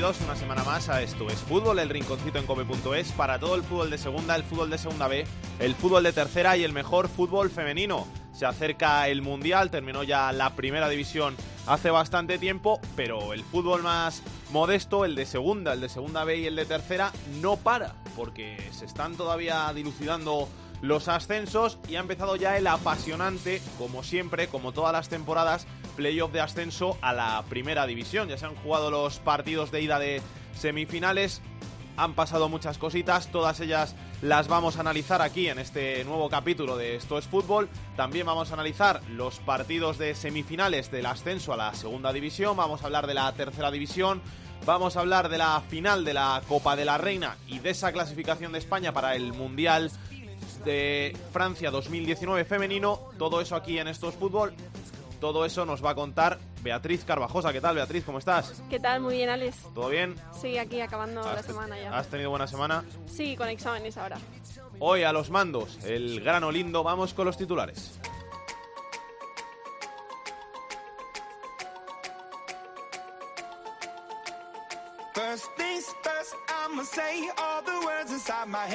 Una 0.00 0.34
semana 0.34 0.64
más 0.64 0.88
a 0.88 1.02
Esto 1.02 1.28
es 1.28 1.36
Fútbol, 1.40 1.78
el 1.78 1.90
rinconcito 1.90 2.38
en 2.38 2.46
cope.es 2.46 3.12
para 3.12 3.38
todo 3.38 3.54
el 3.54 3.62
fútbol 3.62 3.90
de 3.90 3.98
segunda, 3.98 4.34
el 4.34 4.44
fútbol 4.44 4.70
de 4.70 4.78
segunda 4.78 5.08
B, 5.08 5.26
el 5.58 5.74
fútbol 5.74 6.02
de 6.04 6.14
tercera 6.14 6.56
y 6.56 6.64
el 6.64 6.72
mejor 6.72 7.06
fútbol 7.06 7.50
femenino. 7.50 8.06
Se 8.32 8.46
acerca 8.46 9.06
el 9.08 9.20
Mundial, 9.20 9.70
terminó 9.70 10.02
ya 10.02 10.32
la 10.32 10.56
primera 10.56 10.88
división 10.88 11.36
hace 11.66 11.90
bastante 11.90 12.38
tiempo, 12.38 12.80
pero 12.96 13.34
el 13.34 13.44
fútbol 13.44 13.82
más 13.82 14.22
modesto, 14.50 15.04
el 15.04 15.14
de 15.14 15.26
segunda, 15.26 15.74
el 15.74 15.82
de 15.82 15.90
segunda 15.90 16.24
B 16.24 16.38
y 16.38 16.46
el 16.46 16.56
de 16.56 16.64
tercera, 16.64 17.12
no 17.42 17.56
para, 17.56 17.94
porque 18.16 18.70
se 18.72 18.86
están 18.86 19.16
todavía 19.16 19.70
dilucidando 19.74 20.48
los 20.82 21.08
ascensos 21.08 21.78
y 21.88 21.96
ha 21.96 22.00
empezado 22.00 22.36
ya 22.36 22.56
el 22.56 22.66
apasionante, 22.66 23.60
como 23.78 24.02
siempre, 24.02 24.48
como 24.48 24.72
todas 24.72 24.92
las 24.92 25.08
temporadas, 25.08 25.66
playoff 25.96 26.32
de 26.32 26.40
ascenso 26.40 26.96
a 27.02 27.12
la 27.12 27.44
primera 27.48 27.86
división. 27.86 28.28
Ya 28.28 28.38
se 28.38 28.46
han 28.46 28.56
jugado 28.56 28.90
los 28.90 29.18
partidos 29.18 29.70
de 29.70 29.82
ida 29.82 29.98
de 29.98 30.22
semifinales, 30.54 31.42
han 31.96 32.14
pasado 32.14 32.48
muchas 32.48 32.78
cositas, 32.78 33.30
todas 33.30 33.60
ellas 33.60 33.94
las 34.22 34.48
vamos 34.48 34.76
a 34.76 34.80
analizar 34.80 35.20
aquí 35.22 35.48
en 35.48 35.58
este 35.58 36.02
nuevo 36.04 36.28
capítulo 36.30 36.76
de 36.76 36.96
Esto 36.96 37.18
es 37.18 37.26
Fútbol. 37.26 37.68
También 37.96 38.26
vamos 38.26 38.50
a 38.50 38.54
analizar 38.54 39.02
los 39.10 39.38
partidos 39.40 39.98
de 39.98 40.14
semifinales 40.14 40.90
del 40.90 41.06
ascenso 41.06 41.52
a 41.52 41.56
la 41.56 41.74
segunda 41.74 42.12
división, 42.12 42.56
vamos 42.56 42.82
a 42.82 42.86
hablar 42.86 43.06
de 43.06 43.14
la 43.14 43.30
tercera 43.32 43.70
división, 43.70 44.22
vamos 44.64 44.96
a 44.96 45.00
hablar 45.00 45.28
de 45.28 45.38
la 45.38 45.60
final 45.68 46.04
de 46.04 46.14
la 46.14 46.42
Copa 46.48 46.76
de 46.76 46.84
la 46.84 46.96
Reina 46.96 47.36
y 47.46 47.58
de 47.58 47.70
esa 47.70 47.92
clasificación 47.92 48.52
de 48.52 48.58
España 48.58 48.92
para 48.92 49.14
el 49.14 49.32
Mundial 49.32 49.90
de 50.64 51.16
Francia 51.32 51.70
2019 51.70 52.44
femenino. 52.44 53.00
Todo 53.18 53.40
eso 53.40 53.56
aquí 53.56 53.78
en 53.78 53.88
Esto 53.88 54.08
es 54.08 54.14
Fútbol. 54.14 54.52
Todo 55.20 55.44
eso 55.44 55.66
nos 55.66 55.84
va 55.84 55.90
a 55.90 55.94
contar 55.94 56.38
Beatriz 56.62 57.04
Carvajosa. 57.04 57.52
¿Qué 57.52 57.60
tal, 57.60 57.74
Beatriz? 57.74 58.04
¿Cómo 58.04 58.18
estás? 58.18 58.62
¿Qué 58.70 58.80
tal? 58.80 59.00
Muy 59.02 59.16
bien, 59.16 59.28
Alex. 59.28 59.56
¿Todo 59.74 59.88
bien? 59.90 60.14
Sí, 60.40 60.56
aquí 60.56 60.80
acabando 60.80 61.20
la 61.22 61.32
¿Has- 61.32 61.44
semana 61.46 61.78
ya. 61.78 61.96
¿Has 61.98 62.08
tenido 62.08 62.30
buena 62.30 62.46
semana? 62.46 62.84
Sí, 63.06 63.36
con 63.36 63.48
exámenes 63.48 63.98
ahora. 63.98 64.16
Hoy 64.78 65.02
a 65.02 65.12
los 65.12 65.28
mandos, 65.28 65.78
el 65.84 66.20
grano 66.22 66.50
lindo. 66.50 66.82
Vamos 66.82 67.12
con 67.12 67.26
los 67.26 67.36
titulares. 67.36 67.98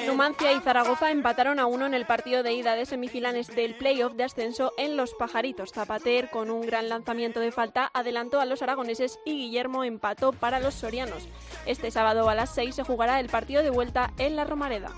Numancia 0.08 0.54
y 0.54 0.60
Zaragoza 0.62 1.12
empataron 1.12 1.60
a 1.60 1.66
uno 1.66 1.86
en 1.86 1.94
el 1.94 2.06
partido 2.06 2.44
de 2.44 2.54
ida 2.54 2.76
de 2.76 2.86
semifinales 2.86 3.48
del 3.48 3.76
playoff 3.76 4.14
de 4.14 4.24
ascenso 4.24 4.72
en 4.78 4.96
Los 4.96 5.14
Pajaritos. 5.14 5.74
Zapater, 5.74 6.30
con 6.30 6.50
un 6.52 6.66
gran 6.66 6.88
lanzamiento 6.88 7.40
de 7.42 7.52
falta, 7.52 7.92
adelantó 7.94 8.40
a 8.40 8.46
los 8.46 8.62
aragoneses 8.62 9.20
y 9.26 9.34
Guillermo 9.34 9.84
empató 9.84 10.32
para 10.32 10.60
los 10.60 10.76
sorianos. 10.76 11.28
Este 11.66 11.92
sábado 11.92 12.30
a 12.30 12.36
las 12.36 12.56
6 12.56 12.76
se 12.76 12.84
jugará 12.84 13.20
el 13.20 13.28
partido 13.28 13.62
de 13.62 13.70
vuelta 13.70 14.14
en 14.18 14.36
la 14.36 14.46
Romareda. 14.46 14.92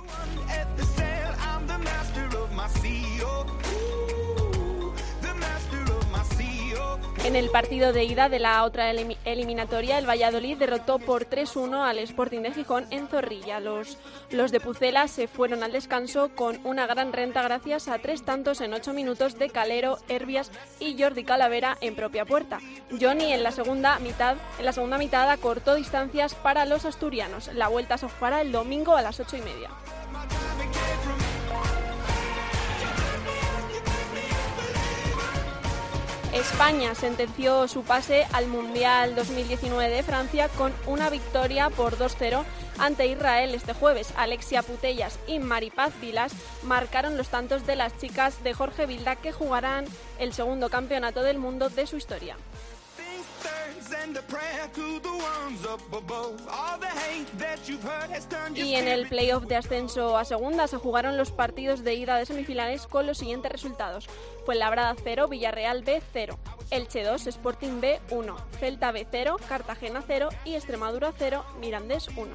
En 7.28 7.36
el 7.36 7.50
partido 7.50 7.92
de 7.92 8.06
ida 8.06 8.30
de 8.30 8.40
la 8.40 8.64
otra 8.64 8.90
elimi- 8.90 9.18
eliminatoria, 9.26 9.98
el 9.98 10.08
Valladolid 10.08 10.58
derrotó 10.58 10.98
por 10.98 11.26
3-1 11.26 11.84
al 11.84 12.00
Sporting 12.00 12.40
de 12.40 12.54
Gijón 12.54 12.86
en 12.90 13.10
Zorrilla. 13.10 13.60
Los, 13.60 13.98
los 14.32 14.54
de 14.54 14.62
Pucela 14.62 15.10
se 15.10 15.28
fueron 15.28 15.62
al 15.62 15.74
descanso 15.74 16.30
con 16.34 16.58
una 16.64 16.88
gran 16.88 17.12
renta 17.12 17.42
gracias 17.44 17.90
a 17.90 18.00
tres 18.00 18.24
tantos 18.24 18.62
en 18.62 18.74
ocho 18.74 18.94
minutos 18.94 19.38
de 19.38 19.50
Calero, 19.50 19.98
Herbias 20.08 20.52
y 20.80 20.98
Jordi 20.98 21.26
Calavera 21.26 21.78
en 21.82 21.98
propia 21.98 22.24
puerta. 22.24 22.60
Johnny 22.98 23.34
en 23.34 23.44
la 23.44 23.52
segunda 23.52 24.00
mitad, 24.00 24.38
en 24.58 24.64
la 24.64 24.72
segunda 24.72 24.98
mitad 24.98 25.30
acortó 25.30 25.76
distancias 25.76 26.34
para 26.34 26.64
los 26.66 26.86
asturianos. 26.86 27.50
La 27.54 27.68
vuelta 27.68 27.98
se 27.98 28.08
jugará 28.08 28.40
el 28.40 28.54
domingo 28.54 28.96
a 28.96 29.02
las 29.02 29.20
ocho 29.20 29.36
y 29.36 29.42
media. 29.42 29.70
España 36.38 36.94
sentenció 36.94 37.68
su 37.68 37.82
pase 37.82 38.28
al 38.32 38.46
Mundial 38.46 39.16
2019 39.16 39.90
de 39.90 40.04
Francia 40.04 40.50
con 40.50 40.72
una 40.86 41.10
victoria 41.10 41.72
por 41.72 41.98
2-0 41.98 42.44
ante 42.78 43.08
Israel 43.08 43.56
este 43.56 43.74
jueves. 43.74 44.14
Alexia 44.16 44.62
Putellas 44.62 45.18
y 45.26 45.40
Maripaz 45.40 46.00
Vilas 46.00 46.34
marcaron 46.62 47.18
los 47.18 47.30
tantos 47.30 47.66
de 47.66 47.76
las 47.76 47.98
chicas 47.98 48.44
de 48.44 48.54
Jorge 48.54 48.86
Vilda 48.86 49.16
que 49.16 49.32
jugarán 49.32 49.86
el 50.20 50.32
segundo 50.32 50.70
campeonato 50.70 51.24
del 51.24 51.40
mundo 51.40 51.70
de 51.70 51.88
su 51.88 51.98
historia. 51.98 52.38
Y 58.54 58.76
en 58.76 58.88
el 58.88 59.08
playoff 59.08 59.46
de 59.46 59.56
ascenso 59.56 60.18
a 60.18 60.26
segunda 60.26 60.68
se 60.68 60.78
jugaron 60.78 61.18
los 61.18 61.32
partidos 61.32 61.84
de 61.84 61.96
ida 61.96 62.18
de 62.18 62.26
semifinales 62.26 62.88
con 62.88 63.08
los 63.08 63.18
siguientes 63.18 63.52
resultados. 63.52 64.08
Fuenlabrada 64.48 64.96
0, 65.04 65.28
Villarreal 65.28 65.84
B 65.84 66.02
0, 66.14 66.40
Elche 66.72 67.04
2, 67.04 67.28
Sporting 67.28 67.82
B 67.82 68.00
1, 68.12 68.36
Celta 68.58 68.94
B 68.94 69.06
0, 69.12 69.36
Cartagena 69.46 70.02
0 70.08 70.30
y 70.46 70.56
Extremadura 70.56 71.12
0, 71.20 71.44
Mirandés 71.60 72.08
1. 72.16 72.34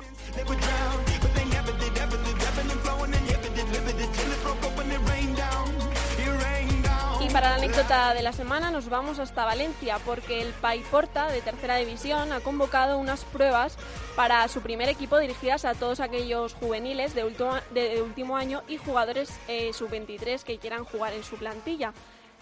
Para 7.33 7.49
la 7.49 7.55
anécdota 7.57 8.13
de 8.13 8.23
la 8.23 8.33
semana 8.33 8.71
nos 8.71 8.91
vamos 8.91 9.19
hasta 9.19 9.47
Valencia 9.47 9.99
porque 10.05 10.43
el 10.43 10.53
Paiporta 10.53 11.29
de 11.29 11.41
tercera 11.41 11.77
división 11.77 12.31
ha 12.31 12.41
convocado 12.41 12.99
unas 12.99 13.25
pruebas 13.25 13.79
para 14.17 14.47
su 14.49 14.61
primer 14.61 14.91
equipo 14.91 15.19
dirigidas 15.19 15.65
a 15.65 15.75
todos 15.75 16.01
aquellos 16.01 16.53
juveniles 16.53 17.15
de 17.15 17.25
último, 17.25 18.37
año 18.37 18.63
y 18.69 18.77
jugadores 18.77 19.31
eh, 19.49 19.73
sub-23 19.73 20.43
que 20.43 20.59
quieran 20.59 20.85
jugar 20.85 21.15
en 21.15 21.25
su 21.25 21.37
plantilla. 21.37 21.95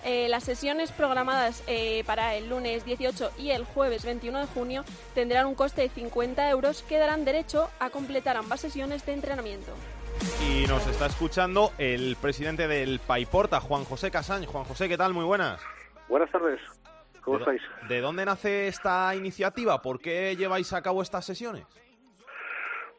Eh, 0.05 0.29
las 0.29 0.45
sesiones 0.45 0.91
programadas 0.91 1.63
eh, 1.69 2.03
para 2.07 2.35
el 2.35 2.49
lunes 2.49 2.85
18 2.85 3.33
y 3.39 3.51
el 3.51 3.65
jueves 3.65 4.05
21 4.05 4.41
de 4.41 4.47
junio 4.47 4.85
tendrán 5.15 5.47
un 5.47 5.55
coste 5.55 5.83
de 5.83 5.89
50 5.89 6.51
euros 6.51 6.83
que 6.83 6.99
darán 6.99 7.25
derecho 7.25 7.71
a 7.79 7.91
completar 7.91 8.37
ambas 8.37 8.61
sesiones 8.61 9.07
de 9.07 9.13
entrenamiento. 9.13 9.73
Y 10.43 10.67
nos 10.67 10.87
está 10.87 11.07
escuchando 11.07 11.71
el 11.79 12.17
presidente 12.21 12.69
del 12.69 13.01
Paiporta, 13.01 13.61
Juan 13.61 13.85
José 13.85 14.11
Casañ. 14.11 14.45
Juan 14.47 14.65
José, 14.65 14.89
¿qué 14.89 14.97
tal? 14.97 15.15
Muy 15.15 15.25
buenas. 15.25 15.63
Buenas 16.09 16.31
tardes, 16.31 16.61
¿cómo 17.23 17.39
¿De, 17.39 17.43
estáis? 17.45 17.63
¿De 17.89 18.01
dónde 18.01 18.25
nace 18.25 18.69
esta 18.69 19.15
iniciativa? 19.15 19.81
¿Por 19.81 20.01
qué 20.01 20.35
lleváis 20.37 20.73
a 20.73 20.83
cabo 20.83 21.03
estas 21.03 21.25
sesiones? 21.25 21.65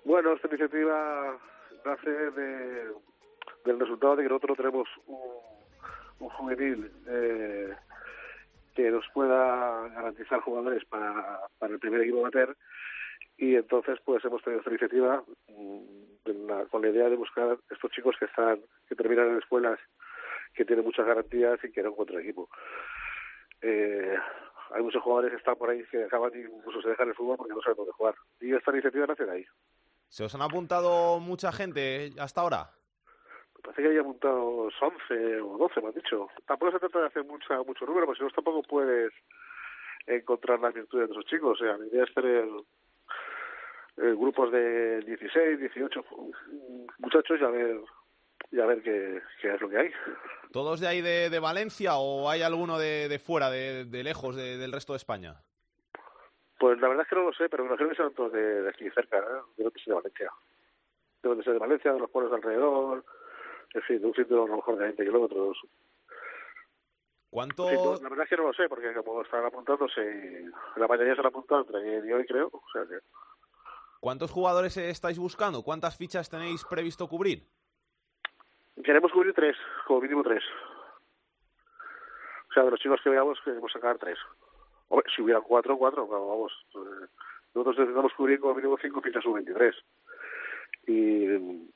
Bueno, 0.06 0.34
esta 0.34 0.48
iniciativa 0.48 1.38
nace 1.86 2.10
de, 2.10 2.92
del 3.66 3.80
resultado 3.80 4.16
de 4.16 4.24
que 4.24 4.30
nosotros 4.30 4.58
tenemos 4.58 4.88
un, 5.08 5.20
un 6.20 6.30
juvenil 6.30 6.92
eh, 7.08 7.76
que 8.76 8.90
nos 8.90 9.06
pueda 9.14 9.90
garantizar 9.90 10.40
jugadores 10.40 10.84
para, 10.86 11.42
para 11.60 11.74
el 11.74 11.80
primer 11.80 12.02
equipo 12.02 12.20
amateur 12.20 12.56
y 13.42 13.56
entonces 13.56 13.98
pues 14.06 14.24
hemos 14.24 14.42
tenido 14.44 14.60
esta 14.60 14.70
iniciativa 14.70 15.24
mm, 15.48 15.80
la- 16.48 16.66
con 16.68 16.82
la 16.84 16.90
idea 16.90 17.10
de 17.10 17.16
buscar 17.16 17.58
estos 17.70 17.92
chicos 17.92 18.16
que 18.20 18.26
están 18.26 18.62
que 18.88 18.96
terminan 18.96 19.30
en 19.30 19.38
escuelas 19.40 19.80
que 20.54 20.64
tienen 20.66 20.86
muchas 20.86 21.06
garantías 21.08 21.60
y 21.64 21.72
que 21.72 21.82
no 21.82 21.90
encuentran 21.90 22.22
equipo. 22.22 22.48
Eh, 23.62 24.16
hay 24.74 24.84
muchos 24.84 25.02
jugadores 25.02 25.32
que 25.32 25.38
están 25.38 25.56
por 25.56 25.70
ahí 25.70 25.84
que 25.90 26.04
acaban 26.04 26.32
y 26.36 26.42
incluso 26.42 26.82
se 26.82 26.90
dejan 26.90 27.10
el 27.10 27.16
fútbol 27.16 27.38
porque 27.38 27.54
no 27.54 27.62
saben 27.62 27.78
dónde 27.78 27.92
jugar. 27.94 28.16
Y 28.40 28.54
esta 28.54 28.72
iniciativa 28.72 29.06
nace 29.08 29.26
de 29.26 29.32
ahí. 29.32 29.46
¿Se 30.10 30.24
os 30.24 30.36
han 30.36 30.42
apuntado 30.42 31.20
mucha 31.20 31.52
gente 31.52 32.12
hasta 32.20 32.42
ahora? 32.42 32.70
Me 33.56 33.62
parece 33.62 33.82
que 33.82 33.88
había 33.90 34.02
apuntados 34.02 34.74
11 34.82 35.42
o 35.42 35.58
12, 35.58 35.82
me 35.82 35.88
han 35.88 35.94
dicho. 35.94 36.28
Tampoco 36.46 36.72
se 36.74 36.80
trata 36.80 37.00
de 37.00 37.08
hacer 37.08 37.24
mucha, 37.26 37.62
mucho 37.64 37.86
número, 37.86 38.06
porque 38.06 38.20
si 38.20 38.24
no 38.26 38.30
tampoco 38.32 38.62
puedes 38.64 39.12
encontrar 40.06 40.60
las 40.60 40.74
virtudes 40.74 41.08
de 41.08 41.14
esos 41.14 41.26
chicos. 41.26 41.62
O 41.62 41.64
sea, 41.64 41.78
la 41.78 41.86
idea 41.88 42.04
es 42.04 42.14
tener 42.14 42.46
eh, 43.98 44.14
grupos 44.18 44.52
de 44.52 45.02
16, 45.02 45.60
18 45.60 46.06
muchachos 47.00 47.40
y 47.40 47.44
a 47.44 47.50
ver, 47.50 47.80
y 48.52 48.60
a 48.60 48.66
ver 48.66 48.82
qué, 48.82 49.22
qué 49.42 49.54
es 49.54 49.62
lo 49.62 49.70
que 49.70 49.78
hay. 49.78 49.92
¿Todos 50.52 50.80
de 50.80 50.88
ahí 50.88 51.02
de, 51.02 51.30
de 51.30 51.40
Valencia 51.40 51.96
o 51.96 52.30
hay 52.30 52.42
alguno 52.42 52.78
de, 52.80 53.08
de 53.10 53.20
fuera, 53.20 53.50
de, 53.50 53.86
de 53.86 54.04
lejos, 54.04 54.36
de- 54.36 54.58
del 54.58 54.72
resto 54.74 54.94
de 54.94 54.98
España? 54.98 55.36
Pues 56.60 56.80
la 56.80 56.88
verdad 56.90 57.04
es 57.06 57.10
que 57.10 57.16
no 57.16 57.24
lo 57.24 57.34
sé, 57.34 57.50
pero 57.50 57.64
me 57.64 57.70
imagino 57.70 57.90
que 57.90 57.96
son 57.96 58.14
todos 58.14 58.32
de, 58.34 58.62
de 58.64 58.70
aquí 58.70 58.90
cerca, 58.92 59.18
¿eh? 59.18 59.24
De 59.58 59.64
ser 59.72 59.86
de 59.86 59.94
Valencia. 59.94 60.32
Deben 61.24 61.38
de 61.40 61.44
ser 61.44 61.54
de 61.54 61.60
Valencia, 61.60 61.94
de 61.94 62.00
los 62.00 62.10
pueblos 62.12 62.32
de 62.32 62.38
alrededor, 62.38 63.04
en 63.74 63.82
fin, 63.84 64.00
de 64.02 64.06
un 64.08 64.14
sitio 64.14 64.44
a 64.44 64.48
lo 64.48 64.56
mejor 64.58 64.78
de 64.78 64.84
20 64.86 65.04
kilómetros. 65.04 65.58
¿Cuánto, 67.30 67.70
Sí, 67.70 67.76
no, 67.76 67.96
la 67.96 68.10
verdad 68.10 68.24
es 68.26 68.30
que 68.30 68.36
no 68.38 68.48
lo 68.48 68.54
sé, 68.54 68.68
porque 68.68 68.94
como 68.94 69.22
están 69.22 69.46
apuntándose, 69.46 70.44
la 70.76 70.88
mayoría 70.88 71.16
se 71.16 71.22
han 71.22 71.28
apuntado 71.28 71.62
entre 71.62 71.78
ayer 71.80 72.06
y 72.06 72.12
hoy, 72.12 72.26
creo. 72.26 72.50
O 72.52 72.64
sea 72.74 72.84
que, 72.86 73.00
¿Cuántos 74.02 74.32
jugadores 74.32 74.76
estáis 74.78 75.20
buscando? 75.20 75.62
¿Cuántas 75.62 75.96
fichas 75.96 76.28
tenéis 76.30 76.66
previsto 76.66 77.08
cubrir? 77.08 77.44
queremos 78.84 79.12
cubrir 79.12 79.32
tres, 79.36 79.56
como 79.86 80.02
mínimo 80.02 80.24
tres. 80.24 80.44
O 82.50 82.54
sea, 82.54 82.64
de 82.64 82.72
los 82.72 82.80
chicos 82.80 83.00
que 83.04 83.12
veamos, 83.12 83.38
queremos 83.46 83.72
sacar 83.72 84.00
tres. 84.00 84.18
Hombre, 84.90 85.08
si 85.16 85.22
hubiera 85.22 85.40
cuatro, 85.40 85.78
cuatro, 85.78 86.08
pero 86.10 86.28
vamos. 86.28 86.52
eh, 86.76 87.06
nosotros 87.54 87.78
necesitamos 87.78 88.12
cubrir 88.14 88.40
como 88.40 88.56
mínimo 88.56 88.78
cinco 88.82 89.00
fichas 89.02 89.22
sub-23. 89.24 89.74
Y. 90.88 91.28
mm, 91.28 91.70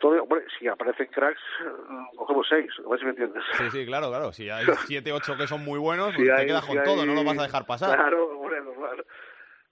Todo, 0.00 0.22
hombre, 0.22 0.44
si 0.58 0.68
aparecen 0.68 1.06
cracks, 1.06 1.40
eh, 1.64 2.16
cogemos 2.16 2.46
seis, 2.50 2.70
a 2.84 2.88
ver 2.90 2.98
si 2.98 3.04
me 3.06 3.10
entiendes. 3.12 3.42
Sí, 3.56 3.70
sí, 3.70 3.86
claro, 3.86 4.08
claro. 4.10 4.32
Si 4.32 4.50
hay 4.50 4.66
7, 4.86 5.12
8 5.12 5.36
que 5.38 5.46
son 5.46 5.64
muy 5.64 5.78
buenos, 5.78 6.10
Si 6.10 6.16
pues 6.16 6.26
te 6.28 6.32
hay- 6.34 6.46
quedas 6.46 6.64
si 6.64 6.68
con 6.68 6.78
hay- 6.78 6.84
todo, 6.84 7.06
no 7.06 7.14
lo 7.14 7.24
vas 7.24 7.38
a 7.38 7.42
dejar 7.44 7.64
pasar. 7.64 7.96
Claro, 7.96 8.38
hombre, 8.38 8.60
normal. 8.60 9.06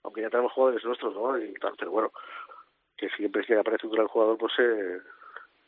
Aunque 0.03 0.21
ya 0.21 0.29
tenemos 0.29 0.51
jugadores 0.53 0.83
nuestros, 0.83 1.13
¿no? 1.15 1.37
Y 1.37 1.53
tal, 1.55 1.73
pero 1.77 1.91
bueno, 1.91 2.11
que 2.97 3.09
siempre 3.09 3.45
que 3.45 3.57
aparece 3.57 3.87
un 3.87 3.93
gran 3.93 4.07
jugador, 4.07 4.37
pues 4.37 4.53
eh, 4.59 4.99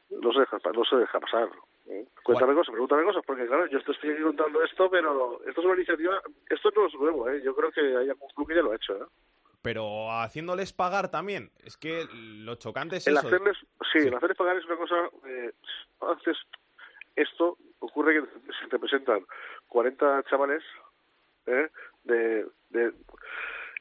no, 0.10 0.32
se 0.34 0.40
deja, 0.42 0.58
no 0.74 0.86
se 0.86 0.96
deja 0.98 1.20
pasar. 1.20 1.50
¿eh? 1.88 2.06
Cuéntame 2.24 2.54
cosas, 2.54 2.72
pregúntame 2.72 3.04
cosas, 3.04 3.24
porque 3.26 3.46
claro, 3.48 3.68
yo 3.68 3.82
te 3.84 3.92
estoy 3.92 4.12
aquí 4.12 4.22
contando 4.22 4.64
esto, 4.64 4.90
pero 4.90 5.40
esto 5.46 5.62
es 5.62 5.66
una 5.66 5.76
iniciativa, 5.76 6.22
esto 6.50 6.72
no 6.76 6.88
es 6.88 6.94
nuevo, 6.96 7.30
¿eh? 7.30 7.42
Yo 7.44 7.56
creo 7.56 7.72
que 7.72 7.82
hay 7.82 8.10
algún 8.10 8.30
club 8.36 8.48
que 8.48 8.56
ya 8.56 8.62
lo 8.62 8.72
ha 8.72 8.76
hecho, 8.76 8.96
¿eh? 8.96 9.06
Pero 9.62 10.12
haciéndoles 10.12 10.74
pagar 10.74 11.10
también. 11.10 11.50
Es 11.64 11.78
que 11.78 12.06
lo 12.14 12.56
chocante 12.56 12.98
es 12.98 13.08
El 13.08 13.18
eso. 13.18 13.28
hacerles, 13.28 13.58
sí, 13.94 14.02
Sí. 14.02 14.08
el 14.08 14.14
hacerles 14.14 14.38
pagar 14.38 14.58
es 14.58 14.66
una 14.66 14.76
cosa, 14.76 15.10
eh, 15.26 15.54
haces 16.02 16.38
esto, 17.16 17.58
ocurre 17.80 18.14
que 18.22 18.54
se 18.62 18.68
te 18.68 18.78
presentan 18.80 19.26
40 19.68 20.24
chavales, 20.30 20.64
¿eh? 21.46 21.70
de, 22.04 22.46
de 22.70 22.94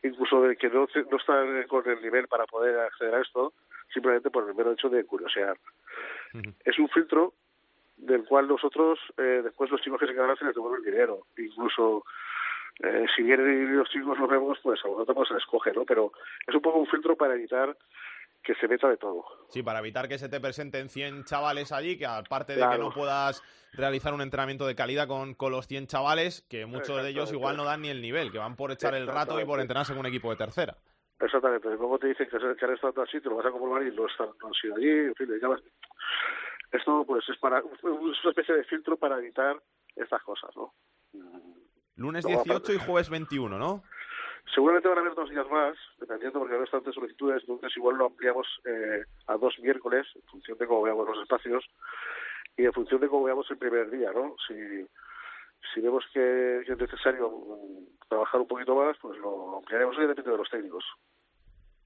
incluso 0.03 0.43
de 0.43 0.57
que 0.57 0.69
no, 0.69 0.87
no 1.11 1.17
están 1.17 1.63
con 1.69 1.89
el 1.89 2.03
nivel 2.03 2.29
para 2.29 2.47
poder 2.47 2.79
acceder 2.81 3.15
a 3.15 3.21
esto, 3.21 3.53
simplemente 3.93 4.31
por 4.31 4.49
el 4.49 4.55
mero 4.55 4.73
hecho 4.73 4.89
de 4.89 5.05
curiosear. 5.05 5.57
Es 6.65 6.79
un 6.79 6.89
filtro 6.89 7.35
del 7.97 8.25
cual 8.25 8.49
nosotros, 8.49 8.99
eh, 9.17 9.43
después 9.45 9.71
los 9.71 9.81
chicos 9.81 10.01
que 10.01 10.07
se 10.07 10.15
quedan 10.15 10.37
se 10.37 10.45
les 10.45 10.55
devuelve 10.55 10.79
el 10.79 10.93
dinero. 10.93 11.27
Incluso 11.37 12.05
eh, 12.83 13.07
si 13.15 13.23
vienen 13.23 13.77
los 13.77 13.89
chicos 13.91 14.19
los 14.19 14.29
vemos, 14.29 14.59
pues 14.63 14.85
a 14.85 14.89
vosotros 14.89 15.15
pues 15.15 15.29
se 15.29 15.35
les 15.35 15.47
coge, 15.47 15.73
¿no? 15.73 15.85
Pero 15.85 16.13
es 16.47 16.55
un 16.55 16.63
poco 16.63 16.79
un 16.79 16.87
filtro 16.87 17.17
para 17.17 17.35
evitar 17.35 17.77
que 18.43 18.55
se 18.57 18.69
meta 18.69 18.89
de 18.89 18.97
todo. 18.97 19.25
Sí, 19.49 19.63
para 19.63 19.79
evitar 19.79 20.09
que 20.09 20.19
se 20.19 20.29
te 20.29 20.41
presenten 20.41 20.89
100 20.89 21.25
chavales 21.25 21.73
allí, 21.73 21.97
que 21.97 22.07
aparte 22.07 22.57
de 22.57 22.69
que 22.69 22.79
no 22.79 22.91
puedas 22.91 23.43
realizar 23.73 24.13
un 24.13 24.21
entrenamiento 24.21 24.67
de 24.67 24.75
calidad 24.75 25.07
con, 25.07 25.35
con 25.35 25.53
los 25.53 25.67
100 25.67 25.87
chavales, 25.87 26.43
que 26.51 26.67
muchos 26.67 27.03
de 27.03 27.09
ellos 27.09 27.33
igual 27.33 27.57
no 27.57 27.65
dan 27.65 27.83
ni 27.83 27.89
el 27.89 28.03
nivel, 28.03 28.33
que 28.33 28.39
van 28.39 28.57
por 28.57 28.73
echar 28.73 28.95
el 28.95 29.07
rato 29.07 29.41
y 29.41 29.45
por 29.45 29.61
entrenarse 29.61 29.93
en 29.93 29.99
un 29.99 30.07
equipo 30.07 30.31
de 30.31 30.37
tercera. 30.37 30.77
Exactamente. 31.21 31.69
Luego 31.69 31.99
te 31.99 32.09
dicen 32.09 32.29
que, 32.29 32.37
han 32.37 32.73
estado 32.73 33.03
así, 33.03 33.21
te 33.21 33.29
lo 33.29 33.37
vas 33.37 33.47
a 33.47 33.51
comprobar 33.51 33.83
y 33.85 33.95
no, 33.95 34.07
están, 34.07 34.31
no 34.41 34.49
han 34.49 34.55
sido 34.55 34.75
allí. 34.75 34.91
En 34.91 35.15
fin, 35.15 35.29
ya 35.41 35.49
vas- 35.49 35.63
Esto 36.73 37.05
pues 37.07 37.29
es 37.29 37.39
para 37.39 37.61
es 37.61 37.65
una 37.85 38.31
especie 38.31 38.57
de 38.57 38.65
filtro 38.65 38.97
para 38.97 39.19
evitar 39.19 39.57
estas 39.95 40.23
cosas, 40.23 40.51
¿no? 40.57 40.75
Lunes 41.97 42.25
Luego, 42.25 42.43
18 42.43 42.73
y 42.73 42.79
jueves 42.79 43.11
21, 43.11 43.59
¿no? 43.59 43.85
Seguramente 44.47 44.89
van 44.89 44.99
a 44.99 45.01
haber 45.01 45.15
dos 45.15 45.31
días 45.31 45.49
más, 45.51 45.77
dependiendo 45.99 46.39
porque 46.39 46.55
hay 46.55 46.61
bastantes 46.61 46.95
solicitudes, 46.95 47.43
entonces 47.43 47.77
igual 47.77 47.97
lo 47.97 48.07
ampliamos 48.07 48.47
eh, 48.65 49.05
a 49.27 49.37
dos 49.37 49.59
miércoles, 49.61 50.07
en 50.15 50.23
función 50.23 50.59
de 50.59 50.67
cómo 50.67 50.83
veamos 50.83 51.09
los 51.09 51.23
espacios 51.23 51.65
y 52.57 52.65
en 52.65 52.73
función 52.73 53.01
de 53.01 53.09
cómo 53.09 53.25
veamos 53.25 53.51
el 53.51 53.59
primer 53.59 53.91
día, 53.91 54.13
¿no? 54.13 54.35
Si, 54.47 54.55
si 55.73 55.81
vemos 55.81 56.05
que, 56.13 56.61
es 56.61 56.79
necesario 56.79 57.31
mm, 57.31 58.09
trabajar 58.09 58.41
un 58.41 58.49
poquito 58.49 58.75
más, 58.75 58.97
pues 59.01 59.19
lo 59.19 59.59
ampliaremos, 59.59 59.97
y 59.97 60.07
depende 60.07 60.31
de 60.31 60.37
los 60.37 60.51
técnicos. 60.51 60.85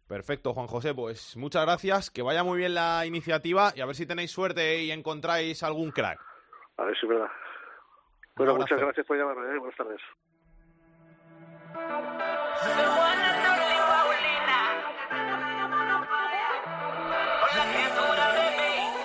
Perfecto, 0.08 0.54
Juan 0.54 0.66
José, 0.66 0.94
pues 0.94 1.36
muchas 1.36 1.64
gracias, 1.64 2.10
que 2.10 2.22
vaya 2.22 2.42
muy 2.42 2.58
bien 2.58 2.74
la 2.74 3.04
iniciativa 3.06 3.72
y 3.74 3.80
a 3.80 3.86
ver 3.86 3.96
si 3.96 4.06
tenéis 4.06 4.30
suerte 4.30 4.82
y 4.82 4.92
encontráis 4.92 5.62
algún 5.62 5.90
crack. 5.90 6.20
A 6.78 6.84
ver 6.84 6.96
si 6.98 7.06
es 7.06 7.10
verdad. 7.10 7.30
Bueno, 8.36 8.56
muchas 8.56 8.78
gracias 8.78 9.06
por 9.06 9.16
llamarme, 9.16 9.54
¿eh? 9.54 9.58
buenas 9.58 9.76
tardes. 9.76 10.00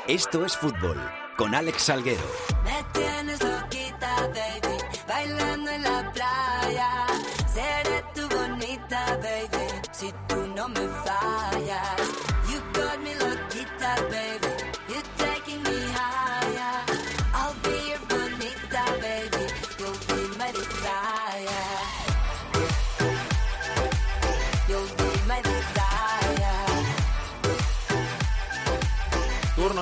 Esto 0.08 0.46
es 0.46 0.58
fútbol 0.58 0.98
con 1.38 1.56
Alex 1.56 1.84
Salguero. 1.84 2.22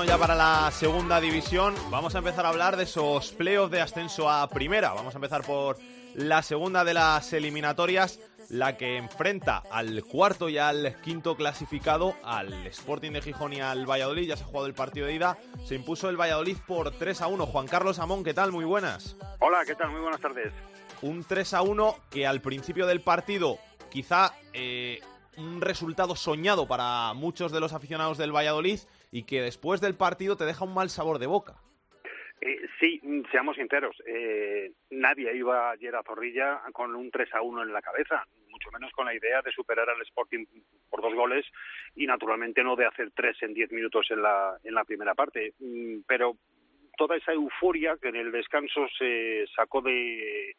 Ya 0.06 0.16
para 0.16 0.34
la 0.34 0.70
segunda 0.70 1.20
división. 1.20 1.74
Vamos 1.90 2.14
a 2.14 2.18
empezar 2.18 2.46
a 2.46 2.48
hablar 2.48 2.76
de 2.76 2.84
esos 2.84 3.32
playoffs 3.32 3.70
de 3.70 3.82
ascenso 3.82 4.30
a 4.30 4.48
primera. 4.48 4.92
Vamos 4.94 5.14
a 5.14 5.18
empezar 5.18 5.42
por 5.42 5.76
la 6.14 6.42
segunda 6.42 6.84
de 6.84 6.94
las 6.94 7.32
eliminatorias, 7.34 8.18
la 8.48 8.78
que 8.78 8.96
enfrenta 8.96 9.62
al 9.70 10.02
cuarto 10.04 10.48
y 10.48 10.56
al 10.56 10.96
quinto 11.02 11.36
clasificado, 11.36 12.14
al 12.24 12.66
Sporting 12.68 13.12
de 13.12 13.20
Gijón 13.20 13.52
y 13.52 13.60
al 13.60 13.84
Valladolid. 13.88 14.26
Ya 14.26 14.36
se 14.36 14.44
ha 14.44 14.46
jugado 14.46 14.66
el 14.66 14.74
partido 14.74 15.06
de 15.06 15.14
ida. 15.14 15.38
Se 15.66 15.74
impuso 15.74 16.08
el 16.08 16.18
Valladolid 16.18 16.56
por 16.66 16.90
3 16.92 17.20
a 17.20 17.26
1. 17.26 17.46
Juan 17.46 17.66
Carlos 17.66 17.98
Amón, 17.98 18.24
¿qué 18.24 18.32
tal? 18.32 18.52
Muy 18.52 18.64
buenas. 18.64 19.16
Hola, 19.38 19.64
¿qué 19.66 19.74
tal? 19.74 19.90
Muy 19.90 20.00
buenas 20.00 20.20
tardes. 20.20 20.52
Un 21.02 21.24
3 21.24 21.54
a 21.54 21.62
1 21.62 21.96
que 22.10 22.26
al 22.26 22.40
principio 22.40 22.86
del 22.86 23.02
partido 23.02 23.58
quizá 23.90 24.32
eh, 24.54 25.00
un 25.36 25.60
resultado 25.60 26.16
soñado 26.16 26.66
para 26.66 27.12
muchos 27.14 27.52
de 27.52 27.60
los 27.60 27.72
aficionados 27.72 28.18
del 28.18 28.34
Valladolid 28.34 28.80
y 29.10 29.24
que 29.24 29.42
después 29.42 29.80
del 29.80 29.96
partido 29.96 30.36
te 30.36 30.44
deja 30.44 30.64
un 30.64 30.74
mal 30.74 30.90
sabor 30.90 31.18
de 31.18 31.26
boca. 31.26 31.56
Eh, 32.40 32.58
sí, 32.78 33.00
mm, 33.02 33.22
seamos 33.30 33.56
sinceros, 33.56 33.96
eh, 34.06 34.72
nadie 34.90 35.36
iba 35.36 35.70
ayer 35.70 35.94
a 35.94 36.02
Zorrilla 36.02 36.62
con 36.72 36.94
un 36.94 37.10
3 37.10 37.34
a 37.34 37.42
1 37.42 37.62
en 37.62 37.72
la 37.72 37.82
cabeza, 37.82 38.24
mucho 38.48 38.70
menos 38.70 38.90
con 38.92 39.06
la 39.06 39.14
idea 39.14 39.42
de 39.42 39.52
superar 39.52 39.88
al 39.90 40.00
Sporting 40.02 40.46
por 40.88 41.02
dos 41.02 41.14
goles 41.14 41.44
y 41.94 42.06
naturalmente 42.06 42.64
no 42.64 42.76
de 42.76 42.86
hacer 42.86 43.10
tres 43.14 43.36
en 43.42 43.52
diez 43.52 43.70
minutos 43.72 44.06
en 44.10 44.22
la, 44.22 44.56
en 44.64 44.74
la 44.74 44.84
primera 44.84 45.14
parte. 45.14 45.52
Mm, 45.58 46.00
Pero 46.06 46.36
toda 46.96 47.16
esa 47.16 47.32
euforia 47.32 47.96
que 48.00 48.08
en 48.08 48.16
el 48.16 48.32
descanso 48.32 48.86
se 48.98 49.46
sacó 49.54 49.80
de, 49.82 50.54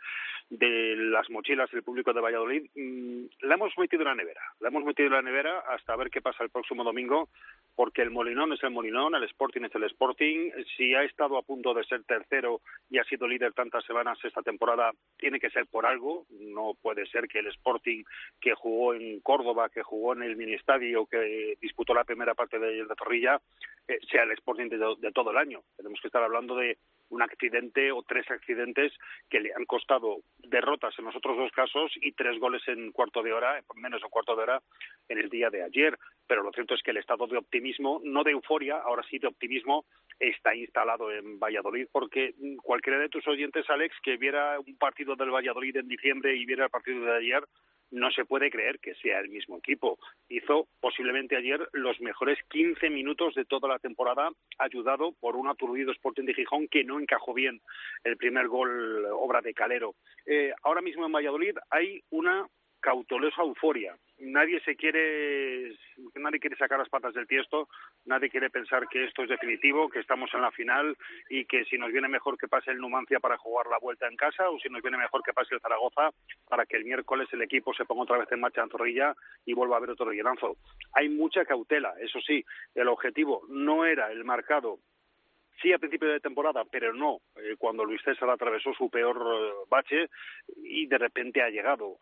de 0.51 0.97
las 0.97 1.29
mochilas 1.29 1.71
del 1.71 1.81
público 1.81 2.11
de 2.11 2.19
Valladolid, 2.19 2.69
mm, 2.75 3.47
la 3.47 3.55
hemos 3.55 3.75
metido 3.77 4.01
en 4.01 4.09
la 4.09 4.15
nevera. 4.15 4.41
La 4.59 4.67
hemos 4.67 4.83
metido 4.83 5.07
en 5.07 5.13
la 5.13 5.21
nevera 5.21 5.59
hasta 5.69 5.95
ver 5.95 6.09
qué 6.09 6.21
pasa 6.21 6.43
el 6.43 6.49
próximo 6.49 6.83
domingo, 6.83 7.29
porque 7.73 8.01
el 8.01 8.11
Molinón 8.11 8.51
es 8.51 8.61
el 8.63 8.71
Molinón, 8.71 9.15
el 9.15 9.23
Sporting 9.23 9.61
es 9.61 9.73
el 9.75 9.85
Sporting. 9.85 10.51
Si 10.75 10.93
ha 10.93 11.03
estado 11.03 11.37
a 11.37 11.41
punto 11.41 11.73
de 11.73 11.85
ser 11.85 12.03
tercero 12.03 12.59
y 12.89 12.97
ha 12.97 13.05
sido 13.05 13.29
líder 13.29 13.53
tantas 13.53 13.85
semanas 13.85 14.19
esta 14.25 14.41
temporada, 14.41 14.91
tiene 15.17 15.39
que 15.39 15.49
ser 15.49 15.67
por 15.67 15.85
algo. 15.85 16.25
No 16.29 16.73
puede 16.81 17.05
ser 17.05 17.29
que 17.29 17.39
el 17.39 17.47
Sporting 17.47 18.03
que 18.41 18.53
jugó 18.53 18.93
en 18.93 19.21
Córdoba, 19.21 19.69
que 19.69 19.83
jugó 19.83 20.13
en 20.13 20.23
el 20.23 20.35
Ministadio, 20.35 21.05
que 21.05 21.57
disputó 21.61 21.93
la 21.93 22.03
primera 22.03 22.35
parte 22.35 22.59
de, 22.59 22.85
de 22.85 22.95
Zorrilla, 22.97 23.39
eh, 23.87 23.99
sea 24.11 24.23
el 24.23 24.31
Sporting 24.31 24.67
de 24.67 25.11
todo 25.13 25.31
el 25.31 25.37
año. 25.37 25.61
Tenemos 25.77 26.01
que 26.01 26.07
estar 26.07 26.21
hablando 26.21 26.55
de 26.55 26.77
un 27.11 27.21
accidente 27.21 27.91
o 27.91 28.03
tres 28.03 28.29
accidentes 28.31 28.91
que 29.29 29.39
le 29.39 29.53
han 29.53 29.65
costado 29.65 30.21
derrotas 30.39 30.97
en 30.97 31.05
los 31.05 31.15
otros 31.15 31.37
dos 31.37 31.51
casos 31.51 31.91
y 32.01 32.13
tres 32.13 32.39
goles 32.39 32.61
en 32.67 32.91
cuarto 32.91 33.21
de 33.21 33.33
hora, 33.33 33.61
menos 33.75 34.01
de 34.01 34.09
cuarto 34.09 34.35
de 34.35 34.43
hora 34.43 34.61
en 35.07 35.19
el 35.19 35.29
día 35.29 35.49
de 35.49 35.63
ayer. 35.63 35.97
Pero 36.27 36.43
lo 36.43 36.51
cierto 36.51 36.73
es 36.73 36.81
que 36.81 36.91
el 36.91 36.97
estado 36.97 37.27
de 37.27 37.37
optimismo, 37.37 38.01
no 38.03 38.23
de 38.23 38.31
euforia, 38.31 38.77
ahora 38.77 39.03
sí 39.09 39.19
de 39.19 39.27
optimismo, 39.27 39.85
está 40.19 40.55
instalado 40.55 41.11
en 41.11 41.39
Valladolid, 41.39 41.87
porque 41.91 42.33
cualquiera 42.63 42.99
de 42.99 43.09
tus 43.09 43.27
oyentes, 43.27 43.69
Alex, 43.69 43.95
que 44.01 44.17
viera 44.17 44.59
un 44.59 44.77
partido 44.77 45.15
del 45.15 45.31
Valladolid 45.31 45.77
en 45.77 45.87
diciembre 45.87 46.35
y 46.35 46.45
viera 46.45 46.65
el 46.65 46.69
partido 46.69 47.03
de 47.03 47.17
ayer, 47.17 47.43
no 47.91 48.11
se 48.11 48.25
puede 48.25 48.49
creer 48.49 48.79
que 48.79 48.95
sea 48.95 49.19
el 49.19 49.29
mismo 49.29 49.57
equipo. 49.57 49.99
Hizo 50.29 50.67
posiblemente 50.79 51.35
ayer 51.35 51.67
los 51.73 51.99
mejores 52.01 52.39
15 52.49 52.89
minutos 52.89 53.35
de 53.35 53.45
toda 53.45 53.69
la 53.69 53.79
temporada, 53.79 54.29
ayudado 54.57 55.13
por 55.19 55.35
un 55.35 55.47
aturdido 55.47 55.91
Sporting 55.91 56.25
de 56.25 56.33
Gijón 56.33 56.67
que 56.67 56.83
no 56.83 56.99
encajó 56.99 57.33
bien 57.33 57.61
el 58.03 58.17
primer 58.17 58.47
gol 58.47 59.05
obra 59.11 59.41
de 59.41 59.53
Calero. 59.53 59.95
Eh, 60.25 60.53
ahora 60.63 60.81
mismo 60.81 61.05
en 61.05 61.11
Valladolid 61.11 61.55
hay 61.69 62.01
una 62.09 62.47
cautelosa 62.79 63.43
euforia. 63.43 63.95
Nadie 64.23 64.59
se 64.61 64.75
quiere, 64.75 65.75
nadie 66.13 66.39
quiere 66.39 66.55
sacar 66.55 66.77
las 66.77 66.89
patas 66.89 67.15
del 67.15 67.25
tiesto, 67.25 67.67
nadie 68.05 68.29
quiere 68.29 68.51
pensar 68.51 68.87
que 68.87 69.03
esto 69.05 69.23
es 69.23 69.29
definitivo, 69.29 69.89
que 69.89 69.99
estamos 69.99 70.31
en 70.35 70.41
la 70.41 70.51
final 70.51 70.95
y 71.27 71.45
que 71.45 71.65
si 71.65 71.79
nos 71.79 71.91
viene 71.91 72.07
mejor 72.07 72.37
que 72.37 72.47
pase 72.47 72.69
el 72.69 72.77
Numancia 72.77 73.19
para 73.19 73.39
jugar 73.39 73.65
la 73.65 73.79
vuelta 73.79 74.07
en 74.07 74.15
casa 74.15 74.47
o 74.51 74.59
si 74.59 74.69
nos 74.69 74.83
viene 74.83 74.97
mejor 74.97 75.23
que 75.23 75.33
pase 75.33 75.55
el 75.55 75.61
Zaragoza 75.61 76.11
para 76.47 76.67
que 76.67 76.77
el 76.77 76.85
miércoles 76.85 77.29
el 77.31 77.41
equipo 77.41 77.73
se 77.73 77.85
ponga 77.85 78.03
otra 78.03 78.19
vez 78.19 78.31
en 78.31 78.41
marcha 78.41 78.61
en 78.61 78.69
Zorrilla 78.69 79.15
y 79.43 79.53
vuelva 79.53 79.75
a 79.75 79.77
haber 79.79 79.89
otro 79.89 80.05
rellenazo. 80.05 80.55
Hay 80.93 81.09
mucha 81.09 81.43
cautela, 81.43 81.95
eso 81.99 82.19
sí, 82.21 82.45
el 82.75 82.89
objetivo 82.89 83.41
no 83.49 83.85
era 83.85 84.11
el 84.11 84.23
marcado 84.23 84.77
sí 85.61 85.71
a 85.71 85.79
principio 85.79 86.09
de 86.09 86.19
temporada, 86.19 86.63
pero 86.69 86.93
no 86.93 87.19
eh, 87.35 87.55
cuando 87.57 87.85
Luis 87.85 88.01
César 88.03 88.29
atravesó 88.29 88.73
su 88.73 88.89
peor 88.89 89.17
eh, 89.17 89.51
bache 89.69 90.09
y 90.57 90.87
de 90.87 90.97
repente 90.97 91.41
ha 91.41 91.49
llegado. 91.49 91.97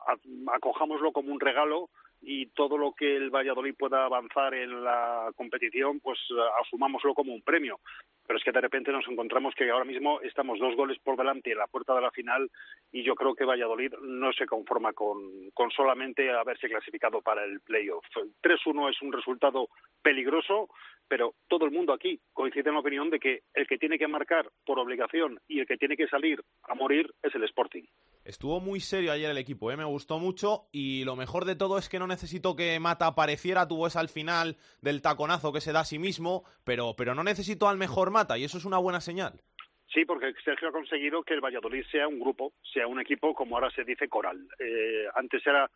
acojámoslo 0.54 1.12
como 1.12 1.34
un 1.34 1.40
regalo 1.40 1.90
y 2.22 2.48
todo 2.48 2.78
lo 2.78 2.94
que 2.94 3.16
el 3.16 3.30
Valladolid 3.30 3.76
pueda 3.78 4.06
avanzar 4.06 4.54
en 4.54 4.84
la 4.84 5.32
competición, 5.36 6.00
pues 6.00 6.20
eh, 6.32 6.64
asumámoslo 6.64 7.14
como 7.14 7.34
un 7.34 7.42
premio. 7.42 7.80
Pero 8.30 8.38
es 8.38 8.44
que 8.44 8.52
de 8.52 8.62
repente 8.62 8.92
nos 8.92 9.08
encontramos 9.08 9.56
que 9.56 9.72
ahora 9.72 9.86
mismo 9.86 10.22
estamos 10.22 10.60
dos 10.60 10.76
goles 10.76 11.00
por 11.00 11.18
delante 11.18 11.52
en 11.52 11.58
la 11.58 11.66
puerta 11.66 11.96
de 11.96 12.02
la 12.02 12.12
final 12.12 12.52
y 12.92 13.02
yo 13.02 13.16
creo 13.16 13.34
que 13.34 13.44
Valladolid 13.44 13.92
no 14.04 14.32
se 14.34 14.46
conforma 14.46 14.94
con, 14.94 15.50
con 15.52 15.72
solamente 15.72 16.30
haberse 16.30 16.68
clasificado 16.68 17.24
para 17.24 17.44
el 17.44 17.60
playoff. 17.62 18.06
3-1 18.44 18.92
es 18.92 19.02
un 19.02 19.14
resultado 19.14 19.70
peligroso, 20.04 20.70
pero 21.08 21.34
todo 21.48 21.66
el 21.66 21.72
mundo 21.72 21.92
aquí 21.92 22.20
coincide 22.32 22.70
en 22.70 22.76
la 22.76 22.82
opinión 22.82 23.10
de 23.10 23.20
que 23.20 23.42
el 23.56 23.66
que 23.66 23.80
tiene 23.80 23.98
que 23.98 24.08
marcar 24.08 24.48
por 24.64 24.78
obligación 24.78 25.40
y 25.48 25.62
el 25.62 25.66
que 25.66 25.78
tiene 25.78 25.98
que 25.98 26.08
salir 26.08 26.40
a 26.68 26.76
morir 26.76 27.12
es 27.24 27.34
el 27.34 27.46
Sporting. 27.46 27.86
Estuvo 28.26 28.60
muy 28.60 28.80
serio 28.80 29.12
ayer 29.12 29.32
el 29.32 29.40
equipo, 29.40 29.72
¿eh? 29.72 29.78
me 29.78 29.86
gustó 29.86 30.20
mucho 30.20 30.68
y 30.72 31.04
lo 31.04 31.16
mejor 31.16 31.46
de 31.46 31.56
todo 31.56 31.80
es 31.80 31.90
que 31.90 31.98
no 31.98 32.06
necesito 32.06 32.56
que 32.56 32.80
Mata 32.80 33.08
apareciera, 33.08 33.68
tuvo 33.68 33.88
esa 33.88 34.02
al 34.02 34.10
final 34.10 34.58
del 34.82 35.02
taconazo 35.02 35.52
que 35.52 35.62
se 35.62 35.72
da 35.72 35.80
a 35.80 35.86
sí 35.86 35.98
mismo, 35.98 36.44
pero, 36.64 36.96
pero 36.96 37.16
no 37.16 37.24
necesito 37.24 37.68
al 37.68 37.78
mejor 37.78 38.12
Mata 38.12 38.19
y 38.38 38.44
eso 38.44 38.58
es 38.58 38.66
una 38.66 38.78
buena 38.78 39.02
señal. 39.02 39.34
Sí, 39.94 40.06
porque 40.06 40.34
Sergio 40.44 40.70
ha 40.70 40.72
conseguido 40.72 41.24
que 41.24 41.34
el 41.34 41.42
Valladolid 41.42 41.84
sea 41.92 42.08
un 42.08 42.20
grupo, 42.20 42.54
sea 42.74 42.86
un 42.86 43.00
equipo 43.00 43.34
como 43.34 43.56
ahora 43.56 43.72
se 43.72 43.84
dice 43.84 44.08
coral. 44.08 44.48
Eh, 44.60 45.08
antes 45.16 45.46
era 45.46 45.70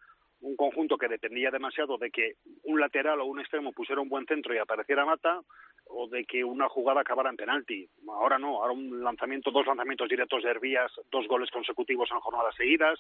un 0.43 0.55
conjunto 0.55 0.97
que 0.97 1.07
dependía 1.07 1.51
demasiado 1.51 1.97
de 1.97 2.12
que 2.12 2.33
un 2.63 2.79
lateral 2.79 3.19
o 3.21 3.25
un 3.25 3.39
extremo 3.39 3.71
pusiera 3.71 4.01
un 4.01 4.09
buen 4.09 4.25
centro 4.25 4.53
y 4.53 4.57
apareciera 4.57 5.05
Mata, 5.05 5.41
o 5.88 6.07
de 6.07 6.25
que 6.25 6.43
una 6.43 6.69
jugada 6.69 7.01
acabara 7.01 7.29
en 7.29 7.38
penalti. 7.38 7.88
Ahora 8.07 8.39
no, 8.39 8.62
ahora 8.62 8.73
un 8.73 9.03
lanzamiento, 9.03 9.51
dos 9.51 9.65
lanzamientos 9.65 10.09
directos 10.09 10.43
de 10.43 10.50
Hervías, 10.50 10.91
dos 11.12 11.27
goles 11.27 11.50
consecutivos 11.51 12.09
en 12.12 12.19
jornadas 12.19 12.55
seguidas. 12.55 13.00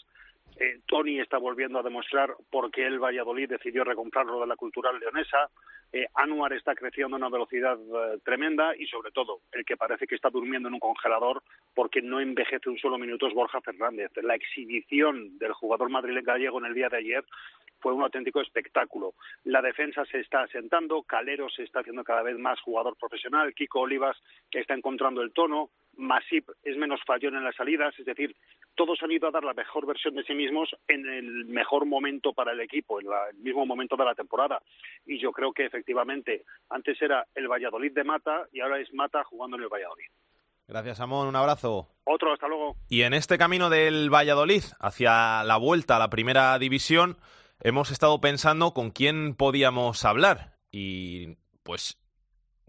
Eh, 0.59 0.79
Tony 0.85 1.19
está 1.19 1.37
volviendo 1.37 1.79
a 1.79 1.83
demostrar 1.83 2.35
por 2.51 2.71
qué 2.71 2.85
el 2.85 2.99
Valladolid 2.99 3.49
decidió 3.49 3.83
recomprarlo 3.83 4.39
de 4.41 4.47
la 4.47 4.55
cultural 4.55 4.99
leonesa. 4.99 5.49
Eh, 5.91 6.07
Anuar 6.15 6.53
está 6.53 6.75
creciendo 6.75 7.15
a 7.15 7.19
una 7.19 7.29
velocidad 7.29 7.77
eh, 7.77 8.19
tremenda 8.23 8.75
y 8.75 8.85
sobre 8.87 9.11
todo 9.11 9.41
el 9.51 9.63
que 9.63 9.77
parece 9.77 10.07
que 10.07 10.15
está 10.15 10.29
durmiendo 10.29 10.67
en 10.67 10.73
un 10.75 10.79
congelador 10.79 11.43
porque 11.75 12.01
no 12.01 12.19
envejece 12.19 12.69
un 12.69 12.79
solo 12.79 12.97
minuto 12.97 13.27
es 13.27 13.33
Borja 13.33 13.61
Fernández. 13.61 14.11
La 14.21 14.35
exhibición 14.35 15.37
del 15.37 15.53
jugador 15.53 15.89
madrileño 15.89 16.25
gallego 16.25 16.59
en 16.59 16.65
el 16.65 16.73
día 16.73 16.89
de 16.89 16.97
ayer 16.97 17.23
fue 17.83 17.93
un 17.93 18.01
auténtico 18.01 18.39
espectáculo. 18.39 19.13
La 19.43 19.61
defensa 19.61 20.05
se 20.05 20.21
está 20.21 20.43
asentando, 20.43 21.03
Calero 21.03 21.49
se 21.49 21.63
está 21.63 21.81
haciendo 21.81 22.05
cada 22.05 22.23
vez 22.23 22.39
más 22.39 22.59
jugador 22.61 22.95
profesional, 22.97 23.53
Kiko 23.53 23.81
Olivas 23.81 24.17
está 24.51 24.73
encontrando 24.73 25.21
el 25.21 25.33
tono, 25.33 25.69
Masip 25.97 26.49
es 26.63 26.77
menos 26.77 27.01
fallón 27.05 27.35
en 27.35 27.43
las 27.43 27.55
salidas, 27.55 27.93
es 27.99 28.05
decir, 28.05 28.35
todos 28.75 29.03
han 29.03 29.11
ido 29.11 29.27
a 29.27 29.31
dar 29.31 29.43
la 29.43 29.53
mejor 29.53 29.85
versión 29.85 30.15
de 30.15 30.23
sí 30.23 30.33
mismos 30.33 30.75
en 30.87 31.05
el 31.07 31.45
mejor 31.45 31.85
momento 31.85 32.33
para 32.33 32.53
el 32.53 32.61
equipo, 32.61 33.01
en 33.01 33.07
el 33.07 33.43
mismo 33.43 33.65
momento 33.65 33.97
de 33.97 34.05
la 34.05 34.15
temporada. 34.15 34.61
Y 35.05 35.19
yo 35.19 35.33
creo 35.33 35.51
que 35.51 35.65
efectivamente 35.65 36.45
antes 36.69 36.99
era 37.01 37.27
el 37.35 37.49
Valladolid 37.49 37.91
de 37.91 38.05
Mata 38.05 38.47
y 38.53 38.61
ahora 38.61 38.79
es 38.79 38.93
Mata 38.93 39.23
jugando 39.25 39.57
en 39.57 39.63
el 39.63 39.69
Valladolid. 39.69 40.07
Gracias, 40.67 40.99
Amón. 40.99 41.27
Un 41.27 41.35
abrazo. 41.35 41.89
Otro, 42.05 42.33
hasta 42.33 42.47
luego. 42.47 42.75
Y 42.89 43.03
en 43.03 43.13
este 43.13 43.37
camino 43.37 43.69
del 43.69 44.09
Valladolid 44.13 44.63
hacia 44.79 45.43
la 45.43 45.57
vuelta 45.57 45.95
a 45.95 45.99
la 45.99 46.09
primera 46.09 46.57
división, 46.59 47.17
hemos 47.59 47.91
estado 47.91 48.19
pensando 48.21 48.73
con 48.73 48.91
quién 48.91 49.35
podíamos 49.35 50.03
hablar. 50.05 50.53
Y 50.71 51.37
pues, 51.63 51.99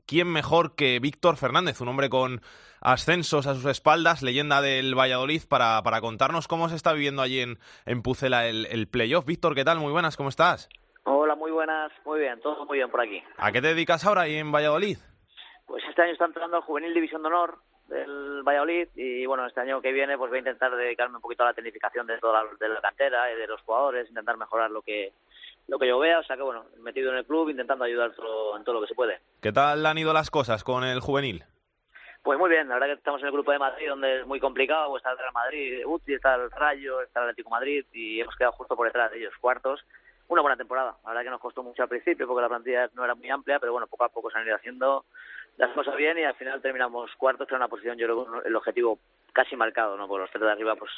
¿quién 0.07 0.29
mejor 0.31 0.75
que 0.75 0.99
Víctor 1.01 1.37
Fernández, 1.37 1.81
un 1.81 1.89
hombre 1.89 2.11
con 2.11 2.43
ascensos 2.81 3.47
a 3.47 3.55
sus 3.55 3.65
espaldas, 3.67 4.23
leyenda 4.23 4.61
del 4.61 4.95
Valladolid, 4.99 5.43
para, 5.49 5.83
para 5.83 6.01
contarnos 6.01 6.49
cómo 6.49 6.69
se 6.69 6.77
está 6.77 6.93
viviendo 6.93 7.23
allí 7.23 7.41
en, 7.41 7.59
en 7.87 8.03
Pucela 8.03 8.47
el, 8.47 8.67
el 8.67 8.89
playoff? 8.89 9.25
Víctor, 9.25 9.55
¿qué 9.55 9.65
tal? 9.65 9.79
Muy 9.79 9.93
buenas, 9.93 10.17
¿cómo 10.17 10.29
estás? 10.29 10.69
Hola, 11.05 11.35
muy 11.35 11.51
buenas, 11.51 11.93
muy 12.05 12.21
bien, 12.21 12.41
todo 12.41 12.67
muy 12.67 12.79
bien 12.79 12.91
por 12.91 13.01
aquí. 13.01 13.23
¿A 13.39 13.53
qué 13.53 13.63
te 13.63 13.69
dedicas 13.69 14.05
ahora 14.05 14.23
ahí 14.23 14.37
en 14.37 14.53
Valladolid? 14.53 14.99
Pues 15.67 15.83
este 15.89 16.03
año 16.03 16.13
está 16.13 16.27
entrando 16.27 16.59
al 16.59 16.63
Juvenil 16.63 16.93
División 16.93 17.23
de 17.23 17.29
Honor 17.29 17.59
del 17.95 18.43
Valladolid 18.43 18.89
y 18.97 19.25
bueno, 19.27 19.47
este 19.47 19.61
año 19.61 19.81
que 19.81 19.93
viene 19.93 20.19
pues 20.19 20.29
voy 20.29 20.39
a 20.39 20.41
intentar 20.41 20.75
dedicarme 20.75 21.17
un 21.17 21.23
poquito 21.23 21.45
a 21.45 21.47
la 21.47 21.55
tecnificación 21.55 22.07
de 22.07 22.19
toda 22.19 22.43
la, 22.43 22.51
de 22.59 22.69
la 22.69 22.81
cantera 22.81 23.33
y 23.33 23.37
de 23.37 23.47
los 23.47 23.61
jugadores, 23.63 24.09
intentar 24.09 24.37
mejorar 24.37 24.71
lo 24.71 24.83
que 24.83 25.13
lo 25.67 25.79
que 25.79 25.89
yo 25.89 25.99
vea, 25.99 26.19
o 26.19 26.23
sea 26.25 26.37
que 26.37 26.43
bueno, 26.43 26.67
metido 26.81 27.11
en 27.11 27.19
el 27.19 27.25
club 27.25 27.49
intentando 27.49 27.85
ayudar 27.85 28.13
todo, 28.13 28.57
en 28.57 28.65
todo 28.65 28.75
lo 28.75 28.81
que 28.83 28.89
se 28.89 28.95
puede. 28.95 29.21
¿Qué 29.41 29.53
tal 29.53 29.87
han 29.87 29.97
ido 29.97 30.13
las 30.13 30.31
cosas 30.31 30.63
con 30.63 30.85
el 30.85 31.01
juvenil? 31.01 31.45
Pues 32.23 32.39
muy 32.39 32.51
bien, 32.51 32.69
la 32.69 32.75
verdad 32.75 32.89
que 32.89 32.99
estamos 32.99 33.21
en 33.21 33.27
el 33.27 33.33
grupo 33.33 33.53
de 33.53 33.59
Madrid 33.59 33.89
donde 33.89 34.21
es 34.21 34.27
muy 34.27 34.41
complicado, 34.41 34.89
pues 34.91 35.01
está 35.01 35.13
el 35.13 35.19
Real 35.19 35.33
Madrid, 35.33 35.87
UCI, 35.87 36.15
está 36.15 36.35
el 36.35 36.51
Rayo, 36.51 37.01
está 37.03 37.21
el 37.21 37.29
Atlético 37.29 37.51
Madrid 37.51 37.85
y 37.93 38.21
hemos 38.21 38.35
quedado 38.37 38.53
justo 38.53 38.77
por 38.77 38.87
detrás 38.87 39.11
de 39.11 39.19
ellos, 39.19 39.35
cuartos. 39.41 39.85
Una 40.27 40.41
buena 40.41 40.57
temporada, 40.57 40.97
la 41.05 41.11
verdad 41.11 41.23
que 41.23 41.31
nos 41.31 41.41
costó 41.41 41.63
mucho 41.63 41.83
al 41.83 41.89
principio 41.89 42.27
porque 42.27 42.41
la 42.41 42.49
plantilla 42.49 42.91
no 42.95 43.05
era 43.05 43.15
muy 43.15 43.29
amplia, 43.29 43.59
pero 43.59 43.73
bueno, 43.73 43.87
poco 43.87 44.05
a 44.05 44.09
poco 44.09 44.31
se 44.31 44.39
han 44.39 44.47
ido 44.47 44.57
haciendo 44.57 45.05
las 45.57 45.71
cosas 45.73 45.97
bien 45.97 46.19
y 46.19 46.25
al 46.25 46.35
final 46.35 46.61
terminamos 46.61 47.11
cuartos 47.17 47.49
en 47.51 47.57
una 47.57 47.69
posición, 47.69 47.99
yo 47.99 48.07
creo 48.07 48.43
el 48.45 48.57
objetivo 48.57 48.99
casi 49.33 49.57
marcado, 49.57 49.97
¿no? 49.97 50.09
Por 50.09 50.21
los 50.21 50.31
tres 50.31 50.43
de 50.43 50.51
arriba, 50.51 50.77
pues 50.77 50.91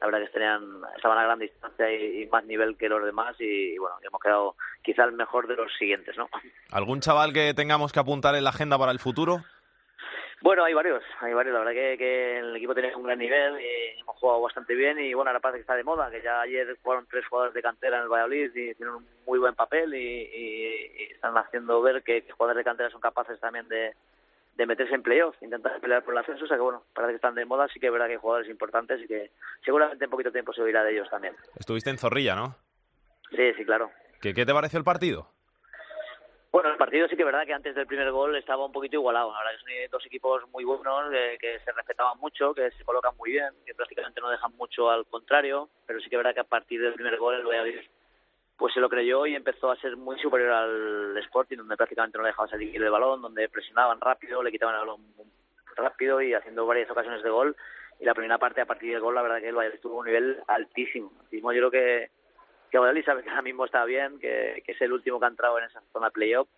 la 0.00 0.06
verdad 0.06 0.26
que 0.26 0.32
tenían, 0.32 0.62
estaban 0.96 1.18
a 1.18 1.24
gran 1.24 1.38
distancia 1.38 1.90
y, 1.92 2.26
más 2.26 2.44
nivel 2.44 2.76
que 2.76 2.88
los 2.88 3.04
demás 3.04 3.36
y, 3.38 3.78
bueno, 3.78 3.96
hemos 4.02 4.20
quedado 4.20 4.56
quizá 4.82 5.04
el 5.04 5.12
mejor 5.12 5.46
de 5.46 5.56
los 5.56 5.72
siguientes, 5.78 6.16
¿no? 6.16 6.28
¿Algún 6.70 7.00
chaval 7.00 7.32
que 7.32 7.54
tengamos 7.54 7.92
que 7.92 8.00
apuntar 8.00 8.34
en 8.34 8.44
la 8.44 8.50
agenda 8.50 8.78
para 8.78 8.92
el 8.92 8.98
futuro? 8.98 9.42
Bueno, 10.44 10.62
hay 10.62 10.74
varios, 10.74 11.02
hay 11.20 11.32
varios. 11.32 11.54
La 11.54 11.60
verdad 11.60 11.72
que, 11.72 11.96
que 11.96 12.38
el 12.40 12.54
equipo 12.54 12.74
tiene 12.74 12.94
un 12.94 13.04
gran 13.04 13.18
nivel 13.18 13.58
y 13.58 13.98
hemos 13.98 14.14
jugado 14.16 14.42
bastante 14.42 14.74
bien 14.74 14.98
y 14.98 15.14
bueno, 15.14 15.30
ahora 15.30 15.40
parece 15.40 15.56
que 15.56 15.60
está 15.62 15.74
de 15.74 15.84
moda, 15.84 16.10
que 16.10 16.20
ya 16.20 16.42
ayer 16.42 16.76
fueron 16.82 17.06
tres 17.06 17.26
jugadores 17.28 17.54
de 17.54 17.62
cantera 17.62 17.96
en 17.96 18.02
el 18.02 18.10
Valladolid 18.10 18.50
y 18.54 18.74
tienen 18.74 18.96
un 18.96 19.06
muy 19.24 19.38
buen 19.38 19.54
papel 19.54 19.94
y, 19.94 21.12
están 21.14 21.34
haciendo 21.38 21.80
ver 21.80 22.02
que, 22.02 22.26
jugadores 22.30 22.58
de 22.58 22.64
cantera 22.64 22.90
son 22.90 23.00
capaces 23.00 23.40
también 23.40 23.66
de, 23.68 23.94
de 24.54 24.66
meterse 24.66 24.94
en 24.94 25.02
playoff, 25.02 25.34
intentar 25.40 25.80
pelear 25.80 26.04
por 26.04 26.12
el 26.12 26.18
ascenso, 26.18 26.44
o 26.44 26.46
sea 26.46 26.58
que 26.58 26.62
bueno, 26.62 26.82
parece 26.92 27.12
que 27.12 27.16
están 27.16 27.34
de 27.34 27.46
moda, 27.46 27.66
sí 27.72 27.80
que 27.80 27.86
es 27.86 27.92
verdad 27.92 28.08
que 28.08 28.12
hay 28.12 28.18
jugadores 28.18 28.50
importantes 28.50 29.00
y 29.00 29.06
que 29.06 29.30
seguramente 29.64 30.04
en 30.04 30.10
poquito 30.10 30.30
tiempo 30.30 30.52
se 30.52 30.60
oirá 30.60 30.84
de 30.84 30.92
ellos 30.92 31.08
también. 31.08 31.34
Estuviste 31.58 31.88
en 31.88 31.96
Zorrilla, 31.96 32.34
¿no? 32.34 32.54
Sí, 33.30 33.54
sí, 33.56 33.64
claro. 33.64 33.90
¿Qué, 34.20 34.34
qué 34.34 34.44
te 34.44 34.52
pareció 34.52 34.78
el 34.78 34.84
partido? 34.84 35.33
Bueno, 36.54 36.70
el 36.70 36.76
partido 36.76 37.08
sí 37.08 37.16
que 37.16 37.22
es 37.22 37.26
verdad 37.26 37.44
que 37.44 37.52
antes 37.52 37.74
del 37.74 37.88
primer 37.88 38.12
gol 38.12 38.36
estaba 38.36 38.64
un 38.64 38.70
poquito 38.70 38.94
igualado. 38.94 39.34
Ahora 39.34 39.50
son 39.58 39.70
dos 39.90 40.06
equipos 40.06 40.48
muy 40.52 40.62
buenos, 40.62 41.12
eh, 41.12 41.36
que 41.40 41.58
se 41.58 41.72
respetaban 41.72 42.16
mucho, 42.20 42.54
que 42.54 42.70
se 42.70 42.84
colocan 42.84 43.16
muy 43.16 43.32
bien, 43.32 43.48
que 43.66 43.74
prácticamente 43.74 44.20
no 44.20 44.30
dejan 44.30 44.54
mucho 44.56 44.88
al 44.88 45.04
contrario, 45.06 45.68
pero 45.84 45.98
sí 45.98 46.08
que 46.08 46.14
es 46.14 46.18
verdad 46.18 46.32
que 46.32 46.42
a 46.42 46.44
partir 46.44 46.80
del 46.80 46.92
primer 46.94 47.18
gol 47.18 47.34
el 47.34 47.44
Valladolid 47.44 47.80
pues 48.56 48.72
se 48.72 48.78
lo 48.78 48.88
creyó 48.88 49.26
y 49.26 49.34
empezó 49.34 49.68
a 49.68 49.76
ser 49.80 49.96
muy 49.96 50.16
superior 50.20 50.52
al 50.52 51.18
Sporting, 51.24 51.56
donde 51.56 51.76
prácticamente 51.76 52.18
no 52.18 52.22
le 52.22 52.28
dejaba 52.28 52.46
salir 52.46 52.80
el 52.80 52.88
balón, 52.88 53.20
donde 53.20 53.48
presionaban 53.48 54.00
rápido, 54.00 54.40
le 54.40 54.52
quitaban 54.52 54.76
el 54.76 54.82
balón 54.82 55.00
rápido 55.74 56.22
y 56.22 56.34
haciendo 56.34 56.66
varias 56.66 56.88
ocasiones 56.88 57.24
de 57.24 57.30
gol. 57.30 57.56
Y 57.98 58.04
la 58.04 58.14
primera 58.14 58.38
parte, 58.38 58.60
a 58.60 58.66
partir 58.66 58.92
del 58.92 59.00
gol, 59.00 59.16
la 59.16 59.22
verdad 59.22 59.40
que 59.40 59.48
el 59.48 59.56
Valladolid 59.56 59.80
tuvo 59.80 59.98
un 59.98 60.06
nivel 60.06 60.40
altísimo. 60.46 61.10
altísimo. 61.18 61.52
Yo 61.52 61.68
creo 61.68 61.70
que 61.72 62.10
que 62.74 62.78
Valladolid 62.78 63.04
sabe 63.04 63.22
que 63.22 63.30
ahora 63.30 63.42
mismo 63.42 63.64
está 63.64 63.84
bien, 63.84 64.18
que, 64.18 64.60
que 64.66 64.72
es 64.72 64.80
el 64.80 64.92
último 64.92 65.20
que 65.20 65.26
ha 65.26 65.28
entrado 65.28 65.56
en 65.60 65.66
esa 65.66 65.80
zona 65.92 66.10
playoff 66.10 66.48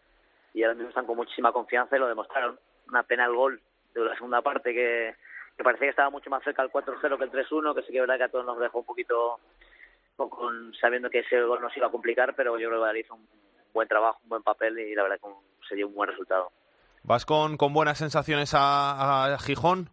y 0.55 0.63
ahora 0.63 0.73
mismo 0.73 0.89
están 0.89 1.05
con 1.05 1.15
muchísima 1.15 1.53
confianza 1.53 1.95
y 1.95 1.99
lo 1.99 2.09
demostraron. 2.09 2.59
Una 2.89 3.03
pena 3.03 3.27
el 3.27 3.35
gol 3.35 3.61
de 3.93 4.01
la 4.03 4.15
segunda 4.15 4.41
parte 4.41 4.73
que, 4.73 5.15
que 5.55 5.63
parecía 5.63 5.89
que 5.89 5.91
estaba 5.91 6.09
mucho 6.09 6.31
más 6.31 6.43
cerca 6.43 6.63
el 6.63 6.71
4-0 6.71 7.19
que 7.19 7.25
el 7.25 7.31
3-1, 7.31 7.75
que 7.75 7.83
sí 7.83 7.89
que 7.93 7.99
es 7.99 8.01
verdad 8.01 8.17
que 8.17 8.23
a 8.23 8.29
todos 8.31 8.47
nos 8.47 8.59
dejó 8.59 8.79
un 8.79 8.87
poquito 8.87 9.41
con, 10.17 10.73
sabiendo 10.81 11.11
que 11.11 11.19
ese 11.19 11.39
gol 11.43 11.61
nos 11.61 11.77
iba 11.77 11.89
a 11.89 11.91
complicar, 11.91 12.35
pero 12.35 12.53
yo 12.53 12.69
creo 12.69 12.79
que 12.79 12.85
Valladolid 12.85 13.05
hizo 13.05 13.15
un 13.15 13.29
buen 13.75 13.87
trabajo, 13.87 14.19
un 14.23 14.31
buen 14.31 14.43
papel 14.43 14.79
y 14.79 14.95
la 14.95 15.03
verdad 15.03 15.19
que 15.23 15.69
se 15.69 15.75
dio 15.75 15.87
un 15.87 15.95
buen 15.95 16.09
resultado. 16.09 16.51
¿Vas 17.03 17.27
con, 17.27 17.59
con 17.59 17.75
buenas 17.75 17.99
sensaciones 17.99 18.55
a, 18.55 19.35
a 19.35 19.39
Gijón? 19.39 19.91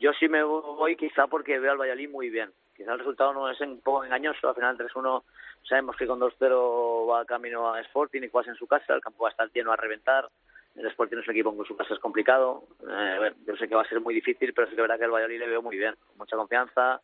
Yo 0.00 0.10
sí 0.18 0.26
me 0.26 0.42
voy 0.42 0.96
quizá 0.96 1.26
porque 1.26 1.58
veo 1.58 1.72
al 1.72 1.78
Valladolid 1.78 2.08
muy 2.08 2.30
bien 2.30 2.50
quizá 2.78 2.92
el 2.92 3.00
resultado 3.00 3.34
no 3.34 3.50
es 3.50 3.60
un 3.60 3.80
poco 3.80 4.04
engañoso, 4.04 4.48
al 4.48 4.54
final 4.54 4.78
3-1 4.78 5.22
sabemos 5.68 5.96
que 5.96 6.06
con 6.06 6.20
2-0 6.20 7.10
va 7.10 7.24
camino 7.24 7.74
a 7.74 7.80
Sporting 7.80 8.22
y 8.22 8.28
juegas 8.28 8.48
en 8.48 8.54
su 8.54 8.66
casa, 8.66 8.94
el 8.94 9.00
campo 9.00 9.24
va 9.24 9.28
a 9.28 9.32
estar 9.32 9.50
lleno 9.52 9.72
a 9.72 9.76
reventar, 9.76 10.28
el 10.76 10.86
Sporting 10.86 11.18
es 11.18 11.26
un 11.26 11.34
equipo 11.34 11.54
con 11.54 11.66
su 11.66 11.76
casa 11.76 11.92
es 11.92 12.00
complicado, 12.00 12.62
eh, 12.88 13.32
yo 13.44 13.56
sé 13.56 13.68
que 13.68 13.74
va 13.74 13.82
a 13.82 13.88
ser 13.88 14.00
muy 14.00 14.14
difícil, 14.14 14.54
pero 14.54 14.68
sí 14.68 14.76
que 14.76 14.80
verdad 14.80 14.96
que 14.96 15.04
el 15.04 15.10
Valladolid 15.10 15.40
le 15.40 15.48
veo 15.48 15.60
muy 15.60 15.76
bien, 15.76 15.96
con 16.06 16.18
mucha 16.18 16.36
confianza, 16.36 17.00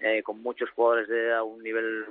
eh, 0.00 0.22
con 0.22 0.40
muchos 0.40 0.70
jugadores 0.70 1.08
de 1.08 1.34
a 1.34 1.42
un 1.42 1.62
nivel 1.62 2.06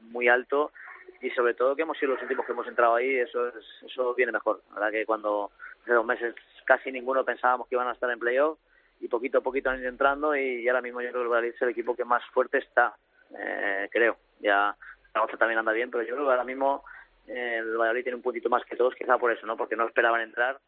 muy 0.00 0.28
alto 0.28 0.72
y 1.20 1.30
sobre 1.30 1.54
todo 1.54 1.76
que 1.76 1.82
hemos 1.82 1.98
sido 1.98 2.12
los 2.12 2.22
últimos 2.22 2.46
que 2.46 2.52
hemos 2.52 2.66
entrado 2.66 2.94
ahí, 2.94 3.16
eso 3.18 3.48
es, 3.48 3.54
eso 3.86 4.14
viene 4.14 4.32
mejor. 4.32 4.62
La 4.70 4.76
verdad 4.76 4.90
que 4.92 5.06
cuando 5.06 5.50
hace 5.82 5.92
dos 5.92 6.06
meses 6.06 6.34
casi 6.64 6.90
ninguno 6.90 7.24
pensábamos 7.24 7.68
que 7.68 7.74
iban 7.74 7.88
a 7.88 7.92
estar 7.92 8.10
en 8.10 8.18
playoff 8.18 8.58
y 9.02 9.08
poquito 9.08 9.38
a 9.38 9.40
poquito 9.40 9.68
han 9.68 9.80
ido 9.80 9.88
entrando 9.88 10.34
y 10.36 10.66
ahora 10.68 10.80
mismo 10.80 11.00
yo 11.00 11.08
creo 11.08 11.22
que 11.22 11.24
el 11.24 11.28
Valladolid 11.28 11.54
es 11.54 11.62
el 11.62 11.68
equipo 11.70 11.96
que 11.96 12.04
más 12.04 12.22
fuerte 12.32 12.58
está, 12.58 12.94
eh, 13.36 13.88
creo. 13.90 14.16
Ya 14.40 14.76
Zaragoza 15.12 15.36
también 15.36 15.58
anda 15.58 15.72
bien, 15.72 15.90
pero 15.90 16.04
yo 16.04 16.14
creo 16.14 16.26
que 16.26 16.30
ahora 16.30 16.44
mismo 16.44 16.84
eh, 17.26 17.56
el 17.58 17.76
Valladolid 17.76 18.04
tiene 18.04 18.16
un 18.16 18.22
puntito 18.22 18.48
más 18.48 18.64
que 18.64 18.76
todos, 18.76 18.94
quizá 18.94 19.18
por 19.18 19.32
eso, 19.32 19.44
¿no? 19.44 19.56
Porque 19.56 19.74
no 19.74 19.86
esperaban 19.86 20.20
entrar 20.20 20.60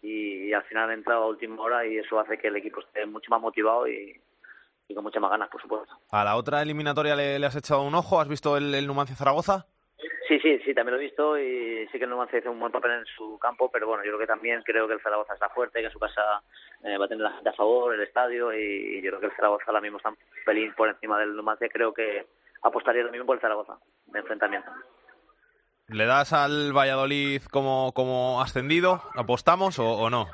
y, 0.00 0.50
al 0.54 0.62
final 0.64 0.84
han 0.84 0.98
entrado 0.98 1.24
a 1.24 1.28
última 1.28 1.62
hora 1.62 1.86
y 1.86 1.98
eso 1.98 2.18
hace 2.18 2.38
que 2.38 2.48
el 2.48 2.56
equipo 2.56 2.80
esté 2.80 3.04
mucho 3.04 3.30
más 3.30 3.40
motivado 3.40 3.86
y, 3.86 4.18
y 4.88 4.94
con 4.94 5.04
muchas 5.04 5.20
más 5.20 5.30
ganas, 5.30 5.50
por 5.50 5.60
supuesto. 5.60 5.94
¿A 6.10 6.24
la 6.24 6.36
otra 6.36 6.62
eliminatoria 6.62 7.14
le, 7.14 7.38
le 7.38 7.46
has 7.46 7.56
echado 7.56 7.82
un 7.82 7.94
ojo? 7.94 8.18
¿Has 8.18 8.28
visto 8.28 8.56
el, 8.56 8.74
el 8.74 8.86
Numancia 8.86 9.14
Zaragoza? 9.14 9.66
Sí, 10.26 10.38
sí, 10.40 10.58
sí, 10.64 10.74
también 10.74 10.94
lo 10.94 11.00
he 11.00 11.04
visto 11.04 11.38
y 11.38 11.86
sí 11.92 11.98
que 11.98 12.04
el 12.04 12.10
Numancia 12.10 12.38
hizo 12.38 12.50
un 12.50 12.58
buen 12.58 12.72
papel 12.72 12.92
en 12.92 13.04
su 13.04 13.38
campo, 13.38 13.70
pero 13.70 13.86
bueno, 13.86 14.02
yo 14.04 14.10
creo 14.10 14.20
que 14.20 14.26
también 14.26 14.62
creo 14.62 14.88
que 14.88 14.94
el 14.94 15.00
Zaragoza 15.00 15.34
está 15.34 15.50
fuerte, 15.50 15.80
que 15.80 15.86
en 15.86 15.92
su 15.92 15.98
casa 15.98 16.42
eh, 16.84 16.98
va 16.98 17.06
a 17.06 17.08
tener 17.08 17.22
la 17.22 17.32
gente 17.32 17.48
a 17.48 17.54
favor, 17.54 17.94
el 17.94 18.02
estadio 18.02 18.52
y, 18.52 19.00
yo 19.02 19.10
creo 19.10 19.20
que 19.20 19.26
el 19.26 19.32
Zaragoza 19.32 19.64
ahora 19.68 19.80
mismo 19.80 19.96
está 19.96 20.10
un 20.10 20.18
pelín 20.44 20.74
por 20.74 20.88
encima 20.88 21.18
del 21.18 21.34
Numancia, 21.34 21.68
creo 21.72 21.92
que 21.92 22.26
apostaría 22.62 23.02
lo 23.02 23.10
mismo 23.10 23.26
por 23.26 23.36
el 23.36 23.40
Zaragoza, 23.40 23.78
de 24.06 24.18
enfrentamiento. 24.18 24.70
¿Le 25.88 26.06
das 26.06 26.32
al 26.32 26.72
Valladolid 26.72 27.42
como, 27.50 27.92
como 27.92 28.40
ascendido? 28.40 29.02
¿Apostamos 29.14 29.78
o, 29.78 29.86
o 29.86 30.10
no? 30.10 30.26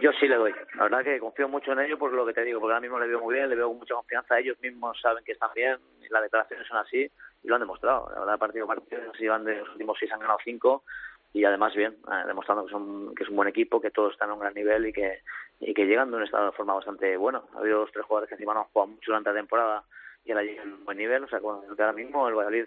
Yo 0.00 0.10
sí 0.18 0.28
le 0.28 0.36
doy. 0.36 0.54
La 0.74 0.84
verdad 0.84 1.02
que 1.02 1.18
confío 1.18 1.48
mucho 1.48 1.72
en 1.72 1.80
ellos 1.80 1.98
por 1.98 2.12
lo 2.12 2.24
que 2.24 2.32
te 2.32 2.44
digo, 2.44 2.60
porque 2.60 2.72
ahora 2.72 2.80
mismo 2.80 2.98
le 2.98 3.06
veo 3.06 3.20
muy 3.20 3.34
bien, 3.34 3.50
le 3.50 3.56
veo 3.56 3.68
con 3.68 3.78
mucha 3.78 3.94
confianza. 3.94 4.38
Ellos 4.38 4.58
mismos 4.60 4.98
saben 5.00 5.24
que 5.24 5.32
están 5.32 5.50
bien, 5.54 5.78
y 6.00 6.08
las 6.08 6.22
declaraciones 6.22 6.66
son 6.66 6.78
así 6.78 7.10
y 7.42 7.48
lo 7.48 7.54
han 7.54 7.60
demostrado. 7.60 8.08
La 8.14 8.20
verdad, 8.20 8.38
partido 8.38 8.64
a 8.64 8.68
partido, 8.68 9.12
si 9.18 9.26
van 9.26 9.44
de 9.44 9.56
los 9.56 9.68
últimos 9.70 9.98
seis 9.98 10.12
han 10.12 10.20
ganado 10.20 10.38
cinco 10.44 10.84
y 11.32 11.44
además 11.44 11.74
bien, 11.74 11.96
eh, 12.10 12.26
demostrando 12.26 12.64
que, 12.64 12.70
son, 12.70 13.14
que 13.14 13.22
es 13.22 13.28
un 13.28 13.36
buen 13.36 13.48
equipo, 13.48 13.80
que 13.80 13.90
todos 13.90 14.12
están 14.12 14.30
a 14.30 14.34
un 14.34 14.40
gran 14.40 14.54
nivel 14.54 14.86
y 14.86 14.92
que, 14.92 15.20
y 15.60 15.74
que 15.74 15.84
llegan 15.84 16.10
de 16.10 16.16
un 16.16 16.22
estado 16.24 16.46
de 16.46 16.52
forma 16.52 16.74
bastante 16.74 17.16
bueno. 17.16 17.44
Ha 17.54 17.58
habido 17.58 17.80
dos 17.80 17.90
tres 17.92 18.04
jugadores 18.06 18.28
que 18.28 18.34
encima 18.34 18.54
no 18.54 18.60
han 18.60 18.66
jugado 18.66 18.92
mucho 18.92 19.06
durante 19.06 19.30
la 19.30 19.36
temporada 19.36 19.84
y 20.24 20.32
ahora 20.32 20.44
llegan 20.44 20.72
a 20.72 20.74
un 20.74 20.84
buen 20.84 20.98
nivel. 20.98 21.24
O 21.24 21.28
sea, 21.28 21.40
con 21.40 21.62
el 21.68 21.76
que 21.76 21.82
ahora 21.82 21.94
mismo 21.94 22.26
el 22.28 22.34
Valladolid 22.34 22.64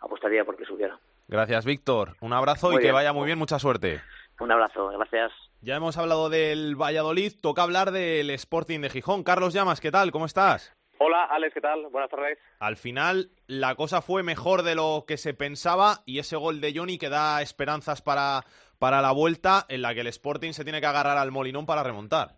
apostaría 0.00 0.44
porque 0.44 0.64
subiera. 0.64 0.98
Gracias, 1.28 1.64
Víctor. 1.64 2.16
Un 2.20 2.32
abrazo 2.32 2.70
Muy 2.70 2.80
y 2.80 2.86
que 2.86 2.92
vaya 2.92 3.12
muy 3.12 3.26
bien. 3.26 3.38
Mucha 3.38 3.58
suerte. 3.58 4.00
Un 4.38 4.52
abrazo, 4.52 4.88
gracias. 4.88 5.32
Ya 5.62 5.76
hemos 5.76 5.96
hablado 5.96 6.28
del 6.28 6.76
Valladolid, 6.76 7.32
toca 7.40 7.62
hablar 7.62 7.90
del 7.90 8.30
Sporting 8.30 8.80
de 8.80 8.90
Gijón. 8.90 9.24
Carlos 9.24 9.54
Llamas, 9.54 9.80
¿qué 9.80 9.90
tal? 9.90 10.12
¿Cómo 10.12 10.26
estás? 10.26 10.75
Hola, 10.98 11.24
Alex, 11.24 11.52
¿qué 11.52 11.60
tal? 11.60 11.86
Buenas 11.90 12.10
tardes. 12.10 12.38
Al 12.58 12.76
final 12.76 13.30
la 13.46 13.74
cosa 13.74 14.00
fue 14.00 14.22
mejor 14.22 14.62
de 14.62 14.74
lo 14.74 15.04
que 15.06 15.18
se 15.18 15.34
pensaba 15.34 16.02
y 16.06 16.18
ese 16.18 16.36
gol 16.36 16.60
de 16.60 16.72
Johnny 16.74 16.98
que 16.98 17.10
da 17.10 17.42
esperanzas 17.42 18.00
para, 18.00 18.44
para 18.78 19.02
la 19.02 19.12
vuelta 19.12 19.66
en 19.68 19.82
la 19.82 19.94
que 19.94 20.00
el 20.00 20.06
Sporting 20.06 20.52
se 20.52 20.64
tiene 20.64 20.80
que 20.80 20.86
agarrar 20.86 21.18
al 21.18 21.32
Molinón 21.32 21.66
para 21.66 21.82
remontar. 21.82 22.36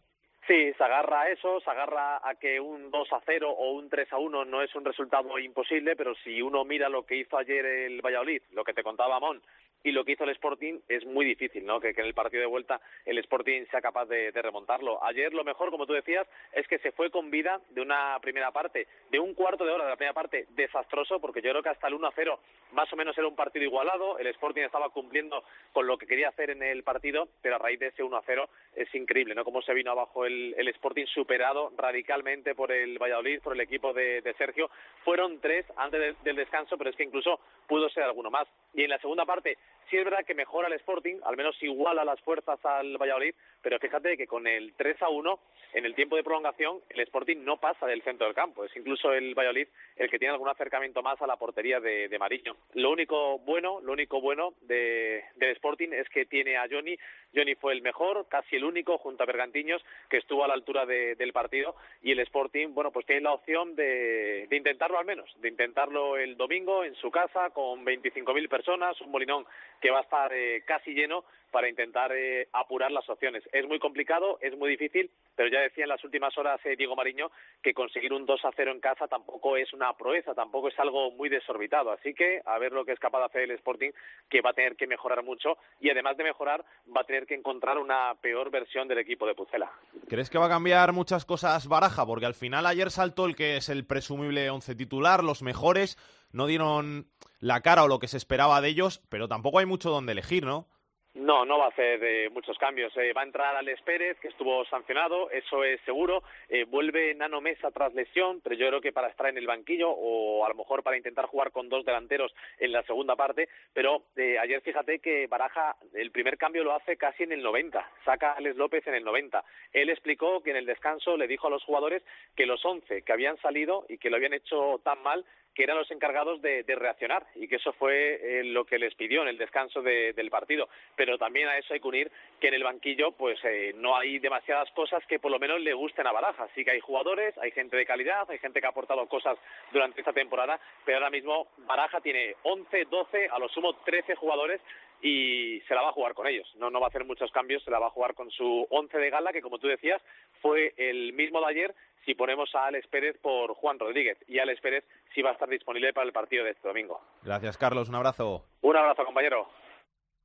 Sí, 0.48 0.72
se 0.78 0.82
agarra 0.82 1.20
a 1.20 1.28
eso, 1.28 1.60
se 1.60 1.70
agarra 1.70 2.26
a 2.26 2.34
que 2.36 2.58
un 2.58 2.90
2 2.90 3.12
a 3.12 3.20
0 3.26 3.50
o 3.50 3.72
un 3.72 3.90
3 3.90 4.10
a 4.14 4.16
1 4.16 4.46
no 4.46 4.62
es 4.62 4.74
un 4.74 4.82
resultado 4.82 5.38
imposible, 5.38 5.94
pero 5.94 6.14
si 6.24 6.40
uno 6.40 6.64
mira 6.64 6.88
lo 6.88 7.04
que 7.04 7.16
hizo 7.16 7.36
ayer 7.36 7.66
el 7.66 8.00
Valladolid, 8.00 8.40
lo 8.52 8.64
que 8.64 8.72
te 8.72 8.82
contaba 8.82 9.20
Mon, 9.20 9.42
y 9.88 9.92
lo 9.92 10.04
que 10.04 10.12
hizo 10.12 10.24
el 10.24 10.30
Sporting, 10.30 10.80
es 10.88 11.04
muy 11.06 11.24
difícil, 11.24 11.64
¿no? 11.64 11.80
Que, 11.80 11.90
en 11.90 12.00
el 12.04 12.14
partido 12.14 12.40
de 12.42 12.46
vuelta 12.46 12.80
el 13.04 13.18
Sporting 13.18 13.64
sea 13.70 13.80
capaz 13.80 14.06
de, 14.06 14.30
remontarlo. 14.30 15.02
Ayer 15.04 15.32
lo 15.32 15.44
mejor, 15.44 15.70
como 15.70 15.86
tú 15.86 15.92
decías, 15.94 16.26
es 16.52 16.66
que 16.68 16.78
se 16.78 16.92
fue 16.92 17.10
con 17.10 17.30
vida 17.30 17.60
de 17.70 17.80
una 17.80 18.18
primera 18.20 18.50
parte, 18.52 18.86
de 19.10 19.18
un 19.18 19.34
cuarto 19.34 19.64
de 19.64 19.72
hora 19.72 19.84
de 19.84 19.90
la 19.90 19.96
primera 19.96 20.12
parte 20.14 20.46
desastroso, 20.50 21.20
porque 21.20 21.40
yo 21.42 21.50
creo 21.50 21.62
que 21.62 21.70
hasta 21.70 21.88
el 21.88 21.94
1 21.94 22.06
a 22.06 22.12
0 22.14 22.38
más 22.72 22.92
o 22.92 22.96
menos 22.96 23.16
era 23.16 23.26
un 23.26 23.34
partido 23.36 23.64
igualado, 23.64 24.18
el 24.18 24.26
Sporting 24.28 24.62
estaba 24.62 24.90
cumpliendo 24.90 25.42
con 25.72 25.86
lo 25.86 25.96
que 25.96 26.06
quería 26.06 26.28
hacer 26.28 26.50
en 26.50 26.62
el 26.62 26.82
partido, 26.82 27.28
pero 27.40 27.56
a 27.56 27.58
raíz 27.58 27.80
de 27.80 27.86
ese 27.88 28.02
1 28.02 28.16
a 28.16 28.22
0 28.26 28.48
es 28.76 28.94
increíble, 28.94 29.34
¿no? 29.34 29.44
Cómo 29.44 29.62
se 29.62 29.72
vino 29.74 29.90
abajo 29.90 30.26
el, 30.26 30.54
el 30.58 30.68
Sporting 30.68 31.06
superado 31.06 31.72
radicalmente 31.76 32.54
por 32.54 32.70
el 32.72 32.98
Valladolid, 32.98 33.40
por 33.40 33.54
el 33.54 33.60
equipo 33.60 33.92
de, 33.92 34.20
de 34.20 34.34
Sergio. 34.34 34.70
Fueron 35.04 35.40
tres 35.40 35.64
antes 35.76 36.00
de- 36.00 36.14
del 36.24 36.36
descanso, 36.36 36.76
pero 36.76 36.90
es 36.90 36.96
que 36.96 37.04
incluso 37.04 37.40
pudo 37.66 37.88
ser 37.88 38.02
alguno 38.02 38.30
más. 38.30 38.46
Y 38.74 38.82
en 38.84 38.90
la 38.90 38.98
segunda 38.98 39.24
parte, 39.24 39.56
sí 39.90 39.96
es 39.96 40.04
verdad 40.04 40.24
que 40.26 40.34
mejora 40.34 40.68
el 40.68 40.74
Sporting, 40.74 41.16
al 41.24 41.36
menos 41.36 41.60
iguala 41.62 42.04
las 42.04 42.20
fuerzas 42.20 42.58
al 42.64 42.96
Valladolid, 42.96 43.34
pero 43.62 43.78
fíjate 43.78 44.16
que 44.16 44.26
con 44.26 44.46
el 44.46 44.74
3 44.74 45.02
a 45.02 45.08
1, 45.08 45.40
en 45.74 45.84
el 45.84 45.94
tiempo 45.94 46.16
de 46.16 46.24
prolongación, 46.24 46.80
el 46.88 47.00
Sporting 47.00 47.38
no 47.44 47.58
pasa 47.58 47.86
del 47.86 48.02
centro 48.02 48.26
del 48.26 48.34
campo. 48.34 48.64
Es 48.64 48.74
incluso 48.76 49.12
el 49.12 49.34
Valladolid 49.34 49.68
el 49.96 50.10
que 50.10 50.18
tiene 50.18 50.32
algún 50.32 50.48
acercamiento 50.48 51.02
más 51.02 51.20
a 51.20 51.26
la 51.26 51.36
portería 51.36 51.80
de, 51.80 52.08
de 52.08 52.18
Mariño. 52.18 52.56
Lo 52.74 52.90
único 52.90 53.38
bueno, 53.40 53.80
lo 53.82 53.92
único 53.92 54.20
bueno 54.20 54.54
de, 54.62 55.24
del 55.36 55.50
Sporting 55.52 55.88
es 55.92 56.08
que 56.08 56.26
tiene 56.26 56.56
a 56.56 56.66
Johnny. 56.70 56.98
Johnny 57.34 57.54
fue 57.54 57.72
el 57.72 57.82
mejor, 57.82 58.26
casi 58.28 58.56
el 58.56 58.64
único, 58.64 58.98
junto 58.98 59.22
a 59.22 59.26
Bergantiños, 59.26 59.84
que 60.08 60.16
estuvo 60.18 60.44
a 60.44 60.48
la 60.48 60.54
altura 60.54 60.86
de- 60.86 61.14
del 61.14 61.32
partido. 61.32 61.76
Y 62.02 62.12
el 62.12 62.20
Sporting, 62.20 62.68
bueno, 62.74 62.90
pues 62.90 63.06
tiene 63.06 63.22
la 63.22 63.32
opción 63.32 63.74
de, 63.76 64.46
de 64.48 64.56
intentarlo 64.56 64.98
al 64.98 65.04
menos, 65.04 65.30
de 65.40 65.48
intentarlo 65.48 66.16
el 66.16 66.36
domingo 66.36 66.84
en 66.84 66.94
su 66.96 67.10
casa 67.10 67.50
con 67.50 67.84
25.000 67.84 68.48
personas, 68.48 69.00
un 69.00 69.10
molinón 69.10 69.44
que 69.80 69.90
va 69.90 69.98
a 69.98 70.02
estar 70.02 70.32
eh, 70.32 70.62
casi 70.66 70.92
lleno 70.92 71.24
para 71.50 71.68
intentar 71.68 72.12
eh, 72.12 72.48
apurar 72.52 72.90
las 72.90 73.08
opciones. 73.08 73.42
Es 73.52 73.66
muy 73.66 73.78
complicado, 73.78 74.38
es 74.40 74.56
muy 74.56 74.70
difícil, 74.70 75.10
pero 75.34 75.48
ya 75.48 75.60
decía 75.60 75.84
en 75.84 75.90
las 75.90 76.04
últimas 76.04 76.36
horas 76.38 76.60
eh, 76.64 76.76
Diego 76.76 76.96
Mariño 76.96 77.30
que 77.62 77.74
conseguir 77.74 78.12
un 78.12 78.26
2 78.26 78.44
a 78.44 78.50
0 78.54 78.72
en 78.72 78.80
casa 78.80 79.08
tampoco 79.08 79.56
es 79.56 79.72
una 79.72 79.92
proeza, 79.94 80.34
tampoco 80.34 80.68
es 80.68 80.78
algo 80.78 81.10
muy 81.12 81.28
desorbitado. 81.28 81.90
Así 81.90 82.14
que 82.14 82.40
a 82.44 82.58
ver 82.58 82.72
lo 82.72 82.84
que 82.84 82.92
es 82.92 82.98
capaz 82.98 83.20
de 83.20 83.24
hacer 83.26 83.42
el 83.42 83.50
Sporting, 83.52 83.90
que 84.28 84.40
va 84.40 84.50
a 84.50 84.54
tener 84.54 84.76
que 84.76 84.86
mejorar 84.86 85.22
mucho 85.22 85.56
y 85.80 85.90
además 85.90 86.16
de 86.16 86.24
mejorar, 86.24 86.64
va 86.94 87.02
a 87.02 87.04
tener 87.04 87.26
que 87.26 87.34
encontrar 87.34 87.78
una 87.78 88.14
peor 88.20 88.50
versión 88.50 88.88
del 88.88 88.98
equipo 88.98 89.26
de 89.26 89.34
Pucela. 89.34 89.70
¿Crees 90.08 90.30
que 90.30 90.38
va 90.38 90.46
a 90.46 90.50
cambiar 90.50 90.92
muchas 90.92 91.24
cosas 91.24 91.68
Baraja? 91.68 92.06
Porque 92.06 92.26
al 92.26 92.34
final 92.34 92.66
ayer 92.66 92.90
saltó 92.90 93.26
el 93.26 93.36
que 93.36 93.56
es 93.56 93.68
el 93.68 93.86
presumible 93.86 94.50
once 94.50 94.74
titular, 94.74 95.24
los 95.24 95.42
mejores 95.42 95.96
no 96.32 96.46
dieron 96.46 97.08
la 97.40 97.60
cara 97.60 97.84
o 97.84 97.88
lo 97.88 97.98
que 97.98 98.08
se 98.08 98.16
esperaba 98.16 98.60
de 98.60 98.68
ellos, 98.68 99.00
pero 99.08 99.28
tampoco 99.28 99.58
hay 99.58 99.66
mucho 99.66 99.90
donde 99.90 100.12
elegir, 100.12 100.44
¿no? 100.44 100.68
No, 101.14 101.44
no 101.44 101.58
va 101.58 101.66
a 101.66 101.68
hacer 101.68 102.02
eh, 102.04 102.30
muchos 102.30 102.56
cambios. 102.58 102.94
Eh, 102.96 103.12
va 103.12 103.22
a 103.22 103.24
entrar 103.24 103.56
Alex 103.56 103.80
Pérez, 103.82 104.18
que 104.20 104.28
estuvo 104.28 104.64
sancionado, 104.66 105.30
eso 105.30 105.64
es 105.64 105.80
seguro. 105.82 106.22
Eh, 106.48 106.64
vuelve 106.64 107.14
Nano 107.14 107.40
Mesa 107.40 107.70
tras 107.70 107.94
lesión, 107.94 108.40
pero 108.42 108.54
yo 108.54 108.68
creo 108.68 108.80
que 108.80 108.92
para 108.92 109.08
estar 109.08 109.26
en 109.26 109.38
el 109.38 109.46
banquillo 109.46 109.90
o 109.90 110.44
a 110.44 110.48
lo 110.50 110.54
mejor 110.54 110.82
para 110.82 110.96
intentar 110.96 111.26
jugar 111.26 111.50
con 111.50 111.68
dos 111.68 111.84
delanteros 111.84 112.32
en 112.58 112.72
la 112.72 112.82
segunda 112.82 113.16
parte. 113.16 113.48
Pero 113.72 114.04
eh, 114.16 114.38
ayer 114.38 114.60
fíjate 114.60 114.98
que 115.00 115.26
Baraja 115.26 115.76
el 115.94 116.10
primer 116.10 116.36
cambio 116.36 116.62
lo 116.62 116.74
hace 116.74 116.96
casi 116.96 117.22
en 117.22 117.32
el 117.32 117.42
90. 117.42 117.90
Saca 118.04 118.32
a 118.32 118.34
Alex 118.34 118.56
López 118.56 118.86
en 118.86 118.94
el 118.94 119.04
90. 119.04 119.42
Él 119.72 119.90
explicó 119.90 120.42
que 120.42 120.50
en 120.50 120.56
el 120.56 120.66
descanso 120.66 121.16
le 121.16 121.26
dijo 121.26 121.46
a 121.46 121.50
los 121.50 121.64
jugadores 121.64 122.02
que 122.36 122.46
los 122.46 122.64
11 122.64 123.02
que 123.02 123.12
habían 123.12 123.38
salido 123.38 123.86
y 123.88 123.98
que 123.98 124.10
lo 124.10 124.16
habían 124.16 124.34
hecho 124.34 124.80
tan 124.84 125.02
mal 125.02 125.24
que 125.58 125.64
eran 125.64 125.76
los 125.76 125.90
encargados 125.90 126.40
de, 126.40 126.62
de 126.62 126.74
reaccionar 126.76 127.26
y 127.34 127.48
que 127.48 127.56
eso 127.56 127.72
fue 127.72 128.20
eh, 128.22 128.44
lo 128.44 128.64
que 128.64 128.78
les 128.78 128.94
pidió 128.94 129.22
en 129.22 129.28
el 129.28 129.38
descanso 129.38 129.82
de- 129.82 130.12
del 130.12 130.30
partido. 130.30 130.68
Pero 130.94 131.18
también 131.18 131.48
a 131.48 131.58
eso 131.58 131.74
hay 131.74 131.80
que 131.80 131.88
unir 131.88 132.12
que 132.40 132.46
en 132.46 132.54
el 132.54 132.62
banquillo 132.62 133.10
pues 133.10 133.36
eh, 133.42 133.72
no 133.74 133.96
hay 133.96 134.20
demasiadas 134.20 134.70
cosas 134.70 135.04
que 135.06 135.18
por 135.18 135.32
lo 135.32 135.40
menos 135.40 135.60
le 135.60 135.74
gusten 135.74 136.06
a 136.06 136.12
Baraja. 136.12 136.46
Sí 136.54 136.64
que 136.64 136.70
hay 136.70 136.78
jugadores, 136.78 137.36
hay 137.38 137.50
gente 137.50 137.76
de 137.76 137.84
calidad, 137.86 138.30
hay 138.30 138.38
gente 138.38 138.60
que 138.60 138.66
ha 138.66 138.70
aportado 138.70 139.04
cosas 139.08 139.36
durante 139.72 140.00
esta 140.00 140.12
temporada, 140.12 140.60
pero 140.84 140.98
ahora 140.98 141.10
mismo 141.10 141.48
Baraja 141.66 142.00
tiene 142.00 142.36
11, 142.44 142.84
12, 142.84 143.28
a 143.28 143.40
lo 143.40 143.48
sumo 143.48 143.74
13 143.84 144.14
jugadores 144.14 144.60
y 145.02 145.60
se 145.68 145.74
la 145.74 145.82
va 145.82 145.90
a 145.90 145.92
jugar 145.92 146.14
con 146.14 146.26
ellos. 146.26 146.46
No, 146.56 146.70
no 146.70 146.80
va 146.80 146.86
a 146.86 146.88
hacer 146.88 147.04
muchos 147.04 147.30
cambios, 147.30 147.62
se 147.62 147.70
la 147.70 147.78
va 147.78 147.86
a 147.86 147.90
jugar 147.90 148.14
con 148.14 148.30
su 148.30 148.66
11 148.70 148.98
de 148.98 149.10
gala, 149.10 149.32
que 149.32 149.42
como 149.42 149.58
tú 149.58 149.66
decías, 149.66 150.02
fue 150.40 150.74
el 150.76 151.12
mismo 151.12 151.40
de 151.40 151.46
ayer 151.46 151.74
si 152.04 152.14
ponemos 152.14 152.54
a 152.54 152.66
Alex 152.66 152.86
Pérez 152.88 153.18
por 153.20 153.54
Juan 153.54 153.78
Rodríguez. 153.78 154.18
Y 154.26 154.38
Alex 154.38 154.60
Pérez 154.60 154.84
sí 155.14 155.22
va 155.22 155.30
a 155.30 155.32
estar 155.34 155.48
disponible 155.48 155.92
para 155.92 156.06
el 156.06 156.12
partido 156.12 156.44
de 156.44 156.52
este 156.52 156.66
domingo. 156.66 157.00
Gracias, 157.22 157.58
Carlos. 157.58 157.88
Un 157.88 157.96
abrazo. 157.96 158.44
Un 158.62 158.76
abrazo, 158.76 159.04
compañero. 159.04 159.48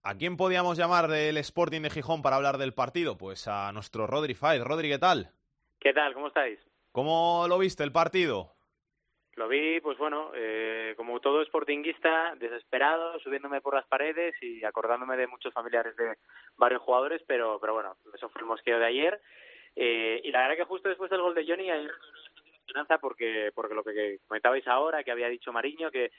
¿A 0.01 0.15
quién 0.15 0.37
podíamos 0.37 0.77
llamar 0.77 1.07
del 1.07 1.37
Sporting 1.37 1.81
de 1.81 1.89
Gijón 1.89 2.21
para 2.21 2.35
hablar 2.35 2.57
del 2.57 2.73
partido? 2.73 3.17
Pues 3.17 3.47
a 3.47 3.71
nuestro 3.71 4.07
Rodri 4.07 4.33
Faiz. 4.33 4.61
Rodri, 4.63 4.89
¿qué 4.89 4.97
tal? 4.97 5.31
¿Qué 5.79 5.93
tal? 5.93 6.13
¿Cómo 6.13 6.27
estáis? 6.27 6.59
¿Cómo 6.91 7.45
lo 7.47 7.57
viste 7.57 7.83
el 7.83 7.91
partido? 7.91 8.53
Lo 9.35 9.47
vi, 9.47 9.79
pues 9.79 9.97
bueno, 9.97 10.31
eh, 10.35 10.93
como 10.95 11.19
todo 11.19 11.43
sportinguista, 11.43 12.35
desesperado, 12.35 13.19
subiéndome 13.19 13.61
por 13.61 13.73
las 13.73 13.87
paredes 13.87 14.35
y 14.41 14.63
acordándome 14.63 15.17
de 15.17 15.25
muchos 15.25 15.51
familiares 15.53 15.95
de 15.95 16.17
varios 16.55 16.81
jugadores, 16.83 17.21
pero, 17.25 17.59
pero 17.59 17.73
bueno, 17.73 17.97
eso 18.13 18.29
fue 18.29 18.41
el 18.41 18.47
mosqueo 18.47 18.77
de 18.77 18.85
ayer. 18.85 19.19
Eh, 19.75 20.21
y 20.23 20.31
la 20.31 20.41
verdad 20.41 20.57
que 20.57 20.69
justo 20.69 20.87
después 20.87 21.09
del 21.09 21.21
gol 21.21 21.33
de 21.33 21.45
Johnny, 21.47 21.71
ayer 21.71 21.91
porque, 22.99 23.51
porque 23.53 23.75
lo 23.75 23.83
que 23.83 24.19
comentabais 24.27 24.67
ahora, 24.67 25.03
que 25.03 25.11
había 25.11 25.27
dicho 25.29 25.51
Mariño, 25.51 25.91
que 25.91 26.11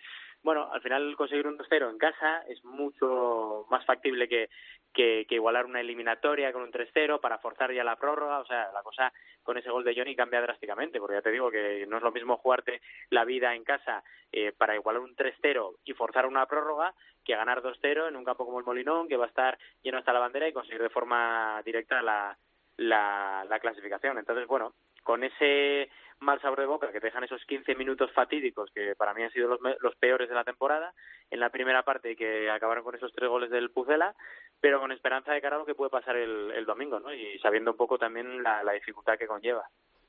bueno, 0.45 0.71
al 0.71 0.83
final 0.83 1.17
conseguir 1.17 1.47
un 1.47 1.57
2-0 1.57 1.91
en 1.91 1.97
casa 1.97 2.45
es 2.47 2.63
mucho 2.65 3.67
más 3.71 3.85
factible 3.87 4.29
que, 4.29 4.51
que, 4.93 5.27
igualar 5.31 5.65
una 5.65 5.81
eliminatoria 5.81 6.53
con 6.53 6.63
un 6.63 6.71
3-0 6.71 7.19
para 7.19 7.39
forzar 7.39 7.73
ya 7.73 7.83
la 7.83 7.97
prórroga. 7.97 8.41
O 8.41 8.45
sea, 8.45 8.71
la 8.73 8.83
cosa 8.83 9.11
con 9.43 9.57
ese 9.57 9.71
gol 9.71 9.85
de 9.85 9.95
Johnny 9.97 10.15
cambia 10.15 10.43
drásticamente, 10.43 11.01
porque 11.01 11.17
ya 11.17 11.23
te 11.23 11.31
digo 11.31 11.51
que 11.51 11.87
no 11.89 11.97
es 11.97 12.03
lo 12.03 12.13
mismo 12.13 12.37
jugarte 12.37 12.83
la 13.09 13.25
vida 13.25 13.55
en 13.55 13.65
casa 13.65 14.05
eh, 14.33 14.53
para 14.53 14.75
igualar 14.75 15.01
un 15.01 15.17
3-0 15.17 15.79
y 15.87 15.95
forzar 15.95 16.27
una 16.27 16.45
prórroga 16.45 16.95
que 17.25 17.35
ganar 17.35 17.63
2-0 17.63 18.09
en 18.09 18.17
un 18.17 18.25
campo 18.25 18.45
como 18.45 18.59
el 18.59 18.67
Molinón, 18.67 19.09
que 19.09 19.17
va 19.17 19.25
a 19.25 19.29
estar 19.29 19.59
lleno 19.83 19.97
hasta 19.97 20.13
la 20.13 20.21
bandera 20.21 20.47
y 20.47 20.53
conseguir 20.53 20.83
de 20.83 20.91
forma 20.91 21.63
directa 21.65 22.03
la, 22.03 22.37
la, 22.77 23.47
la 23.49 23.61
clasificación. 23.61 24.19
Entonces, 24.19 24.47
bueno, 24.47 24.75
con 25.03 25.25
ese 25.25 25.89
mal 26.21 26.41
sabor 26.41 26.61
de 26.61 26.67
boca 26.67 26.93
que 26.93 27.01
te 27.01 27.07
dejan 27.07 27.25
esos 27.25 27.45
15 27.45 27.75
minutos 27.75 28.11
fatídicos 28.13 28.71
que 28.75 28.95
para 28.97 29.15
mí 29.15 29.23
han 29.23 29.33
sido 29.33 29.49
los, 29.49 29.61
los 29.81 29.97
peores 29.97 30.29
de 30.29 30.35
la 30.35 30.45
temporada 30.45 30.95
en 31.31 31.41
la 31.41 31.51
primera 31.51 31.83
parte 31.83 32.13
y 32.13 32.17
que 32.17 32.51
acabaron 32.51 32.85
con 32.85 32.95
esos 32.95 33.13
tres 33.13 33.29
goles 33.29 33.51
del 33.51 33.71
Pucela 33.71 34.15
pero 34.61 34.81
con 34.81 34.93
esperanza 34.93 35.33
de 35.33 35.41
cara 35.41 35.57
a 35.57 35.59
lo 35.59 35.67
que 35.67 35.75
puede 35.75 35.91
pasar 35.91 36.17
el, 36.17 36.51
el 36.53 36.65
domingo 36.65 37.01
¿no? 37.01 37.13
y 37.13 37.39
sabiendo 37.41 37.73
un 37.73 37.77
poco 37.77 37.99
también 37.99 38.43
la, 38.43 38.63
la 38.63 38.73
dificultad 38.73 39.19
que 39.19 39.27
conlleva 39.27 39.65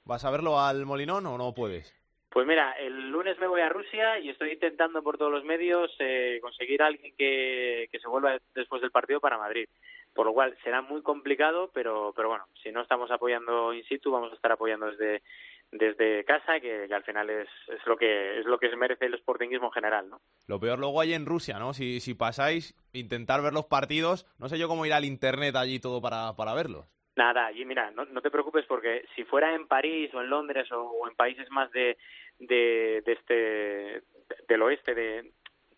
¿Vas 0.05 0.23
a 0.23 0.31
verlo 0.31 0.59
al 0.59 0.85
Molinón 0.85 1.25
o 1.25 1.37
no 1.37 1.53
puedes? 1.53 1.93
pues 2.35 2.45
mira, 2.45 2.73
el 2.73 3.11
lunes 3.11 3.39
me 3.39 3.47
voy 3.47 3.61
a 3.61 3.69
Rusia 3.69 4.19
y 4.19 4.27
estoy 4.27 4.51
intentando 4.51 5.01
por 5.01 5.17
todos 5.17 5.31
los 5.31 5.45
medios 5.45 5.89
eh, 5.99 6.37
conseguir 6.41 6.83
a 6.83 6.87
alguien 6.87 7.15
que, 7.17 7.87
que 7.89 7.97
se 7.97 8.09
vuelva 8.09 8.37
después 8.53 8.81
del 8.81 8.91
partido 8.91 9.21
para 9.21 9.37
Madrid. 9.37 9.69
Por 10.13 10.25
lo 10.25 10.33
cual 10.33 10.53
será 10.61 10.81
muy 10.81 11.01
complicado, 11.01 11.71
pero, 11.73 12.11
pero 12.13 12.27
bueno, 12.27 12.43
si 12.61 12.73
no 12.73 12.81
estamos 12.81 13.09
apoyando 13.09 13.73
in 13.73 13.85
situ, 13.85 14.11
vamos 14.11 14.33
a 14.33 14.35
estar 14.35 14.51
apoyando 14.51 14.91
desde, 14.91 15.23
desde 15.71 16.23
casa, 16.25 16.59
que, 16.59 16.85
que 16.87 16.93
al 16.93 17.03
final 17.03 17.29
es, 17.29 17.49
es 17.67 17.85
lo 17.85 17.97
que 17.97 18.39
es 18.39 18.45
lo 18.45 18.57
que 18.57 18.69
se 18.69 18.75
merece 18.77 19.05
el 19.05 19.17
sportingismo 19.17 19.67
en 19.67 19.71
general, 19.73 20.09
¿no? 20.09 20.21
Lo 20.47 20.59
peor 20.59 20.79
luego 20.79 21.01
hay 21.01 21.13
en 21.13 21.25
Rusia, 21.25 21.59
¿no? 21.59 21.73
Si, 21.73 21.99
si 21.99 22.13
pasáis, 22.13 22.75
intentar 22.93 23.41
ver 23.41 23.53
los 23.53 23.65
partidos, 23.65 24.25
no 24.39 24.47
sé 24.49 24.57
yo 24.57 24.67
cómo 24.67 24.85
ir 24.85 24.93
al 24.93 25.05
internet 25.05 25.55
allí 25.55 25.79
todo 25.79 26.01
para, 26.01 26.33
para 26.35 26.53
verlos. 26.53 26.85
Nada, 27.17 27.51
y 27.51 27.63
mira, 27.65 27.91
no, 27.91 28.03
no 28.05 28.21
te 28.21 28.29
preocupes 28.31 28.65
porque 28.67 29.05
si 29.15 29.23
fuera 29.23 29.55
en 29.55 29.67
París 29.67 30.13
o 30.13 30.21
en 30.21 30.29
Londres 30.29 30.69
o, 30.71 30.81
o 30.81 31.07
en 31.09 31.15
países 31.15 31.49
más 31.49 31.71
de, 31.71 31.97
de, 32.39 33.01
de 33.05 33.11
este 33.13 33.33
de- 33.33 34.03
del 34.49 34.61
oeste 34.63 34.93
de, 34.95 35.31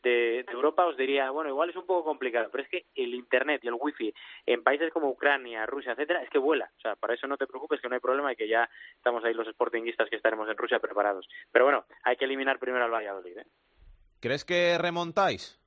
de, 0.08 0.44
de 0.44 0.52
Europa 0.54 0.86
os 0.86 0.98
diría, 0.98 1.30
bueno, 1.32 1.50
igual 1.50 1.70
es 1.70 1.76
un 1.76 1.86
poco 1.86 2.04
complicado, 2.04 2.50
pero 2.52 2.64
es 2.64 2.70
que 2.70 2.86
el 2.96 3.14
internet 3.14 3.62
y 3.64 3.68
el 3.68 3.76
wifi 3.80 4.14
en 4.46 4.64
países 4.64 4.92
como 4.92 5.10
Ucrania, 5.10 5.66
Rusia, 5.66 5.92
etcétera, 5.92 6.24
es 6.24 6.30
que 6.30 6.38
vuela. 6.38 6.70
O 6.78 6.82
sea, 6.82 6.96
para 6.96 7.14
eso 7.14 7.28
no 7.28 7.38
te 7.38 7.48
preocupes 7.48 7.82
que 7.82 7.90
no 7.90 7.96
hay 7.96 8.02
problema 8.02 8.32
y 8.32 8.36
que 8.36 8.48
ya 8.48 8.70
estamos 8.96 9.24
ahí 9.24 9.34
los 9.34 9.48
sportinguistas 9.48 10.10
que 10.10 10.16
estaremos 10.16 10.50
en 10.50 10.58
Rusia 10.58 10.80
preparados. 10.80 11.28
Pero 11.52 11.66
bueno, 11.66 11.86
hay 12.04 12.16
que 12.16 12.26
eliminar 12.26 12.60
primero 12.60 12.86
al 12.86 12.92
Valladolid, 12.92 13.38
¿eh? 13.38 13.48
¿Crees 14.20 14.46
que 14.46 14.78
remontáis? 14.78 15.60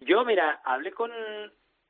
Yo, 0.00 0.24
mira, 0.24 0.60
hablé 0.64 0.92
con 0.92 1.10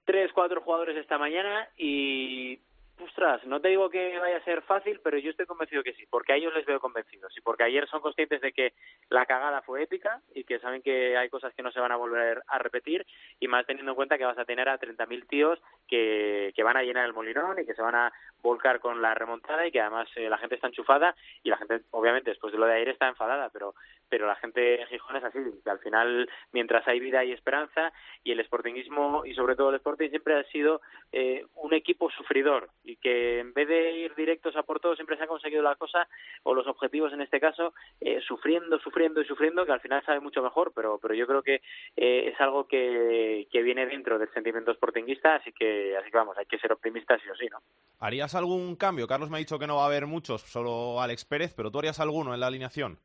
tres, 0.04 0.32
cuatro 0.32 0.62
jugadores 0.62 0.96
esta 0.96 1.18
mañana 1.18 1.68
y, 1.76 2.58
ostras, 3.02 3.44
no 3.46 3.60
te 3.60 3.68
digo 3.68 3.90
que 3.90 4.18
vaya 4.18 4.36
a 4.36 4.44
ser 4.44 4.62
fácil, 4.62 5.00
pero 5.02 5.18
yo 5.18 5.30
estoy 5.30 5.46
convencido 5.46 5.82
que 5.82 5.94
sí, 5.94 6.04
porque 6.08 6.32
a 6.32 6.36
ellos 6.36 6.54
les 6.54 6.66
veo 6.66 6.80
convencidos 6.80 7.36
y 7.36 7.40
porque 7.40 7.64
ayer 7.64 7.88
son 7.88 8.00
conscientes 8.00 8.40
de 8.40 8.52
que 8.52 8.72
la 9.08 9.26
cagada 9.26 9.62
fue 9.62 9.82
épica 9.82 10.20
y 10.34 10.44
que 10.44 10.58
saben 10.58 10.82
que 10.82 11.16
hay 11.16 11.28
cosas 11.28 11.54
que 11.54 11.62
no 11.62 11.72
se 11.72 11.80
van 11.80 11.92
a 11.92 11.96
volver 11.96 12.42
a 12.46 12.58
repetir 12.58 13.06
y 13.38 13.48
más 13.48 13.66
teniendo 13.66 13.92
en 13.92 13.96
cuenta 13.96 14.18
que 14.18 14.24
vas 14.24 14.38
a 14.38 14.44
tener 14.44 14.68
a 14.68 14.78
30.000 14.78 15.26
tíos 15.28 15.60
que, 15.88 16.52
que 16.54 16.62
van 16.62 16.76
a 16.76 16.82
llenar 16.82 17.06
el 17.06 17.14
molinón 17.14 17.58
y 17.58 17.66
que 17.66 17.74
se 17.74 17.82
van 17.82 17.94
a 17.94 18.12
volcar 18.42 18.80
con 18.80 19.02
la 19.02 19.14
remontada 19.14 19.66
y 19.66 19.70
que 19.70 19.80
además 19.80 20.08
eh, 20.16 20.28
la 20.28 20.38
gente 20.38 20.54
está 20.54 20.68
enchufada 20.68 21.14
y 21.42 21.50
la 21.50 21.58
gente 21.58 21.80
obviamente 21.90 22.30
después 22.30 22.52
de 22.52 22.58
lo 22.58 22.66
de 22.66 22.74
ayer 22.74 22.88
está 22.88 23.08
enfadada, 23.08 23.50
pero 23.50 23.74
pero 24.10 24.26
la 24.26 24.34
gente 24.36 24.82
en 24.82 24.88
Gijón 24.88 25.16
es 25.16 25.24
así, 25.24 25.38
que 25.62 25.70
al 25.70 25.78
final 25.78 26.28
mientras 26.52 26.86
hay 26.86 27.00
vida 27.00 27.20
hay 27.20 27.32
esperanza 27.32 27.92
y 28.24 28.32
el 28.32 28.44
sportingismo 28.44 29.24
y 29.24 29.34
sobre 29.34 29.56
todo 29.56 29.70
el 29.70 29.76
Sporting 29.76 30.10
siempre 30.10 30.38
ha 30.38 30.44
sido 30.44 30.80
eh, 31.12 31.46
un 31.54 31.72
equipo 31.72 32.10
sufridor 32.10 32.68
y 32.84 32.96
que 32.96 33.38
en 33.38 33.54
vez 33.54 33.68
de 33.68 33.92
ir 33.92 34.14
directos 34.14 34.56
a 34.56 34.64
por 34.64 34.80
todo 34.80 34.96
siempre 34.96 35.16
se 35.16 35.24
ha 35.24 35.28
conseguido 35.28 35.62
la 35.62 35.76
cosa 35.76 36.08
o 36.42 36.54
los 36.54 36.66
objetivos 36.66 37.12
en 37.12 37.20
este 37.20 37.40
caso 37.40 37.72
eh, 38.00 38.20
sufriendo, 38.26 38.78
sufriendo 38.80 39.20
y 39.20 39.24
sufriendo 39.24 39.64
que 39.64 39.72
al 39.72 39.80
final 39.80 40.04
sabe 40.04 40.20
mucho 40.20 40.42
mejor, 40.42 40.72
pero 40.74 40.98
pero 40.98 41.14
yo 41.14 41.26
creo 41.26 41.42
que 41.42 41.62
eh, 41.96 42.30
es 42.32 42.40
algo 42.40 42.66
que, 42.66 43.46
que 43.50 43.62
viene 43.62 43.86
dentro 43.86 44.18
del 44.18 44.32
sentimiento 44.32 44.74
sportinguista, 44.74 45.36
así 45.36 45.52
que 45.52 45.96
así 45.96 46.10
que 46.10 46.16
vamos, 46.16 46.36
hay 46.36 46.46
que 46.46 46.58
ser 46.58 46.72
optimistas 46.72 47.20
sí 47.22 47.28
o 47.30 47.36
sí, 47.36 47.46
¿no? 47.50 47.58
¿Harías 48.00 48.34
algún 48.34 48.76
cambio? 48.76 49.06
Carlos 49.06 49.30
me 49.30 49.36
ha 49.36 49.38
dicho 49.38 49.58
que 49.58 49.66
no 49.66 49.76
va 49.76 49.84
a 49.84 49.86
haber 49.86 50.06
muchos, 50.06 50.42
solo 50.42 51.00
Alex 51.00 51.24
Pérez, 51.24 51.54
pero 51.54 51.70
tú 51.70 51.78
harías 51.78 52.00
alguno 52.00 52.34
en 52.34 52.40
la 52.40 52.46
alineación. 52.46 52.98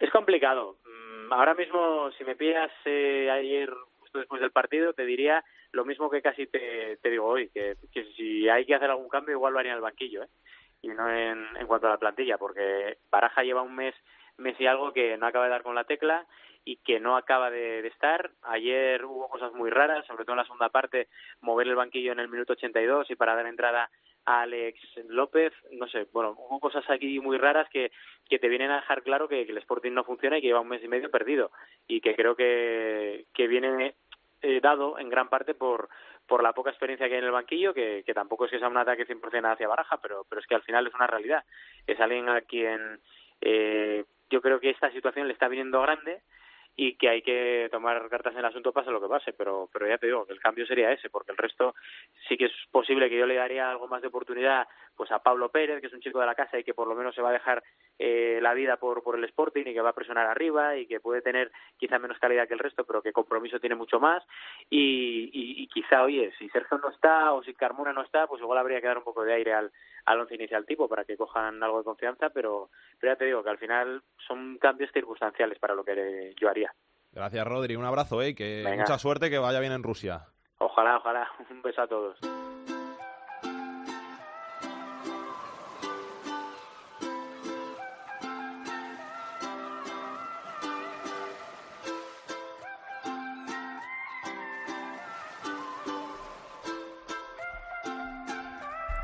Es 0.00 0.10
complicado. 0.10 0.78
Mm, 0.84 1.32
Ahora 1.32 1.54
mismo, 1.54 2.10
si 2.18 2.24
me 2.24 2.34
pillas 2.34 2.72
eh, 2.84 3.30
ayer 3.30 3.70
justo 4.00 4.18
después 4.18 4.40
del 4.40 4.50
partido, 4.50 4.92
te 4.92 5.04
diría 5.04 5.44
lo 5.70 5.84
mismo 5.84 6.10
que 6.10 6.22
casi 6.22 6.48
te, 6.48 6.98
digo 7.04 7.26
hoy, 7.26 7.50
que, 7.50 7.76
si 8.16 8.48
hay 8.48 8.66
que 8.66 8.74
hacer 8.74 8.90
algún 8.90 9.08
cambio, 9.08 9.36
igual 9.36 9.52
lo 9.52 9.60
haría 9.60 9.70
en 9.70 9.76
el 9.76 9.82
banquillo, 9.82 10.24
¿eh? 10.24 10.28
y 10.82 10.88
no 10.88 11.08
en, 11.08 11.46
cuanto 11.68 11.86
a 11.86 11.90
la 11.90 11.98
plantilla, 11.98 12.36
porque 12.36 12.98
Baraja 13.10 13.44
lleva 13.44 13.62
un 13.62 13.76
mes, 13.76 13.94
mes 14.38 14.58
y 14.58 14.66
algo 14.66 14.92
que 14.92 15.16
no 15.18 15.26
acaba 15.26 15.44
de 15.44 15.52
dar 15.52 15.62
con 15.62 15.76
la 15.76 15.84
tecla 15.84 16.26
y 16.64 16.78
que 16.78 16.98
no 16.98 17.16
acaba 17.16 17.50
de, 17.50 17.82
de 17.82 17.88
estar. 17.88 18.32
Ayer 18.42 19.04
hubo 19.04 19.28
cosas 19.28 19.52
muy 19.52 19.70
raras, 19.70 20.04
sobre 20.06 20.24
todo 20.24 20.32
en 20.32 20.38
la 20.38 20.44
segunda 20.44 20.70
parte, 20.70 21.06
mover 21.42 21.68
el 21.68 21.76
banquillo 21.76 22.10
en 22.10 22.18
el 22.18 22.28
minuto 22.28 22.54
82 22.54 23.08
y 23.10 23.14
para 23.14 23.36
dar 23.36 23.46
entrada 23.46 23.88
Alex 24.24 24.78
López, 25.08 25.52
no 25.72 25.88
sé, 25.88 26.06
bueno, 26.12 26.36
hubo 26.38 26.60
cosas 26.60 26.88
aquí 26.90 27.20
muy 27.20 27.38
raras 27.38 27.68
que, 27.70 27.90
que 28.28 28.38
te 28.38 28.48
vienen 28.48 28.70
a 28.70 28.76
dejar 28.76 29.02
claro 29.02 29.28
que, 29.28 29.42
el 29.42 29.58
Sporting 29.58 29.92
no 29.92 30.04
funciona 30.04 30.38
y 30.38 30.40
que 30.40 30.48
lleva 30.48 30.60
un 30.60 30.68
mes 30.68 30.82
y 30.84 30.88
medio 30.88 31.10
perdido 31.10 31.50
y 31.88 32.00
que 32.00 32.14
creo 32.14 32.36
que, 32.36 33.26
que 33.34 33.48
viene 33.48 33.94
eh, 34.42 34.60
dado 34.60 34.98
en 34.98 35.08
gran 35.08 35.28
parte 35.28 35.54
por 35.54 35.88
por 36.30 36.44
la 36.44 36.52
poca 36.52 36.70
experiencia 36.70 37.08
que 37.08 37.14
hay 37.14 37.18
en 37.18 37.24
el 37.24 37.32
banquillo, 37.32 37.74
que, 37.74 38.04
que 38.06 38.14
tampoco 38.14 38.44
es 38.44 38.52
que 38.52 38.60
sea 38.60 38.68
un 38.68 38.76
ataque 38.76 39.04
100% 39.04 39.52
hacia 39.52 39.66
Baraja, 39.66 40.00
pero, 40.00 40.24
pero 40.28 40.40
es 40.40 40.46
que 40.46 40.54
al 40.54 40.62
final 40.62 40.86
es 40.86 40.94
una 40.94 41.08
realidad. 41.08 41.42
Es 41.88 41.98
alguien 41.98 42.28
a 42.28 42.42
quien 42.42 43.00
eh, 43.40 44.04
yo 44.30 44.40
creo 44.40 44.60
que 44.60 44.70
esta 44.70 44.92
situación 44.92 45.26
le 45.26 45.32
está 45.32 45.48
viniendo 45.48 45.82
grande 45.82 46.22
y 46.82 46.94
que 46.94 47.10
hay 47.10 47.20
que 47.20 47.68
tomar 47.70 48.08
cartas 48.08 48.32
en 48.32 48.38
el 48.38 48.44
asunto 48.46 48.72
pase 48.72 48.90
lo 48.90 49.02
que 49.02 49.06
pase, 49.06 49.34
pero, 49.34 49.68
pero 49.70 49.86
ya 49.86 49.98
te 49.98 50.06
digo 50.06 50.24
que 50.24 50.32
el 50.32 50.40
cambio 50.40 50.64
sería 50.64 50.90
ese, 50.90 51.10
porque 51.10 51.30
el 51.30 51.36
resto 51.36 51.74
sí 52.26 52.38
que 52.38 52.46
es 52.46 52.52
posible 52.70 53.10
que 53.10 53.18
yo 53.18 53.26
le 53.26 53.34
daría 53.34 53.70
algo 53.70 53.86
más 53.86 54.00
de 54.00 54.08
oportunidad 54.08 54.66
pues 55.00 55.10
a 55.12 55.20
Pablo 55.20 55.48
Pérez, 55.48 55.80
que 55.80 55.86
es 55.86 55.94
un 55.94 56.02
chico 56.02 56.20
de 56.20 56.26
la 56.26 56.34
casa 56.34 56.58
y 56.58 56.62
que 56.62 56.74
por 56.74 56.86
lo 56.86 56.94
menos 56.94 57.14
se 57.14 57.22
va 57.22 57.30
a 57.30 57.32
dejar 57.32 57.64
eh, 57.98 58.38
la 58.42 58.52
vida 58.52 58.76
por, 58.76 59.02
por 59.02 59.16
el 59.16 59.24
Sporting 59.24 59.62
y 59.64 59.72
que 59.72 59.80
va 59.80 59.88
a 59.88 59.94
presionar 59.94 60.26
arriba 60.26 60.76
y 60.76 60.86
que 60.86 61.00
puede 61.00 61.22
tener 61.22 61.50
quizá 61.78 61.98
menos 61.98 62.18
calidad 62.18 62.46
que 62.46 62.52
el 62.52 62.58
resto, 62.60 62.84
pero 62.84 63.00
que 63.00 63.10
compromiso 63.10 63.58
tiene 63.58 63.76
mucho 63.76 63.98
más 63.98 64.22
y, 64.68 65.30
y, 65.32 65.62
y 65.62 65.68
quizá, 65.68 66.02
oye, 66.02 66.34
si 66.38 66.50
Sergio 66.50 66.76
no 66.76 66.90
está 66.90 67.32
o 67.32 67.42
si 67.42 67.54
Carmona 67.54 67.94
no 67.94 68.02
está, 68.02 68.26
pues 68.26 68.42
igual 68.42 68.58
habría 68.58 68.82
que 68.82 68.88
dar 68.88 68.98
un 68.98 69.04
poco 69.04 69.24
de 69.24 69.32
aire 69.32 69.54
al, 69.54 69.72
al 70.04 70.20
once 70.20 70.34
inicial 70.34 70.66
tipo 70.66 70.86
para 70.86 71.06
que 71.06 71.16
cojan 71.16 71.62
algo 71.62 71.78
de 71.78 71.84
confianza, 71.84 72.28
pero, 72.28 72.68
pero 72.98 73.14
ya 73.14 73.18
te 73.18 73.24
digo 73.24 73.42
que 73.42 73.48
al 73.48 73.58
final 73.58 74.02
son 74.28 74.58
cambios 74.58 74.92
circunstanciales 74.92 75.58
para 75.58 75.74
lo 75.74 75.82
que 75.82 76.34
yo 76.38 76.50
haría. 76.50 76.74
Gracias, 77.10 77.46
Rodri. 77.46 77.74
Un 77.74 77.86
abrazo, 77.86 78.20
¿eh? 78.20 78.34
Que 78.34 78.64
Venga. 78.66 78.82
mucha 78.82 78.98
suerte, 78.98 79.30
que 79.30 79.38
vaya 79.38 79.60
bien 79.60 79.72
en 79.72 79.82
Rusia. 79.82 80.26
Ojalá, 80.58 80.98
ojalá. 80.98 81.26
Un 81.50 81.62
beso 81.62 81.80
a 81.80 81.88
todos. 81.88 82.18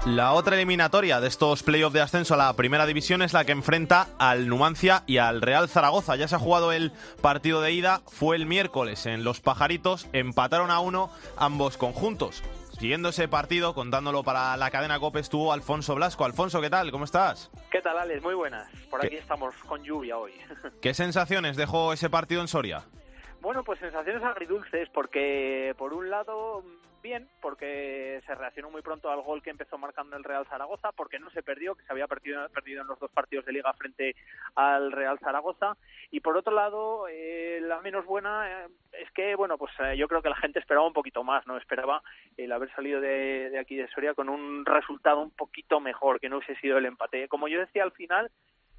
La 0.07 0.35
otra 0.35 0.55
eliminatoria 0.55 1.19
de 1.21 1.27
estos 1.27 1.65
playoffs 1.65 1.93
de 1.93 2.01
ascenso 2.01 2.35
a 2.35 2.37
la 2.37 2.53
primera 2.53 2.87
división 2.87 3.23
es 3.23 3.33
la 3.33 3.45
que 3.45 3.51
enfrenta 3.51 4.07
al 4.21 4.47
Numancia 4.47 5.03
y 5.09 5.19
al 5.19 5.43
Real 5.43 5.69
Zaragoza. 5.69 6.15
Ya 6.15 6.29
se 6.29 6.37
ha 6.37 6.39
jugado 6.39 6.71
el 6.71 6.93
partido 7.21 7.61
de 7.61 7.73
ida, 7.73 8.03
fue 8.07 8.37
el 8.37 8.47
miércoles 8.47 9.07
en 9.07 9.25
Los 9.25 9.41
Pajaritos, 9.41 10.09
empataron 10.13 10.71
a 10.71 10.79
uno 10.79 11.11
ambos 11.37 11.77
conjuntos. 11.77 12.45
Siguiendo 12.79 13.09
ese 13.09 13.27
partido, 13.27 13.75
contándolo 13.75 14.23
para 14.23 14.57
la 14.57 14.71
cadena 14.71 15.01
COPE, 15.01 15.19
estuvo 15.19 15.53
Alfonso 15.53 15.97
Blasco. 15.97 16.25
Alfonso, 16.25 16.61
¿qué 16.61 16.71
tal? 16.71 16.93
¿Cómo 16.93 17.05
estás? 17.05 17.51
¿Qué 17.73 17.83
tal, 17.83 17.99
Alex? 17.99 18.23
Muy 18.23 18.35
buenas. 18.35 18.71
Por 18.89 19.01
¿Qué? 19.01 19.09
aquí 19.09 19.17
estamos 19.17 19.57
con 19.67 19.83
lluvia 19.83 20.19
hoy. 20.19 20.35
¿Qué 20.81 20.95
sensaciones 20.95 21.57
dejó 21.57 21.93
ese 21.93 22.09
partido 22.09 22.43
en 22.43 22.49
Soria? 22.49 22.85
bueno, 23.43 23.63
pues 23.63 23.79
sensaciones 23.79 24.25
agridulces, 24.25 24.89
porque 24.89 25.73
por 25.79 25.93
un 25.93 26.11
lado 26.11 26.65
bien, 27.07 27.29
porque 27.41 28.21
se 28.27 28.35
reaccionó 28.35 28.69
muy 28.69 28.83
pronto 28.83 29.11
al 29.11 29.23
gol 29.23 29.41
que 29.41 29.51
empezó 29.51 29.79
marcando 29.79 30.17
el 30.17 30.25
Real 30.25 30.45
Zaragoza, 30.49 30.91
porque 30.91 31.21
no 31.21 31.31
se 31.31 31.43
perdió, 31.43 31.77
que 31.77 31.85
se 31.85 31.93
había 31.93 32.09
perdido, 32.09 32.49
perdido 32.49 32.83
en 32.83 32.89
los 32.89 32.99
dos 32.99 33.13
partidos 33.13 33.47
de 33.47 33.53
liga 33.53 33.73
frente 33.75 34.17
al 34.57 34.91
Real 34.91 35.21
Zaragoza. 35.21 35.77
Y 36.11 36.19
por 36.19 36.37
otro 36.37 36.53
lado, 36.53 37.07
eh, 37.09 37.61
la 37.63 37.81
menos 37.81 38.05
buena 38.05 38.65
eh, 38.65 38.69
es 38.93 39.09
que, 39.13 39.37
bueno, 39.37 39.57
pues 39.57 39.73
eh, 39.79 39.97
yo 39.97 40.09
creo 40.09 40.21
que 40.21 40.31
la 40.31 40.37
gente 40.37 40.59
esperaba 40.59 40.87
un 40.87 40.93
poquito 40.93 41.23
más, 41.23 41.47
¿no? 41.47 41.57
Esperaba 41.57 42.03
el 42.37 42.51
haber 42.51 42.75
salido 42.75 43.01
de, 43.01 43.51
de 43.51 43.59
aquí 43.61 43.77
de 43.77 43.87
Soria 43.89 44.15
con 44.15 44.29
un 44.29 44.67
resultado 44.67 45.21
un 45.21 45.31
poquito 45.31 45.79
mejor, 45.79 46.19
que 46.19 46.29
no 46.29 46.39
hubiese 46.39 46.57
sido 46.57 46.77
el 46.79 46.87
empate. 46.87 47.29
Como 47.29 47.47
yo 47.47 47.61
decía 47.61 47.85
al 47.85 47.93
final, 47.93 48.33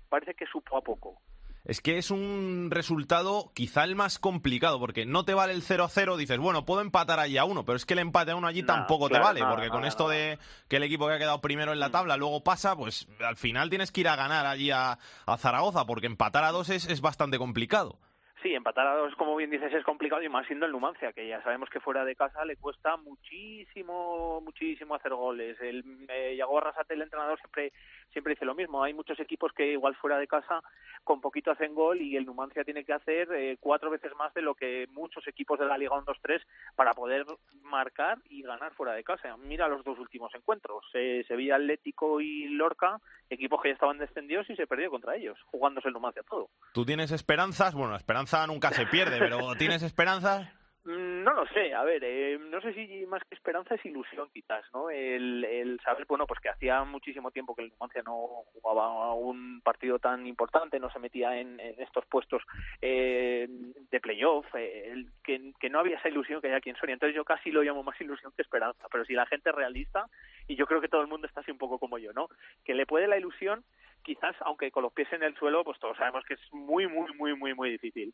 parece 0.10 0.34
que 0.34 0.46
supo 0.48 0.76
a 0.76 0.82
poco. 0.82 1.22
Es 1.67 1.82
que 1.82 1.97
es 1.97 2.12
un 2.12 2.69
resultado 2.71 3.51
quizá 3.53 3.84
el 3.84 3.97
más 3.97 4.19
complicado, 4.19 4.80
porque 4.80 5.06
no 5.06 5.25
te 5.25 5.34
vale 5.34 5.51
el 5.51 5.63
0-0, 5.63 6.15
dices, 6.15 6.38
bueno, 6.38 6.63
puedo 6.63 6.80
empatar 6.80 7.19
allí 7.19 7.38
a 7.38 7.43
uno, 7.43 7.65
pero 7.65 7.75
es 7.75 7.86
que 7.86 7.93
el 7.93 7.99
empate 7.99 8.32
a 8.32 8.38
uno 8.38 8.47
allí 8.47 8.63
tampoco 8.63 9.10
claro, 9.10 9.34
te 9.34 9.41
vale, 9.41 9.53
porque 9.53 9.69
con 9.69 9.84
esto 9.84 10.08
de 10.08 10.39
que 10.69 10.77
el 10.77 10.84
equipo 10.84 11.08
que 11.08 11.15
ha 11.15 11.19
quedado 11.19 11.41
primero 11.41 11.73
en 11.73 11.82
la 11.82 11.91
tabla 11.91 12.15
luego 12.15 12.41
pasa, 12.41 12.77
pues 12.77 13.10
al 13.19 13.36
final 13.36 13.69
tienes 13.69 13.91
que 13.91 13.99
ir 13.99 14.08
a 14.08 14.15
ganar 14.15 14.45
allí 14.45 14.71
a, 14.71 14.97
a 15.25 15.38
Zaragoza, 15.38 15.86
porque 15.86 16.08
empatar 16.08 16.45
a 16.45 16.53
dos 16.53 16.69
es, 16.69 16.88
es 16.88 17.01
bastante 17.01 17.38
complicado. 17.38 17.99
Sí, 18.43 18.53
empatar 18.53 18.86
a 18.86 18.95
dos, 18.95 19.15
como 19.15 19.36
bien 19.36 19.49
dices, 19.49 19.73
es 19.73 19.84
complicado 19.84 20.21
y 20.21 20.30
más 20.30 20.45
siendo 20.45 20.67
el 20.67 20.71
Numancia, 20.71 21.12
que 21.12 21.27
ya 21.27 21.41
sabemos 21.41 21.69
que 21.69 21.80
fuera 21.80 22.06
de 22.06 22.15
casa 22.15 22.45
le 22.45 22.56
cuesta 22.56 22.95
muchísimo, 22.95 24.39
muchísimo 24.41 24.93
hacer 24.93 25.13
goles. 25.15 25.60
El 25.60 25.84
eh, 26.08 26.36
Yago 26.38 26.60
Arrasate, 26.60 26.93
el 26.93 27.01
entrenador, 27.01 27.39
siempre 27.39 27.73
siempre 28.12 28.34
dice 28.34 28.46
lo 28.46 28.56
mismo. 28.56 28.84
Hay 28.84 28.93
muchos 28.93 29.20
equipos 29.20 29.52
que 29.54 29.72
igual 29.72 29.96
fuera 29.96 30.17
de 30.17 30.28
casa 30.28 30.62
con 31.04 31.22
poquito 31.22 31.52
hacen 31.52 31.74
gol 31.74 32.02
y 32.02 32.17
el 32.17 32.26
Numancia 32.26 32.63
tiene 32.63 32.84
que 32.84 32.93
hacer 32.93 33.32
eh, 33.32 33.58
cuatro 33.60 33.89
veces 33.89 34.12
más 34.17 34.34
de 34.34 34.41
lo 34.41 34.56
que 34.56 34.88
muchos 34.91 35.26
equipos 35.28 35.58
de 35.60 35.65
la 35.65 35.78
Liga 35.78 35.96
1-2-3 35.96 36.41
para 36.76 36.93
poder 36.93 37.26
marcar 37.63 38.17
y 38.30 38.41
ganar 38.41 38.74
fuera 38.74 38.93
de 38.93 39.04
casa. 39.04 39.36
Mira 39.38 39.67
los 39.67 39.84
dos 39.84 40.00
últimos 40.00 40.34
encuentros. 40.36 40.86
Eh, 40.93 41.24
Sevilla 41.28 41.56
Atlético 41.56 42.20
y 42.20 42.48
Lorca, 42.50 43.00
equipos 43.30 43.62
que 43.62 43.70
ya 43.70 43.74
estaban 43.74 43.98
descendidos 43.98 44.50
y 44.50 44.56
se 44.56 44.67
perdió 44.67 44.89
contra 44.89 45.15
ellos, 45.15 45.38
jugándose 45.46 45.88
el 45.88 45.93
Numancia 45.93 46.24
todo. 46.24 46.50
¿Tú 46.74 46.86
tienes 46.86 47.12
esperanzas? 47.12 47.74
Bueno, 47.74 47.91
la 47.91 47.98
esperanza 47.98 48.46
nunca 48.48 48.72
se 48.72 48.86
pierde, 48.88 49.17
pero 49.20 49.38
¿tienes 49.58 49.84
esperanzas? 49.84 50.57
Mm, 50.88 51.23
No 51.26 51.34
lo 51.34 51.45
sé, 51.47 51.73
a 51.73 51.84
ver, 51.84 52.02
eh, 52.06 52.39
no 52.39 52.62
sé 52.62 52.73
si 52.73 53.06
más 53.08 53.21
que 53.26 53.36
esperanza 53.36 53.76
es 53.76 53.86
ilusión 53.86 54.30
quizás, 54.34 54.63
¿no? 54.73 54.89
El, 54.89 55.43
el 55.43 55.82
saber, 55.82 56.06
bueno, 56.08 56.26
pues 56.26 56.39
que 56.39 56.47
hacía 56.47 56.82
muchísimo 56.86 57.30
tiempo 57.30 57.54
que 57.54 57.63
el 57.63 57.71
Numancia 57.71 58.02
no 58.04 58.45
jugaba 58.54 59.13
un 59.13 59.60
partido 59.60 60.00
tan 60.00 60.26
importante, 60.26 60.80
no 60.80 60.89
se 60.89 61.00
metía 61.00 61.38
en, 61.38 61.60
estos 61.60 62.06
puestos 62.06 62.41
eh, 62.82 63.50
de 63.91 64.00
playoff, 64.00 64.45
eh, 64.54 65.08
que, 65.26 65.52
que 65.60 65.69
no 65.69 65.80
había 65.80 65.97
esa 65.97 66.08
ilusión 66.08 66.39
que 66.39 66.47
hay 66.47 66.54
aquí 66.54 66.69
en. 66.69 66.78
Entonces 66.82 67.15
yo 67.15 67.26
casi 67.26 67.52
lo 67.52 67.63
llamo 67.63 67.84
más 67.84 68.00
ilusión 68.00 68.32
que 68.38 68.43
esperanza, 68.43 68.88
pero 68.89 69.04
si 69.04 69.13
la 69.13 69.26
gente 69.26 69.50
es 69.50 69.56
realista, 69.58 70.06
y 70.47 70.56
yo 70.56 70.67
creo 70.67 70.80
que 70.80 70.88
todo 70.88 71.02
el 71.02 71.08
mundo 71.08 71.28
está 71.28 71.41
así 71.41 71.52
un 71.52 71.58
poco 71.58 71.80
como 71.80 71.97
yo, 71.97 72.13
¿no? 72.13 72.30
Que 72.63 72.73
le 72.73 72.86
puede 72.86 73.10
la 73.10 73.17
ilusión, 73.17 73.65
quizás, 74.04 74.38
aunque 74.39 74.71
con 74.71 74.84
los 74.84 74.93
pies 74.93 75.12
en 75.12 75.23
el 75.23 75.36
suelo, 75.36 75.65
pues 75.65 75.80
todos 75.80 75.97
sabemos 75.97 76.23
que 76.23 76.36
es 76.36 76.54
muy, 76.54 76.88
muy, 76.88 77.13
muy, 77.15 77.36
muy, 77.36 77.54
muy 77.54 77.71
difícil. 77.71 78.13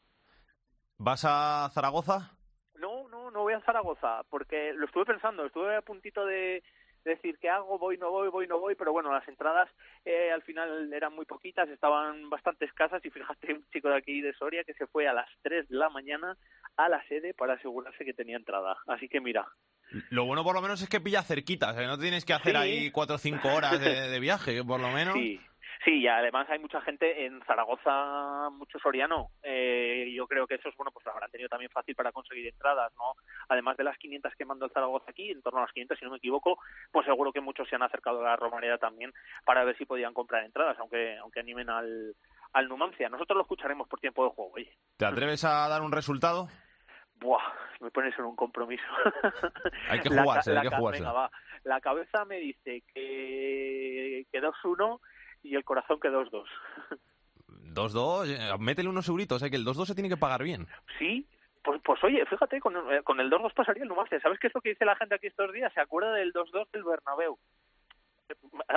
¿Vas 0.97 1.23
a 1.23 1.69
Zaragoza? 1.71 2.31
No, 3.13 3.29
no, 3.29 3.41
voy 3.41 3.53
a 3.53 3.61
Zaragoza, 3.61 4.23
porque 4.31 4.73
lo 4.73 4.85
estuve 4.87 5.05
pensando, 5.05 5.45
estuve 5.45 5.75
a 5.75 5.81
puntito 5.83 6.25
de 6.25 6.63
decir 7.05 7.37
qué 7.39 7.47
hago, 7.49 7.77
voy, 7.77 7.97
no 7.97 8.09
voy, 8.09 8.29
voy, 8.29 8.47
no 8.47 8.59
voy, 8.59 8.73
pero 8.73 8.91
bueno, 8.91 9.13
las 9.13 9.27
entradas 9.27 9.69
eh, 10.03 10.31
al 10.31 10.41
final 10.41 10.91
eran 10.91 11.13
muy 11.13 11.25
poquitas, 11.25 11.69
estaban 11.69 12.27
bastante 12.31 12.65
escasas 12.65 13.05
y 13.05 13.11
fíjate 13.11 13.53
un 13.53 13.65
chico 13.71 13.89
de 13.89 13.97
aquí 13.97 14.21
de 14.21 14.33
Soria 14.33 14.63
que 14.63 14.73
se 14.73 14.87
fue 14.87 15.07
a 15.07 15.13
las 15.13 15.29
3 15.43 15.69
de 15.69 15.77
la 15.77 15.89
mañana 15.89 16.35
a 16.75 16.89
la 16.89 17.05
sede 17.07 17.35
para 17.35 17.53
asegurarse 17.53 18.03
que 18.03 18.13
tenía 18.15 18.37
entrada. 18.37 18.77
Así 18.87 19.07
que 19.07 19.21
mira, 19.21 19.45
Lo 20.09 20.25
bueno 20.25 20.43
por 20.43 20.55
lo 20.55 20.61
menos 20.61 20.81
es 20.81 20.89
que 20.89 20.99
pilla 21.01 21.21
cerquita, 21.21 21.69
o 21.71 21.73
sea, 21.75 21.85
no 21.85 21.99
tienes 21.99 22.25
que 22.25 22.33
hacer 22.33 22.53
Sí. 22.53 22.57
ahí 22.57 22.89
cuatro 22.91 23.15
o 23.17 23.19
cinco 23.19 23.49
horas 23.53 23.79
de, 23.79 24.09
de 24.09 24.19
viaje, 24.19 24.63
por 24.63 24.79
lo 24.79 24.89
menos. 24.89 25.13
Sí, 25.13 25.39
sí, 25.83 26.01
y 26.01 26.07
además 26.07 26.47
hay 26.49 26.59
mucha 26.59 26.81
gente 26.81 27.25
en 27.25 27.41
Zaragoza, 27.45 28.49
mucho 28.51 28.79
soriano. 28.79 29.29
Eh, 29.41 30.11
yo 30.15 30.27
creo 30.27 30.45
que 30.47 30.55
esos, 30.55 30.75
bueno, 30.77 30.91
pues 30.91 31.05
lo 31.05 31.11
habrán 31.11 31.29
tenido 31.31 31.49
también 31.49 31.71
fácil 31.71 31.95
para 31.95 32.11
conseguir 32.11 32.47
entradas, 32.47 32.91
¿no? 32.95 33.15
Además 33.49 33.77
de 33.77 33.83
las 33.83 33.97
500 33.97 34.33
que 34.35 34.45
mandó 34.45 34.65
el 34.65 34.71
Zaragoza 34.71 35.05
aquí, 35.11 35.31
en 35.31 35.41
torno 35.41 35.59
a 35.59 35.63
las 35.63 35.71
500, 35.71 35.97
si 35.99 36.05
no 36.05 36.11
me 36.11 36.17
equivoco, 36.17 36.57
pues 36.91 37.05
seguro 37.05 37.31
que 37.31 37.41
muchos 37.41 37.67
se 37.69 37.75
han 37.75 37.83
acercado 37.83 38.19
a 38.21 38.29
la 38.29 38.35
Romareda 38.35 38.77
también 38.77 39.11
para 39.45 39.63
ver 39.63 39.77
si 39.77 39.85
podían 39.85 40.13
comprar 40.13 40.43
entradas, 40.43 40.77
aunque 40.79 41.17
aunque 41.17 41.39
animen 41.39 41.69
al, 41.69 42.15
al 42.53 42.67
Numancia. 42.69 43.09
Nosotros 43.09 43.35
lo 43.37 43.41
escucharemos 43.43 43.87
por 43.87 43.99
tiempo 43.99 44.23
de 44.23 44.31
juego, 44.31 44.51
oye. 44.53 44.71
¿Te 44.97 45.05
atreves 45.05 45.43
a 45.45 45.67
dar 45.67 45.81
un 45.81 45.91
resultado? 45.91 46.47
Buah, 47.15 47.43
me 47.79 47.91
pones 47.91 48.17
en 48.17 48.25
un 48.25 48.35
compromiso. 48.35 48.83
Hay 49.89 49.99
que 49.99 50.09
La 50.09 50.23
jugarse, 50.23 50.51
ca- 50.53 50.59
hay 50.59 50.65
la 50.65 50.69
que 50.71 50.75
jugarse. 50.75 50.99
venga, 51.01 51.13
va. 51.13 51.31
La 51.63 51.79
cabeza 51.79 52.25
me 52.25 52.37
dice 52.37 52.83
que, 52.93 54.25
que 54.31 54.41
2-1 54.41 54.99
y 55.43 55.55
el 55.55 55.63
corazón 55.63 55.99
que 55.99 56.09
2-2. 56.09 56.45
2-2, 57.73 58.27
eh, 58.27 58.57
métele 58.59 58.89
unos 58.89 59.07
euritos, 59.07 59.41
eh, 59.43 59.49
que 59.49 59.55
el 59.55 59.65
2-2 59.65 59.85
se 59.85 59.93
tiene 59.93 60.09
que 60.09 60.17
pagar 60.17 60.43
bien. 60.43 60.67
Sí, 60.97 61.27
pues, 61.63 61.81
pues 61.83 62.03
oye, 62.03 62.25
fíjate, 62.25 62.59
con, 62.59 62.75
eh, 62.91 63.03
con 63.03 63.19
el 63.19 63.29
2-2 63.29 63.53
pasaría 63.53 63.83
el 63.83 63.89
Numancia. 63.89 64.19
¿Sabes 64.19 64.39
qué 64.39 64.47
es 64.47 64.55
lo 64.55 64.61
que 64.61 64.69
dice 64.69 64.85
la 64.85 64.95
gente 64.95 65.15
aquí 65.15 65.27
estos 65.27 65.51
días? 65.53 65.73
Se 65.73 65.81
acuerda 65.81 66.13
del 66.13 66.33
2-2 66.33 66.69
del 66.71 66.83
Bernabéu. 66.83 67.37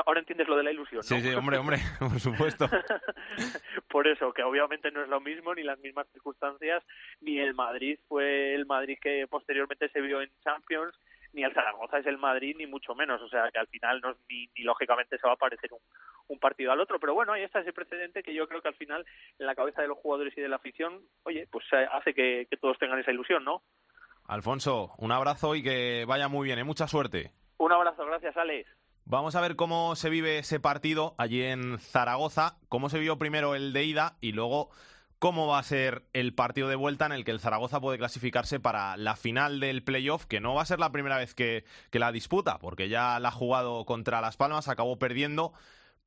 Ahora 0.06 0.20
entiendes 0.20 0.48
lo 0.48 0.56
de 0.56 0.64
la 0.64 0.72
ilusión, 0.72 0.98
¿no? 0.98 1.02
Sí, 1.02 1.20
sí, 1.20 1.34
hombre, 1.34 1.58
hombre, 1.58 1.78
por 1.98 2.20
supuesto. 2.20 2.68
Por 3.88 4.06
eso, 4.08 4.32
que 4.32 4.42
obviamente 4.42 4.90
no 4.90 5.02
es 5.02 5.08
lo 5.08 5.20
mismo, 5.20 5.54
ni 5.54 5.62
las 5.62 5.78
mismas 5.78 6.06
circunstancias, 6.12 6.84
ni 7.20 7.38
el 7.38 7.54
Madrid 7.54 7.98
fue 8.08 8.54
el 8.54 8.66
Madrid 8.66 8.98
que 9.00 9.26
posteriormente 9.28 9.88
se 9.88 10.00
vio 10.00 10.20
en 10.20 10.30
Champions, 10.42 10.98
ni 11.36 11.44
el 11.44 11.52
Zaragoza 11.52 11.98
es 11.98 12.06
el 12.06 12.16
Madrid, 12.16 12.56
ni 12.58 12.66
mucho 12.66 12.94
menos. 12.94 13.20
O 13.20 13.28
sea, 13.28 13.50
que 13.52 13.58
al 13.58 13.68
final 13.68 14.00
no, 14.00 14.16
ni, 14.28 14.48
ni 14.56 14.64
lógicamente 14.64 15.18
se 15.18 15.26
va 15.26 15.34
a 15.34 15.36
parecer 15.36 15.70
un, 15.72 15.80
un 16.28 16.38
partido 16.38 16.72
al 16.72 16.80
otro. 16.80 16.98
Pero 16.98 17.14
bueno, 17.14 17.34
ahí 17.34 17.42
está 17.42 17.60
ese 17.60 17.74
precedente 17.74 18.22
que 18.22 18.34
yo 18.34 18.48
creo 18.48 18.62
que 18.62 18.68
al 18.68 18.74
final, 18.74 19.04
en 19.38 19.46
la 19.46 19.54
cabeza 19.54 19.82
de 19.82 19.88
los 19.88 19.98
jugadores 19.98 20.36
y 20.36 20.40
de 20.40 20.48
la 20.48 20.56
afición, 20.56 21.02
oye, 21.24 21.46
pues 21.52 21.66
eh, 21.72 21.86
hace 21.92 22.14
que, 22.14 22.46
que 22.50 22.56
todos 22.56 22.78
tengan 22.78 22.98
esa 22.98 23.12
ilusión, 23.12 23.44
¿no? 23.44 23.62
Alfonso, 24.24 24.94
un 24.96 25.12
abrazo 25.12 25.54
y 25.54 25.62
que 25.62 26.04
vaya 26.08 26.28
muy 26.28 26.46
bien, 26.46 26.58
¿eh? 26.58 26.64
mucha 26.64 26.88
suerte. 26.88 27.32
Un 27.58 27.70
abrazo, 27.70 28.04
gracias, 28.06 28.36
Alex. 28.36 28.68
Vamos 29.04 29.36
a 29.36 29.40
ver 29.40 29.54
cómo 29.54 29.94
se 29.94 30.10
vive 30.10 30.38
ese 30.38 30.58
partido 30.58 31.14
allí 31.18 31.42
en 31.42 31.78
Zaragoza, 31.78 32.58
cómo 32.68 32.88
se 32.88 32.98
vio 32.98 33.18
primero 33.18 33.54
el 33.54 33.72
de 33.72 33.84
ida 33.84 34.16
y 34.20 34.32
luego 34.32 34.70
cómo 35.18 35.46
va 35.46 35.58
a 35.58 35.62
ser 35.62 36.04
el 36.12 36.34
partido 36.34 36.68
de 36.68 36.76
vuelta 36.76 37.06
en 37.06 37.12
el 37.12 37.24
que 37.24 37.30
el 37.30 37.40
Zaragoza 37.40 37.80
puede 37.80 37.98
clasificarse 37.98 38.60
para 38.60 38.96
la 38.96 39.16
final 39.16 39.60
del 39.60 39.82
playoff, 39.82 40.26
que 40.26 40.40
no 40.40 40.54
va 40.54 40.62
a 40.62 40.66
ser 40.66 40.78
la 40.78 40.92
primera 40.92 41.16
vez 41.16 41.34
que, 41.34 41.64
la 41.92 42.12
disputa, 42.12 42.58
porque 42.58 42.88
ya 42.88 43.18
la 43.20 43.28
ha 43.28 43.32
jugado 43.32 43.86
contra 43.86 44.20
Las 44.20 44.36
Palmas, 44.36 44.68
acabó 44.68 44.98
perdiendo, 44.98 45.54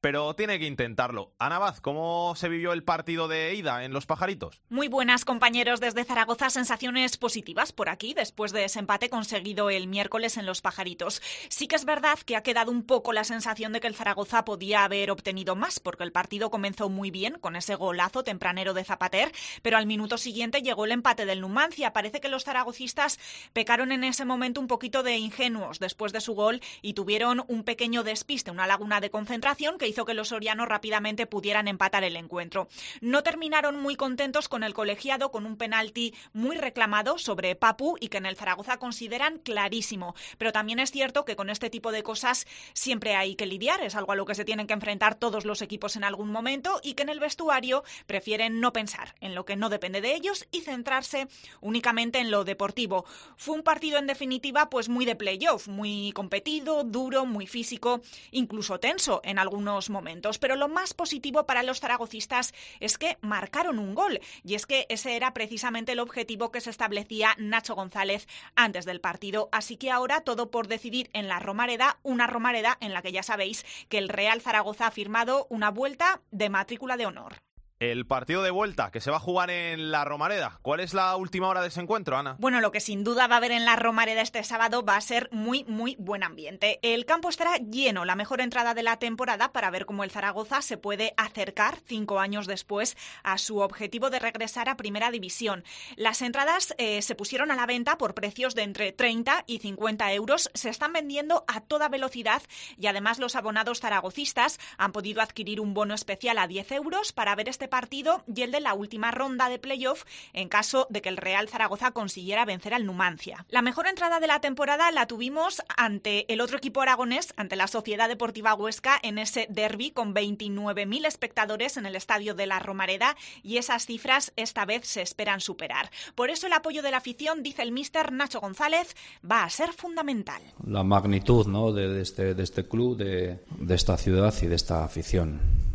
pero 0.02 0.34
tiene 0.36 0.60
que 0.60 0.66
intentarlo. 0.66 1.34
Ana 1.40 1.60
Vaz, 1.60 1.82
¿cómo 1.82 2.34
se 2.36 2.48
vivió 2.48 2.72
el 2.72 2.84
partido 2.84 3.28
de 3.28 3.54
ida 3.54 3.84
en 3.84 3.92
Los 3.92 4.06
Pajaritos? 4.06 4.62
Muy 4.70 4.88
buenas 4.88 5.26
compañeros 5.26 5.80
desde 5.80 6.06
Zaragoza, 6.06 6.50
sensaciones 6.50 7.18
positivas 7.18 7.74
por 7.74 7.90
aquí 7.90 8.14
después 8.14 8.54
de 8.54 8.64
ese 8.64 8.80
empate 8.80 9.10
conseguido 9.10 9.70
el 9.70 9.88
miércoles 9.88 10.38
en 10.38 10.46
Los 10.46 10.62
Pajaritos. 10.62 11.22
Sí 11.50 11.68
que 11.68 11.76
es 11.76 11.86
verdad 11.86 12.18
que 12.20 12.38
ha 12.38 12.44
quedado 12.44 12.72
un 12.72 12.84
poco 12.84 13.12
la 13.12 13.26
sensación 13.26 13.74
de 13.74 13.82
que 13.82 13.88
el 13.88 13.96
Zaragoza 13.96 14.46
podía 14.46 14.86
haber 14.86 15.12
obtenido 15.12 15.56
más 15.56 15.80
porque 15.80 16.04
el 16.04 16.14
partido 16.14 16.50
comenzó 16.50 16.90
muy 16.90 17.12
bien 17.12 17.38
con 17.40 17.56
ese 17.56 17.76
golazo 17.76 18.24
tempranero 18.24 18.74
de 18.74 18.86
Zapater, 18.86 19.34
pero 19.62 19.78
al 19.78 19.86
minuto 19.86 20.18
siguiente 20.18 20.62
llegó 20.62 20.86
el 20.86 20.94
empate 20.94 21.26
del 21.26 21.42
Numancia. 21.42 21.92
Parece 21.92 22.22
que 22.22 22.30
los 22.30 22.46
zaragocistas 22.46 23.20
pecaron 23.52 23.92
en 23.92 24.06
ese 24.06 24.24
momento 24.24 24.62
un 24.62 24.68
poquito 24.68 25.04
de 25.04 25.18
ingenuos 25.18 25.80
después 25.80 26.14
de 26.14 26.22
su 26.22 26.36
gol 26.36 26.62
y 26.82 26.94
tuvieron 26.94 27.44
un 27.48 27.64
pequeño 27.64 28.04
despiste, 28.04 28.52
una 28.52 28.68
laguna 28.68 29.02
de 29.02 29.10
concentración 29.10 29.78
que 29.78 29.88
hizo 29.89 30.06
que 30.06 30.13
los 30.13 30.30
sorianos 30.30 30.67
rápidamente 30.67 31.25
pudieran 31.25 31.67
empatar 31.67 32.04
el 32.04 32.15
encuentro. 32.15 32.67
No 33.02 33.23
terminaron 33.23 33.80
muy 33.80 33.95
contentos 33.95 34.47
con 34.47 34.63
el 34.63 34.73
colegiado 34.73 35.32
con 35.32 35.45
un 35.45 35.58
penalti 35.58 36.13
muy 36.34 36.56
reclamado 36.56 37.17
sobre 37.17 37.56
Papu 37.56 37.97
y 37.99 38.08
que 38.08 38.17
en 38.17 38.25
el 38.25 38.36
Zaragoza 38.36 38.78
consideran 38.78 39.39
clarísimo. 39.39 40.15
Pero 40.38 40.52
también 40.52 40.80
es 40.80 40.91
cierto 40.91 41.25
que 41.25 41.36
con 41.36 41.49
este 41.49 41.69
tipo 41.69 41.91
de 41.91 42.04
cosas 42.04 42.47
siempre 42.73 43.15
hay 43.15 43.36
que 43.36 43.45
lidiar, 43.45 43.82
es 43.82 43.95
algo 43.95 44.12
a 44.12 44.15
lo 44.15 44.25
que 44.25 44.36
se 44.36 44.45
tienen 44.45 44.67
que 44.67 44.73
enfrentar 44.73 45.15
todos 45.15 45.45
los 45.45 45.62
equipos 45.62 45.95
en 45.95 46.04
algún 46.04 46.32
momento 46.32 46.80
y 46.84 46.93
que 46.93 47.04
en 47.04 47.10
el 47.10 47.19
vestuario 47.19 47.84
prefieren 48.06 48.60
no 48.60 48.73
pensar 48.73 49.15
en 49.21 49.36
lo 49.36 49.45
que 49.45 49.56
no 49.56 49.69
depende 49.69 50.02
de 50.02 50.13
ellos 50.13 50.47
y 50.52 50.62
centrarse 50.62 51.28
únicamente 51.62 52.19
en 52.19 52.32
lo 52.32 52.43
deportivo. 52.43 53.06
Fue 53.38 53.56
un 53.56 53.63
partido 53.63 53.97
en 53.97 54.08
definitiva 54.08 54.69
pues 54.69 54.89
muy 54.89 55.06
de 55.06 55.15
playoff, 55.15 55.67
muy 55.67 56.12
competido, 56.13 56.84
duro, 56.84 57.25
muy 57.25 57.47
físico, 57.47 58.02
incluso 58.32 58.80
tenso 58.80 59.21
en 59.23 59.39
algunos 59.39 59.79
momentos, 59.88 60.39
pero 60.39 60.56
lo 60.56 60.68
más 60.68 60.94
positivo 60.94 61.46
para 61.46 61.62
los 61.62 61.80
zaragocistas 61.80 62.54
es 62.80 62.98
que 62.98 63.18
marcaron 63.22 63.78
un 63.78 63.94
gol 63.94 64.20
y 64.44 64.56
es 64.56 64.65
que 64.65 64.88
ese 64.89 65.15
era 65.15 65.34
precisamente 65.34 65.92
el 65.92 66.00
objetivo 66.00 66.52
que 66.52 66.60
se 66.60 66.72
establecía 66.72 67.36
Nacho 67.38 67.76
González 67.76 68.28
antes 68.56 68.86
del 68.86 69.00
partido, 69.00 69.50
así 69.52 69.78
que 69.78 69.92
ahora 69.92 70.22
todo 70.22 70.50
por 70.50 70.68
decidir 70.68 71.10
en 71.13 71.28
la 71.28 71.39
Romareda, 71.39 72.00
una 72.02 72.26
Romareda 72.26 72.78
en 72.82 72.94
la 72.94 73.02
que 73.02 73.12
ya 73.12 73.24
sabéis 73.24 73.65
que 73.89 74.00
el 74.00 74.10
Real 74.10 74.42
Zaragoza 74.42 74.88
ha 74.88 74.92
firmado 74.92 75.46
una 75.50 75.70
vuelta 75.70 76.22
de 76.32 76.50
matrícula 76.50 76.98
de 76.98 77.06
honor. 77.06 77.49
El 77.80 78.06
partido 78.06 78.44
de 78.44 78.52
vuelta 78.52 78.92
que 78.92 79.00
se 79.00 79.10
va 79.10 79.15
a 79.15 79.22
jugar 79.22 79.50
en 79.50 79.89
la 79.89 80.04
Romareda. 80.04 80.60
¿Cuál 80.62 80.82
es 80.82 80.94
la 80.94 81.15
última 81.15 81.48
hora 81.48 81.62
de 81.62 81.70
ese 81.70 81.80
encuentro, 81.80 82.18
Ana? 82.18 82.36
Bueno, 82.38 82.60
lo 82.60 82.74
que 82.74 82.82
sin 82.82 83.06
duda 83.06 83.28
va 83.28 83.36
a 83.36 83.38
haber 83.38 83.54
en 83.54 83.63
la 83.63 83.78
Romareda 83.78 84.20
este 84.20 84.44
sábado 84.44 84.84
va 84.84 84.98
a 84.98 85.02
ser 85.02 85.30
muy, 85.32 85.63
muy 85.63 85.96
buen 85.98 86.24
ambiente. 86.24 86.80
El 86.82 87.06
campo 87.06 87.30
estará 87.30 87.56
lleno, 87.56 88.04
la 88.04 88.18
mejor 88.18 88.42
entrada 88.42 88.74
de 88.74 88.84
la 88.84 89.00
temporada 89.00 89.54
para 89.54 89.72
ver 89.72 89.86
cómo 89.86 90.04
el 90.04 90.12
Zaragoza 90.12 90.62
se 90.62 90.76
puede 90.76 91.13
acercar 91.15 91.78
cinco 91.86 92.20
años 92.20 92.48
después 92.48 92.98
a 93.24 93.38
su 93.38 93.60
objetivo 93.60 94.10
de 94.10 94.20
regresar 94.20 94.68
a 94.68 94.76
Primera 94.76 95.10
División. 95.10 95.63
Las 95.96 96.22
entradas 96.22 96.76
eh, 96.80 97.02
se 97.02 97.15
pusieron 97.15 97.50
a 97.50 97.56
la 97.56 97.65
venta 97.65 97.98
por 97.98 98.13
precios 98.13 98.56
de 98.56 98.63
entre 98.63 98.92
30 98.92 99.46
y 99.48 99.60
50 99.60 100.12
euros. 100.12 100.52
Se 100.54 100.68
están 100.68 100.92
vendiendo 100.92 101.46
a 101.48 101.62
toda 101.62 101.88
velocidad 101.88 102.42
y 102.78 102.88
además 102.88 103.20
los 103.20 103.38
abonados 103.38 103.80
zaragocistas 103.80 104.60
han 104.78 104.92
podido 104.92 105.22
adquirir 105.22 105.62
un 105.62 105.74
bono 105.74 105.94
especial 105.94 106.39
a 106.39 106.48
10 106.48 106.74
euros 106.74 107.13
para 107.13 107.36
ver 107.36 107.48
este 107.48 107.68
partido 107.69 108.23
y 108.34 108.41
el 108.41 108.51
de 108.51 108.60
la 108.60 108.73
última 108.73 109.12
ronda 109.12 109.49
de 109.49 109.60
playoff 109.60 110.03
en 110.34 110.49
caso 110.49 110.88
de 110.89 111.01
que 111.01 111.10
el 111.10 111.17
Real 111.17 111.47
Zaragoza 111.49 111.91
consiguiera 111.91 112.45
vencer 112.45 112.73
al 112.73 112.86
Numancia. 112.86 113.45
La 113.49 113.62
mejor 113.62 113.88
entrada 113.88 114.19
de 114.19 114.27
la 114.27 114.41
temporada 114.41 114.91
la 114.91 115.08
tuvimos 115.08 115.62
ante 115.77 116.32
el 116.32 116.41
otro 116.41 116.58
equipo 116.58 116.82
aragonés, 116.82 117.34
ante 117.38 117.55
la 117.55 117.67
Sociedad 117.67 118.10
Deportiva 118.10 118.53
Huesca, 118.53 118.99
en 119.01 119.17
ese 119.17 119.47
derby 119.49 119.91
con 119.91 120.13
29.000 120.13 121.05
espectadores 121.05 121.77
en 121.77 121.86
el 121.86 121.95
estadio 121.95 122.36
de 122.36 122.47
la 122.47 122.60
Romareda 122.60 123.15
y 123.43 123.58
esas 123.58 123.86
cifras 123.86 124.34
esta 124.36 124.65
vez 124.65 124.88
se 124.88 125.01
esperan 125.01 125.41
superar. 125.41 125.89
Por 126.15 126.29
eso 126.29 126.47
el 126.47 126.53
apoyo 126.53 126.82
de 126.82 126.91
la 126.91 126.97
afición, 126.97 127.43
dice 127.43 127.62
el 127.62 127.71
míster 127.71 128.12
Nacho 128.12 128.39
González, 128.39 128.95
va 129.29 129.43
a 129.43 129.49
ser 129.49 129.73
fundamental. 129.73 130.41
La 130.65 130.84
magnitud 130.84 131.47
¿no? 131.47 131.71
de, 131.71 132.01
este, 132.01 132.34
de 132.34 132.43
este 132.43 132.67
club, 132.67 132.97
de 132.97 133.39
esta 133.69 133.97
ciudad 133.97 134.34
y 134.41 134.47
de 134.47 134.55
esta 134.55 134.84
afición 134.84 135.68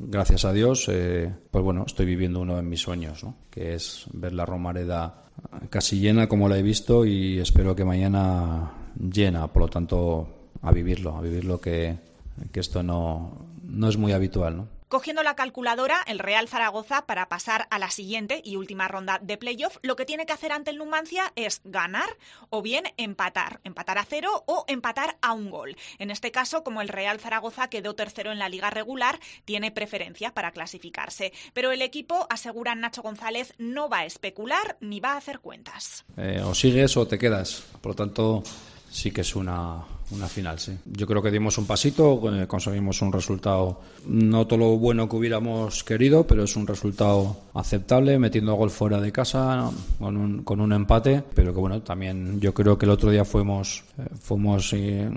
gracias 0.00 0.44
a 0.44 0.52
Dios, 0.52 0.88
eh, 0.88 1.32
pues 1.50 1.64
bueno, 1.64 1.84
estoy 1.86 2.06
viviendo 2.06 2.40
uno 2.40 2.56
de 2.56 2.62
mis 2.62 2.80
sueños, 2.80 3.24
¿no? 3.24 3.36
que 3.50 3.74
es 3.74 4.06
ver 4.12 4.32
la 4.32 4.46
Romareda 4.46 5.22
casi 5.70 6.00
llena 6.00 6.28
como 6.28 6.48
la 6.48 6.58
he 6.58 6.62
visto 6.62 7.04
y 7.04 7.38
espero 7.38 7.74
que 7.74 7.84
mañana 7.84 8.72
llena, 8.98 9.46
por 9.52 9.62
lo 9.62 9.68
tanto, 9.68 10.28
a 10.62 10.72
vivirlo, 10.72 11.16
a 11.16 11.20
vivirlo 11.20 11.60
que, 11.60 11.98
que 12.52 12.60
esto 12.60 12.82
no, 12.82 13.46
no 13.62 13.88
es 13.88 13.96
muy 13.96 14.12
habitual, 14.12 14.56
¿no? 14.56 14.75
Cogiendo 14.88 15.24
la 15.24 15.34
calculadora, 15.34 15.96
el 16.06 16.20
Real 16.20 16.46
Zaragoza, 16.46 17.06
para 17.06 17.28
pasar 17.28 17.66
a 17.70 17.80
la 17.80 17.90
siguiente 17.90 18.40
y 18.44 18.54
última 18.54 18.86
ronda 18.86 19.18
de 19.20 19.36
playoff, 19.36 19.78
lo 19.82 19.96
que 19.96 20.04
tiene 20.04 20.26
que 20.26 20.32
hacer 20.32 20.52
ante 20.52 20.70
el 20.70 20.78
Numancia 20.78 21.32
es 21.34 21.60
ganar 21.64 22.08
o 22.50 22.62
bien 22.62 22.84
empatar. 22.96 23.60
Empatar 23.64 23.98
a 23.98 24.04
cero 24.04 24.44
o 24.46 24.64
empatar 24.68 25.16
a 25.22 25.32
un 25.32 25.50
gol. 25.50 25.76
En 25.98 26.12
este 26.12 26.30
caso, 26.30 26.62
como 26.62 26.82
el 26.82 26.88
Real 26.88 27.18
Zaragoza 27.18 27.68
quedó 27.68 27.96
tercero 27.96 28.30
en 28.30 28.38
la 28.38 28.48
liga 28.48 28.70
regular, 28.70 29.18
tiene 29.44 29.72
preferencia 29.72 30.32
para 30.32 30.52
clasificarse. 30.52 31.32
Pero 31.52 31.72
el 31.72 31.82
equipo, 31.82 32.28
asegura 32.30 32.76
Nacho 32.76 33.02
González, 33.02 33.54
no 33.58 33.88
va 33.88 33.98
a 33.98 34.06
especular 34.06 34.76
ni 34.80 35.00
va 35.00 35.14
a 35.14 35.16
hacer 35.16 35.40
cuentas. 35.40 36.04
Eh, 36.16 36.40
o 36.44 36.54
sigues 36.54 36.96
o 36.96 37.08
te 37.08 37.18
quedas. 37.18 37.64
Por 37.80 37.90
lo 37.90 37.96
tanto, 37.96 38.44
sí 38.88 39.10
que 39.10 39.22
es 39.22 39.34
una, 39.34 39.84
una 40.10 40.28
final, 40.28 40.58
sí. 40.58 40.72
Yo 40.84 41.06
creo 41.06 41.22
que 41.22 41.30
dimos 41.30 41.58
un 41.58 41.66
pasito, 41.66 42.20
eh, 42.32 42.46
conseguimos 42.46 43.02
un 43.02 43.12
resultado 43.12 43.80
no 44.06 44.46
todo 44.46 44.58
lo 44.60 44.78
bueno 44.78 45.08
que 45.08 45.16
hubiéramos 45.16 45.82
querido, 45.82 46.26
pero 46.26 46.44
es 46.44 46.54
un 46.56 46.66
resultado 46.66 47.36
aceptable, 47.54 48.18
metiendo 48.18 48.54
gol 48.54 48.70
fuera 48.70 49.00
de 49.00 49.10
casa 49.10 49.70
con 49.98 50.16
un, 50.16 50.42
con 50.44 50.60
un 50.60 50.72
empate, 50.72 51.22
pero 51.34 51.52
que 51.52 51.60
bueno, 51.60 51.82
también 51.82 52.40
yo 52.40 52.54
creo 52.54 52.78
que 52.78 52.86
el 52.86 52.92
otro 52.92 53.10
día 53.10 53.24
fuimos, 53.24 53.84
eh, 53.98 54.04
fuimos 54.20 54.72
eh, 54.72 55.10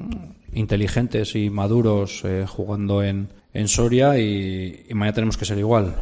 inteligentes 0.53 1.35
y 1.35 1.49
maduros 1.49 2.23
jugando 2.47 3.03
en, 3.03 3.29
en 3.53 3.67
Soria 3.67 4.17
y 4.17 4.85
mañana 4.93 5.13
tenemos 5.13 5.37
que 5.37 5.45
ser 5.45 5.59
igual 5.59 5.95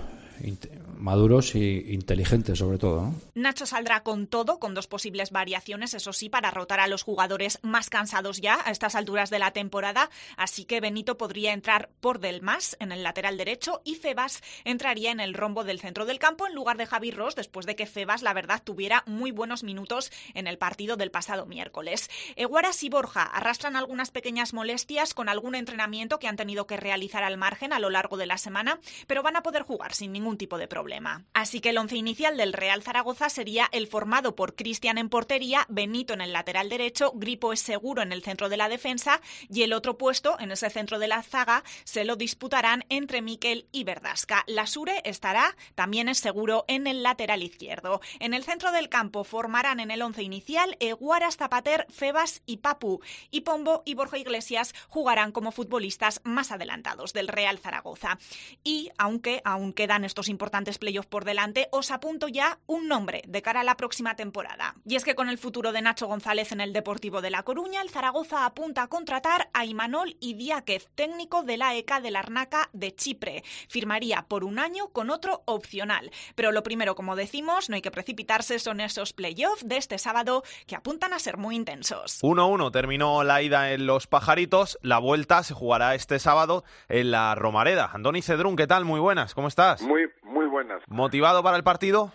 maduros 0.98 1.56
y 1.56 1.94
inteligentes 1.94 2.60
sobre 2.60 2.78
todo. 2.78 3.14
Nacho 3.36 3.66
saldrá 3.66 4.04
con 4.04 4.28
todo, 4.28 4.60
con 4.60 4.74
dos 4.74 4.88
posibles 4.88 5.32
variaciones, 5.32 5.94
eso 5.94 6.14
sí, 6.14 6.30
para 6.30 6.52
rotar 6.52 6.80
a 6.80 6.88
los 6.88 7.04
jugadores 7.04 7.60
más 7.62 7.90
cansados 7.90 8.42
ya 8.42 8.60
a 8.66 8.72
estas 8.72 8.96
alturas 8.96 9.30
de 9.30 9.40
la 9.40 9.52
temporada, 9.52 10.10
así 10.36 10.66
que 10.66 10.82
Benito 10.82 11.18
podría 11.18 11.54
entrar 11.54 11.90
por 12.02 12.20
Delmas 12.20 12.76
en 12.80 12.92
el 12.92 13.04
lateral 13.04 13.38
derecho 13.38 13.82
y 13.84 13.96
Febas 13.96 14.42
entraría 14.66 15.12
en 15.12 15.20
el 15.20 15.34
rombo 15.34 15.64
del 15.64 15.80
centro 15.80 16.06
del 16.06 16.20
campo 16.20 16.48
en 16.48 16.56
lugar 16.56 16.78
de 16.78 16.86
Javi 16.86 17.12
Ross, 17.12 17.36
después 17.36 17.66
de 17.66 17.76
que 17.76 17.86
Febas, 17.86 18.22
la 18.22 18.34
verdad, 18.34 18.62
tuviera 18.64 19.04
muy 19.06 19.32
buenos 19.32 19.64
minutos 19.64 20.12
en 20.34 20.48
el 20.48 20.58
partido 20.58 20.98
del 20.98 21.12
pasado 21.12 21.46
miércoles. 21.46 22.10
Eguaras 22.36 22.84
y 22.84 22.90
Borja 22.90 23.24
arrastran 23.24 23.76
algunas 23.76 24.12
pequeñas 24.12 24.54
molestias 24.54 25.14
con 25.14 25.30
algún 25.30 25.56
entrenamiento 25.56 26.20
que 26.20 26.28
han 26.28 26.38
tenido 26.38 26.68
que 26.68 26.78
realizar 26.78 27.24
al 27.24 27.38
margen 27.38 27.74
a 27.74 27.80
lo 27.80 27.90
largo 27.90 28.18
de 28.18 28.26
la 28.26 28.38
semana, 28.38 28.80
pero 29.06 29.24
van 29.24 29.36
a 29.36 29.44
poder 29.44 29.64
jugar 29.64 29.94
sin 29.94 30.12
ningún 30.12 30.38
tipo 30.38 30.58
de 30.58 30.68
problema. 30.68 30.87
Así 31.34 31.60
que 31.60 31.69
el 31.69 31.78
once 31.78 31.95
inicial 31.95 32.38
del 32.38 32.54
Real 32.54 32.82
Zaragoza 32.82 33.30
sería 33.30 33.67
el 33.71 33.88
formado 33.88 34.36
por 34.36 34.56
Cristian 34.56 34.97
en 34.97 35.10
portería, 35.10 35.65
Benito 35.69 36.13
en 36.13 36.21
el 36.21 36.34
lateral 36.34 36.69
derecho, 36.69 37.12
Gripo 37.15 37.54
es 37.54 37.60
seguro 37.60 38.02
en 38.02 38.12
el 38.12 38.23
centro 38.23 38.50
de 38.50 38.58
la 38.58 38.69
defensa 38.69 39.21
y 39.50 39.63
el 39.63 39.73
otro 39.73 39.97
puesto 39.97 40.39
en 40.39 40.52
ese 40.52 40.69
centro 40.69 41.00
de 41.00 41.08
la 41.08 41.23
zaga 41.23 41.63
se 41.84 42.06
lo 42.06 42.15
disputarán 42.15 42.86
entre 42.89 43.21
Miquel 43.21 43.67
y 43.71 43.84
Verdasca. 43.84 44.43
Lasure 44.47 45.02
estará 45.04 45.56
también 45.76 46.10
es 46.10 46.19
seguro 46.19 46.65
en 46.67 46.88
el 46.88 47.04
lateral 47.04 47.43
izquierdo. 47.43 48.02
En 48.19 48.34
el 48.34 48.43
centro 48.43 48.71
del 48.71 48.89
campo 48.89 49.23
formarán 49.23 49.80
en 49.80 49.91
el 49.91 50.02
once 50.02 50.23
inicial 50.23 50.78
Eguaras, 50.80 51.38
Zapater, 51.38 51.86
Febas 51.89 52.41
y 52.45 52.58
Papu. 52.58 53.02
Y 53.32 53.41
Pombo 53.41 53.84
y 53.86 53.93
Borja 53.93 54.17
Iglesias 54.17 54.73
jugarán 54.89 55.32
como 55.32 55.52
futbolistas 55.52 56.21
más 56.23 56.52
adelantados 56.52 57.13
del 57.13 57.28
Real 57.28 57.60
Zaragoza. 57.60 58.19
Y 58.63 58.89
aunque 58.97 59.41
aún 59.45 59.73
quedan 59.73 60.06
estos 60.06 60.30
importantes 60.30 60.77
playoff 60.78 61.06
por 61.06 61.26
delante, 61.26 61.68
os 61.72 61.92
apunto 61.92 62.28
ya 62.28 62.60
un 62.68 62.88
nombre 62.88 63.24
de 63.28 63.42
cara 63.42 63.62
a 63.62 63.63
la 63.63 63.78
próxima 63.78 64.16
temporada. 64.16 64.76
Y 64.86 64.96
es 64.96 65.04
que 65.04 65.16
con 65.16 65.30
el 65.30 65.38
futuro 65.38 65.72
de 65.72 65.82
Nacho 65.82 66.08
González 66.08 66.52
en 66.52 66.62
el 66.62 66.74
Deportivo 66.74 67.22
de 67.22 67.30
La 67.30 67.44
Coruña, 67.44 67.82
el 67.82 67.90
Zaragoza 67.90 68.46
apunta 68.46 68.84
a 68.84 68.88
contratar 68.88 69.50
a 69.54 69.66
Imanol 69.66 70.18
Idiáquez, 70.20 70.90
técnico 70.96 71.44
de 71.44 71.58
la 71.58 71.76
ECA 71.76 72.02
de 72.02 72.12
la 72.12 72.20
Arnaca 72.20 72.70
de 72.74 72.96
Chipre. 72.96 73.44
Firmaría 73.70 74.26
por 74.28 74.44
un 74.44 74.60
año 74.60 74.90
con 74.90 75.10
otro 75.10 75.44
opcional. 75.46 76.12
Pero 76.36 76.52
lo 76.52 76.63
primero, 76.63 76.96
como 76.96 77.16
decimos, 77.16 77.70
no 77.70 77.76
hay 77.76 77.82
que 77.82 77.92
precipitarse, 77.92 78.60
son 78.60 78.82
esos 78.82 79.13
playoffs 79.13 79.68
de 79.68 79.78
este 79.78 79.98
sábado 79.98 80.44
que 80.66 80.76
apuntan 80.76 81.13
a 81.13 81.20
ser 81.20 81.38
muy 81.38 81.56
intensos. 81.56 82.22
1-1 82.24 82.72
terminó 82.72 83.24
la 83.24 83.42
ida 83.42 83.72
en 83.72 83.86
Los 83.86 84.08
Pajaritos, 84.08 84.78
la 84.82 85.00
vuelta 85.00 85.44
se 85.44 85.54
jugará 85.54 85.96
este 85.96 86.20
sábado 86.20 86.63
en 86.90 87.12
la 87.12 87.36
Romareda. 87.36 87.90
Andoni 87.94 88.22
Cedrún, 88.22 88.56
¿qué 88.56 88.68
tal? 88.68 88.86
Muy 88.86 89.00
buenas, 89.00 89.34
¿cómo 89.34 89.48
estás? 89.48 89.82
Muy, 89.82 90.10
muy 90.24 90.47
buenas. 90.58 90.82
¿Motivado 90.88 91.43
para 91.43 91.56
el 91.56 91.63
partido? 91.63 92.12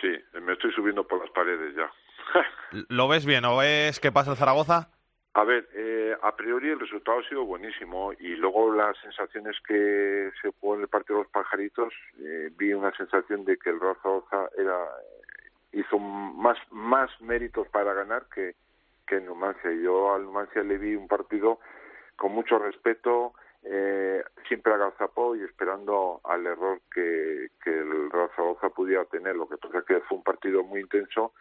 Sí, 0.00 0.12
me 0.40 0.52
estoy 0.52 0.70
subiendo 0.72 1.04
por 1.08 1.18
las 1.18 1.30
paredes 1.30 1.74
ya. 1.74 1.90
¿Lo 2.88 3.08
ves 3.08 3.26
bien 3.26 3.44
o 3.44 3.56
ves 3.56 3.98
qué 3.98 4.12
pasa 4.12 4.30
en 4.30 4.36
Zaragoza? 4.36 4.90
A 5.34 5.42
ver, 5.42 5.68
eh, 5.74 6.14
a 6.22 6.36
priori 6.36 6.68
el 6.68 6.78
resultado 6.78 7.18
ha 7.18 7.28
sido 7.28 7.44
buenísimo 7.44 8.12
y 8.12 8.36
luego 8.36 8.72
las 8.72 8.96
sensaciones 8.98 9.56
que 9.66 10.30
se 10.40 10.52
jugó 10.60 10.76
en 10.76 10.82
el 10.82 10.88
partido 10.88 11.18
de 11.18 11.24
los 11.24 11.32
pajaritos, 11.32 11.92
eh, 12.20 12.50
vi 12.56 12.72
una 12.72 12.92
sensación 12.96 13.44
de 13.44 13.56
que 13.56 13.70
el 13.70 13.80
Real 13.80 13.96
Zaragoza 14.00 14.48
era, 14.56 14.78
hizo 15.72 15.98
más, 15.98 16.58
más 16.70 17.10
méritos 17.20 17.66
para 17.70 17.92
ganar 17.92 18.26
que, 18.32 18.54
que 19.04 19.16
el 19.16 19.26
Numancia. 19.26 19.72
Yo 19.72 20.14
al 20.14 20.26
Numancia 20.26 20.62
le 20.62 20.78
vi 20.78 20.94
un 20.94 21.08
partido 21.08 21.58
con 22.14 22.30
mucho 22.30 22.56
respeto, 22.56 23.34
eh, 23.62 24.24
siempre 24.48 24.72
agazapó 24.72 25.36
y 25.36 25.42
esperando 25.42 26.20
al 26.24 26.46
error 26.46 26.80
que, 26.92 27.50
el 27.66 28.10
Real 28.10 28.30
Zaragoza 28.34 28.70
pudiera 28.70 29.04
tener. 29.04 29.36
Lo 29.36 29.48
que 29.48 29.58
pasa 29.58 29.78
es 29.78 29.84
que 29.84 30.00
fue 30.00 30.18
un 30.18 30.24
partido 30.24 30.62
muy 30.64 30.80
intenso, 30.80 31.32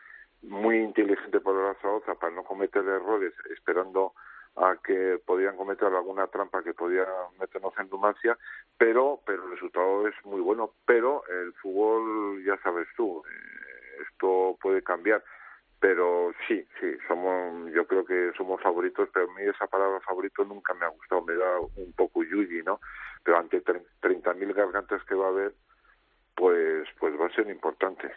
muy 0.44 0.78
inteligente 0.78 1.40
por 1.40 1.56
el 1.56 1.62
Real 1.62 1.78
Zaragoza 1.82 2.16
para 2.16 2.36
no 2.36 2.44
cometer 2.44 2.84
errores, 2.84 3.34
esperando 3.52 4.14
a 4.56 4.76
que 4.84 5.20
podían 5.26 5.56
cometer 5.56 5.88
alguna 5.88 6.28
trampa 6.28 6.64
que 6.64 6.74
podía 6.74 7.06
meternos 7.40 7.74
en 7.80 7.90
Numancia, 7.90 8.38
pero, 8.78 9.22
pero 9.26 9.46
el 9.46 9.52
resultado 9.52 10.08
es 10.08 10.16
muy 10.26 10.42
bueno. 10.42 10.74
Pero 10.86 11.24
el 11.28 11.54
fútbol, 11.54 12.44
ya 12.44 12.58
sabes 12.62 12.88
tú, 12.98 13.24
eh, 13.26 14.04
esto 14.12 14.58
puede 14.62 14.84
cambiar 14.84 15.24
pero 15.80 16.32
sí, 16.48 16.66
sí, 16.80 16.88
somos, 17.08 17.72
yo 17.74 17.88
creo 17.88 18.06
que 18.06 18.32
somos 18.38 18.62
favoritos, 18.62 19.08
pero 19.14 19.30
a 19.30 19.34
mí 19.34 19.44
esa 19.44 19.68
palabra 19.68 20.00
favorito 20.02 20.44
nunca 20.44 20.74
me 20.74 20.86
ha 20.86 20.90
gustado, 20.90 21.24
me 21.24 21.36
da 21.36 21.60
un 21.60 21.94
poco 21.94 22.24
yuyi, 22.24 22.62
¿no? 22.64 22.80
Pero 23.24 23.38
ante 23.38 23.64
30.000 23.64 24.54
gargantas 24.54 25.02
que 25.06 25.16
va 25.16 25.28
a 25.28 25.30
haber, 25.30 25.54
pues, 26.36 26.88
pues 27.00 27.14
va 27.20 27.28
a 27.28 27.36
ser 27.36 27.50
importante. 27.50 28.12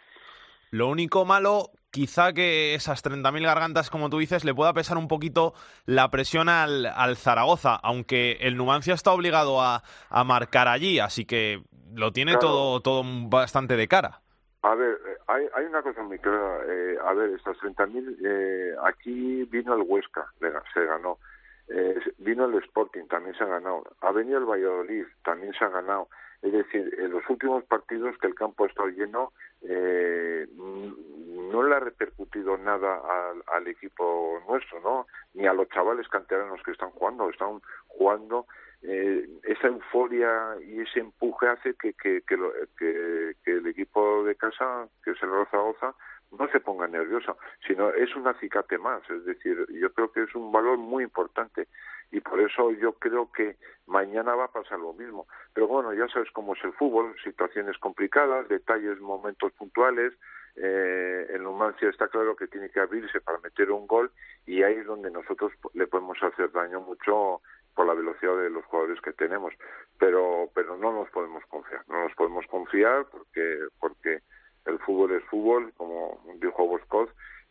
Lo 0.71 0.87
único 0.87 1.23
malo, 1.23 1.69
quizá 1.91 2.33
que 2.33 2.73
esas 2.73 3.03
30.000 3.03 3.45
gargantas, 3.45 3.89
como 3.89 4.09
tú 4.09 4.17
dices, 4.17 4.43
le 4.43 4.55
pueda 4.55 4.73
pesar 4.73 4.97
un 4.97 5.07
poquito 5.07 5.53
la 5.85 6.09
presión 6.09 6.49
al, 6.49 6.87
al 6.87 7.15
Zaragoza, 7.15 7.75
aunque 7.75 8.37
el 8.41 8.57
Numancia 8.57 8.93
está 8.93 9.11
obligado 9.11 9.61
a, 9.61 9.83
a 10.09 10.23
marcar 10.23 10.67
allí, 10.67 10.99
así 10.99 11.25
que 11.25 11.61
lo 11.93 12.11
tiene 12.11 12.37
todo, 12.37 12.81
todo 12.81 13.03
bastante 13.29 13.77
de 13.77 13.87
cara. 13.87 14.22
A 14.63 14.75
ver, 14.75 14.97
eh, 15.05 15.17
hay, 15.27 15.47
hay 15.53 15.65
una 15.65 15.81
cosa 15.81 16.01
muy 16.03 16.17
clara. 16.19 16.61
Eh, 16.67 16.97
a 17.03 17.13
ver, 17.13 17.31
estas 17.31 17.57
30.000, 17.57 18.17
eh, 18.23 18.75
aquí 18.83 19.43
vino 19.43 19.73
el 19.75 19.83
Huesca, 19.85 20.25
se 20.73 20.85
ganó. 20.85 21.19
Eh, 21.67 21.99
vino 22.19 22.45
el 22.45 22.55
Sporting, 22.63 23.07
también 23.07 23.35
se 23.35 23.43
ha 23.43 23.47
ganado. 23.47 23.83
Ha 24.01 24.11
venido 24.11 24.37
el 24.37 24.45
Valladolid, 24.45 25.05
también 25.23 25.53
se 25.53 25.65
ha 25.65 25.69
ganado. 25.69 26.07
Es 26.41 26.51
decir, 26.51 26.93
en 26.97 27.11
los 27.11 27.23
últimos 27.29 27.63
partidos 27.65 28.17
que 28.19 28.27
el 28.27 28.35
campo 28.35 28.63
ha 28.63 28.67
estado 28.67 28.89
lleno, 28.89 29.31
eh, 29.61 30.45
no 30.55 31.63
le 31.63 31.75
ha 31.75 31.79
repercutido 31.79 32.57
nada 32.57 33.01
al, 33.05 33.43
al, 33.47 33.67
equipo 33.67 34.41
nuestro, 34.47 34.81
¿no? 34.81 35.07
Ni 35.33 35.45
a 35.45 35.53
los 35.53 35.69
chavales 35.69 36.07
canteranos 36.09 36.61
que 36.63 36.71
están 36.71 36.91
jugando. 36.91 37.29
Están 37.29 37.61
jugando 37.87 38.45
eh, 38.83 39.27
esa 39.43 39.67
euforia 39.67 40.57
y 40.61 40.81
ese 40.81 40.99
empuje 40.99 41.47
hace 41.47 41.73
que, 41.75 41.93
que, 41.93 42.21
que, 42.27 42.35
lo, 42.35 42.51
que, 42.77 43.33
el 43.45 43.67
equipo 43.67 44.23
de 44.25 44.35
casa, 44.35 44.87
que 45.03 45.11
es 45.11 45.23
el 45.23 45.29
Zaragoza, 45.49 45.95
no 46.37 46.47
se 46.49 46.59
ponga 46.59 46.87
nerviosa, 46.87 47.35
sino 47.65 47.91
es 47.91 48.13
un 48.15 48.27
acicate 48.27 48.77
más. 48.77 49.01
Es 49.09 49.23
decir, 49.25 49.65
yo 49.71 49.93
creo 49.93 50.11
que 50.11 50.23
es 50.23 50.35
un 50.35 50.51
valor 50.51 50.77
muy 50.77 51.03
importante 51.03 51.67
y 52.11 52.19
por 52.19 52.41
eso 52.41 52.71
yo 52.71 52.93
creo 52.93 53.31
que 53.31 53.55
mañana 53.87 54.35
va 54.35 54.45
a 54.45 54.51
pasar 54.51 54.79
lo 54.79 54.93
mismo. 54.93 55.27
Pero 55.53 55.67
bueno, 55.67 55.93
ya 55.93 56.07
sabes 56.09 56.29
cómo 56.31 56.53
es 56.53 56.63
el 56.63 56.73
fútbol, 56.73 57.15
situaciones 57.23 57.77
complicadas, 57.77 58.49
detalles, 58.49 58.99
momentos 58.99 59.51
puntuales. 59.53 60.13
Eh, 60.55 61.27
el 61.33 61.43
Numancia 61.43 61.89
está 61.89 62.07
claro 62.09 62.35
que 62.35 62.47
tiene 62.47 62.69
que 62.69 62.79
abrirse 62.79 63.21
para 63.21 63.39
meter 63.39 63.71
un 63.71 63.87
gol 63.87 64.11
y 64.45 64.61
ahí 64.61 64.75
es 64.75 64.85
donde 64.85 65.09
nosotros 65.09 65.51
le 65.73 65.87
podemos 65.87 66.21
hacer 66.21 66.51
daño 66.51 66.81
mucho 66.81 67.41
por 67.75 67.87
la 67.87 67.93
velocidad 67.93 68.37
de 68.37 68.49
los 68.49 68.65
jugadores 68.65 69.01
que 69.01 69.13
tenemos. 69.13 69.53
Pero, 69.99 70.49
pero 70.53 70.77
no 70.77 70.91
nos 70.91 71.09
podemos 71.09 71.43
confiar, 71.45 71.83
no 71.87 72.03
nos 72.03 72.13
podemos 72.15 72.45
confiar 72.47 73.05
porque, 73.11 73.59
porque 73.79 74.19
el 74.65 74.79
fútbol 74.79 75.11
es 75.13 75.23
fútbol, 75.25 75.73
como 75.77 76.21
dijo 76.39 76.67
Boscoz, 76.67 77.09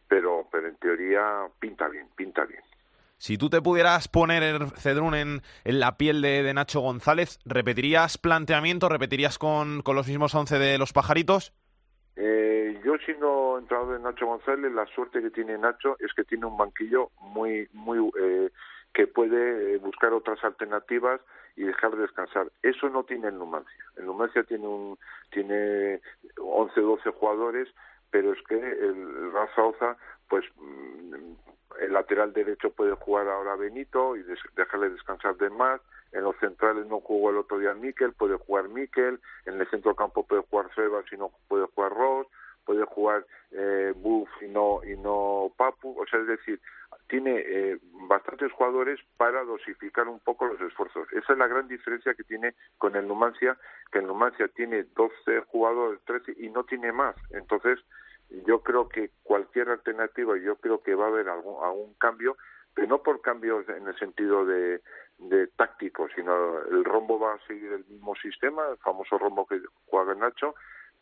pero, 0.09 0.47
pero 0.51 0.69
en 0.69 0.77
teoría 0.77 1.47
pinta 1.59 1.89
bien, 1.89 2.09
pinta 2.17 2.45
bien. 2.45 2.63
Si 3.23 3.39
tú 3.39 3.49
te 3.49 3.63
pudieras 3.63 4.09
poner 4.09 4.43
el 4.43 4.71
Cedrún 4.73 5.15
en, 5.15 5.43
en 5.63 5.79
la 5.79 5.97
piel 5.97 6.21
de, 6.23 6.43
de, 6.43 6.55
Nacho 6.55 6.81
González, 6.81 7.39
¿repetirías 7.45 8.19
planteamiento? 8.19 8.89
¿Repetirías 8.89 9.39
con, 9.39 9.83
con 9.83 9.95
los 9.95 10.09
mismos 10.09 10.35
once 10.35 10.59
de 10.59 10.77
los 10.77 10.93
pajaritos? 10.93 11.53
Eh, 12.17 12.81
yo 12.85 12.97
siendo 13.07 13.59
entrenador 13.61 13.97
de 13.97 14.03
Nacho 14.03 14.27
González, 14.27 14.73
la 14.73 14.87
suerte 14.87 15.23
que 15.23 15.31
tiene 15.31 15.57
Nacho 15.57 15.97
es 16.01 16.13
que 16.15 16.25
tiene 16.25 16.47
un 16.47 16.57
banquillo 16.57 17.11
muy, 17.21 17.69
muy 17.73 17.99
eh, 18.21 18.51
que 18.93 19.07
puede 19.07 19.79
buscar 19.79 20.13
otras 20.13 20.43
alternativas 20.45 21.21
y 21.57 21.65
dejar 21.65 21.97
descansar. 21.97 22.51
Eso 22.63 22.89
no 22.89 23.05
tiene 23.05 23.29
el 23.29 23.39
Numancia. 23.39 23.85
El 23.97 24.07
Numancia 24.07 24.43
tiene 24.45 24.67
un 24.67 24.99
tiene 25.31 26.01
11 26.39 26.81
12 26.81 27.11
jugadores, 27.11 27.69
pero 28.11 28.33
es 28.33 28.43
que 28.49 28.57
el, 28.57 29.33
Raza 29.33 29.63
Oza 29.63 29.97
pues 30.29 30.45
el 31.81 31.93
lateral 31.93 32.33
derecho 32.33 32.71
puede 32.71 32.95
jugar 32.95 33.29
ahora 33.29 33.57
Benito 33.57 34.17
y 34.17 34.25
dejarle 34.57 34.91
descansar 34.91 35.37
de 35.37 35.51
más. 35.51 35.81
En 36.13 36.25
los 36.25 36.37
centrales 36.37 36.87
no 36.87 37.01
jugó 37.01 37.31
el 37.31 37.39
otro 37.39 37.59
día 37.59 37.75
Miquel, 37.75 38.13
puede 38.13 38.37
jugar 38.37 38.69
Miquel. 38.69 39.21
En 39.47 39.61
el 39.61 39.69
centro 39.71 39.95
campo 39.95 40.27
puede 40.27 40.43
jugar 40.43 40.75
Sebas 40.75 41.05
y 41.13 41.17
no 41.17 41.31
puede 41.49 41.67
jugar 41.75 41.93
Ross. 41.93 42.27
Puede 42.65 42.85
jugar 42.85 43.27
eh, 43.51 43.93
Buff 43.97 44.29
y 44.41 44.47
no, 44.47 44.85
y 44.85 44.97
no 44.97 45.53
Papu. 45.57 46.01
O 46.01 46.07
sea, 46.07 46.21
es 46.21 46.29
decir, 46.29 46.61
tiene 47.09 47.43
eh, 47.45 47.79
bastantes 48.09 48.53
jugadores 48.53 48.99
para 49.17 49.45
dosificar 49.45 50.09
un 50.09 50.21
poco 50.21 50.47
los 50.47 50.61
esfuerzos. 50.61 51.07
Esa 51.13 51.33
es 51.33 51.39
la 51.39 51.47
gran 51.47 51.69
diferencia 51.69 52.15
que 52.15 52.25
tiene 52.25 52.55
con 52.79 52.97
el 52.97 53.07
Numancia, 53.07 53.59
que 53.91 53.99
el 53.99 54.07
Numancia 54.07 54.49
tiene 54.49 54.85
12 54.85 55.41
jugadores, 55.49 56.01
13 56.05 56.35
y 56.39 56.49
no 56.49 56.65
tiene 56.65 56.93
más. 56.93 57.17
Entonces, 57.31 57.79
yo 58.47 58.63
creo 58.63 58.89
que 58.89 59.11
cualquier 59.23 59.69
alternativa, 59.69 60.37
yo 60.39 60.57
creo 60.57 60.83
que 60.83 60.95
va 60.95 61.07
a 61.07 61.09
haber 61.09 61.29
algún, 61.29 61.63
algún 61.63 61.95
cambio, 61.95 62.37
pero 62.75 62.89
no 62.89 63.03
por 63.03 63.21
cambios 63.21 63.69
en 63.69 63.87
el 63.87 63.99
sentido 63.99 64.47
de, 64.47 64.81
de 65.19 65.47
táctico, 65.49 66.09
sino 66.15 66.59
el 66.63 66.85
rombo 66.85 67.19
va 67.19 67.35
a 67.35 67.47
seguir 67.47 67.73
el 67.73 67.85
mismo 67.85 68.15
sistema, 68.17 68.69
el 68.71 68.79
famoso 68.79 69.19
rombo 69.19 69.47
que 69.47 69.61
juega 69.87 70.15
Nacho, 70.15 70.55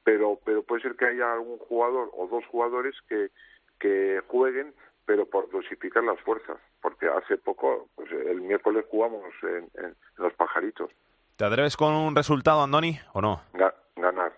pero, 0.03 0.39
pero 0.45 0.63
puede 0.63 0.83
ser 0.83 0.97
que 0.97 1.07
haya 1.07 1.33
algún 1.33 1.59
jugador 1.59 2.11
o 2.15 2.27
dos 2.27 2.45
jugadores 2.47 2.97
que, 3.09 3.31
que 3.79 4.21
jueguen, 4.27 4.75
pero 5.07 5.27
por 5.27 5.51
dosificar 5.51 6.05
las 6.05 6.21
fuerzas, 6.21 6.59
porque 6.81 7.09
hace 7.09 7.37
poco, 7.37 7.89
pues 7.95 8.11
el 8.13 8.41
miércoles 8.41 8.85
jugamos 8.91 9.25
en, 9.43 9.69
en 9.83 9.97
los 10.19 10.33
pajaritos. 10.35 10.91
¿Te 11.37 11.45
atreves 11.45 11.77
con 11.77 11.95
un 11.95 12.15
resultado, 12.15 12.63
Andoni, 12.63 13.01
o 13.13 13.21
no? 13.21 13.43
Ga 13.55 13.75
ganar. 13.97 14.33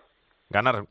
Ganar. 0.49 0.85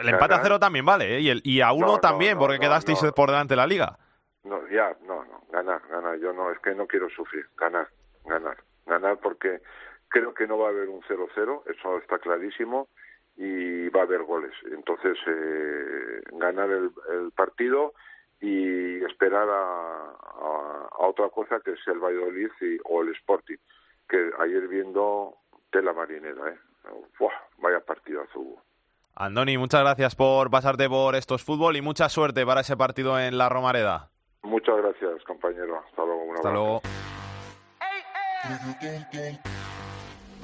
El 0.00 0.08
empate 0.08 0.34
a 0.34 0.42
cero 0.42 0.58
también 0.58 0.84
vale, 0.84 1.16
¿eh? 1.16 1.20
y, 1.20 1.30
el, 1.30 1.40
y 1.44 1.60
a 1.60 1.72
uno 1.72 1.86
No, 1.86 1.92
no, 1.94 2.00
también, 2.00 2.34
no, 2.34 2.40
porque 2.40 2.56
no, 2.56 2.62
quedasteis 2.62 2.98
por 3.14 3.30
delante 3.30 3.52
de 3.52 3.56
la 3.56 3.66
liga. 3.66 3.98
No, 4.44 4.66
ya, 4.68 4.94
no, 5.06 5.24
no, 5.24 5.42
ganar, 5.50 5.80
ganar. 5.88 6.18
Yo 6.18 6.32
no, 6.32 6.50
es 6.50 6.58
que 6.60 6.74
no 6.74 6.86
quiero 6.86 7.08
sufrir, 7.10 7.46
ganar, 7.56 7.88
ganar, 8.24 8.56
ganar 8.86 9.18
porque 9.18 9.60
creo 10.08 10.34
que 10.34 10.46
no 10.46 10.58
va 10.58 10.66
a 10.66 10.70
haber 10.70 10.88
un 10.88 11.02
0-0, 11.02 11.62
eso 11.66 11.98
está 11.98 12.18
clarísimo, 12.18 12.88
y 13.36 13.88
va 13.88 14.00
a 14.00 14.04
haber 14.04 14.22
goles. 14.22 14.52
Entonces, 14.70 15.16
eh, 15.26 16.22
ganar 16.32 16.70
el, 16.70 16.90
el 17.10 17.32
partido 17.32 17.94
y 18.44 19.04
esperar 19.04 19.48
a, 19.48 20.10
a, 20.40 20.88
a 20.90 21.06
otra 21.06 21.28
cosa 21.30 21.60
que 21.64 21.72
es 21.72 21.80
el 21.86 21.98
Valladolid 21.98 22.50
y, 22.60 22.78
o 22.84 23.02
el 23.02 23.10
Sporting, 23.12 23.56
que 24.08 24.30
ayer 24.40 24.68
viendo 24.68 25.36
tela 25.70 25.92
marinera, 25.92 26.50
¿eh? 26.50 26.58
Vaya 27.58 27.80
partidazo 27.80 28.38
hubo. 28.38 28.62
Andoni, 29.16 29.56
muchas 29.56 29.80
gracias 29.80 30.14
por 30.14 30.50
pasarte 30.50 30.88
por 30.88 31.14
estos 31.14 31.42
fútbol 31.42 31.76
y 31.76 31.82
mucha 31.82 32.08
suerte 32.08 32.44
para 32.44 32.60
ese 32.60 32.76
partido 32.76 33.18
en 33.18 33.38
la 33.38 33.48
Romareda. 33.48 34.10
Muchas 34.42 34.76
gracias, 34.76 35.22
compañero. 35.24 35.82
Hasta 35.88 36.04
luego. 36.04 36.24
Un 36.24 36.36
Hasta 36.36 36.48
abrazo. 36.48 36.82
luego. 39.44 39.63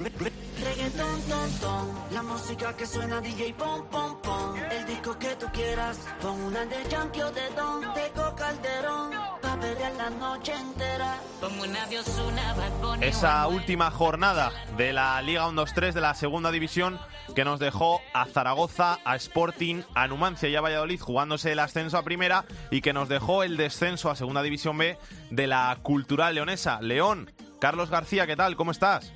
Reggaeton, 0.03 1.21
ton, 1.23 1.51
ton, 1.59 1.89
la 2.11 2.23
música 2.23 2.75
que 2.75 2.85
suena 2.85 3.19
DJ 3.21 3.53
pom, 3.53 3.85
pom, 3.89 4.21
pom. 4.21 4.55
El 4.71 4.85
disco 4.85 5.17
que 5.17 5.35
tú 5.35 5.47
quieras, 5.53 5.99
pon 6.21 6.39
una 6.43 6.65
de 6.65 6.89
Yankee 6.89 7.21
o 7.21 7.31
de 7.31 7.49
Don, 7.55 7.93
Tego 7.93 8.35
Calderón, 8.35 9.11
pa' 9.41 9.59
perder 9.59 9.95
la 9.95 10.09
noche 10.09 10.53
entera. 10.53 11.19
De 11.41 13.07
Esa 13.07 13.47
última 13.47 13.89
jornada 13.89 14.51
de 14.77 14.93
la 14.93 15.19
Liga 15.21 15.47
1-2-3 15.47 15.93
de 15.93 16.01
la 16.01 16.13
segunda 16.13 16.51
división 16.51 16.99
que 17.35 17.43
nos 17.43 17.59
dejó 17.59 18.01
a 18.13 18.25
Zaragoza, 18.25 18.99
a 19.03 19.15
Sporting, 19.15 19.81
a 19.95 20.07
Numancia 20.07 20.49
y 20.49 20.55
a 20.55 20.61
Valladolid 20.61 20.99
jugándose 20.99 21.51
el 21.51 21.59
ascenso 21.59 21.97
a 21.97 22.03
primera 22.03 22.45
y 22.69 22.81
que 22.81 22.93
nos 22.93 23.09
dejó 23.09 23.41
el 23.43 23.57
descenso 23.57 24.11
a 24.11 24.15
segunda 24.15 24.43
división 24.43 24.77
B 24.77 24.97
de 25.31 25.47
la 25.47 25.75
Cultural 25.81 26.35
Leonesa. 26.35 26.79
León, 26.81 27.31
Carlos 27.59 27.89
García, 27.89 28.27
¿qué 28.27 28.35
tal? 28.35 28.55
¿Cómo 28.55 28.71
estás? 28.71 29.11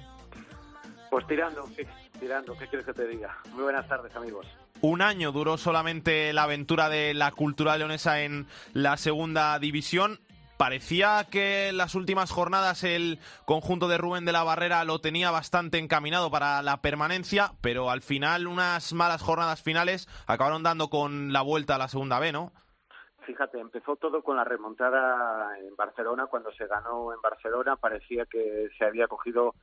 Pues 1.10 1.28
tirando, 1.28 1.66
sí, 1.68 1.84
tirando, 2.20 2.58
¿qué 2.58 2.68
quieres 2.68 2.86
que 2.86 2.94
te 2.94 3.08
diga? 3.08 3.38
Muy 3.52 3.64
buenas 3.64 3.88
tardes, 3.88 4.16
amigos. 4.16 4.48
Un 4.82 5.02
año 5.02 5.32
duró 5.32 5.58
solamente 5.58 6.34
la 6.34 6.44
aventura 6.44 6.90
de 6.90 7.14
la 7.14 7.32
Cultural 7.32 7.80
Leonesa 7.80 8.22
en 8.22 8.48
la 8.74 8.98
segunda 8.98 9.58
división. 9.60 10.20
Parecía 10.58 11.26
que 11.30 11.70
en 11.70 11.78
las 11.78 11.96
últimas 11.96 12.32
jornadas 12.32 12.84
el 12.84 13.20
conjunto 13.46 13.88
de 13.88 13.98
Rubén 13.98 14.24
de 14.24 14.32
la 14.32 14.44
Barrera 14.44 14.86
lo 14.86 15.00
tenía 15.00 15.30
bastante 15.30 15.80
encaminado 15.80 16.32
para 16.32 16.62
la 16.62 16.78
permanencia, 16.78 17.52
pero 17.62 17.90
al 17.90 18.02
final 18.02 18.48
unas 18.48 18.94
malas 18.94 19.22
jornadas 19.22 19.62
finales 19.62 20.08
acabaron 20.28 20.64
dando 20.64 20.90
con 20.90 21.34
la 21.34 21.42
vuelta 21.42 21.76
a 21.76 21.78
la 21.78 21.90
segunda 21.90 22.20
B, 22.20 22.32
¿no? 22.32 22.54
Fíjate, 23.26 23.60
empezó 23.60 23.96
todo 23.96 24.24
con 24.24 24.38
la 24.38 24.44
remontada 24.44 25.58
en 25.60 25.76
Barcelona. 25.76 26.28
Cuando 26.28 26.52
se 26.54 26.68
ganó 26.68 27.12
en 27.12 27.20
Barcelona 27.22 27.76
parecía 27.76 28.26
que 28.26 28.70
se 28.78 28.86
había 28.86 29.08
cogido 29.08 29.56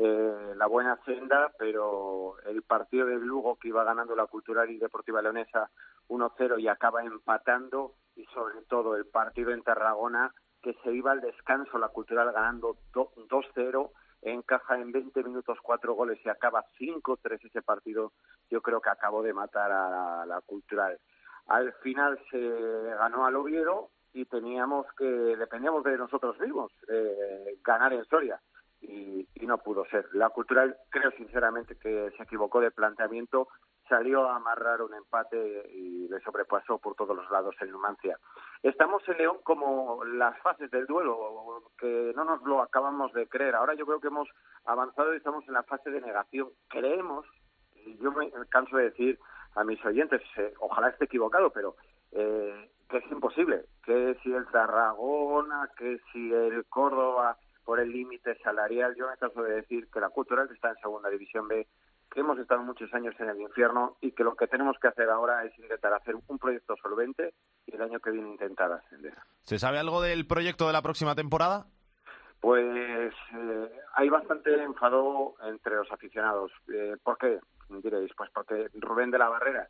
eh, 0.00 0.54
la 0.54 0.66
buena 0.68 0.96
senda, 1.04 1.50
pero 1.58 2.36
el 2.46 2.62
partido 2.62 3.06
de 3.06 3.16
Lugo 3.16 3.56
que 3.56 3.66
iba 3.66 3.82
ganando 3.82 4.14
la 4.14 4.26
Cultural 4.26 4.70
y 4.70 4.78
Deportiva 4.78 5.20
Leonesa 5.20 5.70
1-0 6.08 6.60
y 6.60 6.68
acaba 6.68 7.02
empatando 7.02 7.94
y 8.14 8.24
sobre 8.26 8.62
todo 8.68 8.94
el 8.94 9.06
partido 9.06 9.50
en 9.50 9.64
Tarragona 9.64 10.32
que 10.62 10.74
se 10.84 10.92
iba 10.92 11.10
al 11.10 11.20
descanso 11.20 11.78
la 11.78 11.88
Cultural 11.88 12.30
ganando 12.30 12.76
2-0 12.92 13.90
encaja 14.22 14.78
en 14.78 14.92
20 14.92 15.24
minutos 15.24 15.58
cuatro 15.60 15.94
goles 15.94 16.20
y 16.24 16.28
acaba 16.28 16.64
5-3 16.78 17.44
ese 17.44 17.62
partido 17.62 18.12
yo 18.50 18.62
creo 18.62 18.80
que 18.80 18.90
acabó 18.90 19.24
de 19.24 19.32
matar 19.32 19.72
a 19.72 20.24
la 20.26 20.40
Cultural. 20.42 20.96
Al 21.48 21.72
final 21.82 22.20
se 22.30 22.38
ganó 23.00 23.26
al 23.26 23.34
Oviedo 23.34 23.90
y 24.12 24.26
teníamos 24.26 24.86
que 24.96 25.04
dependíamos 25.04 25.82
de 25.82 25.98
nosotros 25.98 26.38
mismos 26.38 26.70
eh, 26.88 27.58
ganar 27.64 27.92
en 27.92 28.04
Soria 28.04 28.40
y, 28.80 29.26
y, 29.34 29.46
no 29.46 29.58
pudo 29.58 29.84
ser. 29.86 30.06
La 30.12 30.30
Cultural 30.30 30.76
creo 30.90 31.10
sinceramente 31.12 31.76
que 31.76 32.10
se 32.16 32.22
equivocó 32.22 32.60
de 32.60 32.70
planteamiento, 32.70 33.48
salió 33.88 34.28
a 34.28 34.36
amarrar 34.36 34.82
un 34.82 34.94
empate 34.94 35.70
y 35.72 36.08
le 36.08 36.20
sobrepasó 36.20 36.78
por 36.78 36.94
todos 36.94 37.16
los 37.16 37.30
lados 37.30 37.56
el 37.60 37.70
Numancia. 37.70 38.18
Estamos 38.62 39.02
en 39.08 39.18
León 39.18 39.38
como 39.42 40.04
las 40.04 40.38
fases 40.40 40.70
del 40.70 40.86
duelo, 40.86 41.62
que 41.78 42.12
no 42.14 42.24
nos 42.24 42.42
lo 42.42 42.62
acabamos 42.62 43.12
de 43.12 43.26
creer. 43.28 43.54
Ahora 43.54 43.74
yo 43.74 43.86
creo 43.86 44.00
que 44.00 44.08
hemos 44.08 44.28
avanzado 44.64 45.14
y 45.14 45.16
estamos 45.16 45.46
en 45.48 45.54
la 45.54 45.62
fase 45.62 45.90
de 45.90 46.00
negación. 46.00 46.50
Creemos, 46.68 47.26
y 47.84 47.96
yo 47.98 48.12
me 48.12 48.30
canso 48.50 48.76
de 48.76 48.90
decir 48.90 49.18
a 49.54 49.64
mis 49.64 49.84
oyentes, 49.84 50.22
eh, 50.36 50.52
ojalá 50.60 50.88
esté 50.88 51.06
equivocado, 51.06 51.50
pero 51.50 51.76
eh, 52.12 52.70
que 52.88 52.98
es 52.98 53.10
imposible, 53.10 53.64
que 53.84 54.16
si 54.22 54.32
el 54.32 54.46
Tarragona, 54.46 55.70
que 55.76 56.00
si 56.12 56.32
el 56.32 56.64
Córdoba 56.66 57.36
por 57.68 57.80
el 57.80 57.92
límite 57.92 58.34
salarial, 58.38 58.94
yo 58.96 59.06
me 59.06 59.18
caso 59.18 59.42
de 59.42 59.56
decir 59.56 59.90
que 59.92 60.00
la 60.00 60.08
cultural 60.08 60.48
está 60.50 60.70
en 60.70 60.76
segunda 60.76 61.10
división 61.10 61.46
B, 61.48 61.66
que 62.10 62.20
hemos 62.20 62.38
estado 62.38 62.62
muchos 62.62 62.94
años 62.94 63.14
en 63.18 63.28
el 63.28 63.38
infierno 63.42 63.98
y 64.00 64.12
que 64.12 64.24
lo 64.24 64.34
que 64.36 64.46
tenemos 64.46 64.78
que 64.80 64.88
hacer 64.88 65.10
ahora 65.10 65.44
es 65.44 65.52
intentar 65.58 65.92
hacer 65.92 66.14
un 66.28 66.38
proyecto 66.38 66.76
solvente 66.80 67.34
y 67.66 67.74
el 67.74 67.82
año 67.82 68.00
que 68.00 68.10
viene 68.10 68.30
intentar 68.30 68.72
ascender. 68.72 69.12
¿Se 69.42 69.58
sabe 69.58 69.78
algo 69.78 70.00
del 70.00 70.26
proyecto 70.26 70.66
de 70.66 70.72
la 70.72 70.80
próxima 70.80 71.14
temporada? 71.14 71.66
Pues 72.40 73.12
eh, 73.34 73.70
hay 73.96 74.08
bastante 74.08 74.62
enfado 74.62 75.34
entre 75.42 75.76
los 75.76 75.92
aficionados. 75.92 76.50
Eh, 76.72 76.96
¿Por 77.02 77.18
qué? 77.18 77.38
Diréis, 77.68 78.12
pues 78.16 78.30
porque 78.32 78.70
Rubén 78.80 79.10
de 79.10 79.18
la 79.18 79.28
Barrera 79.28 79.68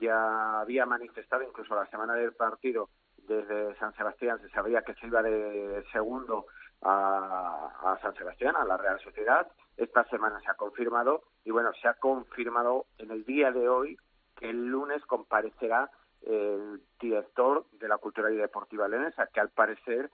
ya 0.00 0.60
había 0.60 0.86
manifestado 0.86 1.42
incluso 1.42 1.74
la 1.74 1.90
semana 1.90 2.14
del 2.14 2.32
partido 2.32 2.90
desde 3.26 3.74
San 3.80 3.92
Sebastián, 3.96 4.38
se 4.40 4.50
sabía 4.50 4.82
que 4.82 4.94
se 4.94 5.08
iba 5.08 5.20
de 5.20 5.84
segundo 5.90 6.46
a, 6.82 7.72
a 7.82 7.98
San 8.00 8.14
Sebastián, 8.14 8.56
a 8.56 8.64
la 8.64 8.76
Real 8.76 9.00
Sociedad. 9.00 9.46
Esta 9.76 10.04
semana 10.04 10.40
se 10.40 10.50
ha 10.50 10.54
confirmado 10.54 11.22
y 11.44 11.50
bueno, 11.50 11.72
se 11.80 11.88
ha 11.88 11.94
confirmado 11.94 12.86
en 12.98 13.10
el 13.10 13.24
día 13.24 13.50
de 13.52 13.68
hoy 13.68 13.96
que 14.36 14.50
el 14.50 14.66
lunes 14.66 15.04
comparecerá 15.06 15.90
el 16.22 16.82
director 17.00 17.64
de 17.72 17.88
la 17.88 17.98
Cultura 17.98 18.30
y 18.30 18.36
Deportiva 18.36 18.88
Leonesa, 18.88 19.26
que 19.32 19.40
al 19.40 19.50
parecer 19.50 20.10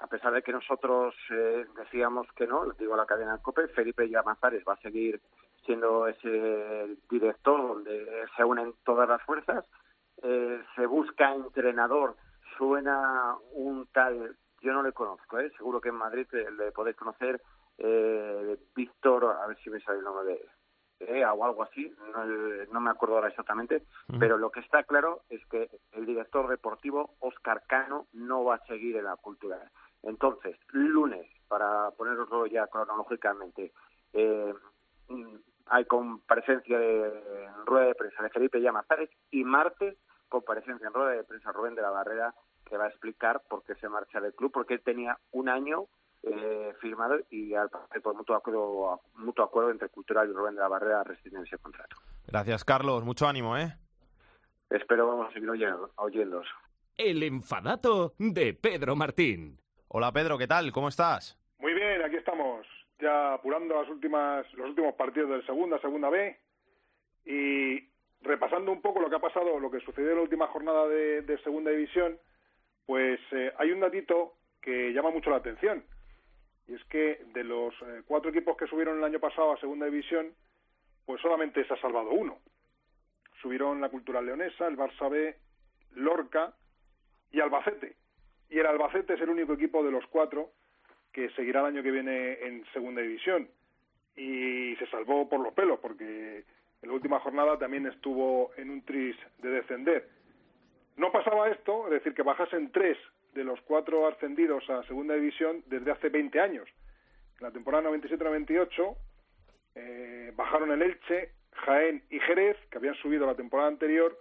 a 0.00 0.06
pesar 0.06 0.32
de 0.32 0.42
que 0.42 0.52
nosotros 0.52 1.14
eh, 1.30 1.66
decíamos 1.76 2.26
que 2.36 2.46
no, 2.46 2.64
digo 2.78 2.94
a 2.94 2.98
la 2.98 3.06
cadena 3.06 3.38
COPE, 3.38 3.68
Felipe 3.68 4.08
Llamazares 4.08 4.62
va 4.66 4.74
a 4.74 4.80
seguir 4.80 5.20
siendo 5.66 6.06
ese 6.06 6.96
director 7.10 7.60
donde 7.60 8.24
se 8.36 8.44
unen 8.44 8.74
todas 8.84 9.08
las 9.08 9.20
fuerzas. 9.22 9.64
Eh, 10.22 10.62
se 10.76 10.86
busca 10.86 11.34
entrenador, 11.34 12.16
suena 12.56 13.36
un 13.52 13.86
tal, 13.92 14.36
yo 14.60 14.72
no 14.72 14.82
le 14.82 14.92
conozco, 14.92 15.38
¿eh? 15.38 15.50
seguro 15.56 15.80
que 15.80 15.90
en 15.90 15.96
Madrid 15.96 16.26
le 16.32 16.72
podéis 16.72 16.96
conocer, 16.96 17.40
eh, 17.78 18.58
Víctor, 18.74 19.24
a 19.24 19.46
ver 19.46 19.56
si 19.58 19.70
me 19.70 19.80
sale 19.80 19.98
el 19.98 20.04
nombre 20.04 20.24
de 20.24 20.48
eh, 21.00 21.24
o 21.24 21.44
algo 21.44 21.62
así, 21.62 21.94
no, 22.12 22.24
no, 22.72 22.80
me 22.80 22.90
acuerdo 22.90 23.14
ahora 23.14 23.28
exactamente, 23.28 23.84
pero 24.18 24.36
lo 24.36 24.50
que 24.50 24.58
está 24.58 24.82
claro 24.82 25.22
es 25.28 25.44
que 25.46 25.70
el 25.92 26.06
director 26.06 26.48
deportivo, 26.48 27.14
Oscar 27.20 27.62
Cano, 27.68 28.08
no 28.12 28.42
va 28.42 28.56
a 28.56 28.66
seguir 28.66 28.96
en 28.96 29.04
la 29.04 29.14
cultura. 29.14 29.70
Entonces, 30.02 30.56
lunes, 30.72 31.24
para 31.46 31.92
ponerlo 31.92 32.46
ya 32.46 32.66
cronológicamente, 32.66 33.72
eh, 34.12 34.52
hay 35.66 35.84
comparecencia 35.84 36.78
de, 36.78 37.44
en 37.44 37.66
rueda 37.66 37.86
de 37.86 37.94
prensa 37.94 38.22
de 38.24 38.30
Felipe 38.30 38.60
Llamazares 38.60 39.10
y 39.30 39.44
martes 39.44 39.96
comparecencia 40.28 40.86
en 40.86 40.94
rueda 40.94 41.10
de 41.10 41.24
prensa 41.24 41.52
Rubén 41.52 41.74
de 41.74 41.82
la 41.82 41.90
Barrera 41.90 42.34
que 42.68 42.76
va 42.76 42.84
a 42.84 42.88
explicar 42.88 43.42
por 43.48 43.64
qué 43.64 43.74
se 43.76 43.88
marcha 43.88 44.20
del 44.20 44.34
club, 44.34 44.52
porque 44.52 44.74
él 44.74 44.82
tenía 44.84 45.18
un 45.32 45.48
año 45.48 45.86
eh, 46.22 46.72
firmado 46.80 47.18
y 47.30 47.54
al 47.54 47.70
por 48.02 48.14
mutuo 48.14 48.36
acuerdo, 48.36 49.00
mutuo 49.14 49.44
acuerdo 49.44 49.70
entre 49.70 49.88
Cultural 49.88 50.28
y 50.28 50.32
Rubén 50.32 50.54
de 50.54 50.60
la 50.60 50.68
Barrera 50.68 51.04
rescinden 51.04 51.44
ese 51.44 51.58
contrato. 51.58 51.96
Gracias, 52.26 52.64
Carlos. 52.64 53.04
Mucho 53.04 53.26
ánimo, 53.26 53.56
¿eh? 53.56 53.74
Espero 54.70 55.06
vamos 55.06 55.30
a 55.30 55.32
seguir 55.32 55.48
oyendo, 55.48 55.90
El 56.96 57.22
enfadato 57.22 58.14
de 58.18 58.52
Pedro 58.54 58.96
Martín. 58.96 59.58
Hola, 59.88 60.12
Pedro, 60.12 60.36
¿qué 60.36 60.46
tal? 60.46 60.70
¿Cómo 60.72 60.88
estás? 60.88 61.38
Muy 61.58 61.72
bien, 61.72 62.02
aquí 62.02 62.16
estamos, 62.16 62.66
ya 63.00 63.34
apurando 63.34 63.80
las 63.80 63.88
últimas, 63.88 64.46
los 64.54 64.68
últimos 64.68 64.94
partidos 64.94 65.30
del 65.30 65.46
segunda, 65.46 65.80
segunda 65.80 66.10
B 66.10 66.38
y 67.24 67.88
repasando 68.22 68.72
un 68.72 68.82
poco 68.82 69.00
lo 69.00 69.08
que 69.08 69.16
ha 69.16 69.20
pasado, 69.20 69.58
lo 69.58 69.70
que 69.70 69.80
sucedió 69.80 70.10
en 70.10 70.16
la 70.16 70.22
última 70.22 70.46
jornada 70.48 70.86
de, 70.88 71.38
segunda 71.42 71.70
división, 71.70 72.18
pues 72.88 73.20
eh, 73.32 73.52
hay 73.58 73.70
un 73.70 73.80
datito 73.80 74.32
que 74.62 74.94
llama 74.94 75.10
mucho 75.10 75.28
la 75.28 75.36
atención. 75.36 75.84
Y 76.66 76.72
es 76.72 76.82
que 76.84 77.22
de 77.34 77.44
los 77.44 77.74
eh, 77.82 78.02
cuatro 78.06 78.30
equipos 78.30 78.56
que 78.56 78.66
subieron 78.66 78.96
el 78.96 79.04
año 79.04 79.20
pasado 79.20 79.52
a 79.52 79.60
segunda 79.60 79.84
división, 79.84 80.32
pues 81.04 81.20
solamente 81.20 81.66
se 81.66 81.74
ha 81.74 81.80
salvado 81.82 82.12
uno. 82.12 82.38
Subieron 83.42 83.82
la 83.82 83.90
Cultural 83.90 84.24
Leonesa, 84.24 84.66
el 84.66 84.78
Barça 84.78 85.10
B, 85.10 85.36
Lorca 85.96 86.54
y 87.30 87.40
Albacete. 87.40 87.94
Y 88.48 88.58
el 88.58 88.64
Albacete 88.64 89.12
es 89.12 89.20
el 89.20 89.28
único 89.28 89.52
equipo 89.52 89.84
de 89.84 89.90
los 89.90 90.06
cuatro 90.06 90.52
que 91.12 91.28
seguirá 91.32 91.60
el 91.60 91.66
año 91.66 91.82
que 91.82 91.90
viene 91.90 92.38
en 92.40 92.64
segunda 92.72 93.02
división. 93.02 93.50
Y 94.16 94.76
se 94.76 94.86
salvó 94.86 95.28
por 95.28 95.40
los 95.40 95.52
pelos, 95.52 95.78
porque 95.80 96.42
en 96.80 96.88
la 96.88 96.94
última 96.94 97.20
jornada 97.20 97.58
también 97.58 97.84
estuvo 97.84 98.50
en 98.56 98.70
un 98.70 98.80
tris 98.80 99.14
de 99.42 99.50
descender. 99.50 100.08
No 100.98 101.12
pasaba 101.12 101.48
esto, 101.48 101.86
es 101.86 101.92
decir, 101.92 102.12
que 102.12 102.22
bajasen 102.22 102.72
tres 102.72 102.98
de 103.32 103.44
los 103.44 103.60
cuatro 103.62 104.08
ascendidos 104.08 104.68
a 104.68 104.82
segunda 104.82 105.14
división 105.14 105.62
desde 105.66 105.92
hace 105.92 106.08
20 106.08 106.40
años. 106.40 106.68
En 107.38 107.46
la 107.46 107.52
temporada 107.52 107.88
97-98 107.88 108.96
eh, 109.76 110.32
bajaron 110.34 110.72
el 110.72 110.82
Elche, 110.82 111.30
Jaén 111.52 112.02
y 112.10 112.18
Jerez, 112.18 112.56
que 112.68 112.78
habían 112.78 112.96
subido 112.96 113.26
la 113.26 113.36
temporada 113.36 113.68
anterior, 113.68 114.18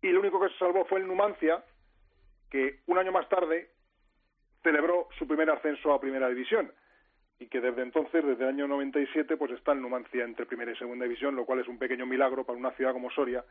y 0.00 0.08
lo 0.08 0.20
único 0.20 0.40
que 0.40 0.48
se 0.48 0.58
salvó 0.58 0.86
fue 0.86 1.00
el 1.00 1.06
Numancia, 1.06 1.62
que 2.50 2.80
un 2.86 2.96
año 2.96 3.12
más 3.12 3.28
tarde 3.28 3.68
celebró 4.62 5.08
su 5.18 5.26
primer 5.28 5.50
ascenso 5.50 5.92
a 5.92 6.00
primera 6.00 6.28
división 6.28 6.72
y 7.38 7.48
que 7.48 7.60
desde 7.60 7.82
entonces, 7.82 8.24
desde 8.24 8.44
el 8.44 8.48
año 8.48 8.66
97, 8.66 9.36
pues 9.36 9.52
está 9.52 9.72
el 9.72 9.82
Numancia 9.82 10.24
entre 10.24 10.46
primera 10.46 10.72
y 10.72 10.76
segunda 10.76 11.04
división, 11.04 11.36
lo 11.36 11.44
cual 11.44 11.60
es 11.60 11.68
un 11.68 11.78
pequeño 11.78 12.06
milagro 12.06 12.44
para 12.44 12.58
una 12.58 12.70
ciudad 12.72 12.94
como 12.94 13.10
Soria, 13.10 13.44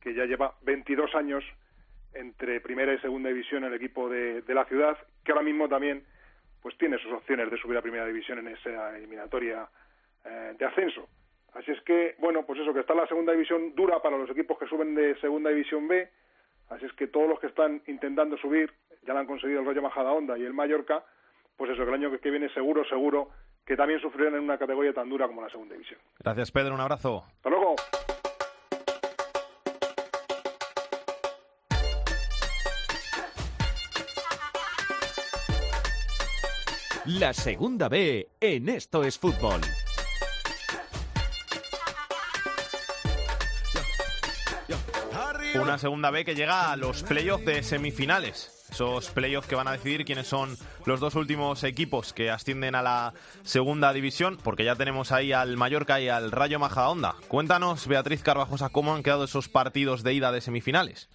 que 0.00 0.14
ya 0.14 0.24
lleva 0.24 0.54
22 0.62 1.14
años 1.14 1.44
entre 2.14 2.60
primera 2.60 2.92
y 2.94 2.98
segunda 2.98 3.28
división 3.28 3.64
el 3.64 3.74
equipo 3.74 4.08
de, 4.08 4.42
la 4.48 4.64
ciudad, 4.64 4.96
que 5.24 5.32
ahora 5.32 5.44
mismo 5.44 5.68
también 5.68 6.04
pues 6.62 6.76
tiene 6.78 6.98
sus 6.98 7.12
opciones 7.12 7.50
de 7.50 7.58
subir 7.58 7.76
a 7.76 7.82
primera 7.82 8.06
división 8.06 8.38
en 8.38 8.48
esa 8.48 8.96
eliminatoria 8.96 9.68
eh, 10.24 10.54
de 10.58 10.64
ascenso. 10.64 11.08
Así 11.52 11.70
es 11.70 11.80
que, 11.82 12.16
bueno, 12.18 12.44
pues 12.44 12.60
eso, 12.60 12.74
que 12.74 12.80
está 12.80 12.94
la 12.94 13.06
segunda 13.06 13.32
división 13.32 13.74
dura 13.74 14.02
para 14.02 14.18
los 14.18 14.28
equipos 14.30 14.58
que 14.58 14.66
suben 14.66 14.94
de 14.94 15.18
segunda 15.20 15.50
división 15.50 15.86
B, 15.88 16.08
así 16.70 16.84
es 16.84 16.92
que 16.94 17.06
todos 17.06 17.28
los 17.28 17.38
que 17.38 17.46
están 17.46 17.82
intentando 17.86 18.36
subir, 18.36 18.72
ya 19.06 19.14
lo 19.14 19.20
han 19.20 19.26
conseguido 19.26 19.60
el 19.60 19.66
Rayo 19.66 19.82
Majadahonda 19.82 20.36
y 20.36 20.44
el 20.44 20.52
Mallorca, 20.52 21.04
pues 21.56 21.70
eso, 21.70 21.82
que 21.82 21.88
el 21.88 21.94
año 21.94 22.18
que 22.18 22.30
viene 22.30 22.52
seguro, 22.52 22.84
seguro, 22.84 23.30
que 23.64 23.76
también 23.76 24.00
sufrirán 24.00 24.34
en 24.34 24.40
una 24.40 24.58
categoría 24.58 24.92
tan 24.92 25.08
dura 25.08 25.26
como 25.26 25.42
la 25.42 25.48
segunda 25.48 25.74
división. 25.74 26.00
Gracias, 26.18 26.50
Pedro, 26.50 26.74
un 26.74 26.80
abrazo. 26.80 27.24
Hasta 27.26 27.50
luego. 27.50 27.76
La 37.06 37.32
segunda 37.32 37.88
B 37.88 38.28
en 38.40 38.68
Esto 38.68 39.04
es 39.04 39.16
Fútbol. 39.16 39.60
Una 45.54 45.78
segunda 45.78 46.10
B 46.10 46.24
que 46.24 46.34
llega 46.34 46.72
a 46.72 46.76
los 46.76 47.04
playoffs 47.04 47.44
de 47.44 47.62
semifinales. 47.62 48.66
Esos 48.70 49.10
playoffs 49.10 49.46
que 49.46 49.54
van 49.54 49.68
a 49.68 49.72
decidir 49.72 50.04
quiénes 50.04 50.26
son 50.26 50.58
los 50.84 50.98
dos 50.98 51.14
últimos 51.14 51.62
equipos 51.62 52.12
que 52.12 52.30
ascienden 52.30 52.74
a 52.74 52.82
la 52.82 53.14
segunda 53.44 53.92
división, 53.92 54.36
porque 54.42 54.64
ya 54.64 54.74
tenemos 54.74 55.12
ahí 55.12 55.30
al 55.30 55.56
Mallorca 55.56 56.00
y 56.00 56.08
al 56.08 56.32
Rayo 56.32 56.58
Majadahonda. 56.58 57.14
Cuéntanos, 57.28 57.86
Beatriz 57.86 58.22
Carvajosa, 58.24 58.70
cómo 58.70 58.94
han 58.94 59.04
quedado 59.04 59.24
esos 59.24 59.48
partidos 59.48 60.02
de 60.02 60.12
ida 60.12 60.32
de 60.32 60.40
semifinales. 60.40 61.08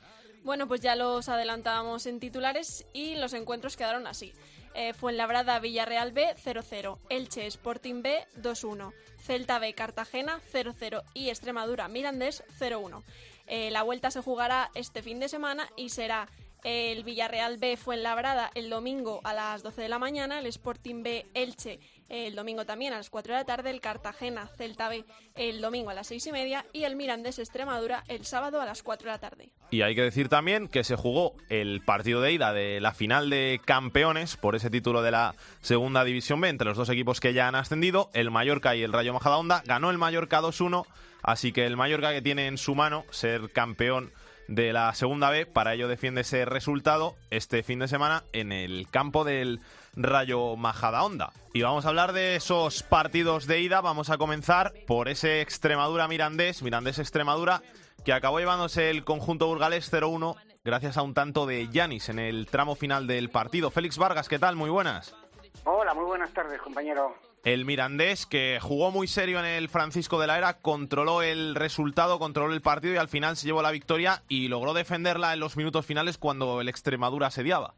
Bueno, 0.44 0.68
pues 0.68 0.82
ya 0.82 0.96
los 0.96 1.28
adelantábamos 1.30 2.06
en 2.06 2.20
titulares 2.20 2.86
y 2.94 3.16
los 3.16 3.34
encuentros 3.34 3.76
quedaron 3.76 4.08
así. 4.08 4.34
Eh, 4.74 4.94
Fuenlabrada 4.94 5.60
Villarreal 5.60 6.14
B 6.14 6.34
0-0, 6.36 6.98
Elche 7.10 7.46
Sporting 7.48 8.02
B 8.02 8.26
2-1, 8.42 8.94
Celta 9.18 9.60
B 9.60 9.74
Cartagena 9.74 10.40
0-0 10.54 11.04
y 11.14 11.30
Extremadura 11.30 11.90
Mirandés 11.90 12.44
0-1. 12.60 13.04
Eh, 13.48 13.70
la 13.72 13.84
vuelta 13.84 14.12
se 14.12 14.22
jugará 14.22 14.72
este 14.74 15.02
fin 15.02 15.20
de 15.20 15.28
semana 15.28 15.70
y 15.76 15.90
será 15.90 16.30
el 16.64 17.04
Villarreal 17.04 17.58
B 17.58 17.76
Fuenlabrada 17.76 18.52
el 18.56 18.70
domingo 18.70 19.20
a 19.24 19.34
las 19.34 19.64
12 19.64 19.82
de 19.82 19.90
la 19.90 20.00
mañana, 20.00 20.40
el 20.40 20.46
Sporting 20.46 21.04
B 21.04 21.26
Elche 21.34 21.80
el 22.12 22.36
domingo 22.36 22.66
también 22.66 22.92
a 22.94 22.98
las 22.98 23.10
4 23.10 23.34
de 23.34 23.40
la 23.40 23.46
tarde, 23.46 23.70
el 23.70 23.80
Cartagena 23.80 24.48
Celta 24.58 24.90
B 24.90 25.06
el 25.36 25.62
domingo 25.62 25.90
a 25.90 25.94
las 25.94 26.08
6 26.08 26.28
y 26.28 26.32
media 26.34 26.66
y 26.74 26.84
el 26.84 26.98
Mirandés 26.98 27.40
Extremadura 27.40 28.04
el 28.10 28.26
sábado 28.26 28.60
a 28.60 28.66
las 28.66 28.84
4 28.84 29.06
de 29.06 29.12
la 29.12 29.20
tarde. 29.20 29.50
Y 29.72 29.82
hay 29.82 29.96
que 29.96 30.02
decir 30.02 30.28
también 30.28 30.68
que 30.68 30.84
se 30.84 30.98
jugó 30.98 31.36
el 31.50 31.82
partido 31.82 32.22
de 32.22 32.34
ida 32.34 32.52
de 32.52 32.82
la 32.82 32.94
final 32.94 33.30
de 33.30 33.62
campeones 33.64 34.36
por 34.36 34.56
ese 34.56 34.70
título 34.70 35.02
de 35.02 35.12
la 35.12 35.36
segunda 35.62 36.04
división 36.04 36.42
B 36.42 36.50
entre 36.50 36.68
los 36.68 36.78
dos 36.78 36.90
equipos 36.90 37.22
que 37.22 37.34
ya 37.34 37.48
han 37.48 37.56
ascendido, 37.56 38.10
el 38.14 38.30
Mallorca 38.30 38.76
y 38.76 38.84
el 38.84 38.92
Rayo 38.92 39.14
Majadahonda. 39.14 39.64
Ganó 39.66 39.90
el 39.90 39.98
Mallorca 39.98 40.42
2-1, 40.42 40.86
así 41.24 41.54
que 41.54 41.66
el 41.66 41.78
Mallorca 41.78 42.12
que 42.12 42.22
tiene 42.22 42.48
en 42.48 42.58
su 42.58 42.76
mano 42.76 43.06
ser 43.10 43.52
campeón 43.52 44.12
de 44.52 44.74
la 44.74 44.94
segunda 44.94 45.30
B. 45.30 45.46
Para 45.46 45.74
ello 45.74 45.88
defiende 45.88 46.22
ese 46.22 46.46
resultado 46.46 47.16
este 47.30 47.64
fin 47.64 47.80
de 47.80 47.88
semana 47.88 48.24
en 48.34 48.52
el 48.52 48.88
campo 48.92 49.24
del 49.24 49.62
Rayo 49.96 50.58
Majadahonda. 50.58 51.32
Y 51.54 51.62
vamos 51.62 51.86
a 51.86 51.90
hablar 51.90 52.12
de 52.12 52.36
esos 52.36 52.84
partidos 52.84 53.48
de 53.48 53.62
ida. 53.62 53.82
Vamos 53.82 54.10
a 54.10 54.18
comenzar 54.18 54.74
por 54.88 55.08
ese 55.08 55.42
Extremadura 55.42 56.08
Mirandés, 56.08 56.64
Mirandés 56.64 57.00
Extremadura, 57.00 57.62
que 58.04 58.14
acabó 58.14 58.40
llevándose 58.40 58.90
el 58.90 59.06
conjunto 59.06 59.48
burgalés 59.48 59.92
0-1 59.92 60.36
gracias 60.66 60.98
a 60.98 61.02
un 61.02 61.14
tanto 61.14 61.46
de 61.46 61.70
Yanis 61.70 62.10
en 62.10 62.20
el 62.20 62.46
tramo 62.48 62.76
final 62.76 63.08
del 63.08 63.30
partido. 63.30 63.72
Félix 63.72 63.98
Vargas, 63.98 64.28
¿qué 64.28 64.38
tal? 64.38 64.58
Muy 64.58 64.70
buenas. 64.70 65.16
Hola, 65.64 65.94
muy 65.94 66.06
buenas 66.06 66.32
tardes, 66.34 66.62
compañero. 66.62 67.16
El 67.44 67.66
Mirandés, 67.66 68.28
que 68.28 68.60
jugó 68.62 68.92
muy 68.92 69.08
serio 69.08 69.40
en 69.40 69.46
el 69.46 69.68
Francisco 69.68 70.20
de 70.20 70.28
la 70.28 70.38
Era, 70.38 70.62
controló 70.62 71.24
el 71.24 71.56
resultado, 71.56 72.20
controló 72.20 72.54
el 72.54 72.62
partido 72.62 72.94
y 72.94 72.98
al 72.98 73.08
final 73.08 73.36
se 73.36 73.48
llevó 73.48 73.64
la 73.64 73.72
victoria 73.72 74.22
y 74.30 74.48
logró 74.48 74.76
defenderla 74.76 75.34
en 75.34 75.40
los 75.40 75.58
minutos 75.58 75.88
finales 75.88 76.20
cuando 76.20 76.62
el 76.62 76.70
Extremadura 76.70 77.28
asediaba. 77.28 77.74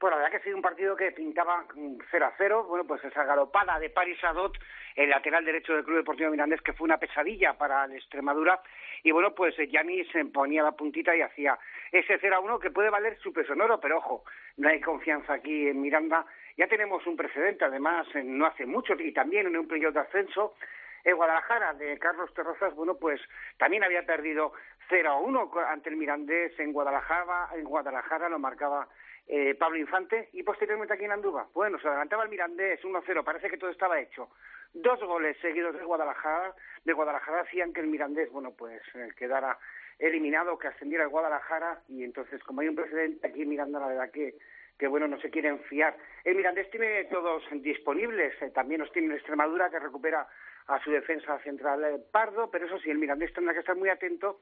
Bueno, 0.00 0.16
la 0.16 0.22
verdad 0.22 0.38
que 0.38 0.44
sido 0.44 0.56
un 0.56 0.62
partido 0.62 0.96
que 0.96 1.12
pintaba 1.12 1.66
0 2.10 2.26
a 2.26 2.32
0. 2.38 2.64
Bueno, 2.66 2.86
pues 2.86 3.04
esa 3.04 3.24
galopada 3.24 3.78
de 3.78 3.90
Paris 3.90 4.18
Adot, 4.24 4.58
el 4.96 5.10
lateral 5.10 5.44
derecho 5.44 5.74
del 5.74 5.84
Club 5.84 5.98
Deportivo 5.98 6.30
Mirandés, 6.30 6.62
que 6.62 6.72
fue 6.72 6.86
una 6.86 6.96
pesadilla 6.96 7.52
para 7.58 7.84
el 7.84 7.92
Extremadura. 7.92 8.62
Y 9.04 9.10
bueno, 9.10 9.34
pues 9.34 9.54
Gianni 9.56 10.04
se 10.06 10.24
ponía 10.24 10.62
la 10.62 10.72
puntita 10.72 11.14
y 11.14 11.20
hacía 11.20 11.58
ese 11.92 12.18
0 12.18 12.36
a 12.36 12.40
1 12.40 12.58
que 12.58 12.70
puede 12.70 12.88
valer 12.88 13.18
su 13.22 13.34
peso 13.34 13.52
pero 13.82 13.98
ojo, 13.98 14.24
no 14.56 14.68
hay 14.70 14.80
confianza 14.80 15.34
aquí 15.34 15.68
en 15.68 15.82
Miranda. 15.82 16.24
Ya 16.56 16.66
tenemos 16.66 17.06
un 17.06 17.16
precedente, 17.16 17.64
además, 17.64 18.06
no 18.24 18.46
hace 18.46 18.66
mucho, 18.66 18.94
y 18.98 19.12
también 19.12 19.46
en 19.46 19.56
un 19.56 19.68
periodo 19.68 19.92
de 19.92 20.00
ascenso. 20.00 20.54
En 21.04 21.16
Guadalajara, 21.16 21.74
de 21.74 21.98
Carlos 21.98 22.32
Terrazas, 22.32 22.74
bueno, 22.76 22.94
pues 22.94 23.20
también 23.58 23.82
había 23.82 24.06
perdido 24.06 24.52
0 24.88 25.10
a 25.10 25.18
1 25.18 25.52
ante 25.68 25.90
el 25.90 25.96
Mirandés 25.96 26.58
en 26.60 26.72
Guadalajara. 26.72 27.48
En 27.56 27.64
Guadalajara 27.64 28.28
lo 28.28 28.38
marcaba 28.38 28.88
eh, 29.26 29.54
Pablo 29.54 29.78
Infante 29.78 30.28
y 30.32 30.42
posteriormente 30.42 30.94
aquí 30.94 31.04
en 31.04 31.12
Andúba. 31.12 31.48
Bueno, 31.54 31.78
se 31.80 31.88
adelantaba 31.88 32.24
el 32.24 32.28
Mirandés 32.28 32.80
1-0, 32.82 33.24
parece 33.24 33.50
que 33.50 33.56
todo 33.56 33.70
estaba 33.70 34.00
hecho. 34.00 34.28
Dos 34.74 35.02
goles 35.02 35.36
seguidos 35.40 35.76
de 35.76 35.84
Guadalajara, 35.84 36.54
de 36.84 36.92
Guadalajara 36.92 37.42
hacían 37.42 37.72
que 37.72 37.80
el 37.80 37.88
Mirandés, 37.88 38.30
bueno, 38.30 38.52
pues 38.56 38.80
eh, 38.94 39.08
quedara 39.16 39.58
eliminado, 39.98 40.58
que 40.58 40.68
ascendiera 40.68 41.04
el 41.04 41.10
Guadalajara 41.10 41.82
y 41.88 42.04
entonces 42.04 42.42
como 42.44 42.60
hay 42.60 42.68
un 42.68 42.76
precedente 42.76 43.26
aquí 43.26 43.44
Miranda, 43.44 43.80
la 43.80 43.88
verdad 43.88 44.10
que 44.10 44.34
que 44.82 44.88
bueno, 44.88 45.06
no 45.06 45.20
se 45.20 45.30
quieren 45.30 45.60
fiar. 45.60 45.96
El 46.24 46.34
Mirandés 46.34 46.68
tiene 46.72 47.04
todos 47.04 47.44
disponibles, 47.62 48.34
eh, 48.42 48.50
también 48.50 48.80
los 48.80 48.90
tiene 48.90 49.14
Extremadura 49.14 49.70
que 49.70 49.78
recupera 49.78 50.26
a 50.66 50.82
su 50.82 50.90
defensa 50.90 51.38
central 51.44 51.84
eh, 51.84 52.00
Pardo, 52.10 52.50
pero 52.50 52.66
eso 52.66 52.80
sí, 52.80 52.90
el 52.90 52.98
Mirandés 52.98 53.32
tendrá 53.32 53.54
que 53.54 53.60
estar 53.60 53.76
muy 53.76 53.90
atento 53.90 54.40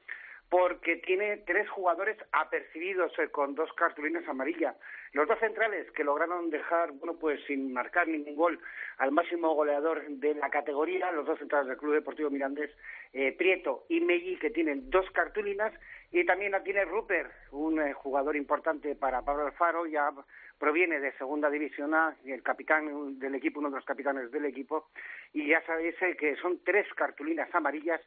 porque 0.51 0.97
tiene 0.97 1.37
tres 1.45 1.69
jugadores 1.69 2.17
apercibidos 2.33 3.17
eh, 3.19 3.29
con 3.29 3.55
dos 3.55 3.71
cartulinas 3.73 4.27
amarillas. 4.27 4.75
Los 5.13 5.25
dos 5.25 5.39
centrales 5.39 5.89
que 5.91 6.03
lograron 6.03 6.49
dejar, 6.49 6.91
bueno, 6.91 7.17
pues 7.17 7.39
sin 7.45 7.71
marcar 7.71 8.09
ningún 8.09 8.35
gol 8.35 8.59
al 8.97 9.11
máximo 9.11 9.55
goleador 9.55 10.05
de 10.07 10.35
la 10.35 10.49
categoría, 10.49 11.09
los 11.13 11.25
dos 11.25 11.39
centrales 11.39 11.67
del 11.67 11.77
Club 11.77 11.93
Deportivo 11.93 12.29
Mirandés, 12.29 12.69
eh, 13.13 13.31
Prieto 13.37 13.85
y 13.87 14.01
Meggi, 14.01 14.37
que 14.39 14.49
tienen 14.49 14.89
dos 14.89 15.09
cartulinas, 15.11 15.71
y 16.11 16.25
también 16.25 16.51
la 16.51 16.61
tiene 16.61 16.85
Rupert, 16.85 17.31
un 17.51 17.79
eh, 17.79 17.93
jugador 17.93 18.35
importante 18.35 18.95
para 18.95 19.21
Pablo 19.21 19.45
Alfaro, 19.45 19.85
ya 19.85 20.11
proviene 20.57 20.99
de 20.99 21.13
Segunda 21.13 21.49
División 21.49 21.93
A, 21.95 22.15
el 22.25 22.43
capitán 22.43 23.17
del 23.17 23.35
equipo, 23.35 23.59
uno 23.59 23.69
de 23.69 23.77
los 23.77 23.85
capitanes 23.85 24.29
del 24.31 24.45
equipo, 24.45 24.89
y 25.33 25.47
ya 25.47 25.63
sabéis 25.65 25.95
que 26.19 26.35
son 26.35 26.59
tres 26.63 26.85
cartulinas 26.95 27.53
amarillas 27.55 28.01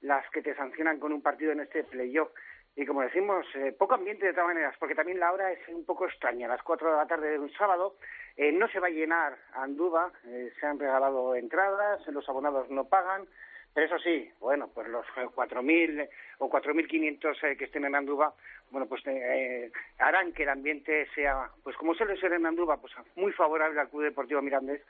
las 0.00 0.28
que 0.30 0.42
te 0.42 0.54
sancionan 0.54 0.98
con 0.98 1.12
un 1.12 1.22
partido 1.22 1.52
en 1.52 1.60
este 1.60 1.84
playoff. 1.84 2.30
Y 2.76 2.84
como 2.86 3.02
decimos, 3.02 3.46
eh, 3.54 3.72
poco 3.72 3.94
ambiente 3.94 4.26
de 4.26 4.32
todas 4.32 4.48
maneras, 4.48 4.74
porque 4.78 4.96
también 4.96 5.20
la 5.20 5.32
hora 5.32 5.52
es 5.52 5.60
un 5.68 5.84
poco 5.84 6.06
extraña. 6.06 6.46
A 6.46 6.50
las 6.50 6.62
4 6.62 6.90
de 6.90 6.96
la 6.96 7.06
tarde 7.06 7.30
de 7.30 7.38
un 7.38 7.52
sábado 7.52 7.96
eh, 8.36 8.50
no 8.50 8.66
se 8.68 8.80
va 8.80 8.88
a 8.88 8.90
llenar 8.90 9.38
Andúba, 9.52 10.12
eh, 10.26 10.52
se 10.58 10.66
han 10.66 10.78
regalado 10.78 11.36
entradas, 11.36 12.04
los 12.08 12.28
abonados 12.28 12.68
no 12.70 12.88
pagan, 12.88 13.26
pero 13.74 13.86
eso 13.86 13.98
sí, 13.98 14.30
bueno, 14.38 14.70
pues 14.72 14.86
los 14.86 15.04
4.000 15.06 16.08
o 16.38 16.48
4.500 16.48 17.56
que 17.56 17.64
estén 17.64 17.84
en 17.84 17.96
Andúba, 17.96 18.32
bueno, 18.70 18.86
pues 18.86 19.02
harán 19.98 20.32
que 20.32 20.44
el 20.44 20.48
ambiente 20.48 21.08
sea, 21.14 21.50
pues 21.64 21.76
como 21.76 21.94
suele 21.94 22.16
ser 22.18 22.32
en 22.32 22.46
Andúba, 22.46 22.76
pues 22.76 22.92
muy 23.16 23.32
favorable 23.32 23.80
al 23.80 23.90
Club 23.90 24.04
Deportivo 24.04 24.40
Mirandés. 24.42 24.80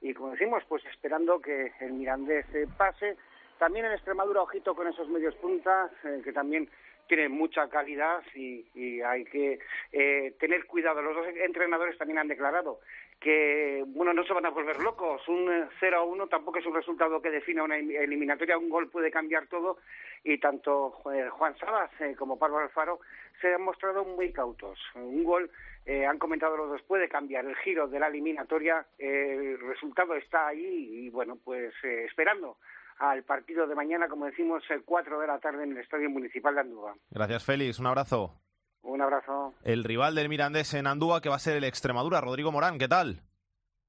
Y 0.00 0.14
como 0.14 0.30
decimos, 0.30 0.62
pues 0.68 0.84
esperando 0.86 1.40
que 1.40 1.72
el 1.80 1.92
Mirandés 1.94 2.46
pase 2.76 3.16
también 3.58 3.86
en 3.86 3.92
Extremadura, 3.92 4.42
ojito 4.42 4.74
con 4.74 4.86
esos 4.86 5.08
medios 5.08 5.34
puntas, 5.36 5.90
eh, 6.04 6.20
que 6.22 6.32
también 6.32 6.68
tienen 7.08 7.32
mucha 7.32 7.68
calidad 7.68 8.22
y, 8.34 8.64
y 8.74 9.00
hay 9.00 9.24
que 9.24 9.58
eh, 9.92 10.34
tener 10.38 10.66
cuidado. 10.66 11.02
Los 11.02 11.16
dos 11.16 11.26
entrenadores 11.26 11.98
también 11.98 12.18
han 12.18 12.28
declarado 12.28 12.80
que, 13.20 13.84
bueno, 13.88 14.12
no 14.12 14.24
se 14.24 14.32
van 14.32 14.46
a 14.46 14.50
volver 14.50 14.80
locos. 14.80 15.26
Un 15.28 15.50
0 15.80 15.96
a 15.96 16.02
1 16.02 16.26
tampoco 16.28 16.58
es 16.58 16.66
un 16.66 16.74
resultado 16.74 17.20
que 17.20 17.30
defina 17.30 17.64
una 17.64 17.76
eliminatoria. 17.76 18.58
Un 18.58 18.68
gol 18.68 18.88
puede 18.90 19.10
cambiar 19.10 19.46
todo 19.48 19.78
y 20.24 20.38
tanto 20.38 20.94
eh, 21.12 21.28
Juan 21.30 21.56
Sabas 21.58 21.90
como 22.16 22.38
Pablo 22.38 22.58
Alfaro 22.58 23.00
se 23.40 23.54
han 23.54 23.62
mostrado 23.62 24.04
muy 24.04 24.32
cautos. 24.32 24.78
Un 24.94 25.24
gol 25.24 25.50
eh, 25.86 26.06
han 26.06 26.18
comentado 26.18 26.56
los 26.56 26.70
dos, 26.70 26.82
puede 26.82 27.08
cambiar 27.08 27.44
el 27.44 27.56
giro 27.56 27.88
de 27.88 27.98
la 27.98 28.08
eliminatoria, 28.08 28.84
el 28.98 29.58
resultado 29.60 30.14
está 30.14 30.48
ahí 30.48 31.06
y 31.06 31.10
bueno, 31.10 31.38
pues 31.42 31.72
esperando 31.82 32.56
al 32.98 33.22
partido 33.22 33.66
de 33.66 33.74
mañana, 33.74 34.08
como 34.08 34.26
decimos, 34.26 34.62
el 34.70 34.82
4 34.82 35.20
de 35.20 35.26
la 35.26 35.38
tarde 35.38 35.62
en 35.62 35.72
el 35.72 35.78
Estadio 35.78 36.10
Municipal 36.10 36.54
de 36.54 36.60
Andúa. 36.62 36.94
Gracias, 37.10 37.44
Félix. 37.44 37.78
Un 37.78 37.86
abrazo. 37.86 38.34
Un 38.88 39.02
abrazo. 39.02 39.52
El 39.64 39.84
rival 39.84 40.14
del 40.14 40.30
Mirandés 40.30 40.72
en 40.72 40.86
Andúa, 40.86 41.20
que 41.20 41.28
va 41.28 41.36
a 41.36 41.40
ser 41.40 41.58
el 41.58 41.64
Extremadura, 41.64 42.22
Rodrigo 42.22 42.50
Morán, 42.50 42.78
¿qué 42.78 42.88
tal? 42.88 43.20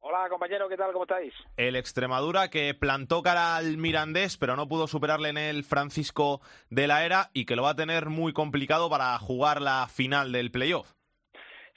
Hola 0.01 0.27
compañero, 0.29 0.67
¿qué 0.67 0.75
tal? 0.75 0.91
¿Cómo 0.91 1.05
estáis? 1.05 1.33
El 1.55 1.77
Extremadura 1.77 2.49
que 2.49 2.73
plantó 2.73 3.23
cara 3.23 3.55
al 3.55 3.77
Mirandés, 3.77 4.37
pero 4.37 4.57
no 4.57 4.67
pudo 4.67 4.87
superarle 4.87 5.29
en 5.29 5.37
el 5.37 5.63
Francisco 5.63 6.41
de 6.69 6.87
la 6.87 7.05
Era 7.05 7.29
y 7.33 7.45
que 7.45 7.55
lo 7.55 7.63
va 7.63 7.69
a 7.69 7.75
tener 7.75 8.07
muy 8.07 8.33
complicado 8.33 8.89
para 8.89 9.17
jugar 9.19 9.61
la 9.61 9.87
final 9.87 10.33
del 10.33 10.51
playoff. 10.51 10.91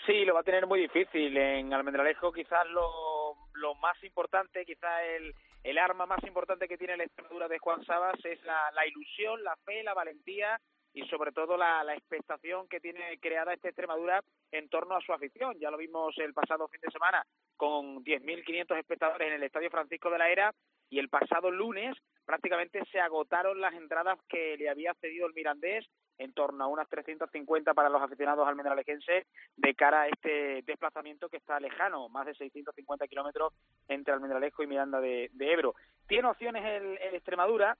Sí, 0.04 0.24
lo 0.24 0.34
va 0.34 0.40
a 0.40 0.44
tener 0.44 0.66
muy 0.66 0.80
difícil. 0.80 1.36
En 1.36 1.72
Almendralejo 1.72 2.32
quizás 2.32 2.66
lo, 2.70 3.36
lo 3.52 3.76
más 3.76 4.02
importante, 4.02 4.64
quizás 4.64 5.00
el, 5.16 5.32
el 5.62 5.78
arma 5.78 6.06
más 6.06 6.24
importante 6.24 6.66
que 6.66 6.76
tiene 6.76 6.96
la 6.96 7.04
Extremadura 7.04 7.46
de 7.46 7.60
Juan 7.60 7.84
Sabas 7.84 8.18
es 8.24 8.42
la, 8.42 8.72
la 8.72 8.84
ilusión, 8.84 9.44
la 9.44 9.54
fe, 9.64 9.84
la 9.84 9.94
valentía 9.94 10.60
y 10.94 11.06
sobre 11.06 11.32
todo 11.32 11.56
la, 11.56 11.82
la, 11.84 11.94
expectación 11.94 12.68
que 12.68 12.80
tiene 12.80 13.18
creada 13.18 13.54
esta 13.54 13.68
Extremadura 13.68 14.22
en 14.50 14.68
torno 14.68 14.96
a 14.96 15.00
su 15.00 15.12
afición. 15.12 15.58
Ya 15.58 15.70
lo 15.70 15.78
vimos 15.78 16.16
el 16.18 16.34
pasado 16.34 16.68
fin 16.68 16.80
de 16.80 16.90
semana 16.90 17.24
con 17.56 18.04
10.500 18.04 18.78
espectadores 18.78 19.28
en 19.28 19.34
el 19.34 19.42
Estadio 19.42 19.70
Francisco 19.70 20.10
de 20.10 20.18
la 20.18 20.30
Era 20.30 20.54
y 20.90 20.98
el 20.98 21.08
pasado 21.08 21.50
lunes 21.50 21.96
prácticamente 22.26 22.84
se 22.92 23.00
agotaron 23.00 23.60
las 23.60 23.72
entradas 23.74 24.18
que 24.28 24.56
le 24.58 24.68
había 24.68 24.92
cedido 25.00 25.26
el 25.26 25.32
Mirandés 25.32 25.88
en 26.18 26.32
torno 26.34 26.64
a 26.64 26.66
unas 26.66 26.88
350 26.88 27.74
para 27.74 27.88
los 27.88 28.02
aficionados 28.02 28.46
almendralejenses 28.46 29.26
de 29.56 29.74
cara 29.74 30.02
a 30.02 30.08
este 30.08 30.62
desplazamiento 30.62 31.28
que 31.28 31.38
está 31.38 31.58
lejano, 31.58 32.08
más 32.10 32.26
de 32.26 32.34
650 32.34 33.08
kilómetros 33.08 33.54
entre 33.88 34.12
Almendralejo 34.12 34.62
y 34.62 34.66
Miranda 34.66 35.00
de, 35.00 35.30
Ebro. 35.38 35.74
Tiene 36.06 36.28
opciones 36.28 36.62
el, 36.64 36.98
Extremadura, 37.14 37.76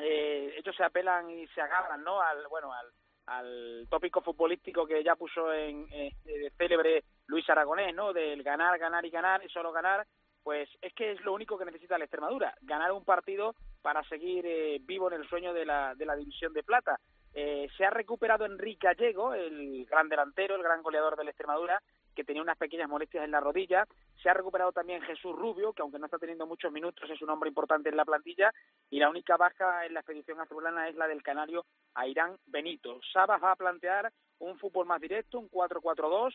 eh, 0.00 0.54
ellos 0.56 0.74
se 0.76 0.84
apelan 0.84 1.30
y 1.30 1.46
se 1.48 1.60
agarran, 1.60 2.02
¿no? 2.02 2.20
Al, 2.20 2.46
bueno, 2.48 2.72
al, 2.72 2.86
al 3.26 3.86
tópico 3.88 4.20
futbolístico 4.20 4.86
que 4.86 5.02
ya 5.02 5.16
puso 5.16 5.52
en 5.52 5.86
eh, 5.92 6.12
célebre 6.56 7.04
Luis 7.26 7.48
Aragonés, 7.50 7.94
¿no? 7.94 8.12
Del 8.12 8.42
ganar, 8.42 8.78
ganar 8.78 9.04
y 9.04 9.10
ganar 9.10 9.44
y 9.44 9.48
solo 9.48 9.72
ganar 9.72 10.06
pues 10.46 10.68
es 10.80 10.94
que 10.94 11.10
es 11.10 11.20
lo 11.22 11.32
único 11.32 11.58
que 11.58 11.64
necesita 11.64 11.98
la 11.98 12.04
Extremadura, 12.04 12.54
ganar 12.62 12.92
un 12.92 13.04
partido 13.04 13.56
para 13.82 14.04
seguir 14.04 14.46
eh, 14.46 14.78
vivo 14.80 15.10
en 15.10 15.20
el 15.20 15.28
sueño 15.28 15.52
de 15.52 15.66
la, 15.66 15.96
de 15.96 16.06
la 16.06 16.14
división 16.14 16.52
de 16.52 16.62
plata. 16.62 17.00
Eh, 17.34 17.66
se 17.76 17.84
ha 17.84 17.90
recuperado 17.90 18.44
Enrique 18.46 18.86
Gallego, 18.86 19.34
el 19.34 19.84
gran 19.86 20.08
delantero, 20.08 20.54
el 20.54 20.62
gran 20.62 20.84
goleador 20.84 21.16
de 21.16 21.24
la 21.24 21.30
Extremadura, 21.30 21.82
que 22.16 22.24
tenía 22.24 22.42
unas 22.42 22.56
pequeñas 22.56 22.88
molestias 22.88 23.24
en 23.24 23.30
la 23.30 23.40
rodilla. 23.40 23.86
Se 24.22 24.28
ha 24.28 24.34
recuperado 24.34 24.72
también 24.72 25.02
Jesús 25.02 25.36
Rubio, 25.36 25.72
que 25.72 25.82
aunque 25.82 25.98
no 25.98 26.06
está 26.06 26.18
teniendo 26.18 26.46
muchos 26.46 26.72
minutos, 26.72 27.08
es 27.08 27.22
un 27.22 27.30
hombre 27.30 27.50
importante 27.50 27.90
en 27.90 27.96
la 27.96 28.04
plantilla. 28.04 28.52
Y 28.90 28.98
la 28.98 29.10
única 29.10 29.36
baja 29.36 29.86
en 29.86 29.94
la 29.94 30.00
expedición 30.00 30.40
azulana 30.40 30.88
es 30.88 30.96
la 30.96 31.06
del 31.06 31.22
canario 31.22 31.66
Airán 31.94 32.36
Benito. 32.46 32.98
Sabas 33.12 33.40
va 33.42 33.52
a 33.52 33.56
plantear 33.56 34.10
un 34.38 34.58
fútbol 34.58 34.86
más 34.86 35.00
directo, 35.00 35.38
un 35.38 35.50
4-4-2, 35.50 36.34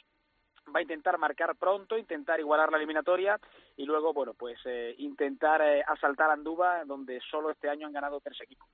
va 0.74 0.80
a 0.80 0.82
intentar 0.82 1.18
marcar 1.18 1.56
pronto, 1.56 1.98
intentar 1.98 2.40
igualar 2.40 2.72
la 2.72 2.78
eliminatoria 2.78 3.40
y 3.76 3.86
luego, 3.86 4.14
bueno, 4.14 4.34
pues 4.34 4.60
eh, 4.66 4.96
intentar 5.00 5.62
eh, 5.62 5.84
asaltar 5.88 6.30
Andúba, 6.30 6.86
donde 6.86 7.20
solo 7.30 7.50
este 7.50 7.70
año 7.70 7.88
han 7.88 7.94
ganado 7.94 8.20
tres 8.22 8.40
equipos. 8.42 8.68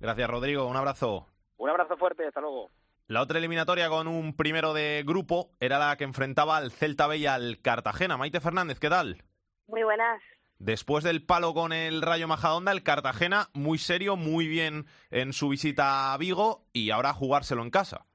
Gracias, 0.00 0.28
Rodrigo. 0.28 0.66
Un 0.66 0.76
abrazo. 0.76 1.28
Un 1.58 1.70
abrazo 1.70 1.96
fuerte. 1.96 2.26
Hasta 2.26 2.40
luego. 2.40 2.70
La 3.08 3.20
otra 3.20 3.38
eliminatoria 3.38 3.88
con 3.88 4.06
un 4.06 4.34
primero 4.36 4.72
de 4.72 5.02
grupo 5.06 5.50
era 5.60 5.78
la 5.78 5.96
que 5.96 6.04
enfrentaba 6.04 6.56
al 6.56 6.70
Celta 6.70 7.06
B 7.06 7.18
y 7.18 7.26
al 7.26 7.60
Cartagena. 7.60 8.16
Maite 8.16 8.40
Fernández, 8.40 8.78
¿qué 8.78 8.88
tal? 8.88 9.22
Muy 9.66 9.82
buenas. 9.82 10.22
Después 10.58 11.02
del 11.02 11.26
palo 11.26 11.54
con 11.54 11.72
el 11.72 12.02
Rayo 12.02 12.28
Majadonda, 12.28 12.70
el 12.70 12.84
Cartagena 12.84 13.48
muy 13.52 13.78
serio, 13.78 14.14
muy 14.16 14.46
bien 14.46 14.86
en 15.10 15.32
su 15.32 15.48
visita 15.48 16.14
a 16.14 16.18
Vigo 16.18 16.64
y 16.72 16.90
ahora 16.90 17.12
jugárselo 17.12 17.62
en 17.62 17.70
casa. 17.70 18.06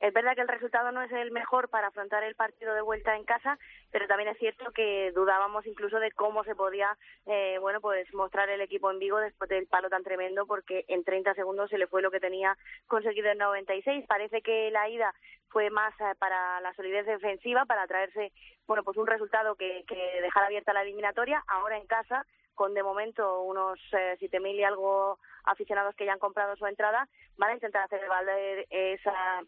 Es 0.00 0.12
verdad 0.12 0.34
que 0.34 0.42
el 0.42 0.48
resultado 0.48 0.92
no 0.92 1.02
es 1.02 1.12
el 1.12 1.30
mejor 1.30 1.70
para 1.70 1.86
afrontar 1.86 2.24
el 2.24 2.34
partido 2.34 2.74
de 2.74 2.82
vuelta 2.82 3.16
en 3.16 3.24
casa, 3.24 3.58
pero 3.94 4.08
también 4.08 4.28
es 4.28 4.38
cierto 4.38 4.72
que 4.72 5.12
dudábamos 5.12 5.64
incluso 5.68 6.00
de 6.00 6.10
cómo 6.10 6.42
se 6.42 6.56
podía, 6.56 6.98
eh, 7.26 7.58
bueno, 7.60 7.80
pues 7.80 8.12
mostrar 8.12 8.50
el 8.50 8.60
equipo 8.60 8.90
en 8.90 8.98
Vigo 8.98 9.18
después 9.18 9.48
del 9.48 9.68
palo 9.68 9.88
tan 9.88 10.02
tremendo, 10.02 10.46
porque 10.46 10.84
en 10.88 11.04
30 11.04 11.32
segundos 11.34 11.70
se 11.70 11.78
le 11.78 11.86
fue 11.86 12.02
lo 12.02 12.10
que 12.10 12.18
tenía 12.18 12.58
conseguido 12.88 13.30
en 13.30 13.38
96. 13.38 14.04
Parece 14.08 14.42
que 14.42 14.72
la 14.72 14.88
ida 14.88 15.14
fue 15.48 15.70
más 15.70 15.94
eh, 16.00 16.16
para 16.18 16.60
la 16.60 16.74
solidez 16.74 17.06
defensiva, 17.06 17.66
para 17.66 17.86
traerse, 17.86 18.32
bueno, 18.66 18.82
pues 18.82 18.96
un 18.96 19.06
resultado 19.06 19.54
que, 19.54 19.84
que 19.86 20.20
dejara 20.22 20.46
abierta 20.46 20.72
la 20.72 20.82
eliminatoria. 20.82 21.44
Ahora 21.46 21.76
en 21.76 21.86
casa 21.86 22.26
con 22.56 22.74
de 22.74 22.82
momento 22.82 23.42
unos 23.42 23.78
eh, 23.92 24.16
7.000 24.20 24.56
y 24.56 24.64
algo 24.64 25.20
aficionados 25.44 25.94
que 25.94 26.04
ya 26.04 26.14
han 26.14 26.18
comprado 26.18 26.56
su 26.56 26.66
entrada, 26.66 27.06
van 27.36 27.50
a 27.50 27.54
intentar 27.54 27.84
hacer 27.84 28.08
valer 28.08 28.66
esa 28.70 29.44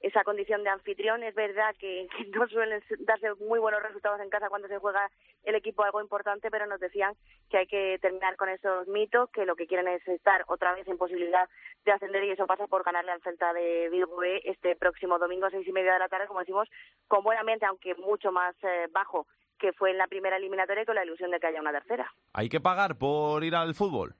esa 0.00 0.24
condición 0.24 0.62
de 0.64 0.70
anfitrión. 0.70 1.22
Es 1.22 1.34
verdad 1.34 1.74
que, 1.78 2.08
no 2.34 2.46
suelen 2.48 2.82
darse 3.00 3.34
muy 3.34 3.58
buenos 3.58 3.82
resultados 3.82 4.20
en 4.20 4.30
casa 4.30 4.48
cuando 4.48 4.68
se 4.68 4.78
juega 4.78 5.10
el 5.44 5.54
equipo 5.54 5.82
algo 5.82 6.00
importante, 6.00 6.50
pero 6.50 6.66
nos 6.66 6.80
decían 6.80 7.14
que 7.48 7.58
hay 7.58 7.66
que 7.66 7.98
terminar 8.00 8.36
con 8.36 8.48
esos 8.48 8.86
mitos, 8.88 9.30
que 9.30 9.46
lo 9.46 9.56
que 9.56 9.66
quieren 9.66 9.88
es 9.88 10.06
estar 10.06 10.44
otra 10.48 10.74
vez 10.74 10.86
en 10.88 10.98
posibilidad 10.98 11.48
de 11.84 11.92
ascender 11.92 12.24
y 12.24 12.30
eso 12.30 12.46
pasa 12.46 12.66
por 12.66 12.84
ganarle 12.84 13.12
al 13.12 13.22
Celta 13.22 13.52
de 13.52 13.88
Vigo 13.90 14.16
B 14.16 14.42
este 14.44 14.76
próximo 14.76 15.18
domingo 15.18 15.46
a 15.46 15.50
seis 15.50 15.66
y 15.66 15.72
media 15.72 15.94
de 15.94 15.98
la 16.00 16.08
tarde, 16.08 16.26
como 16.26 16.40
decimos, 16.40 16.68
con 17.06 17.22
buenamente, 17.22 17.66
aunque 17.66 17.94
mucho 17.94 18.32
más 18.32 18.54
eh, 18.62 18.86
bajo 18.90 19.26
que 19.58 19.72
fue 19.72 19.90
en 19.90 19.98
la 19.98 20.06
primera 20.06 20.36
eliminatoria 20.36 20.82
y 20.82 20.86
con 20.86 20.94
la 20.94 21.04
ilusión 21.04 21.30
de 21.30 21.40
que 21.40 21.48
haya 21.48 21.60
una 21.60 21.72
tercera. 21.72 22.12
¿Hay 22.32 22.48
que 22.48 22.60
pagar 22.60 22.96
por 22.96 23.42
ir 23.42 23.54
al 23.54 23.74
fútbol? 23.74 24.14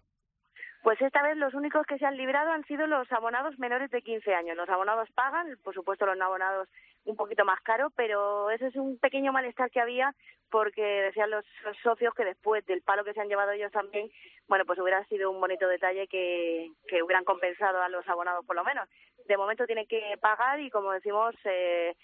Pues 0.82 1.00
esta 1.02 1.22
vez 1.22 1.36
los 1.36 1.54
únicos 1.54 1.84
que 1.86 1.98
se 1.98 2.06
han 2.06 2.16
librado 2.16 2.52
han 2.52 2.64
sido 2.64 2.86
los 2.86 3.10
abonados 3.12 3.58
menores 3.58 3.90
de 3.90 4.00
15 4.00 4.32
años. 4.34 4.56
Los 4.56 4.68
abonados 4.68 5.08
pagan, 5.14 5.58
por 5.64 5.74
supuesto 5.74 6.06
los 6.06 6.16
no 6.16 6.26
abonados 6.26 6.68
un 7.04 7.16
poquito 7.16 7.44
más 7.44 7.60
caro, 7.62 7.90
pero 7.96 8.50
ese 8.50 8.68
es 8.68 8.76
un 8.76 8.98
pequeño 8.98 9.32
malestar 9.32 9.70
que 9.70 9.80
había 9.80 10.14
porque 10.50 10.82
decían 10.82 11.30
los, 11.30 11.44
los, 11.64 11.76
socios 11.78 12.14
que 12.14 12.24
después 12.24 12.64
del 12.66 12.82
palo 12.82 13.04
que 13.04 13.12
se 13.12 13.20
han 13.20 13.28
llevado 13.28 13.50
ellos 13.52 13.72
también, 13.72 14.10
bueno, 14.46 14.64
pues 14.64 14.78
hubiera 14.78 15.04
sido 15.04 15.30
un 15.30 15.40
bonito 15.40 15.68
detalle 15.68 16.06
que, 16.06 16.70
que 16.86 17.02
hubieran 17.02 17.24
compensado 17.24 17.82
a 17.82 17.88
los 17.88 18.08
abonados 18.08 18.44
por 18.46 18.56
lo 18.56 18.64
menos. 18.64 18.88
De 19.26 19.36
momento 19.36 19.66
tienen 19.66 19.86
que 19.86 20.16
pagar 20.20 20.60
y 20.60 20.70
como 20.70 20.92
decimos, 20.92 21.34
eh, 21.44 21.94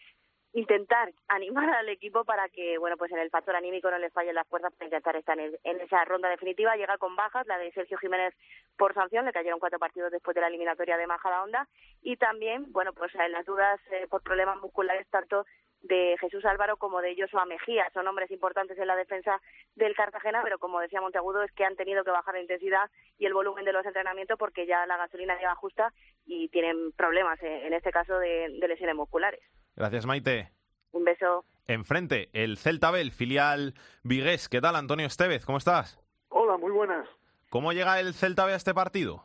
intentar 0.54 1.12
animar 1.28 1.68
al 1.68 1.88
equipo 1.88 2.24
para 2.24 2.48
que, 2.48 2.78
bueno, 2.78 2.96
pues 2.96 3.10
en 3.10 3.18
el 3.18 3.28
factor 3.28 3.56
anímico 3.56 3.90
no 3.90 3.98
les 3.98 4.12
fallen 4.12 4.36
las 4.36 4.46
fuerzas 4.46 4.72
para 4.72 4.86
intentar 4.86 5.16
estar 5.16 5.38
en, 5.38 5.52
en, 5.64 5.80
esa 5.80 6.04
ronda 6.04 6.28
definitiva. 6.28 6.76
Llega 6.76 6.96
con 6.96 7.16
bajas, 7.16 7.46
la 7.48 7.58
de 7.58 7.72
Sergio 7.72 7.98
Jiménez 7.98 8.34
por 8.76 8.94
sanción, 8.94 9.24
le 9.24 9.32
cayeron 9.32 9.58
cuatro 9.58 9.80
partidos 9.80 10.12
después 10.12 10.34
de 10.34 10.40
la 10.40 10.46
eliminatoria 10.46 10.96
de 10.96 11.08
Majadahonda 11.08 11.68
y 12.02 12.16
también, 12.16 12.72
bueno, 12.72 12.92
pues 12.92 13.12
las 13.14 13.44
dudas 13.44 13.80
eh, 13.90 14.06
por 14.08 14.22
problemas 14.22 14.60
musculares 14.60 15.08
tanto 15.08 15.44
de 15.84 16.16
Jesús 16.18 16.44
Álvaro 16.44 16.76
como 16.78 17.00
de 17.00 17.14
Joshua 17.16 17.44
Mejía. 17.44 17.88
Son 17.92 18.06
hombres 18.08 18.30
importantes 18.30 18.78
en 18.78 18.86
la 18.86 18.96
defensa 18.96 19.40
del 19.76 19.94
Cartagena, 19.94 20.40
pero 20.42 20.58
como 20.58 20.80
decía 20.80 21.00
Monteagudo, 21.00 21.42
es 21.42 21.52
que 21.52 21.64
han 21.64 21.76
tenido 21.76 22.04
que 22.04 22.10
bajar 22.10 22.34
la 22.34 22.40
intensidad 22.40 22.90
y 23.18 23.26
el 23.26 23.34
volumen 23.34 23.64
de 23.64 23.72
los 23.72 23.84
entrenamientos 23.84 24.38
porque 24.38 24.66
ya 24.66 24.86
la 24.86 24.96
gasolina 24.96 25.38
lleva 25.38 25.54
justa 25.54 25.92
y 26.24 26.48
tienen 26.48 26.92
problemas, 26.92 27.40
eh, 27.42 27.66
en 27.66 27.74
este 27.74 27.90
caso, 27.90 28.18
de, 28.18 28.48
de 28.60 28.68
lesiones 28.68 28.96
musculares. 28.96 29.40
Gracias, 29.76 30.06
Maite. 30.06 30.50
Un 30.92 31.04
beso. 31.04 31.44
Enfrente, 31.66 32.30
el 32.32 32.56
Celta 32.56 32.90
B, 32.90 33.00
el 33.00 33.12
filial 33.12 33.74
Vigués. 34.02 34.48
¿Qué 34.48 34.60
tal, 34.60 34.76
Antonio 34.76 35.06
Estevez? 35.06 35.44
¿Cómo 35.44 35.58
estás? 35.58 36.00
Hola, 36.28 36.56
muy 36.56 36.70
buenas. 36.70 37.06
¿Cómo 37.50 37.72
llega 37.72 38.00
el 38.00 38.14
Celta 38.14 38.46
B 38.46 38.52
a 38.52 38.56
este 38.56 38.72
partido? 38.74 39.24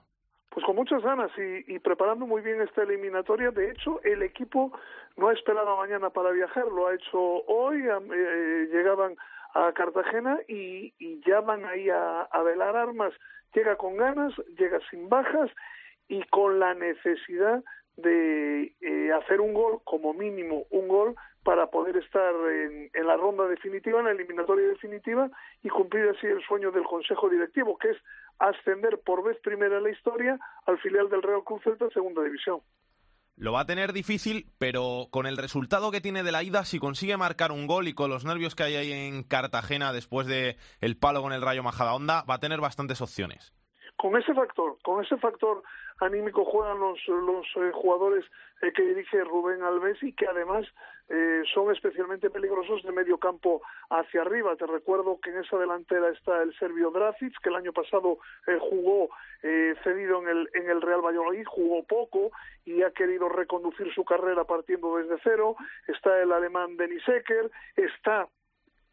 Pues 0.60 0.66
con 0.66 0.76
muchas 0.76 1.02
ganas 1.02 1.32
y, 1.38 1.74
y, 1.74 1.80
preparando 1.80 2.28
muy 2.28 2.42
bien 2.42 2.60
esta 2.60 2.84
eliminatoria. 2.84 3.50
De 3.50 3.72
hecho, 3.72 4.02
el 4.04 4.22
equipo 4.24 4.78
no 5.16 5.30
ha 5.30 5.34
esperado 5.34 5.78
mañana 5.78 6.10
para 6.10 6.32
viajar, 6.32 6.66
lo 6.68 6.88
ha 6.88 6.96
hecho 6.96 7.18
hoy. 7.18 7.82
Eh, 7.88 8.68
llegaban 8.70 9.16
a 9.54 9.72
Cartagena 9.72 10.38
y, 10.50 10.94
y 11.00 11.22
ya 11.26 11.40
van 11.40 11.64
ahí 11.64 11.90
a, 11.90 12.24
a 12.24 12.44
velar 12.44 12.76
armas. 12.76 13.14
Llega 13.56 13.78
con 13.78 13.96
ganas, 13.96 14.34
llega 14.58 14.82
sin 14.90 15.08
bajas 15.08 15.50
y 16.10 16.24
con 16.24 16.60
la 16.60 16.74
necesidad 16.74 17.64
de 17.96 18.74
eh, 18.82 19.14
hacer 19.14 19.40
un 19.40 19.54
gol, 19.54 19.80
como 19.86 20.14
mínimo 20.14 20.66
un 20.72 20.90
gol, 20.90 21.16
para 21.50 21.66
poder 21.66 21.98
estar 21.98 22.32
en, 22.32 22.92
en, 22.94 23.08
la 23.08 23.18
ronda 23.18 23.48
definitiva, 23.48 23.98
en 23.98 24.06
la 24.06 24.12
eliminatoria 24.12 24.68
definitiva 24.68 25.32
y 25.64 25.70
cumplir 25.70 26.08
así 26.10 26.28
el 26.28 26.44
sueño 26.44 26.70
del 26.70 26.84
Consejo 26.84 27.28
Directivo, 27.28 27.76
que 27.80 27.90
es 27.90 27.98
ascender 28.38 29.00
por 29.04 29.24
vez 29.24 29.36
primera 29.42 29.78
en 29.78 29.84
la 29.84 29.90
historia 29.90 30.40
al 30.68 30.78
filial 30.78 31.10
del 31.10 31.24
Real 31.24 31.44
Cruz 31.44 31.64
Celta 31.64 31.90
Segunda 31.90 32.22
División. 32.22 32.60
Lo 33.36 33.52
va 33.52 33.62
a 33.62 33.66
tener 33.66 33.94
difícil, 33.94 34.46
pero 34.60 35.08
con 35.10 35.26
el 35.26 35.38
resultado 35.38 35.90
que 35.90 36.02
tiene 36.02 36.22
de 36.22 36.32
la 36.32 36.44
ida, 36.44 36.66
si 36.66 36.78
consigue 36.78 37.18
marcar 37.18 37.52
un 37.52 37.66
gol 37.66 37.88
y 37.88 37.96
con 37.96 38.12
los 38.12 38.26
nervios 38.26 38.54
que 38.54 38.62
hay 38.62 38.76
ahí 38.76 38.92
en 38.92 39.24
Cartagena 39.24 39.92
después 39.92 40.28
de 40.28 40.56
el 40.82 41.00
palo 41.00 41.24
con 41.24 41.34
el 41.34 41.42
Rayo 41.42 41.64
Majadahonda, 41.64 42.26
va 42.30 42.36
a 42.36 42.40
tener 42.40 42.62
bastantes 42.62 43.02
opciones. 43.02 43.56
Con 43.98 44.16
ese 44.16 44.36
factor, 44.36 44.78
con 44.84 45.04
ese 45.04 45.18
factor 45.18 45.64
anímico 46.00 46.46
juegan 46.46 46.80
los, 46.80 47.00
los 47.08 47.46
eh, 47.56 47.72
jugadores 47.74 48.24
eh, 48.62 48.72
que 48.72 48.84
dirige 48.84 49.24
Rubén 49.24 49.64
Alves 49.64 50.02
y 50.04 50.14
que 50.14 50.28
además 50.28 50.66
eh, 51.10 51.44
son 51.54 51.72
especialmente 51.72 52.30
peligrosos 52.30 52.84
de 52.84 52.92
medio 52.92 53.18
campo 53.18 53.62
hacia 53.90 54.22
arriba. 54.22 54.56
Te 54.56 54.68
recuerdo 54.68 55.20
que 55.22 55.32
en 55.32 55.40
esa 55.40 55.58
delantera 55.58 56.10
está 56.10 56.42
el 56.42 56.54
serbio 56.58 56.92
Dracic, 56.92 57.34
que 57.42 57.50
el 57.50 57.56
año 57.56 57.74
pasado 57.74 58.20
eh, 58.48 58.58
jugó 58.60 59.10
eh, 59.44 59.76
cedido 59.84 60.22
en 60.22 60.30
el, 60.30 60.50
en 60.54 60.70
el 60.70 60.82
Real 60.82 61.02
Valladolid, 61.02 61.46
jugó 61.46 61.84
poco 61.84 62.32
y 62.66 62.84
ha 62.84 62.92
querido 62.92 63.30
reconducir 63.30 63.94
su 63.94 64.06
carrera 64.06 64.44
partiendo 64.44 64.98
desde 64.98 65.20
cero. 65.24 65.56
Está 65.88 66.22
el 66.22 66.32
alemán 66.32 66.78
Denis 66.78 67.08
Ecker, 67.08 67.50
está 67.76 68.28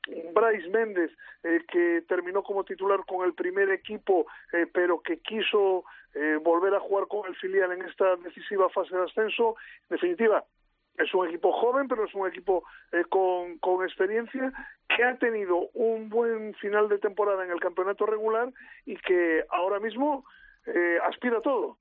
Bryce 0.06 0.68
Méndez, 0.68 1.10
eh, 1.42 1.64
que 1.68 2.02
terminó 2.08 2.42
como 2.42 2.64
titular 2.64 3.00
con 3.06 3.26
el 3.26 3.34
primer 3.34 3.70
equipo, 3.70 4.26
eh, 4.52 4.66
pero 4.72 5.00
que 5.00 5.18
quiso 5.18 5.84
eh, 6.14 6.38
volver 6.42 6.74
a 6.74 6.80
jugar 6.80 7.06
con 7.08 7.26
el 7.26 7.36
filial 7.36 7.72
en 7.72 7.82
esta 7.82 8.16
decisiva 8.16 8.68
fase 8.70 8.96
de 8.96 9.04
ascenso. 9.04 9.56
En 9.90 9.96
definitiva, 9.96 10.44
es 10.98 11.14
un 11.14 11.28
equipo 11.28 11.52
joven, 11.52 11.88
pero 11.88 12.04
es 12.04 12.14
un 12.14 12.26
equipo 12.26 12.64
eh, 12.92 13.04
con, 13.08 13.58
con 13.58 13.84
experiencia 13.84 14.52
que 14.88 15.04
ha 15.04 15.16
tenido 15.18 15.68
un 15.74 16.08
buen 16.08 16.54
final 16.54 16.88
de 16.88 16.98
temporada 16.98 17.44
en 17.44 17.50
el 17.50 17.60
campeonato 17.60 18.06
regular 18.06 18.52
y 18.84 18.96
que 18.96 19.44
ahora 19.50 19.80
mismo 19.80 20.24
eh, 20.66 20.98
aspira 21.04 21.38
a 21.38 21.42
todo. 21.42 21.78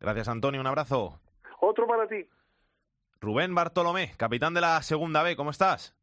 Gracias, 0.00 0.28
Antonio. 0.28 0.60
Un 0.60 0.66
abrazo. 0.66 1.20
Otro 1.60 1.86
para 1.86 2.06
ti. 2.06 2.26
Rubén 3.20 3.54
Bartolomé, 3.54 4.12
capitán 4.16 4.54
de 4.54 4.62
la 4.62 4.80
Segunda 4.82 5.22
B. 5.22 5.36
¿Cómo 5.36 5.50
estás? 5.50 5.94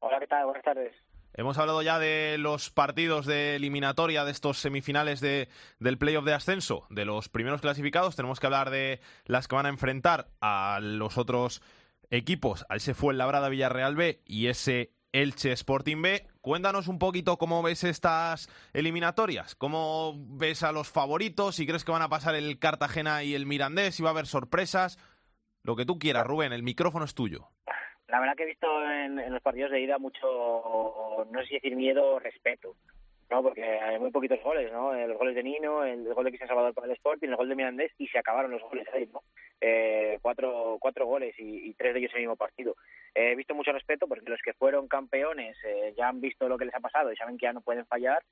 Hola, 0.00 0.20
¿qué 0.20 0.26
tal? 0.26 0.44
Buenas 0.44 0.62
tardes. 0.62 0.94
Hemos 1.38 1.58
hablado 1.58 1.82
ya 1.82 1.98
de 1.98 2.38
los 2.38 2.70
partidos 2.70 3.26
de 3.26 3.56
eliminatoria 3.56 4.24
de 4.24 4.30
estos 4.32 4.58
semifinales 4.58 5.20
de, 5.20 5.50
del 5.78 5.98
playoff 5.98 6.24
de 6.24 6.32
ascenso, 6.32 6.86
de 6.88 7.04
los 7.04 7.28
primeros 7.28 7.60
clasificados. 7.60 8.16
Tenemos 8.16 8.40
que 8.40 8.46
hablar 8.46 8.70
de 8.70 9.02
las 9.26 9.46
que 9.46 9.54
van 9.54 9.66
a 9.66 9.68
enfrentar 9.68 10.30
a 10.40 10.78
los 10.80 11.18
otros 11.18 11.60
equipos, 12.08 12.64
a 12.70 12.76
ese 12.76 12.94
fue 12.94 13.12
el 13.12 13.18
Labrada 13.18 13.50
Villarreal 13.50 13.96
B 13.96 14.22
y 14.24 14.46
ese 14.46 14.94
Elche 15.12 15.52
Sporting 15.52 16.00
B. 16.00 16.26
Cuéntanos 16.40 16.88
un 16.88 16.98
poquito 16.98 17.36
cómo 17.36 17.62
ves 17.62 17.84
estas 17.84 18.48
eliminatorias, 18.72 19.54
cómo 19.56 20.14
ves 20.16 20.62
a 20.62 20.72
los 20.72 20.88
favoritos, 20.88 21.56
si 21.56 21.66
crees 21.66 21.84
que 21.84 21.92
van 21.92 22.02
a 22.02 22.08
pasar 22.08 22.34
el 22.34 22.58
Cartagena 22.58 23.24
y 23.24 23.34
el 23.34 23.44
Mirandés, 23.44 23.94
si 23.94 24.02
va 24.02 24.08
a 24.08 24.12
haber 24.12 24.26
sorpresas, 24.26 24.98
lo 25.62 25.76
que 25.76 25.84
tú 25.84 25.98
quieras, 25.98 26.26
Rubén, 26.26 26.54
el 26.54 26.62
micrófono 26.62 27.04
es 27.04 27.14
tuyo. 27.14 27.50
La 28.08 28.20
verdad 28.20 28.36
que 28.36 28.44
he 28.44 28.46
visto 28.46 28.66
en, 28.84 29.18
en 29.18 29.32
los 29.32 29.42
partidos 29.42 29.70
de 29.70 29.80
ida 29.80 29.98
mucho, 29.98 31.26
no 31.30 31.40
sé 31.40 31.46
si 31.46 31.54
decir 31.54 31.76
miedo 31.76 32.14
o 32.14 32.18
respeto, 32.18 32.76
¿no? 33.30 33.42
Porque 33.42 33.62
hay 33.64 33.98
muy 33.98 34.10
poquitos 34.10 34.42
goles, 34.42 34.72
¿no? 34.72 34.94
Los 34.94 35.18
goles 35.18 35.34
de 35.34 35.42
Nino, 35.42 35.84
el 35.84 36.12
gol 36.14 36.24
de 36.24 36.30
Cristian 36.30 36.48
Salvador 36.48 36.74
para 36.74 36.86
el 36.86 36.92
Sporting, 36.92 37.28
el 37.28 37.36
gol 37.36 37.48
de 37.48 37.54
Mirandés 37.54 37.92
y 37.98 38.06
se 38.08 38.18
acabaron 38.18 38.50
los 38.50 38.62
goles 38.62 38.86
ahí, 38.92 39.08
¿no? 39.12 39.22
Eh, 39.60 40.18
cuatro, 40.22 40.76
cuatro 40.80 41.06
goles 41.06 41.34
y, 41.38 41.72
tres 41.74 41.94
de 41.94 42.00
ellos 42.00 42.12
en 42.12 42.18
el 42.18 42.22
mismo 42.22 42.36
partido. 42.36 42.76
Eh, 43.14 43.32
he 43.32 43.36
visto 43.36 43.54
mucho 43.54 43.72
respeto 43.72 44.06
porque 44.06 44.30
los 44.30 44.40
que 44.42 44.52
fueron 44.52 44.88
campeones 44.88 45.56
eh, 45.64 45.94
ya 45.96 46.08
han 46.08 46.20
visto 46.20 46.48
lo 46.48 46.58
que 46.58 46.66
les 46.66 46.74
ha 46.74 46.80
pasado 46.80 47.12
y 47.12 47.16
saben 47.16 47.36
que 47.38 47.46
ya 47.46 47.52
no 47.52 47.60
pueden 47.60 47.86
fallar 47.86 48.22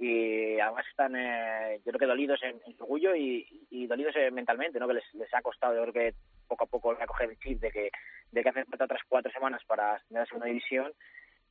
y 0.00 0.58
además 0.58 0.86
están, 0.88 1.14
eh, 1.14 1.78
yo 1.84 1.92
creo 1.92 1.98
que 1.98 2.06
dolidos 2.06 2.42
en, 2.42 2.58
en 2.66 2.74
su 2.74 2.82
orgullo 2.84 3.14
y, 3.14 3.46
y 3.68 3.86
dolidos 3.86 4.16
eh, 4.16 4.30
mentalmente, 4.30 4.80
¿no? 4.80 4.88
Que 4.88 4.94
les, 4.94 5.14
les 5.14 5.32
ha 5.34 5.42
costado, 5.42 5.74
yo 5.74 5.82
creo 5.82 5.92
que 5.92 6.14
poco 6.48 6.64
a 6.64 6.66
poco 6.66 6.94
recoger 6.94 7.28
el 7.28 7.38
chip 7.38 7.60
de 7.60 7.70
que, 7.70 7.90
de 8.32 8.42
que 8.42 8.48
hacen 8.48 8.64
falta 8.64 8.86
otras 8.86 9.02
cuatro 9.06 9.30
semanas 9.30 9.62
para 9.66 9.96
ascender 9.96 10.22
a 10.22 10.26
segunda 10.26 10.46
división. 10.46 10.90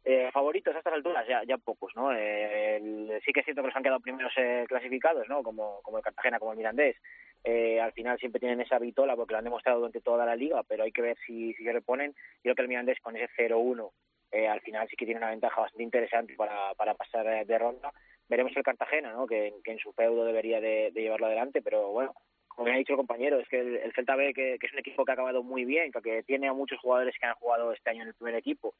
Eh, 0.06 0.30
favoritos 0.32 0.74
a 0.74 0.78
estas 0.80 0.93
alturas, 0.93 1.28
ya, 1.28 1.43
ya 1.43 1.58
pocos, 1.58 1.91
¿no? 1.95 2.14
Eh, 2.14 2.78
el, 2.78 3.22
sí 3.26 3.34
que 3.34 3.41
es 3.41 3.45
cierto 3.45 3.62
que 3.62 3.68
los 3.68 3.76
han 3.76 3.84
quedado 3.84 4.00
primeros 4.00 4.32
eh, 4.38 4.66
clasificados, 4.68 5.28
¿no? 5.28 5.43
Como, 5.43 5.82
como 5.82 5.97
el 5.97 6.04
Cartagena, 6.04 6.39
como 6.39 6.52
el 6.52 6.58
Mirandés. 6.58 6.95
Eh, 7.43 7.80
al 7.80 7.91
final 7.93 8.18
siempre 8.18 8.39
tienen 8.39 8.62
esa 8.62 8.80
vitola 8.80 9.16
porque 9.16 9.34
lo 9.34 9.39
han 9.39 9.43
demostrado 9.43 9.80
durante 9.80 10.02
toda 10.02 10.26
la 10.26 10.36
liga, 10.36 10.64
pero 10.64 10.84
hay 10.84 10.91
que 10.91 11.02
ver 11.02 11.18
si, 11.26 11.54
se 11.54 11.72
reponen. 11.72 12.12
Yo 12.12 12.41
creo 12.43 12.56
que 12.56 12.62
el 12.64 12.68
Mirandés 12.70 13.00
con 13.02 13.16
ese 13.16 13.30
0-1 13.38 13.91
eh, 14.32 14.47
al 14.47 14.62
final 14.62 14.88
sí 14.88 14.95
que 14.95 15.06
tiene 15.06 15.20
una 15.20 15.32
ventaja 15.32 15.62
bastante 15.62 15.84
interesante 15.84 16.36
para, 16.36 16.74
para 16.76 16.93
pasar 16.93 17.45
de 17.45 17.58
ronda. 17.58 17.91
Veremos 18.28 18.56
el 18.56 18.64
Cartagena, 18.64 19.12
¿no? 19.12 19.26
Que, 19.26 19.54
que 19.64 19.72
en 19.72 19.80
su 19.80 19.91
feudo 19.93 20.24
debería 20.24 20.62
de, 20.62 20.91
de 20.93 21.02
llevarlo 21.02 21.26
adelante, 21.26 21.62
pero 21.62 21.89
bueno, 21.89 22.14
como 22.60 22.74
ha 22.74 22.76
dicho 22.76 22.91
el 22.91 22.97
compañero, 22.97 23.39
es 23.39 23.47
que 23.47 23.58
el, 23.62 23.93
Celta 23.93 24.18
B, 24.18 24.34
que, 24.34 24.56
es 24.62 24.74
un 24.74 24.80
equipo 24.80 25.06
que 25.06 25.12
ha 25.12 25.14
acabado 25.14 25.43
muy 25.43 25.64
bien, 25.64 25.93
que, 25.93 26.24
tiene 26.24 26.50
a 26.50 26.54
muchos 26.54 26.78
jugadores 26.82 27.16
que 27.18 27.26
han 27.26 27.36
jugado 27.36 27.72
este 27.72 27.89
año 27.89 28.02
en 28.02 28.10
el 28.10 28.14
primer 28.16 28.36
equipo, 28.36 28.74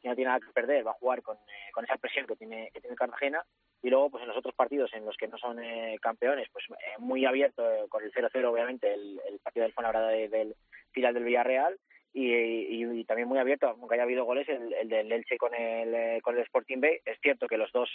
que 0.00 0.08
no 0.08 0.14
tiene 0.14 0.28
nada 0.28 0.40
que 0.40 0.52
perder, 0.52 0.86
va 0.86 0.92
a 0.92 0.94
jugar 0.94 1.22
con, 1.22 1.36
eh, 1.36 1.70
con 1.72 1.84
esa 1.84 1.96
presión 1.96 2.26
que 2.26 2.36
tiene, 2.36 2.70
que 2.72 2.80
tiene 2.80 2.96
Cartagena, 2.96 3.44
y 3.82 3.90
luego 3.90 4.10
pues 4.10 4.22
en 4.22 4.28
los 4.28 4.36
otros 4.36 4.54
partidos 4.54 4.92
en 4.94 5.04
los 5.04 5.16
que 5.16 5.28
no 5.28 5.38
son 5.38 5.62
eh, 5.62 5.98
campeones, 6.00 6.48
pues 6.52 6.64
eh, 6.70 6.98
muy 6.98 7.24
abierto, 7.24 7.62
con 7.88 8.02
el 8.02 8.12
0-0 8.12 8.44
obviamente, 8.44 8.92
el, 8.92 9.20
partido 9.42 9.64
del 9.64 9.72
Fuenlabrada 9.72 10.08
del 10.08 10.54
final 10.92 11.14
del 11.14 11.24
Villarreal, 11.24 11.78
y, 12.12 13.04
también 13.04 13.28
muy 13.28 13.38
abierto, 13.38 13.68
aunque 13.68 13.94
haya 13.94 14.02
habido 14.02 14.24
goles, 14.24 14.48
el, 14.48 14.72
el 14.74 14.88
del 14.88 15.12
Elche 15.12 15.38
con 15.38 15.54
el, 15.54 16.20
con 16.22 16.36
el 16.36 16.42
Sporting 16.42 16.80
B. 16.80 17.00
Es 17.04 17.18
cierto 17.20 17.46
que 17.46 17.56
los 17.56 17.70
dos 17.72 17.88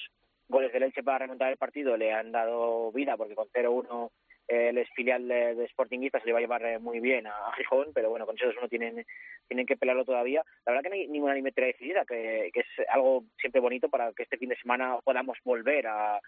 goles 0.48 0.72
del 0.72 0.84
Elche 0.84 1.04
para 1.04 1.20
remontar 1.20 1.52
el 1.52 1.58
partido 1.58 1.98
le 1.98 2.14
han 2.14 2.32
dado 2.32 2.92
vida, 2.92 3.18
porque 3.18 3.36
con 3.36 3.48
0-1 3.50 4.12
el 4.70 4.88
filial 4.96 5.28
de, 5.28 5.56
de 5.56 5.68
Sportingista, 5.70 6.20
se 6.20 6.26
le 6.28 6.34
va 6.34 6.40
a 6.40 6.42
llevar 6.42 6.66
eh, 6.66 6.80
muy 6.80 7.00
bien 7.00 7.28
a, 7.28 7.34
Gijón, 7.58 7.88
pero 7.94 8.10
bueno, 8.10 8.26
con 8.26 8.36
esos 8.36 8.56
uno 8.58 8.68
tienen, 8.68 9.06
tienen 9.48 9.66
que 9.66 9.78
pelearlo 9.78 10.06
todavía. 10.06 10.44
La 10.66 10.72
verdad 10.72 10.84
que 10.84 10.90
no 10.90 10.96
hay 10.96 11.08
ninguna 11.08 11.36
limitera 11.36 11.68
decidida, 11.68 12.06
que, 12.06 12.50
que 12.54 12.60
es 12.62 12.88
algo 12.90 13.24
siempre 13.40 13.62
bonito 13.62 13.90
para 13.90 14.12
que 14.14 14.24
este 14.24 14.38
fin 14.38 14.50
de 14.50 14.58
semana 14.58 14.98
podamos 15.04 15.38
volver 15.44 15.88
a, 15.88 16.20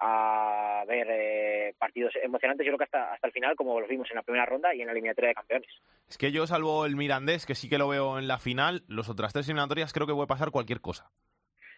a 0.00 0.84
ver 0.86 1.06
eh, 1.10 1.74
partidos 1.78 2.12
emocionantes, 2.22 2.64
yo 2.64 2.70
creo 2.70 2.78
que 2.78 2.84
hasta, 2.84 3.12
hasta 3.12 3.26
el 3.26 3.32
final, 3.32 3.56
como 3.56 3.80
los 3.80 3.88
vimos 3.88 4.08
en 4.10 4.16
la 4.16 4.22
primera 4.22 4.46
ronda 4.46 4.74
y 4.74 4.80
en 4.80 4.86
la 4.86 4.92
eliminatoria 4.92 5.28
de 5.28 5.34
campeones. 5.34 5.70
Es 6.08 6.16
que 6.16 6.30
yo, 6.30 6.46
salvo 6.46 6.86
el 6.86 6.96
Mirandés, 6.96 7.46
que 7.46 7.54
sí 7.54 7.68
que 7.68 7.78
lo 7.78 7.88
veo 7.88 8.18
en 8.18 8.28
la 8.28 8.38
final, 8.38 8.84
los 8.86 9.08
otras 9.08 9.32
tres 9.32 9.46
eliminatorias 9.46 9.92
creo 9.92 10.06
que 10.06 10.14
puede 10.14 10.28
pasar 10.28 10.50
cualquier 10.50 10.80
cosa. 10.80 11.10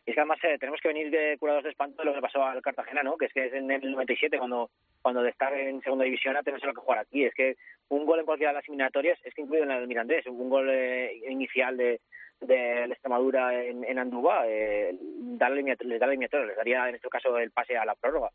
Y 0.07 0.11
es 0.11 0.15
que 0.15 0.21
además 0.21 0.39
eh, 0.43 0.57
tenemos 0.59 0.81
que 0.81 0.89
venir 0.89 1.11
de 1.11 1.37
curados 1.39 1.65
de 1.65 1.71
espanto 1.71 2.03
de 2.03 2.07
lo 2.07 2.15
que 2.15 2.21
pasó 2.21 2.45
al 2.45 2.63
Cartagena, 2.63 3.03
¿no? 3.03 3.17
Que 3.17 3.27
es 3.27 3.33
que 3.33 3.47
es 3.47 3.53
en 3.53 3.71
el 3.71 3.93
97 3.93 4.39
cuando 4.39 4.71
cuando 5.03 5.23
de 5.23 5.31
estar 5.31 5.53
en 5.53 5.81
segunda 5.83 6.05
división 6.05 6.37
a 6.37 6.43
tener 6.43 6.61
que 6.61 6.73
jugar 6.75 6.99
aquí. 6.99 7.25
Es 7.25 7.35
que 7.35 7.57
un 7.89 8.07
gol 8.07 8.21
en 8.21 8.27
cualquiera 8.27 8.53
de 8.53 8.59
las 8.59 8.69
eliminatorias, 8.69 9.19
es 9.25 9.35
que 9.35 9.43
incluido 9.43 9.65
en 9.65 9.71
el 9.73 9.87
Mirandés, 9.87 10.27
un 10.27 10.51
gol 10.51 10.69
eh, 10.71 11.21
inicial 11.29 11.77
de, 11.77 12.01
de 12.41 12.87
la 12.87 12.95
Extremadura 12.95 13.63
en, 13.63 13.85
en 13.85 13.99
Andúba, 13.99 14.45
eh, 14.47 14.95
darle, 15.01 15.63
les 15.63 16.01
da 16.01 16.07
la 16.07 16.55
daría 16.57 16.89
en 16.89 16.95
este 16.95 17.09
caso 17.09 17.37
el 17.39 17.51
pase 17.51 17.77
a 17.77 17.85
la 17.85 17.95
prórroga 17.95 18.31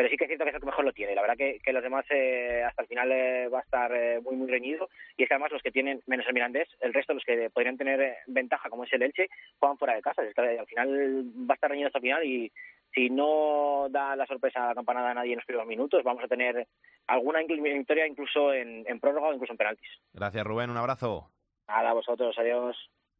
pero 0.00 0.08
sí 0.08 0.16
que 0.16 0.24
es 0.24 0.28
cierto 0.28 0.44
que 0.44 0.48
es 0.48 0.54
el 0.54 0.62
que 0.62 0.66
mejor 0.66 0.86
lo 0.86 0.94
tiene. 0.94 1.14
La 1.14 1.20
verdad 1.20 1.36
que, 1.36 1.60
que 1.62 1.74
los 1.74 1.82
demás 1.82 2.06
eh, 2.08 2.64
hasta 2.66 2.80
el 2.80 2.88
final 2.88 3.12
eh, 3.12 3.48
va 3.48 3.58
a 3.58 3.62
estar 3.62 3.92
eh, 3.94 4.18
muy, 4.24 4.34
muy 4.34 4.50
reñido. 4.50 4.88
Y 5.14 5.24
es 5.24 5.28
que 5.28 5.34
además 5.34 5.52
los 5.52 5.60
que 5.60 5.70
tienen, 5.70 6.00
menos 6.06 6.26
el 6.26 6.32
Mirandés, 6.32 6.68
el 6.80 6.94
resto, 6.94 7.12
los 7.12 7.22
que 7.22 7.50
podrían 7.50 7.76
tener 7.76 8.16
ventaja, 8.26 8.70
como 8.70 8.84
es 8.84 8.92
el 8.94 9.02
Elche, 9.02 9.28
juegan 9.58 9.76
fuera 9.76 9.94
de 9.94 10.00
casa. 10.00 10.22
Es 10.22 10.34
que 10.34 10.40
al 10.40 10.66
final 10.66 11.24
va 11.46 11.52
a 11.52 11.54
estar 11.56 11.70
reñido 11.70 11.88
hasta 11.88 11.98
el 11.98 12.02
final 12.02 12.24
y 12.24 12.50
si 12.94 13.10
no 13.10 13.88
da 13.90 14.16
la 14.16 14.24
sorpresa 14.24 14.64
a 14.64 14.68
la 14.68 14.74
campanada 14.74 15.10
a 15.10 15.14
nadie 15.14 15.32
en 15.32 15.36
los 15.36 15.44
primeros 15.44 15.68
minutos, 15.68 16.02
vamos 16.02 16.24
a 16.24 16.28
tener 16.28 16.66
alguna 17.06 17.40
victoria 17.40 18.06
incluso 18.06 18.54
en, 18.54 18.86
en 18.88 19.00
prórroga 19.00 19.28
o 19.28 19.34
incluso 19.34 19.52
en 19.52 19.58
penaltis. 19.58 19.90
Gracias, 20.14 20.46
Rubén. 20.46 20.70
Un 20.70 20.78
abrazo. 20.78 21.30
Nada, 21.68 21.90
a 21.90 21.92
vosotros. 21.92 22.34
Adiós. 22.38 22.74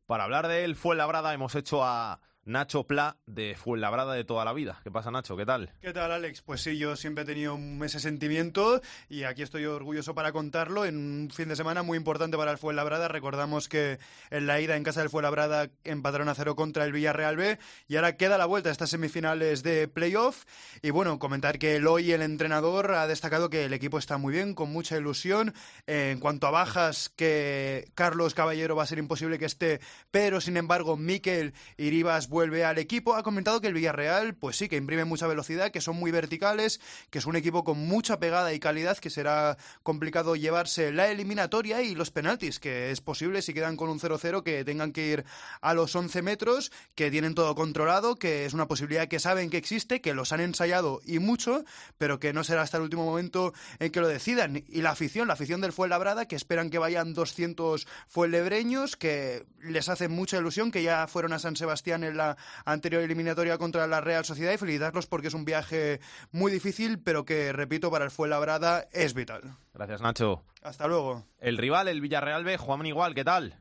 Para 0.06 0.24
hablar 0.24 0.48
de 0.48 0.64
él, 0.64 0.76
fue 0.76 0.96
labrada, 0.96 1.34
hemos 1.34 1.54
hecho 1.56 1.84
a 1.84 2.20
Nacho 2.44 2.84
Pla 2.84 3.18
de 3.26 3.54
Fuenlabrada 3.54 4.14
de 4.14 4.24
toda 4.24 4.44
la 4.44 4.52
vida. 4.52 4.80
¿Qué 4.82 4.90
pasa, 4.90 5.10
Nacho? 5.10 5.36
¿Qué 5.36 5.44
tal? 5.44 5.72
¿Qué 5.80 5.92
tal, 5.92 6.10
Alex? 6.10 6.40
Pues 6.40 6.62
sí, 6.62 6.78
yo 6.78 6.96
siempre 6.96 7.24
he 7.24 7.26
tenido 7.26 7.58
ese 7.84 8.00
sentimiento 8.00 8.80
y 9.08 9.24
aquí 9.24 9.42
estoy 9.42 9.66
orgulloso 9.66 10.14
para 10.14 10.32
contarlo. 10.32 10.86
En 10.86 10.96
un 10.96 11.30
fin 11.30 11.48
de 11.48 11.56
semana 11.56 11.82
muy 11.82 11.98
importante 11.98 12.38
para 12.38 12.50
el 12.50 12.58
Fuenlabrada. 12.58 13.08
Recordamos 13.08 13.68
que 13.68 13.98
en 14.30 14.46
la 14.46 14.58
ida 14.60 14.76
en 14.76 14.84
casa 14.84 15.00
del 15.00 15.10
Fuenlabrada 15.10 15.68
empataron 15.84 16.30
a 16.30 16.34
cero 16.34 16.56
contra 16.56 16.84
el 16.84 16.92
Villarreal 16.92 17.36
B 17.36 17.58
y 17.88 17.96
ahora 17.96 18.16
queda 18.16 18.38
la 18.38 18.46
vuelta 18.46 18.70
a 18.70 18.72
estas 18.72 18.90
semifinales 18.90 19.62
de 19.62 19.86
playoff. 19.86 20.44
Y 20.80 20.90
bueno, 20.90 21.18
comentar 21.18 21.58
que 21.58 21.76
el 21.76 21.86
hoy 21.86 22.12
el 22.12 22.22
entrenador 22.22 22.92
ha 22.94 23.06
destacado 23.06 23.50
que 23.50 23.66
el 23.66 23.74
equipo 23.74 23.98
está 23.98 24.16
muy 24.16 24.32
bien, 24.32 24.54
con 24.54 24.72
mucha 24.72 24.96
ilusión. 24.96 25.52
En 25.86 26.20
cuanto 26.20 26.46
a 26.46 26.50
bajas, 26.50 27.10
que 27.10 27.90
Carlos 27.94 28.32
Caballero 28.32 28.76
va 28.76 28.84
a 28.84 28.86
ser 28.86 28.98
imposible 28.98 29.38
que 29.38 29.44
esté, 29.44 29.80
pero 30.10 30.40
sin 30.40 30.56
embargo, 30.56 30.96
Miquel 30.96 31.52
Iribas 31.76 32.29
vuelve 32.30 32.64
al 32.64 32.78
equipo. 32.78 33.16
Ha 33.16 33.22
comentado 33.22 33.60
que 33.60 33.66
el 33.66 33.74
Villarreal, 33.74 34.34
pues 34.34 34.56
sí, 34.56 34.68
que 34.68 34.76
imprime 34.76 35.04
mucha 35.04 35.26
velocidad, 35.26 35.70
que 35.70 35.80
son 35.80 35.96
muy 35.96 36.12
verticales, 36.12 36.80
que 37.10 37.18
es 37.18 37.26
un 37.26 37.36
equipo 37.36 37.64
con 37.64 37.78
mucha 37.78 38.18
pegada 38.18 38.54
y 38.54 38.60
calidad, 38.60 38.96
que 38.96 39.10
será 39.10 39.58
complicado 39.82 40.36
llevarse 40.36 40.92
la 40.92 41.08
eliminatoria 41.08 41.82
y 41.82 41.94
los 41.94 42.10
penaltis, 42.10 42.60
que 42.60 42.92
es 42.92 43.00
posible 43.00 43.42
si 43.42 43.52
quedan 43.52 43.76
con 43.76 43.90
un 43.90 43.98
0-0 43.98 44.42
que 44.44 44.64
tengan 44.64 44.92
que 44.92 45.06
ir 45.08 45.24
a 45.60 45.74
los 45.74 45.94
11 45.94 46.22
metros, 46.22 46.70
que 46.94 47.10
tienen 47.10 47.34
todo 47.34 47.54
controlado, 47.54 48.14
que 48.14 48.46
es 48.46 48.54
una 48.54 48.68
posibilidad 48.68 49.08
que 49.08 49.18
saben 49.18 49.50
que 49.50 49.56
existe, 49.56 50.00
que 50.00 50.14
los 50.14 50.32
han 50.32 50.40
ensayado 50.40 51.00
y 51.04 51.18
mucho, 51.18 51.64
pero 51.98 52.20
que 52.20 52.32
no 52.32 52.44
será 52.44 52.62
hasta 52.62 52.76
el 52.76 52.84
último 52.84 53.04
momento 53.04 53.52
en 53.80 53.90
que 53.90 54.00
lo 54.00 54.06
decidan. 54.06 54.64
Y 54.68 54.82
la 54.82 54.90
afición, 54.90 55.26
la 55.26 55.34
afición 55.34 55.60
del 55.60 55.72
Fuenlabrada, 55.72 56.28
que 56.28 56.36
esperan 56.36 56.70
que 56.70 56.78
vayan 56.78 57.12
200 57.12 57.88
fuenlebreños, 58.06 58.96
que 58.96 59.44
les 59.60 59.88
hace 59.88 60.08
mucha 60.08 60.38
ilusión, 60.38 60.70
que 60.70 60.84
ya 60.84 61.08
fueron 61.08 61.32
a 61.32 61.40
San 61.40 61.56
Sebastián 61.56 62.04
en 62.04 62.16
la 62.16 62.19
anterior 62.64 63.02
eliminatoria 63.02 63.58
contra 63.58 63.86
la 63.86 64.00
Real 64.00 64.24
Sociedad 64.24 64.52
y 64.52 64.58
felicitarlos 64.58 65.06
porque 65.06 65.28
es 65.28 65.34
un 65.34 65.44
viaje 65.44 66.00
muy 66.32 66.52
difícil, 66.52 67.00
pero 67.02 67.24
que, 67.24 67.52
repito, 67.52 67.90
para 67.90 68.04
el 68.04 68.10
Fuenlabrada 68.10 68.86
es 68.92 69.14
vital. 69.14 69.42
Gracias, 69.74 70.00
Nacho. 70.00 70.42
Hasta 70.62 70.86
luego. 70.86 71.24
El 71.38 71.58
rival, 71.58 71.88
el 71.88 72.00
Villarreal 72.00 72.44
B, 72.44 72.56
Juan 72.56 72.84
Igual, 72.86 73.14
¿qué 73.14 73.24
tal? 73.24 73.54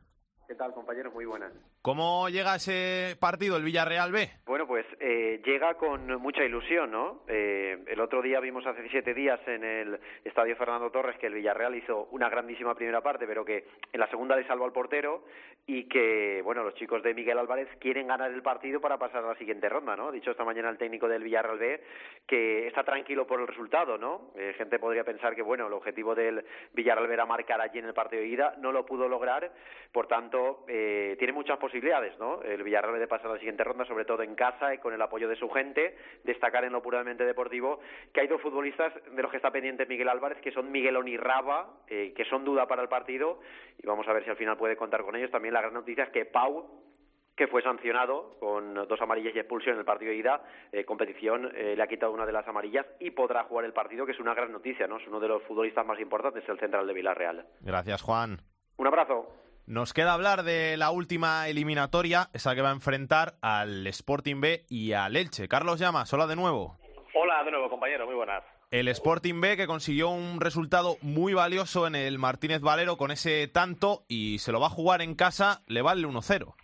¿Qué 0.46 0.54
tal, 0.54 0.72
compañeros? 0.72 1.12
Muy 1.14 1.24
buenas. 1.24 1.52
¿Cómo 1.82 2.28
llega 2.28 2.56
ese 2.56 3.16
partido, 3.18 3.56
el 3.56 3.64
Villarreal 3.64 4.12
B? 4.12 4.28
Bueno, 4.44 4.66
pues 4.66 4.84
eh, 5.00 5.40
llega 5.42 5.78
con 5.78 6.14
mucha 6.20 6.44
ilusión, 6.44 6.90
¿no? 6.90 7.22
Eh, 7.26 7.78
el 7.86 8.00
otro 8.00 8.20
día 8.20 8.38
vimos 8.38 8.66
hace 8.66 8.86
siete 8.90 9.14
días 9.14 9.40
en 9.46 9.64
el 9.64 9.98
Estadio 10.22 10.56
Fernando 10.56 10.90
Torres 10.90 11.16
que 11.16 11.28
el 11.28 11.32
Villarreal 11.32 11.74
hizo 11.74 12.08
una 12.10 12.28
grandísima 12.28 12.74
primera 12.74 13.00
parte, 13.00 13.26
pero 13.26 13.46
que 13.46 13.64
en 13.94 13.98
la 13.98 14.10
segunda 14.10 14.36
le 14.36 14.46
salvó 14.46 14.66
al 14.66 14.72
portero 14.72 15.24
y 15.66 15.84
que, 15.84 16.42
bueno, 16.44 16.62
los 16.64 16.74
chicos 16.74 17.02
de 17.02 17.14
Miguel 17.14 17.38
Álvarez 17.38 17.68
quieren 17.78 18.08
ganar 18.08 18.30
el 18.30 18.42
partido 18.42 18.78
para 18.78 18.98
pasar 18.98 19.24
a 19.24 19.28
la 19.28 19.38
siguiente 19.38 19.66
ronda, 19.70 19.96
¿no? 19.96 20.12
Dicho 20.12 20.32
esta 20.32 20.44
mañana 20.44 20.68
el 20.68 20.76
técnico 20.76 21.08
del 21.08 21.22
Villarreal 21.22 21.58
B 21.58 21.82
que 22.26 22.66
está 22.66 22.84
tranquilo 22.84 23.26
por 23.26 23.40
el 23.40 23.46
resultado, 23.46 23.96
¿no? 23.96 24.32
Eh, 24.36 24.52
gente 24.58 24.78
podría 24.78 25.04
pensar 25.04 25.34
que, 25.34 25.40
bueno, 25.42 25.68
el 25.68 25.72
objetivo 25.72 26.14
del 26.14 26.44
Villarreal 26.74 27.08
B 27.08 27.14
era 27.14 27.24
marcar 27.24 27.62
allí 27.62 27.78
en 27.78 27.86
el 27.86 27.94
partido 27.94 28.20
de 28.20 28.28
ida, 28.28 28.54
no 28.58 28.70
lo 28.70 28.84
pudo 28.84 29.08
lograr, 29.08 29.50
por 29.92 30.06
tanto, 30.06 30.64
tiene 30.66 31.32
muchas 31.32 31.56
posibilidades 31.56 31.69
posibilidades, 31.70 32.18
¿no? 32.18 32.42
El 32.42 32.64
Villarreal 32.64 32.98
de 32.98 33.06
pasar 33.06 33.30
a 33.30 33.34
la 33.34 33.38
siguiente 33.38 33.62
ronda, 33.62 33.84
sobre 33.84 34.04
todo 34.04 34.22
en 34.22 34.34
casa 34.34 34.74
y 34.74 34.78
con 34.78 34.92
el 34.92 35.00
apoyo 35.00 35.28
de 35.28 35.36
su 35.36 35.48
gente. 35.50 35.96
Destacar 36.24 36.64
en 36.64 36.72
lo 36.72 36.82
puramente 36.82 37.24
deportivo 37.24 37.78
que 38.12 38.22
hay 38.22 38.26
dos 38.26 38.42
futbolistas 38.42 38.92
de 39.14 39.22
los 39.22 39.30
que 39.30 39.36
está 39.36 39.52
pendiente 39.52 39.86
Miguel 39.86 40.08
Álvarez, 40.08 40.40
que 40.40 40.50
son 40.50 40.72
Miguel 40.72 40.96
Onirraba, 40.96 41.68
eh, 41.86 42.12
que 42.16 42.24
son 42.24 42.44
duda 42.44 42.66
para 42.66 42.82
el 42.82 42.88
partido, 42.88 43.38
y 43.78 43.86
vamos 43.86 44.06
a 44.08 44.12
ver 44.12 44.24
si 44.24 44.30
al 44.30 44.36
final 44.36 44.56
puede 44.56 44.76
contar 44.76 45.04
con 45.04 45.14
ellos. 45.14 45.30
También 45.30 45.54
la 45.54 45.60
gran 45.60 45.74
noticia 45.74 46.04
es 46.04 46.10
que 46.10 46.24
Pau 46.24 46.90
que 47.36 47.46
fue 47.46 47.62
sancionado 47.62 48.36
con 48.38 48.74
dos 48.74 49.00
amarillas 49.00 49.34
y 49.34 49.38
expulsión 49.38 49.74
en 49.74 49.78
el 49.78 49.86
partido 49.86 50.10
de 50.10 50.18
ida, 50.18 50.42
eh, 50.72 50.84
competición, 50.84 51.50
eh, 51.54 51.74
le 51.74 51.82
ha 51.82 51.86
quitado 51.86 52.12
una 52.12 52.26
de 52.26 52.32
las 52.32 52.46
amarillas 52.46 52.84
y 52.98 53.12
podrá 53.12 53.44
jugar 53.44 53.64
el 53.64 53.72
partido, 53.72 54.04
que 54.04 54.12
es 54.12 54.20
una 54.20 54.34
gran 54.34 54.52
noticia, 54.52 54.86
¿no? 54.86 54.98
Es 54.98 55.06
uno 55.06 55.18
de 55.20 55.28
los 55.28 55.42
futbolistas 55.44 55.86
más 55.86 55.98
importantes, 56.00 56.46
el 56.46 56.58
central 56.58 56.86
de 56.86 56.92
Villarreal. 56.92 57.46
Gracias, 57.62 58.02
Juan. 58.02 58.40
Un 58.76 58.86
abrazo. 58.86 59.26
Nos 59.66 59.92
queda 59.92 60.14
hablar 60.14 60.42
de 60.42 60.76
la 60.76 60.90
última 60.90 61.48
eliminatoria, 61.48 62.28
esa 62.32 62.54
que 62.54 62.62
va 62.62 62.70
a 62.70 62.74
enfrentar 62.74 63.34
al 63.40 63.86
Sporting 63.86 64.40
B 64.40 64.64
y 64.68 64.92
al 64.92 65.16
Elche. 65.16 65.48
Carlos 65.48 65.78
Llamas, 65.78 66.12
hola 66.12 66.26
de 66.26 66.36
nuevo. 66.36 66.76
Hola 67.14 67.44
de 67.44 67.50
nuevo, 67.50 67.70
compañero, 67.70 68.06
muy 68.06 68.14
buenas. 68.14 68.42
El 68.70 68.88
Sporting 68.88 69.40
B 69.40 69.56
que 69.56 69.66
consiguió 69.66 70.10
un 70.10 70.40
resultado 70.40 70.96
muy 71.02 71.34
valioso 71.34 71.86
en 71.86 71.96
el 71.96 72.18
Martínez 72.18 72.60
Valero 72.60 72.96
con 72.96 73.10
ese 73.10 73.48
tanto 73.48 74.04
y 74.08 74.38
se 74.38 74.52
lo 74.52 74.60
va 74.60 74.68
a 74.68 74.70
jugar 74.70 75.02
en 75.02 75.14
casa, 75.14 75.62
le 75.66 75.82
vale 75.82 76.06
1-0. 76.06 76.54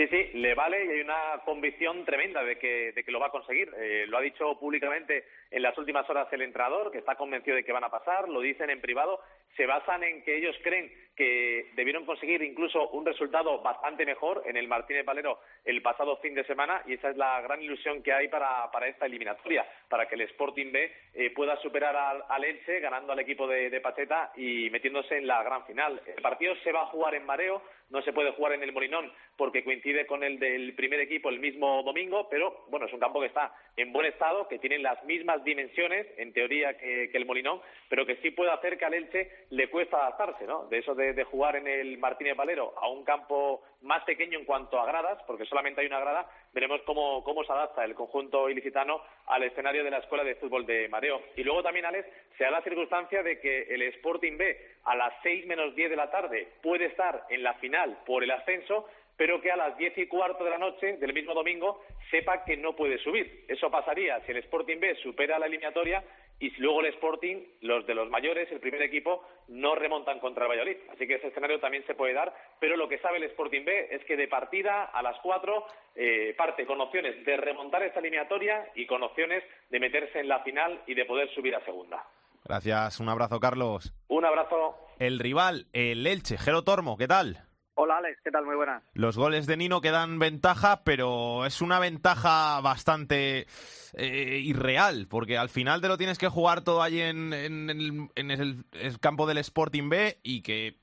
Sí, 0.00 0.08
sí, 0.08 0.30
le 0.38 0.54
vale 0.54 0.82
y 0.82 0.88
hay 0.88 1.00
una 1.02 1.42
convicción 1.44 2.06
tremenda 2.06 2.42
de 2.42 2.56
que, 2.56 2.92
de 2.92 3.04
que 3.04 3.12
lo 3.12 3.20
va 3.20 3.26
a 3.26 3.30
conseguir. 3.30 3.70
Eh, 3.76 4.06
lo 4.08 4.16
ha 4.16 4.22
dicho 4.22 4.58
públicamente 4.58 5.26
en 5.50 5.60
las 5.60 5.76
últimas 5.76 6.08
horas 6.08 6.26
el 6.32 6.40
entrenador, 6.40 6.90
que 6.90 6.96
está 6.96 7.16
convencido 7.16 7.54
de 7.54 7.64
que 7.64 7.72
van 7.72 7.84
a 7.84 7.90
pasar, 7.90 8.26
lo 8.26 8.40
dicen 8.40 8.70
en 8.70 8.80
privado 8.80 9.20
se 9.56 9.66
basan 9.66 10.02
en 10.04 10.22
que 10.22 10.36
ellos 10.36 10.56
creen 10.62 10.90
que 11.16 11.66
debieron 11.74 12.06
conseguir 12.06 12.42
incluso 12.42 12.88
un 12.90 13.04
resultado 13.04 13.60
bastante 13.60 14.06
mejor 14.06 14.42
en 14.46 14.56
el 14.56 14.68
Martínez 14.68 15.04
Valero 15.04 15.38
el 15.64 15.82
pasado 15.82 16.16
fin 16.18 16.34
de 16.34 16.44
semana 16.44 16.82
y 16.86 16.94
esa 16.94 17.10
es 17.10 17.16
la 17.16 17.40
gran 17.42 17.60
ilusión 17.60 18.02
que 18.02 18.12
hay 18.12 18.28
para, 18.28 18.70
para 18.70 18.88
esta 18.88 19.06
eliminatoria, 19.06 19.66
para 19.88 20.06
que 20.06 20.14
el 20.14 20.22
Sporting 20.22 20.72
B 20.72 20.92
eh, 21.14 21.30
pueda 21.30 21.56
superar 21.56 21.94
al, 21.94 22.24
al, 22.28 22.44
Elche 22.44 22.80
ganando 22.80 23.12
al 23.12 23.18
equipo 23.18 23.46
de, 23.46 23.68
de 23.68 23.80
Pacheta 23.80 24.32
y 24.36 24.70
metiéndose 24.70 25.18
en 25.18 25.26
la 25.26 25.42
gran 25.42 25.66
final. 25.66 26.00
El 26.06 26.22
partido 26.22 26.54
se 26.62 26.72
va 26.72 26.82
a 26.82 26.86
jugar 26.86 27.14
en 27.14 27.26
Mareo, 27.26 27.62
no 27.90 28.02
se 28.02 28.12
puede 28.12 28.32
jugar 28.32 28.52
en 28.52 28.62
el 28.62 28.72
Molinón 28.72 29.12
porque 29.36 29.64
coincide 29.64 30.06
con 30.06 30.22
el 30.22 30.38
del 30.38 30.74
primer 30.74 31.00
equipo 31.00 31.28
el 31.28 31.40
mismo 31.40 31.82
domingo, 31.82 32.28
pero 32.28 32.64
bueno, 32.68 32.86
es 32.86 32.92
un 32.92 33.00
campo 33.00 33.20
que 33.20 33.26
está 33.26 33.52
en 33.76 33.92
buen 33.92 34.06
estado, 34.06 34.48
que 34.48 34.58
tiene 34.58 34.78
las 34.78 35.02
mismas 35.04 35.42
dimensiones, 35.44 36.06
en 36.16 36.32
teoría, 36.32 36.76
que, 36.76 37.10
que 37.10 37.18
el 37.18 37.26
Molinón, 37.26 37.60
pero 37.88 38.06
que 38.06 38.16
sí 38.16 38.30
puede 38.30 38.52
hacer 38.52 38.78
que 38.78 38.84
al 38.84 38.94
Elche 38.94 39.30
le 39.50 39.68
cuesta 39.68 39.96
adaptarse, 39.96 40.46
¿no? 40.46 40.66
De 40.66 40.78
eso 40.78 40.94
de, 40.94 41.24
jugar 41.24 41.56
en 41.56 41.66
el 41.66 41.98
Martínez 41.98 42.36
Valero 42.36 42.74
a 42.78 42.88
un 42.88 43.04
campo 43.04 43.62
más 43.82 44.02
pequeño 44.04 44.38
en 44.38 44.44
cuanto 44.44 44.80
a 44.80 44.86
gradas, 44.86 45.22
porque 45.26 45.44
solamente 45.44 45.80
hay 45.80 45.86
una 45.86 46.00
grada, 46.00 46.28
veremos 46.52 46.80
cómo, 46.82 47.22
cómo 47.24 47.44
se 47.44 47.52
adapta 47.52 47.84
el 47.84 47.94
conjunto 47.94 48.48
ilicitano 48.48 49.02
al 49.26 49.42
escenario 49.44 49.84
de 49.84 49.90
la 49.90 49.98
Escuela 49.98 50.24
de 50.24 50.34
Fútbol 50.36 50.66
de 50.66 50.88
Mareo. 50.88 51.22
Y 51.36 51.44
luego 51.44 51.62
también, 51.62 51.86
Alex, 51.86 52.08
se 52.36 52.44
da 52.44 52.50
la 52.50 52.62
circunstancia 52.62 53.22
de 53.22 53.40
que 53.40 53.62
el 53.62 53.82
Sporting 53.82 54.36
B 54.36 54.58
a 54.84 54.96
las 54.96 55.12
seis 55.22 55.46
menos 55.46 55.74
diez 55.74 55.90
de 55.90 55.96
la 55.96 56.10
tarde 56.10 56.48
puede 56.62 56.86
estar 56.86 57.24
en 57.28 57.42
la 57.42 57.54
final 57.54 57.98
por 58.06 58.24
el 58.24 58.30
ascenso, 58.30 58.88
pero 59.16 59.40
que 59.40 59.52
a 59.52 59.56
las 59.56 59.76
diez 59.76 59.96
y 59.98 60.06
cuarto 60.06 60.44
de 60.44 60.50
la 60.50 60.58
noche 60.58 60.96
del 60.96 61.12
mismo 61.12 61.34
domingo 61.34 61.84
sepa 62.10 62.44
que 62.44 62.56
no 62.56 62.74
puede 62.74 62.98
subir. 62.98 63.44
Eso 63.48 63.70
pasaría 63.70 64.20
si 64.20 64.32
el 64.32 64.38
Sporting 64.38 64.80
B 64.80 64.94
supera 64.96 65.38
la 65.38 65.46
eliminatoria 65.46 66.02
y 66.40 66.50
si 66.50 66.60
luego 66.60 66.80
el 66.80 66.86
Sporting, 66.86 67.36
los 67.60 67.86
de 67.86 67.94
los 67.94 68.08
mayores, 68.08 68.50
el 68.50 68.60
primer 68.60 68.80
equipo, 68.82 69.22
no 69.48 69.74
remontan 69.74 70.18
contra 70.20 70.44
el 70.44 70.50
Valladolid. 70.50 70.78
Así 70.90 71.06
que 71.06 71.16
ese 71.16 71.28
escenario 71.28 71.60
también 71.60 71.86
se 71.86 71.94
puede 71.94 72.14
dar, 72.14 72.34
pero 72.58 72.76
lo 72.76 72.88
que 72.88 72.98
sabe 72.98 73.18
el 73.18 73.24
Sporting 73.24 73.64
B 73.64 73.88
es 73.90 74.02
que 74.06 74.16
de 74.16 74.26
partida 74.26 74.84
a 74.84 75.02
las 75.02 75.18
cuatro 75.22 75.66
eh, 75.94 76.34
parte 76.36 76.64
con 76.66 76.80
opciones 76.80 77.24
de 77.26 77.36
remontar 77.36 77.82
esta 77.82 78.00
eliminatoria 78.00 78.70
y 78.74 78.86
con 78.86 79.02
opciones 79.02 79.44
de 79.68 79.80
meterse 79.80 80.18
en 80.18 80.28
la 80.28 80.40
final 80.40 80.80
y 80.86 80.94
de 80.94 81.04
poder 81.04 81.28
subir 81.34 81.54
a 81.54 81.64
segunda. 81.64 82.04
Gracias, 82.44 82.98
un 83.00 83.10
abrazo, 83.10 83.38
Carlos. 83.38 83.92
Un 84.08 84.24
abrazo. 84.24 84.76
El 84.98 85.18
rival, 85.18 85.66
el 85.74 86.06
Elche, 86.06 86.38
Jero 86.38 86.62
Tormo, 86.62 86.96
¿qué 86.96 87.06
tal? 87.06 87.49
Hola 87.82 87.96
Alex, 87.96 88.20
¿qué 88.22 88.30
tal? 88.30 88.44
Muy 88.44 88.56
buenas. 88.56 88.82
Los 88.92 89.16
goles 89.16 89.46
de 89.46 89.56
Nino 89.56 89.80
que 89.80 89.90
dan 89.90 90.18
ventaja, 90.18 90.84
pero 90.84 91.46
es 91.46 91.62
una 91.62 91.78
ventaja 91.80 92.60
bastante 92.60 93.46
eh, 93.94 94.40
irreal, 94.44 95.06
porque 95.08 95.38
al 95.38 95.48
final 95.48 95.80
te 95.80 95.88
lo 95.88 95.96
tienes 95.96 96.18
que 96.18 96.28
jugar 96.28 96.62
todo 96.62 96.82
ahí 96.82 97.00
en, 97.00 97.32
en 97.32 97.70
el, 97.70 98.08
en 98.16 98.30
el- 98.30 98.64
el 98.72 99.00
campo 99.00 99.26
del 99.26 99.38
Sporting 99.38 99.88
B 99.88 100.18
y 100.22 100.42
que 100.42 100.76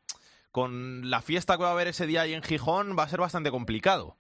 con 0.52 1.08
la 1.12 1.22
fiesta 1.22 1.56
que 1.58 1.64
va 1.64 1.70
a 1.70 1.74
haber 1.74 1.88
ese 1.90 2.08
día 2.08 2.22
ahí 2.22 2.34
en 2.34 2.42
Gijón 2.42 2.96
va 2.98 3.04
a 3.04 3.10
ser 3.10 3.20
bastante 3.20 3.52
complicado. 3.52 4.16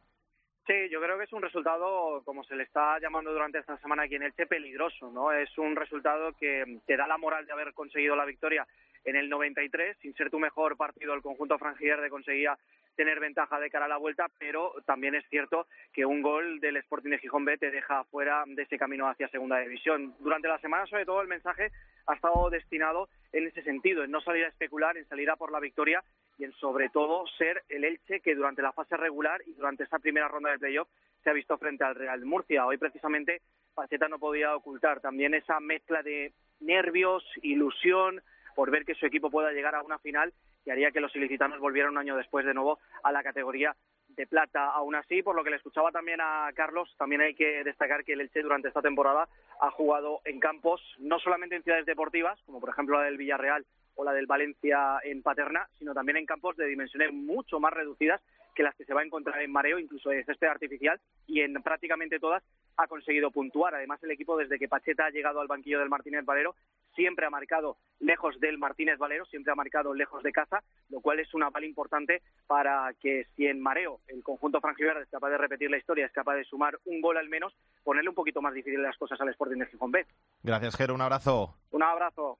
Sí, 0.67 0.73
yo 0.91 0.99
creo 1.01 1.17
que 1.17 1.23
es 1.23 1.31
un 1.31 1.41
resultado, 1.41 2.21
como 2.25 2.43
se 2.43 2.53
le 2.53 2.63
está 2.63 2.99
llamando 2.99 3.31
durante 3.31 3.57
esta 3.57 3.77
semana 3.79 4.03
aquí 4.03 4.15
en 4.15 4.23
Elche, 4.23 4.45
peligroso, 4.45 5.09
¿no? 5.09 5.31
Es 5.31 5.57
un 5.57 5.77
resultado 5.77 6.33
que 6.37 6.79
te 6.85 6.97
da 6.97 7.07
la 7.07 7.17
moral 7.17 7.45
de 7.45 7.53
haber 7.53 7.73
conseguido 7.73 8.17
la 8.17 8.25
victoria 8.25 8.67
en 9.07 9.15
el 9.15 9.29
93, 9.29 9.97
sin 10.01 10.13
ser 10.15 10.29
tu 10.29 10.37
mejor 10.37 10.75
partido, 10.75 11.13
el 11.13 11.21
conjunto 11.21 11.57
franjiverde 11.57 12.09
conseguía 12.09 12.57
tener 12.97 13.21
ventaja 13.21 13.57
de 13.57 13.69
cara 13.69 13.85
a 13.85 13.87
la 13.87 13.95
vuelta, 13.95 14.25
pero 14.37 14.73
también 14.85 15.15
es 15.15 15.23
cierto 15.29 15.67
que 15.93 16.05
un 16.05 16.21
gol 16.21 16.59
del 16.59 16.75
Sporting 16.75 17.11
de 17.11 17.19
Gijón 17.19 17.45
B 17.45 17.57
te 17.57 17.71
deja 17.71 18.03
fuera 18.05 18.43
de 18.45 18.63
ese 18.63 18.77
camino 18.77 19.07
hacia 19.07 19.29
segunda 19.29 19.59
división. 19.59 20.13
Durante 20.19 20.49
la 20.49 20.59
semana, 20.59 20.85
sobre 20.87 21.05
todo, 21.05 21.21
el 21.21 21.29
mensaje 21.29 21.71
ha 22.05 22.15
estado 22.15 22.49
destinado 22.49 23.07
en 23.31 23.47
ese 23.47 23.63
sentido, 23.63 24.03
en 24.03 24.11
no 24.11 24.19
salir 24.19 24.43
a 24.43 24.49
especular, 24.49 24.97
en 24.97 25.07
salir 25.07 25.29
a 25.29 25.37
por 25.37 25.53
la 25.53 25.61
victoria 25.61 26.03
y 26.37 26.43
en 26.43 26.51
sobre 26.53 26.89
todo 26.89 27.25
ser 27.37 27.63
el 27.69 27.85
Elche 27.85 28.19
que 28.19 28.35
durante 28.35 28.61
la 28.61 28.73
fase 28.73 28.97
regular 28.97 29.41
y 29.45 29.53
durante 29.53 29.85
esta 29.85 29.99
primera 29.99 30.27
ronda 30.27 30.51
de 30.51 30.59
playoff 30.59 30.89
se 31.23 31.29
ha 31.29 31.33
visto 31.33 31.57
frente 31.57 31.85
al 31.85 31.95
Real 31.95 32.25
Murcia. 32.25 32.65
Hoy 32.65 32.77
precisamente 32.77 33.41
Pacheta 33.73 34.09
no 34.09 34.19
podía 34.19 34.53
ocultar 34.53 34.99
también 34.99 35.33
esa 35.33 35.61
mezcla 35.61 36.03
de 36.03 36.33
nervios, 36.59 37.23
ilusión 37.41 38.21
por 38.57 38.71
ver 38.71 38.85
que 38.85 38.95
su 38.95 39.05
equipo 39.05 39.29
pueda 39.29 39.51
llegar 39.51 39.75
a 39.75 39.83
una 39.83 39.99
final 39.99 40.33
que 40.65 40.71
haría 40.71 40.89
que 40.89 40.99
los 40.99 41.15
ilicitanos 41.15 41.59
volvieran 41.59 41.91
un 41.91 41.99
año 41.99 42.17
después 42.17 42.43
de 42.43 42.55
nuevo 42.55 42.79
a 43.03 43.11
la 43.11 43.21
categoría 43.21 43.75
de 44.07 44.25
plata. 44.25 44.71
Aún 44.71 44.95
así, 44.95 45.21
por 45.21 45.35
lo 45.35 45.43
que 45.43 45.51
le 45.51 45.57
escuchaba 45.57 45.91
también 45.91 46.19
a 46.21 46.49
Carlos, 46.55 46.91
también 46.97 47.21
hay 47.21 47.35
que 47.35 47.63
destacar 47.63 48.03
que 48.03 48.13
el 48.13 48.21
Elche 48.21 48.41
durante 48.41 48.69
esta 48.69 48.81
temporada 48.81 49.29
ha 49.61 49.69
jugado 49.69 50.21
en 50.25 50.39
campos, 50.39 50.81
no 50.97 51.19
solamente 51.19 51.55
en 51.55 51.61
ciudades 51.61 51.85
deportivas, 51.85 52.41
como 52.47 52.59
por 52.59 52.71
ejemplo 52.71 52.97
la 52.97 53.05
del 53.05 53.17
Villarreal 53.17 53.63
o 53.93 54.03
la 54.03 54.13
del 54.13 54.25
Valencia 54.25 55.01
en 55.03 55.21
Paterna, 55.21 55.67
sino 55.77 55.93
también 55.93 56.17
en 56.17 56.25
campos 56.25 56.57
de 56.57 56.65
dimensiones 56.65 57.13
mucho 57.13 57.59
más 57.59 57.73
reducidas 57.73 58.21
que 58.55 58.63
las 58.63 58.75
que 58.75 58.85
se 58.85 58.93
va 58.95 59.01
a 59.01 59.05
encontrar 59.05 59.39
en 59.39 59.51
Mareo, 59.51 59.77
incluso 59.77 60.09
de 60.09 60.23
césped 60.23 60.47
artificial, 60.47 60.99
y 61.27 61.41
en 61.41 61.53
prácticamente 61.61 62.19
todas 62.19 62.43
ha 62.75 62.87
conseguido 62.87 63.29
puntuar. 63.29 63.75
Además, 63.75 64.01
el 64.03 64.09
equipo, 64.09 64.35
desde 64.35 64.57
que 64.57 64.67
Pacheta 64.67 65.05
ha 65.05 65.11
llegado 65.11 65.41
al 65.41 65.47
banquillo 65.47 65.79
del 65.79 65.89
Martínez 65.89 66.25
Valero, 66.25 66.55
siempre 66.97 67.27
ha 67.27 67.29
marcado 67.29 67.77
lejos 67.99 68.39
del 68.39 68.57
Martínez 68.57 68.97
Valero, 68.97 69.25
siempre 69.25 69.53
ha 69.53 69.55
marcado 69.55 69.93
lejos 69.93 70.21
de 70.23 70.31
casa, 70.31 70.63
lo 70.89 70.99
cual 70.99 71.19
es 71.19 71.33
una 71.33 71.51
pala 71.51 71.65
importante 71.67 72.21
para 72.47 72.93
que 72.99 73.25
si 73.35 73.45
en 73.45 73.61
Mareo 73.61 74.01
el 74.07 74.23
conjunto 74.23 74.59
franjiverde 74.59 75.03
es 75.03 75.09
capaz 75.09 75.29
de 75.29 75.37
repetir 75.37 75.69
la 75.69 75.77
historia, 75.77 76.07
es 76.07 76.11
capaz 76.11 76.35
de 76.35 76.43
sumar 76.43 76.77
un 76.85 76.99
gol 76.99 77.17
al 77.17 77.29
menos, 77.29 77.53
ponerle 77.83 78.09
un 78.09 78.15
poquito 78.15 78.41
más 78.41 78.53
difícil 78.53 78.81
las 78.81 78.97
cosas 78.97 79.21
al 79.21 79.29
Sporting 79.29 79.59
de 79.59 79.67
Gijón 79.67 79.91
B. 79.91 80.05
Gracias, 80.43 80.75
Jero, 80.75 80.95
un 80.95 81.01
abrazo. 81.01 81.55
Un 81.71 81.83
abrazo. 81.83 82.39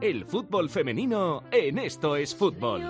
El 0.00 0.24
fútbol 0.24 0.70
femenino 0.70 1.44
en 1.50 1.78
Esto 1.78 2.16
es 2.16 2.34
Fútbol. 2.34 2.82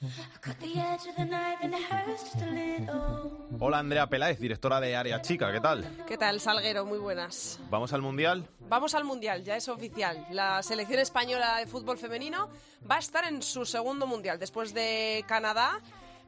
Hola, 3.58 3.78
Andrea 3.78 4.06
Peláez, 4.06 4.38
directora 4.40 4.80
de 4.80 4.96
Área 4.96 5.20
Chica, 5.20 5.52
¿qué 5.52 5.60
tal? 5.60 5.84
¿Qué 6.08 6.16
tal, 6.16 6.40
Salguero? 6.40 6.86
Muy 6.86 6.98
buenas. 6.98 7.60
¿Vamos 7.68 7.92
al 7.92 8.00
Mundial? 8.00 8.48
Vamos 8.60 8.94
al 8.94 9.04
Mundial, 9.04 9.44
ya 9.44 9.56
es 9.56 9.68
oficial. 9.68 10.26
La 10.30 10.62
selección 10.62 11.00
española 11.00 11.58
de 11.58 11.66
fútbol 11.66 11.98
femenino 11.98 12.48
va 12.90 12.96
a 12.96 13.00
estar 13.00 13.26
en 13.26 13.42
su 13.42 13.66
segundo 13.66 14.06
Mundial. 14.06 14.38
Después 14.38 14.72
de 14.72 15.22
Canadá, 15.28 15.78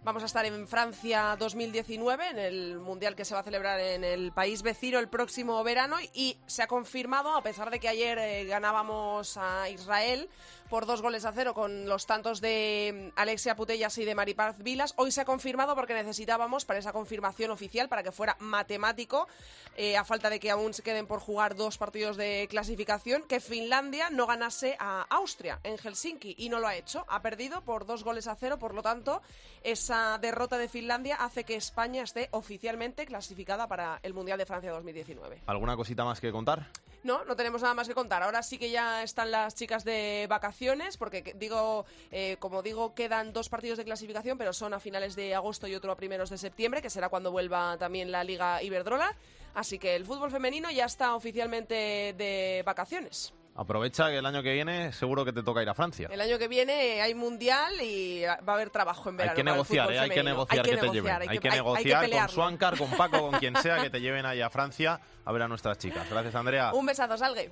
vamos 0.04 0.22
a 0.22 0.26
estar 0.26 0.44
en 0.44 0.68
Francia 0.68 1.34
2019, 1.38 2.28
en 2.28 2.38
el 2.38 2.78
Mundial 2.78 3.16
que 3.16 3.24
se 3.24 3.32
va 3.32 3.40
a 3.40 3.44
celebrar 3.44 3.80
en 3.80 4.04
el 4.04 4.32
país 4.32 4.62
vecino 4.62 4.98
el 4.98 5.08
próximo 5.08 5.64
verano. 5.64 5.96
Y 6.12 6.36
se 6.46 6.62
ha 6.62 6.66
confirmado, 6.66 7.34
a 7.34 7.42
pesar 7.42 7.70
de 7.70 7.80
que 7.80 7.88
ayer 7.88 8.18
eh, 8.18 8.44
ganábamos 8.44 9.38
a 9.38 9.70
Israel 9.70 10.28
por 10.72 10.86
dos 10.86 11.02
goles 11.02 11.26
a 11.26 11.32
cero 11.32 11.52
con 11.52 11.86
los 11.86 12.06
tantos 12.06 12.40
de 12.40 13.12
mm, 13.12 13.20
Alexia 13.20 13.54
Putellas 13.54 13.98
y 13.98 14.06
de 14.06 14.14
Maripaz 14.14 14.56
Vilas, 14.56 14.94
hoy 14.96 15.12
se 15.12 15.20
ha 15.20 15.26
confirmado 15.26 15.74
porque 15.74 15.92
necesitábamos 15.92 16.64
para 16.64 16.78
esa 16.78 16.94
confirmación 16.94 17.50
oficial, 17.50 17.90
para 17.90 18.02
que 18.02 18.10
fuera 18.10 18.38
matemático, 18.40 19.28
eh, 19.76 19.98
a 19.98 20.04
falta 20.04 20.30
de 20.30 20.40
que 20.40 20.50
aún 20.50 20.72
se 20.72 20.82
queden 20.82 21.06
por 21.06 21.20
jugar 21.20 21.56
dos 21.56 21.76
partidos 21.76 22.16
de 22.16 22.46
clasificación, 22.48 23.22
que 23.24 23.38
Finlandia 23.38 24.08
no 24.08 24.26
ganase 24.26 24.78
a 24.80 25.02
Austria 25.10 25.60
en 25.62 25.76
Helsinki 25.76 26.36
y 26.38 26.48
no 26.48 26.58
lo 26.58 26.68
ha 26.68 26.74
hecho. 26.74 27.04
Ha 27.06 27.20
perdido 27.20 27.60
por 27.60 27.84
dos 27.84 28.02
goles 28.02 28.26
a 28.26 28.34
cero, 28.34 28.58
por 28.58 28.72
lo 28.72 28.80
tanto, 28.80 29.20
esa 29.64 30.16
derrota 30.22 30.56
de 30.56 30.70
Finlandia 30.70 31.16
hace 31.16 31.44
que 31.44 31.54
España 31.54 32.02
esté 32.02 32.30
oficialmente 32.30 33.04
clasificada 33.04 33.68
para 33.68 34.00
el 34.02 34.14
Mundial 34.14 34.38
de 34.38 34.46
Francia 34.46 34.72
2019. 34.72 35.42
¿Alguna 35.44 35.76
cosita 35.76 36.06
más 36.06 36.18
que 36.18 36.32
contar? 36.32 36.70
No, 37.04 37.24
no 37.24 37.34
tenemos 37.34 37.62
nada 37.62 37.74
más 37.74 37.88
que 37.88 37.94
contar. 37.94 38.22
Ahora 38.22 38.42
sí 38.44 38.58
que 38.58 38.70
ya 38.70 39.02
están 39.02 39.30
las 39.32 39.54
chicas 39.56 39.84
de 39.84 40.26
vacaciones, 40.28 40.96
porque 40.96 41.22
que- 41.24 41.34
digo, 41.34 41.84
eh, 42.12 42.36
como 42.38 42.62
digo, 42.62 42.94
quedan 42.94 43.32
dos 43.32 43.48
partidos 43.48 43.78
de 43.78 43.84
clasificación, 43.84 44.38
pero 44.38 44.52
son 44.52 44.72
a 44.72 44.78
finales 44.80 45.16
de 45.16 45.34
agosto 45.34 45.66
y 45.66 45.74
otro 45.74 45.90
a 45.90 45.96
primeros 45.96 46.30
de 46.30 46.38
septiembre, 46.38 46.80
que 46.80 46.90
será 46.90 47.08
cuando 47.08 47.32
vuelva 47.32 47.76
también 47.76 48.12
la 48.12 48.22
Liga 48.22 48.62
Iberdrola. 48.62 49.16
Así 49.54 49.78
que 49.78 49.96
el 49.96 50.06
fútbol 50.06 50.30
femenino 50.30 50.70
ya 50.70 50.84
está 50.84 51.14
oficialmente 51.16 52.14
de 52.16 52.62
vacaciones. 52.64 53.34
Aprovecha 53.54 54.08
que 54.08 54.16
el 54.18 54.24
año 54.24 54.42
que 54.42 54.52
viene 54.54 54.92
seguro 54.92 55.24
que 55.26 55.32
te 55.32 55.42
toca 55.42 55.62
ir 55.62 55.68
a 55.68 55.74
Francia. 55.74 56.08
El 56.10 56.20
año 56.22 56.38
que 56.38 56.48
viene 56.48 57.02
hay 57.02 57.14
mundial 57.14 57.74
y 57.82 58.22
va 58.24 58.38
a 58.46 58.52
haber 58.54 58.70
trabajo 58.70 59.10
en 59.10 59.16
Hay 59.16 59.18
verano. 59.18 59.34
que 59.36 59.42
para 59.44 59.50
el 59.50 59.56
negociar, 59.56 59.84
fútbol 59.84 59.94
eh, 59.96 60.00
hay 60.00 60.10
que 60.10 60.22
negociar 60.22 60.64
que 60.64 60.70
te 60.70 60.76
negociar, 60.76 60.94
lleven. 60.94 61.12
hay 61.12 61.28
Hay 61.28 61.38
que 61.38 61.48
hay- 61.48 61.52
hay 61.52 61.58
negociar 61.58 62.10
con. 62.10 62.28
Suancar, 62.30 62.78
con 62.78 62.90
Paco, 62.92 63.20
con 63.30 63.38
quien 63.38 63.54
sea 63.56 63.82
que 63.82 63.90
te 63.90 64.00
lleven 64.00 64.24
ahí 64.24 64.40
a 64.40 64.48
Francia 64.48 64.98
a 65.24 65.32
ver 65.32 65.42
a 65.42 65.48
nuestras 65.48 65.76
chicas. 65.76 66.08
Gracias, 66.08 66.34
Andrea. 66.34 66.72
Un 66.72 66.86
besazo, 66.86 67.18
Salgue. 67.18 67.48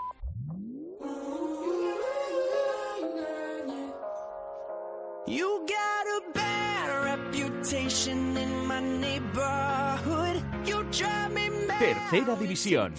You 5.26 5.64
got 5.66 6.07
a 6.07 6.32
bad 6.34 6.88
reputation 7.05 8.36
in 8.36 8.66
my 8.66 8.80
neighborhood. 8.80 10.42
You 10.66 10.82
drive 10.90 11.32
me 11.32 11.51
mad. 11.51 11.78
Tercera 11.78 12.34
división. 12.36 12.94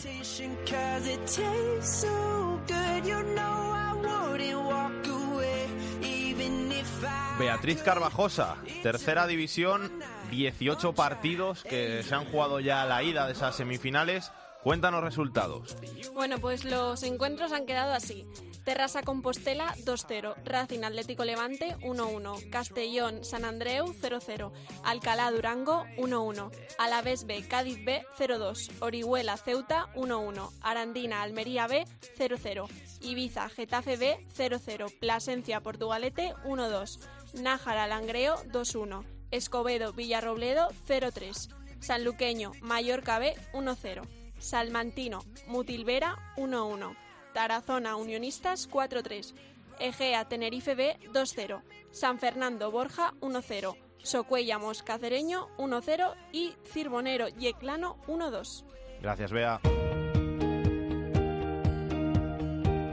Beatriz 7.41 7.81
Carvajosa, 7.81 8.55
tercera 8.83 9.25
división, 9.25 9.91
18 10.29 10.93
partidos 10.93 11.63
que 11.63 12.03
se 12.03 12.13
han 12.13 12.25
jugado 12.25 12.59
ya 12.59 12.83
a 12.83 12.85
la 12.85 13.01
ida 13.03 13.25
de 13.25 13.33
esas 13.33 13.55
semifinales. 13.55 14.31
Cuéntanos 14.63 15.03
resultados. 15.03 15.75
Bueno, 16.13 16.37
pues 16.37 16.65
los 16.65 17.01
encuentros 17.01 17.51
han 17.51 17.65
quedado 17.65 17.93
así. 17.93 18.27
Terrassa 18.63 19.01
Compostela 19.01 19.73
2-0, 19.85 20.35
Racing 20.45 20.83
Atlético 20.83 21.25
Levante 21.25 21.75
1-1, 21.77 22.49
Castellón 22.49 23.23
San 23.25 23.43
Andreu 23.43 23.87
0-0, 23.87 24.51
Alcalá 24.83 25.31
Durango 25.31 25.85
1-1, 25.97 26.51
Alavés 26.77 27.25
B 27.25 27.43
Cádiz 27.47 27.83
B 27.83 28.03
0-2, 28.17 28.71
Orihuela 28.81 29.37
Ceuta 29.37 29.87
1-1, 29.95 30.49
Arandina 30.61 31.23
Almería 31.23 31.67
B 31.67 31.85
0-0, 32.17 32.67
Ibiza 33.01 33.49
Getafe 33.49 33.97
B 33.97 34.27
0-0, 34.37 34.99
Plasencia 34.99 35.61
Portugalete 35.61 36.35
1-2, 36.45 36.99
Nájara 37.41 37.87
Langreo 37.87 38.35
2-1, 38.51 39.03
Escobedo 39.31 39.93
Villarrobledo 39.93 40.69
0-3. 40.87 41.49
Sanluqueño, 41.79 42.51
Mallorca 42.61 43.17
B 43.17 43.33
1-0. 43.53 44.07
Salmantino, 44.37 45.23
Mutilvera 45.47 46.17
1-1. 46.37 46.95
Tarazona, 47.33 47.95
Unionistas 47.95 48.69
4-3. 48.69 49.33
Egea, 49.79 50.25
Tenerife 50.25 50.75
B 50.75 50.97
2-0. 51.13 51.61
San 51.91 52.19
Fernando, 52.19 52.71
Borja 52.71 53.13
1-0. 53.21 53.75
Socuellamos, 54.03 54.83
Cacereño 54.83 55.47
1-0 55.57 56.15
y 56.31 56.53
Cirbonero, 56.65 57.27
Yeclano 57.27 57.97
1-2. 58.07 58.63
Gracias, 59.01 59.31
Bea. 59.31 59.59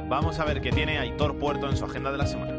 Vamos 0.08 0.38
a 0.38 0.44
ver 0.44 0.62
qué 0.62 0.70
tiene 0.70 0.98
Aitor 0.98 1.38
Puerto 1.38 1.68
en 1.68 1.76
su 1.76 1.84
agenda 1.84 2.10
de 2.10 2.18
la 2.18 2.26
semana. 2.26 2.57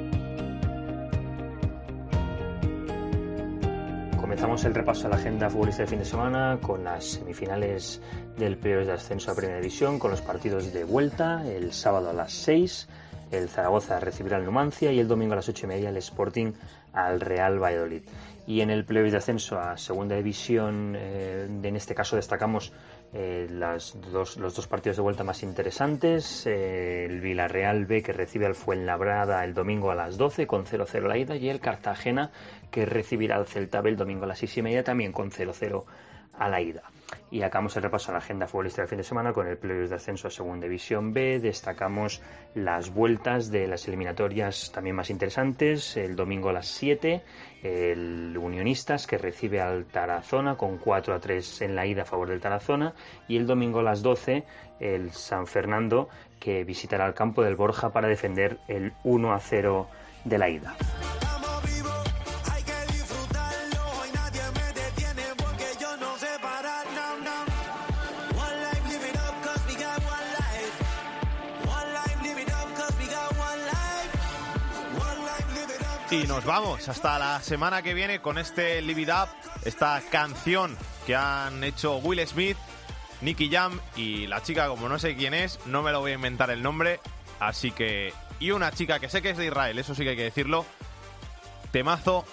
Comenzamos 4.29 4.63
el 4.65 4.75
repaso 4.75 5.07
a 5.07 5.09
la 5.09 5.15
agenda 5.15 5.49
futbolista 5.49 5.81
de 5.81 5.87
fin 5.87 5.97
de 5.97 6.05
semana 6.05 6.59
con 6.61 6.83
las 6.83 7.03
semifinales 7.03 7.99
del 8.37 8.57
playoff 8.57 8.85
de 8.85 8.93
ascenso 8.93 9.31
a 9.31 9.35
Primera 9.35 9.59
División, 9.59 9.97
con 9.97 10.11
los 10.11 10.21
partidos 10.21 10.71
de 10.71 10.83
vuelta, 10.83 11.43
el 11.47 11.73
sábado 11.73 12.11
a 12.11 12.13
las 12.13 12.31
6, 12.31 12.87
el 13.31 13.49
Zaragoza 13.49 13.99
recibirá 13.99 14.37
al 14.37 14.45
Numancia 14.45 14.91
y 14.91 14.99
el 14.99 15.07
domingo 15.07 15.33
a 15.33 15.37
las 15.37 15.49
8 15.49 15.65
y 15.65 15.69
media 15.69 15.89
el 15.89 15.97
Sporting 15.97 16.51
al 16.93 17.21
Real 17.21 17.57
Valladolid. 17.57 18.03
Y 18.45 18.61
en 18.61 18.69
el 18.69 18.85
playoff 18.85 19.09
de 19.09 19.17
ascenso 19.17 19.59
a 19.59 19.75
Segunda 19.79 20.15
División, 20.15 20.93
eh, 20.95 21.47
en 21.63 21.75
este 21.75 21.95
caso 21.95 22.15
destacamos 22.15 22.71
eh, 23.11 23.47
las 23.49 23.97
dos, 24.11 24.37
los 24.37 24.55
dos 24.55 24.67
partidos 24.67 24.97
de 24.97 25.01
vuelta 25.01 25.23
más 25.23 25.41
interesantes. 25.41 26.45
Eh, 26.45 27.05
el 27.05 27.21
Villarreal 27.21 27.85
B 27.85 28.03
que 28.03 28.13
recibe 28.13 28.45
al 28.45 28.55
Fuenlabrada 28.55 29.43
el 29.43 29.53
domingo 29.53 29.89
a 29.89 29.95
las 29.95 30.17
12 30.17 30.45
con 30.45 30.65
0-0 30.65 31.07
la 31.07 31.17
ida 31.17 31.35
y 31.35 31.49
el 31.49 31.59
Cartagena 31.59 32.31
que 32.69 32.85
recibirá 32.85 33.37
al 33.37 33.47
Celta 33.47 33.81
B 33.81 33.89
el 33.89 33.97
domingo 33.97 34.25
a 34.25 34.27
las 34.27 34.39
6 34.39 34.57
y 34.57 34.61
media 34.61 34.83
también 34.83 35.11
con 35.11 35.31
0-0 35.31 35.83
a 36.37 36.49
la 36.49 36.61
ida. 36.61 36.83
Y 37.31 37.41
acabamos 37.43 37.75
el 37.77 37.83
repaso 37.83 38.09
a 38.09 38.13
la 38.13 38.17
agenda 38.19 38.47
futbolística 38.47 38.81
del 38.83 38.89
fin 38.89 38.97
de 38.97 39.03
semana 39.03 39.33
con 39.33 39.47
el 39.47 39.57
playoff 39.57 39.89
de 39.89 39.95
ascenso 39.95 40.27
a 40.27 40.31
Segunda 40.31 40.65
División 40.65 41.13
B. 41.13 41.39
Destacamos 41.39 42.21
las 42.55 42.91
vueltas 42.93 43.51
de 43.51 43.67
las 43.67 43.87
eliminatorias 43.87 44.71
también 44.71 44.95
más 44.95 45.09
interesantes. 45.09 45.95
El 45.97 46.15
domingo 46.15 46.49
a 46.49 46.53
las 46.53 46.67
7, 46.67 47.21
el 47.63 48.37
Unionistas 48.37 49.05
que 49.05 49.17
recibe 49.17 49.61
al 49.61 49.85
Tarazona 49.85 50.55
con 50.55 50.77
4 50.77 51.13
a 51.13 51.19
3 51.19 51.61
en 51.61 51.75
la 51.75 51.85
ida 51.85 52.01
a 52.01 52.05
favor 52.05 52.29
del 52.29 52.41
Tarazona. 52.41 52.93
Y 53.27 53.37
el 53.37 53.45
domingo 53.45 53.79
a 53.79 53.83
las 53.83 54.01
12, 54.01 54.43
el 54.79 55.11
San 55.11 55.45
Fernando 55.45 56.09
que 56.39 56.63
visitará 56.63 57.05
el 57.05 57.13
campo 57.13 57.43
del 57.43 57.55
Borja 57.55 57.91
para 57.91 58.07
defender 58.07 58.59
el 58.67 58.93
1 59.03 59.33
a 59.33 59.39
0 59.39 59.87
de 60.23 60.37
la 60.37 60.49
ida. 60.49 60.75
Y 76.11 76.23
nos 76.25 76.43
vamos 76.43 76.89
hasta 76.89 77.19
la 77.19 77.39
semana 77.39 77.83
que 77.83 77.93
viene 77.93 78.19
con 78.19 78.39
este 78.39 78.81
Live 78.81 79.03
It 79.03 79.09
Up, 79.09 79.29
esta 79.63 80.01
canción 80.09 80.75
que 81.05 81.15
han 81.15 81.63
hecho 81.63 81.97
Will 81.97 82.25
Smith, 82.25 82.57
Nicky 83.21 83.47
Jam 83.51 83.79
y 83.95 84.25
la 84.25 84.41
chica, 84.41 84.67
como 84.69 84.89
no 84.89 84.97
sé 84.97 85.15
quién 85.15 85.35
es, 85.35 85.59
no 85.67 85.83
me 85.83 85.91
lo 85.91 85.99
voy 85.99 86.11
a 86.11 86.15
inventar 86.15 86.49
el 86.49 86.63
nombre, 86.63 86.99
así 87.39 87.69
que... 87.69 88.11
Y 88.39 88.49
una 88.51 88.71
chica 88.71 88.99
que 88.99 89.07
sé 89.07 89.21
que 89.21 89.29
es 89.29 89.37
de 89.37 89.45
Israel, 89.45 89.77
eso 89.77 89.93
sí 89.93 90.03
que 90.03 90.09
hay 90.09 90.15
que 90.15 90.23
decirlo, 90.23 90.65
temazo 91.71 92.25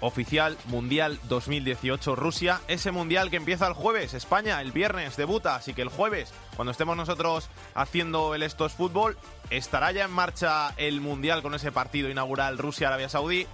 oficial 0.00 0.58
Mundial 0.64 1.20
2018 1.28 2.16
Rusia, 2.16 2.60
ese 2.66 2.90
mundial 2.90 3.30
que 3.30 3.36
empieza 3.36 3.68
el 3.68 3.74
jueves, 3.74 4.14
España 4.14 4.60
el 4.60 4.72
viernes 4.72 5.16
debuta, 5.16 5.54
así 5.54 5.74
que 5.74 5.82
el 5.82 5.90
jueves, 5.90 6.32
cuando 6.56 6.72
estemos 6.72 6.96
nosotros 6.96 7.48
haciendo 7.74 8.34
el 8.34 8.42
Estos 8.42 8.72
Fútbol, 8.72 9.16
estará 9.50 9.92
ya 9.92 10.04
en 10.04 10.10
marcha 10.10 10.72
el 10.76 11.00
mundial 11.00 11.42
con 11.42 11.54
ese 11.54 11.70
partido 11.70 12.08
inaugural 12.08 12.58
Rusia-Arabia 12.58 13.08
Saudí. 13.08 13.46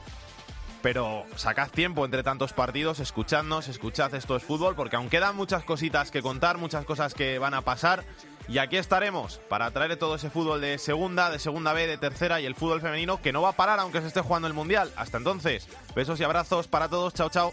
Pero 0.82 1.24
sacad 1.36 1.70
tiempo 1.70 2.05
entre 2.05 2.24
tantos 2.24 2.53
partidos, 2.53 2.98
escuchadnos, 2.98 3.68
escuchad 3.68 4.12
esto 4.16 4.34
es 4.34 4.42
fútbol, 4.42 4.74
porque 4.74 4.96
aún 4.96 5.09
quedan 5.09 5.36
muchas 5.36 5.62
cositas 5.62 6.11
que 6.11 6.22
contar, 6.22 6.59
muchas 6.59 6.84
cosas 6.84 7.14
que 7.14 7.38
van 7.38 7.55
a 7.55 7.62
pasar. 7.62 8.05
Y 8.48 8.59
aquí 8.59 8.76
estaremos 8.76 9.40
para 9.48 9.70
traer 9.70 9.96
todo 9.96 10.16
ese 10.16 10.28
fútbol 10.28 10.61
de 10.61 10.78
segunda, 10.78 11.30
de 11.30 11.38
segunda 11.38 11.72
B, 11.72 11.86
de 11.86 11.98
tercera 11.98 12.40
y 12.40 12.46
el 12.46 12.57
fútbol 12.57 12.80
femenino 12.80 13.22
que 13.22 13.32
no 13.32 13.42
va 13.42 13.50
a 13.50 13.57
parar 13.57 13.78
aunque 13.78 14.00
se 14.00 14.09
esté 14.09 14.22
jugando 14.22 14.48
el 14.48 14.55
Mundial. 14.55 14.92
Hasta 14.96 15.18
entonces, 15.18 15.68
besos 15.94 16.18
y 16.18 16.24
abrazos 16.24 16.66
para 16.66 16.88
todos, 16.88 17.14
chao 17.14 17.30
chao. 17.30 17.53